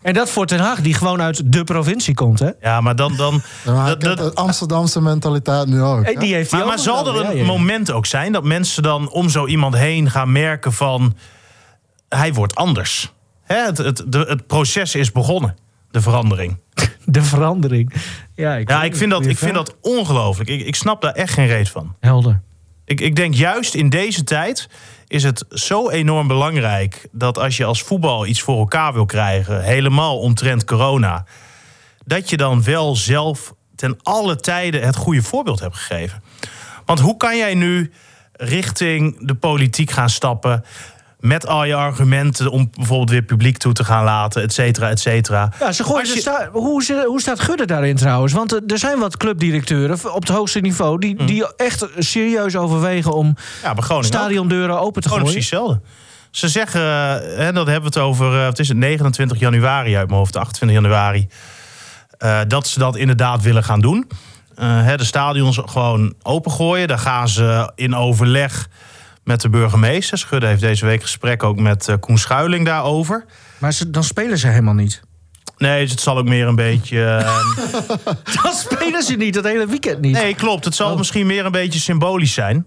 En 0.03 0.15
dat 0.15 0.31
voor 0.31 0.47
Ten 0.47 0.59
Haag, 0.59 0.81
die 0.81 0.95
gewoon 0.95 1.21
uit 1.21 1.53
de 1.53 1.65
provincie 1.65 2.15
komt, 2.15 2.39
hè? 2.39 2.51
Ja, 2.61 2.81
maar 2.81 2.97
dan. 2.97 3.17
dan 3.17 3.43
Ja, 3.65 3.73
maar 3.73 3.99
dat- 3.99 4.19
de 4.19 4.35
Amsterdamse 4.35 5.01
mentaliteit 5.01 5.67
nu 5.67 5.83
ook. 5.83 6.03
Hey, 6.03 6.13
hè? 6.13 6.21
die 6.21 6.35
heeft 6.35 6.51
hij 6.51 6.65
maar, 6.65 6.79
zal 6.79 7.01
er 7.01 7.07
een 7.07 7.13
wel, 7.15 7.23
ja, 7.23 7.31
ja, 7.31 7.37
ja. 7.39 7.45
moment 7.45 7.91
ook 7.91 8.07
zijn 8.07 8.33
dat 8.33 8.45
mensen 8.45 8.83
dan 8.83 9.09
om 9.11 9.29
zo 9.29 9.47
iemand 9.47 9.75
heen 9.75 10.11
gaan 10.11 10.33
merken 10.33 10.73
van 10.73 11.17
hij 12.09 12.33
wordt 12.33 12.55
anders? 12.55 13.13
Hè, 13.45 13.57
het, 13.57 13.79
het, 13.79 14.05
de, 14.07 14.19
het 14.19 14.47
proces 14.47 14.95
is 14.95 15.13
begonnen, 15.13 15.57
de 15.91 16.01
verandering. 16.01 16.59
De 17.05 17.23
verandering. 17.23 17.93
Ja, 18.35 18.55
ik, 18.55 18.69
Ja, 18.69 18.83
ik 18.83 18.97
vind 18.97 19.11
dat, 19.11 19.27
ik 19.27 19.39
vind 19.39 19.55
dat 19.55 19.77
ongelooflijk. 19.81 20.51
Ik, 20.51 20.67
ik 20.67 20.75
snap 20.75 21.03
daar 21.03 21.13
echt 21.13 21.33
geen 21.33 21.47
reet 21.47 21.69
van. 21.69 21.97
Helder. 22.01 22.41
Ik, 22.85 23.01
ik 23.01 23.17
denk 23.17 23.35
juist 23.35 23.75
in 23.75 23.89
deze 23.89 24.25
tijd 24.25 24.69
is 25.09 25.23
het 25.23 25.45
zo 25.49 25.91
enorm 25.91 26.27
belangrijk 26.27 27.09
dat 27.13 27.39
als 27.39 27.57
je 27.57 27.65
als 27.65 27.83
voetbal 27.83 28.27
iets 28.27 28.43
voor 28.43 28.59
elkaar 28.59 28.93
wil 28.93 29.07
krijgen, 29.07 29.63
helemaal 29.63 30.19
omtrent 30.19 30.65
corona, 30.65 31.25
dat 32.05 32.31
je 32.31 32.37
dan 32.37 32.63
wel 32.63 32.97
zelf 32.97 33.55
ten 33.77 33.97
alle 34.03 34.37
tijden 34.37 34.83
het 34.83 34.97
goede 34.97 35.23
voorbeeld 35.23 35.61
hebt 35.61 35.77
gegeven. 35.77 36.23
Want 36.85 37.01
hoe 37.01 37.17
kan 37.17 37.37
jij 37.37 37.55
nu 37.55 37.93
richting 38.33 39.27
de 39.27 39.35
politiek 39.35 39.91
gaan 39.91 40.11
stappen 40.11 40.65
met 41.25 41.47
al 41.47 41.65
je 41.65 41.75
argumenten 41.75 42.51
om 42.51 42.71
bijvoorbeeld 42.77 43.11
weer 43.11 43.23
publiek 43.23 43.57
toe 43.59 43.73
te 43.73 43.85
gaan 43.85 44.05
laten, 44.05 44.43
et 44.43 44.53
cetera, 44.53 44.89
et 44.89 45.01
cetera. 45.01 45.53
Ja, 45.61 45.73
ze 45.73 45.85
gooien 45.85 46.07
je- 46.15 46.21
sta- 46.21 46.49
hoe, 46.53 46.83
ze- 46.85 47.05
hoe 47.07 47.21
staat 47.21 47.41
Gudde 47.41 47.65
daarin 47.67 47.97
trouwens? 47.97 48.33
Want 48.33 48.53
eh, 48.53 48.61
er 48.73 48.79
zijn 48.79 48.99
wat 48.99 49.17
clubdirecteuren 49.17 50.15
op 50.15 50.21
het 50.21 50.29
hoogste 50.37 50.61
niveau... 50.61 50.99
die, 50.99 51.15
Hm. 51.19 51.27
die 51.27 51.55
echt 51.57 51.87
serieus 51.99 52.57
overwegen 52.57 53.13
om 53.15 53.37
Ja, 53.63 53.75
stadiondeuren 54.03 54.81
open 54.81 55.03
te 55.03 55.09
gooien. 55.09 55.25
precies 55.25 55.51
hetzelfde. 55.51 55.81
Ze 56.31 56.49
zeggen, 56.49 56.81
eh, 56.81 57.15
hè, 57.39 57.53
dat 57.53 57.67
hebben 57.67 57.93
we 57.93 57.99
het 57.99 58.07
over, 58.09 58.39
eh, 58.39 58.45
wat 58.45 58.59
is 58.59 58.69
het, 58.69 58.77
29 58.77 59.39
januari 59.39 59.97
uit 59.97 60.07
mijn 60.07 60.19
hoofd, 60.19 60.37
28 60.37 60.79
januari. 60.83 61.29
eh, 62.19 62.41
dat 62.49 62.67
ze 62.67 62.79
dat 62.79 62.97
inderdaad 62.97 63.43
willen 63.43 63.65
gaan 63.65 63.81
doen. 63.81 64.09
eh, 64.55 64.87
de 64.97 65.05
stadions 65.05 65.61
gewoon 65.65 66.15
opengooien. 66.23 66.89
Daar 66.89 66.99
gaan 66.99 67.29
ze 67.29 67.73
in 67.75 67.95
overleg 67.97 68.69
met 69.25 69.41
de 69.41 69.49
burgemeester. 69.49 70.19
Schudde 70.19 70.47
heeft 70.47 70.61
deze 70.61 70.87
week 70.87 71.03
gesprek 71.03 71.43
ook 71.43 71.59
met 71.61 71.89
eh, 71.89 71.95
Koen 72.01 72.19
Schuiling 72.19 72.65
daarover. 72.67 73.25
Maar 73.59 73.73
ze, 73.73 73.91
dan 73.91 74.05
spelen 74.05 74.39
ze 74.39 74.47
helemaal 74.49 74.75
niet. 74.75 75.03
Nee, 75.59 75.81
dus 75.83 75.91
het 75.91 76.01
zal 76.01 76.19
ook 76.19 76.29
meer 76.29 76.47
een 76.47 76.55
beetje... 76.55 77.05
eh, 77.05 77.39
Dan 78.43 78.53
spelen 78.53 79.03
ze 79.03 79.15
niet, 79.17 79.35
dat 79.35 79.45
hele 79.45 79.67
weekend 79.67 80.01
niet. 80.01 80.13
Nee, 80.13 80.35
klopt. 80.35 80.65
Het 80.65 80.75
zal 80.75 80.91
Oh. 80.91 80.97
misschien 80.99 81.27
meer 81.27 81.45
een 81.45 81.53
beetje 81.53 81.81
symbolisch 81.81 82.33
zijn. 82.33 82.67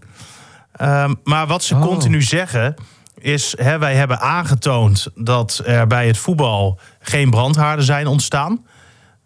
Ehm, 0.72 1.14
maar 1.24 1.48
wat 1.48 1.64
ze 1.64 1.76
Oh. 1.76 1.82
continu 1.82 2.22
zeggen 2.22 2.76
is... 3.18 3.54
Hè, 3.58 3.78
wij 3.80 3.96
hebben 3.96 4.20
aangetoond 4.20 5.08
dat 5.16 5.62
er 5.66 5.88
bij 5.88 6.08
het 6.08 6.18
voetbal 6.18 6.80
geen 7.00 7.30
brandhaarden 7.30 7.86
zijn 7.86 8.08
ontstaan. 8.08 8.66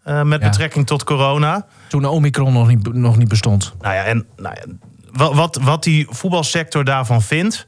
eh, 0.02 0.22
met 0.22 0.40
Ja. 0.40 0.48
betrekking 0.48 0.86
tot 0.86 1.04
corona. 1.04 1.66
Toen 1.88 2.02
de 2.02 2.08
Omicron 2.08 2.52
nog 2.52 2.68
niet, 2.68 2.92
nog 2.94 3.16
niet 3.16 3.28
bestond. 3.28 3.72
Nou 3.80 3.94
ja, 3.94 4.04
en 4.04 4.26
nou 4.36 4.54
ja, 4.54 4.62
wat, 5.12 5.34
wat, 5.34 5.58
wat 5.62 5.82
die 5.82 6.06
voetbalsector 6.10 6.84
daarvan 6.84 7.22
vindt... 7.22 7.66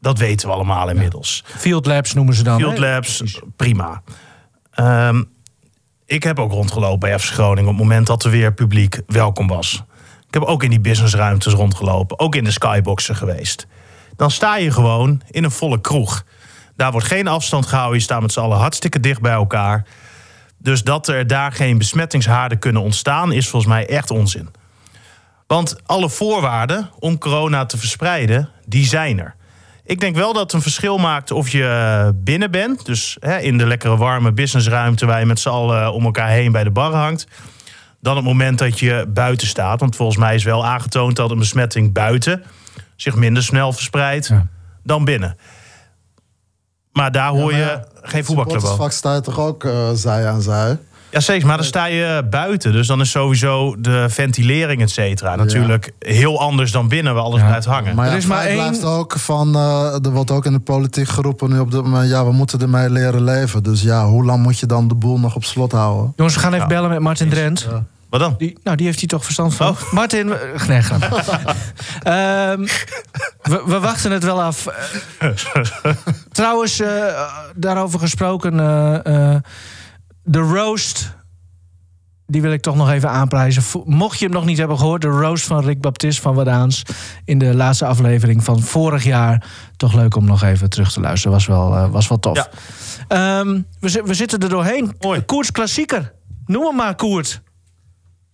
dat 0.00 0.18
weten 0.18 0.48
we 0.48 0.54
allemaal 0.54 0.88
inmiddels. 0.88 1.44
Field 1.46 1.86
Labs 1.86 2.14
noemen 2.14 2.34
ze 2.34 2.42
dan. 2.42 2.58
Field 2.58 2.78
hè? 2.78 2.92
Labs, 2.92 3.40
prima. 3.56 4.02
Ehm, 4.70 5.22
ik 6.06 6.22
heb 6.22 6.38
ook 6.38 6.52
rondgelopen 6.52 6.98
bij 6.98 7.18
FC 7.18 7.32
Groningen... 7.32 7.70
op 7.70 7.76
het 7.76 7.86
moment 7.86 8.06
dat 8.06 8.24
er 8.24 8.30
weer 8.30 8.54
publiek 8.54 9.00
welkom 9.06 9.46
was. 9.46 9.82
Ik 10.26 10.34
heb 10.34 10.42
ook 10.42 10.62
in 10.62 10.70
die 10.70 10.80
businessruimtes 10.80 11.52
rondgelopen. 11.52 12.18
Ook 12.18 12.34
in 12.34 12.44
de 12.44 12.50
skyboxen 12.50 13.16
geweest. 13.16 13.66
Dan 14.16 14.30
sta 14.30 14.56
je 14.56 14.70
gewoon 14.70 15.22
in 15.30 15.44
een 15.44 15.50
volle 15.50 15.80
kroeg. 15.80 16.24
Daar 16.76 16.92
wordt 16.92 17.06
geen 17.06 17.28
afstand 17.28 17.66
gehouden. 17.66 17.98
Je 17.98 18.04
staat 18.04 18.20
met 18.20 18.32
z'n 18.32 18.40
allen 18.40 18.58
hartstikke 18.58 19.00
dicht 19.00 19.20
bij 19.20 19.32
elkaar. 19.32 19.86
Dus 20.58 20.82
dat 20.82 21.08
er 21.08 21.26
daar 21.26 21.52
geen 21.52 21.78
besmettingshaarden 21.78 22.58
kunnen 22.58 22.82
ontstaan... 22.82 23.32
is 23.32 23.48
volgens 23.48 23.72
mij 23.72 23.88
echt 23.88 24.10
onzin. 24.10 24.48
Want 25.48 25.76
alle 25.86 26.10
voorwaarden 26.10 26.90
om 26.98 27.18
corona 27.18 27.66
te 27.66 27.78
verspreiden, 27.78 28.48
die 28.66 28.86
zijn 28.86 29.18
er. 29.18 29.34
Ik 29.84 30.00
denk 30.00 30.16
wel 30.16 30.32
dat 30.32 30.42
het 30.42 30.52
een 30.52 30.62
verschil 30.62 30.98
maakt 30.98 31.30
of 31.30 31.48
je 31.48 32.12
binnen 32.14 32.50
bent. 32.50 32.86
Dus 32.86 33.16
hè, 33.20 33.38
in 33.38 33.58
de 33.58 33.66
lekkere 33.66 33.96
warme 33.96 34.32
businessruimte 34.32 35.06
waar 35.06 35.20
je 35.20 35.26
met 35.26 35.40
z'n 35.40 35.48
allen 35.48 35.92
om 35.92 36.04
elkaar 36.04 36.28
heen 36.28 36.52
bij 36.52 36.64
de 36.64 36.70
bar 36.70 36.92
hangt. 36.94 37.26
Dan 38.00 38.16
het 38.16 38.24
moment 38.24 38.58
dat 38.58 38.78
je 38.78 39.06
buiten 39.08 39.46
staat. 39.46 39.80
Want 39.80 39.96
volgens 39.96 40.18
mij 40.18 40.34
is 40.34 40.44
wel 40.44 40.66
aangetoond 40.66 41.16
dat 41.16 41.30
een 41.30 41.38
besmetting 41.38 41.92
buiten 41.92 42.42
zich 42.96 43.14
minder 43.14 43.42
snel 43.42 43.72
verspreidt 43.72 44.26
Ja. 44.26 44.46
dan 44.82 45.04
binnen. 45.04 45.36
Maar 46.92 47.12
daar 47.12 47.30
hoor 47.30 47.50
maar 47.50 47.60
je 47.60 47.84
geen 48.02 48.24
voetbalclub 48.24 48.62
over. 48.62 48.76
Vak 48.76 48.92
sta 48.92 49.14
je 49.14 49.20
toch 49.20 49.38
ook 49.38 49.64
eh, 49.64 49.90
zij 49.92 50.26
aan 50.26 50.42
zij? 50.42 50.78
Ja, 51.10 51.20
zeker. 51.20 51.46
Maar 51.46 51.56
dan 51.56 51.66
sta 51.66 51.84
je 51.84 52.26
buiten. 52.30 52.72
Dus 52.72 52.86
dan 52.86 53.00
is 53.00 53.10
sowieso 53.10 53.76
de 53.80 54.06
ventilering, 54.08 54.82
et 54.82 54.90
cetera, 54.90 55.36
natuurlijk 55.36 55.92
heel 55.98 56.40
anders 56.40 56.72
dan 56.72 56.88
binnen 56.88 57.14
waar 57.14 57.22
alles 57.22 57.40
Ja. 57.40 57.46
blijft 57.46 57.66
hangen. 57.66 57.94
Maar 57.94 58.10
Er 58.10 58.16
is 58.16 58.26
maar 58.26 58.44
één- 58.44 58.54
blijft 58.56 58.84
ook 58.84 59.18
van, 59.18 59.54
eh, 59.54 60.04
er 60.04 60.10
wordt 60.10 60.30
ook 60.30 60.44
in 60.46 60.52
de 60.52 60.58
politiek 60.58 61.08
geroepen 61.08 61.50
nu 61.50 61.58
op 61.58 61.70
dit 61.70 61.82
moment, 61.82 62.10
ja, 62.10 62.24
we 62.24 62.32
moeten 62.32 62.60
ermee 62.60 62.90
leren 62.90 63.24
leven. 63.24 63.62
Dus 63.62 63.82
ja, 63.82 64.06
hoe 64.06 64.24
lang 64.24 64.42
moet 64.42 64.58
je 64.58 64.66
dan 64.66 64.88
de 64.88 64.94
boel 64.94 65.18
nog 65.18 65.34
op 65.34 65.44
slot 65.44 65.72
houden? 65.72 66.12
Jongens, 66.16 66.34
we 66.36 66.40
gaan 66.42 66.52
even 66.52 66.68
Ja. 66.68 66.74
bellen 66.74 66.90
met 66.90 67.00
Martin 67.00 67.28
Drent. 67.28 67.68
Wat 68.08 68.20
dan? 68.20 68.34
Die, 68.38 68.58
nou, 68.62 68.76
die 68.76 68.86
heeft 68.86 68.98
hij 68.98 69.08
toch 69.08 69.24
verstand 69.24 69.54
van. 69.54 69.68
Oh. 69.68 69.92
Martin, 69.92 70.28
we- 70.28 70.54
nee. 70.68 70.80
Ehm, 72.02 72.60
we, 73.42 73.62
we 73.66 73.80
wachten 73.80 74.10
het 74.12 74.24
wel 74.24 74.42
af. 74.42 74.66
Eh, 75.18 75.28
trouwens, 76.32 76.80
eh, 76.80 76.88
daarover 77.54 77.98
gesproken. 77.98 78.60
eh, 78.60 79.34
eh, 79.34 79.40
de 80.28 80.38
roast. 80.38 81.16
Die 82.26 82.42
wil 82.42 82.52
ik 82.52 82.62
toch 82.62 82.76
nog 82.76 82.90
even 82.90 83.10
aanprijzen. 83.10 83.62
Mocht 83.84 84.18
je 84.18 84.24
hem 84.24 84.34
nog 84.34 84.44
niet 84.44 84.58
hebben 84.58 84.78
gehoord, 84.78 85.02
de 85.02 85.08
roast 85.08 85.44
van 85.46 85.64
Rick 85.64 85.80
Baptist 85.80 86.20
van 86.20 86.34
Wadaans. 86.34 86.82
In 87.24 87.38
de 87.38 87.54
laatste 87.54 87.86
aflevering 87.86 88.44
van 88.44 88.60
vorig 88.60 89.04
jaar. 89.04 89.46
Toch 89.76 89.92
leuk 89.94 90.16
om 90.16 90.24
nog 90.24 90.42
even 90.42 90.70
terug 90.70 90.92
te 90.92 91.00
luisteren. 91.00 91.32
Was 91.32 91.46
wel, 91.46 91.74
eh, 91.74 91.90
was 91.90 92.08
wel 92.08 92.18
tof. 92.18 92.36
Ja. 92.36 92.48
Ehm, 93.08 93.60
we, 93.80 93.88
zi- 93.88 94.02
we 94.02 94.14
zitten 94.14 94.38
er 94.38 94.48
doorheen. 94.48 94.94
Mooi. 95.00 95.20
Koerts 95.20 95.50
klassieker. 95.52 96.12
Noem 96.46 96.64
hem 96.66 96.76
maar, 96.76 96.94
Koert. 96.94 97.40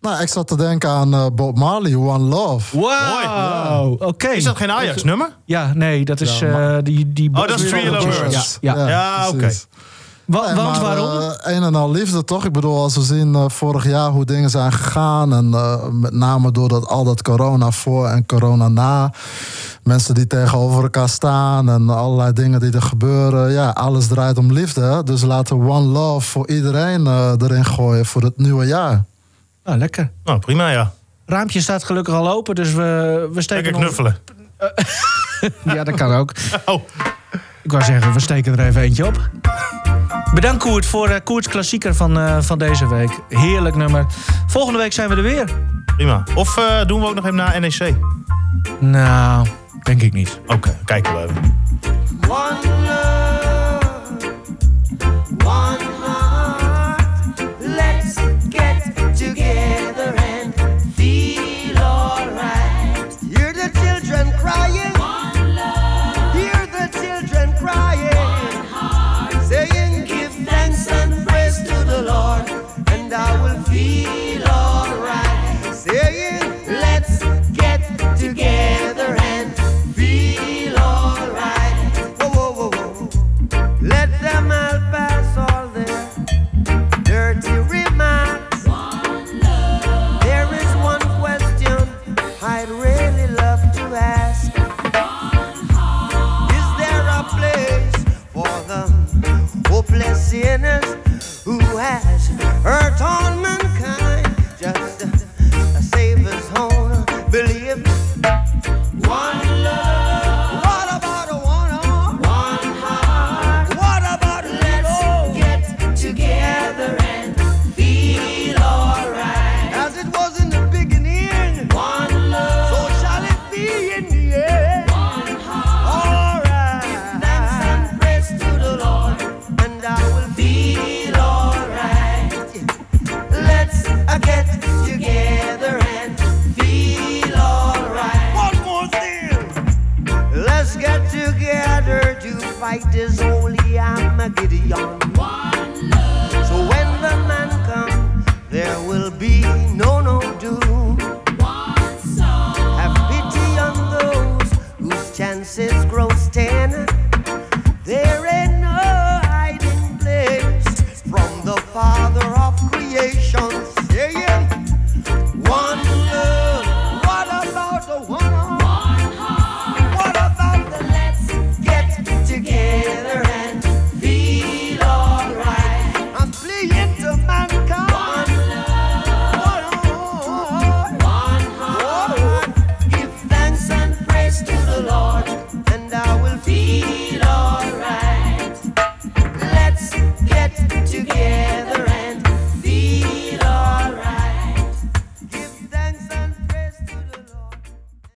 Nou, 0.00 0.22
ik 0.22 0.28
zat 0.28 0.48
te 0.48 0.56
denken 0.56 0.90
aan 0.90 1.14
eh, 1.14 1.26
Bob 1.34 1.58
Marley, 1.58 1.94
One 1.94 2.24
Love. 2.24 2.78
Wow. 2.78 4.02
Oké. 4.02 4.28
Is 4.28 4.44
dat 4.44 4.56
geen 4.56 4.70
Ajax-nummer? 4.70 5.36
Ja, 5.44 5.72
nee, 5.74 6.04
dat 6.04 6.20
is 6.20 6.40
eh, 6.40 6.52
maar- 6.52 6.84
die, 6.84 7.12
die. 7.12 7.30
Oh, 7.32 7.46
dat 7.48 7.60
is 7.60 7.68
Three. 7.68 7.90
Ja, 8.30 8.42
ja. 8.60 8.88
Ja, 8.88 9.28
oké. 9.28 9.50
Wa- 10.24 10.46
Nee, 10.46 10.54
want 10.54 10.70
maar, 10.70 10.80
waarom? 10.80 11.20
eh, 11.20 11.54
een 11.54 11.62
en 11.62 11.74
al 11.74 11.90
liefde, 11.90 12.24
toch? 12.24 12.44
Ik 12.44 12.52
bedoel, 12.52 12.82
als 12.82 12.94
we 12.96 13.02
zien 13.02 13.34
eh, 13.34 13.44
vorig 13.48 13.86
jaar 13.86 14.10
hoe 14.10 14.24
dingen 14.24 14.50
zijn 14.50 14.72
gegaan... 14.72 15.32
en 15.34 15.54
eh, 15.54 15.86
met 15.90 16.12
name 16.12 16.50
door 16.52 16.68
dat, 16.68 16.86
al 16.86 17.04
dat 17.04 17.22
corona 17.22 17.70
voor 17.70 18.06
en 18.08 18.26
corona 18.26 18.68
na... 18.68 19.12
mensen 19.82 20.14
die 20.14 20.26
tegenover 20.26 20.82
elkaar 20.82 21.08
staan 21.08 21.68
en 21.68 21.88
allerlei 21.90 22.32
dingen 22.32 22.60
die 22.60 22.72
er 22.72 22.82
gebeuren... 22.82 23.52
ja, 23.52 23.68
alles 23.70 24.06
draait 24.06 24.38
om 24.38 24.52
liefde. 24.52 24.80
hè. 24.80 25.02
Dus 25.02 25.22
laten 25.22 25.58
we 25.58 25.70
One 25.70 25.86
Love 25.86 26.26
voor 26.30 26.48
iedereen 26.48 27.06
eh, 27.06 27.32
erin 27.38 27.64
gooien 27.64 28.06
voor 28.06 28.22
het 28.22 28.36
nieuwe 28.38 28.66
jaar. 28.66 29.04
Nou, 29.64 29.78
lekker. 29.78 30.10
Nou, 30.24 30.38
prima, 30.38 30.68
ja. 30.70 30.92
Raampje 31.26 31.60
staat 31.60 31.84
gelukkig 31.84 32.14
al 32.14 32.30
open, 32.30 32.54
dus 32.54 32.72
we, 32.72 33.28
we 33.32 33.42
steken 33.42 33.64
Lekker 33.64 33.80
knuffelen. 33.82 34.16
Ja, 35.64 35.84
dat 35.84 35.94
kan 35.94 36.12
ook. 36.12 36.32
Oh, 36.64 36.80
Ik 37.64 37.70
wou 37.72 37.82
zeggen, 37.84 38.12
we 38.12 38.20
steken 38.20 38.58
er 38.58 38.66
even 38.66 38.82
eentje 38.82 39.06
op. 39.06 39.30
Bedankt 40.34 40.62
Koert 40.62 40.86
voor 40.86 41.08
eh, 41.08 41.20
Koerts 41.24 41.48
klassieker 41.48 41.94
van, 41.94 42.18
eh, 42.18 42.36
van 42.40 42.58
deze 42.58 42.88
week. 42.88 43.10
Heerlijk 43.28 43.76
nummer. 43.76 44.06
Volgende 44.46 44.78
week 44.78 44.92
zijn 44.92 45.08
we 45.08 45.16
er 45.16 45.22
weer. 45.22 45.48
prima. 45.96 46.22
Of 46.34 46.56
eh, 46.56 46.86
doen 46.86 47.00
we 47.00 47.06
ook 47.06 47.14
nog 47.14 47.24
even 47.24 47.36
naar 47.36 47.60
NEC? 47.60 47.80
Oké, 47.80 47.96
Nou, 48.80 49.46
denk 49.82 50.02
ik 50.02 50.12
niet. 50.12 50.40
kijken 50.84 51.12
we 51.14 51.22
even. 51.22 51.56
One 52.28 52.83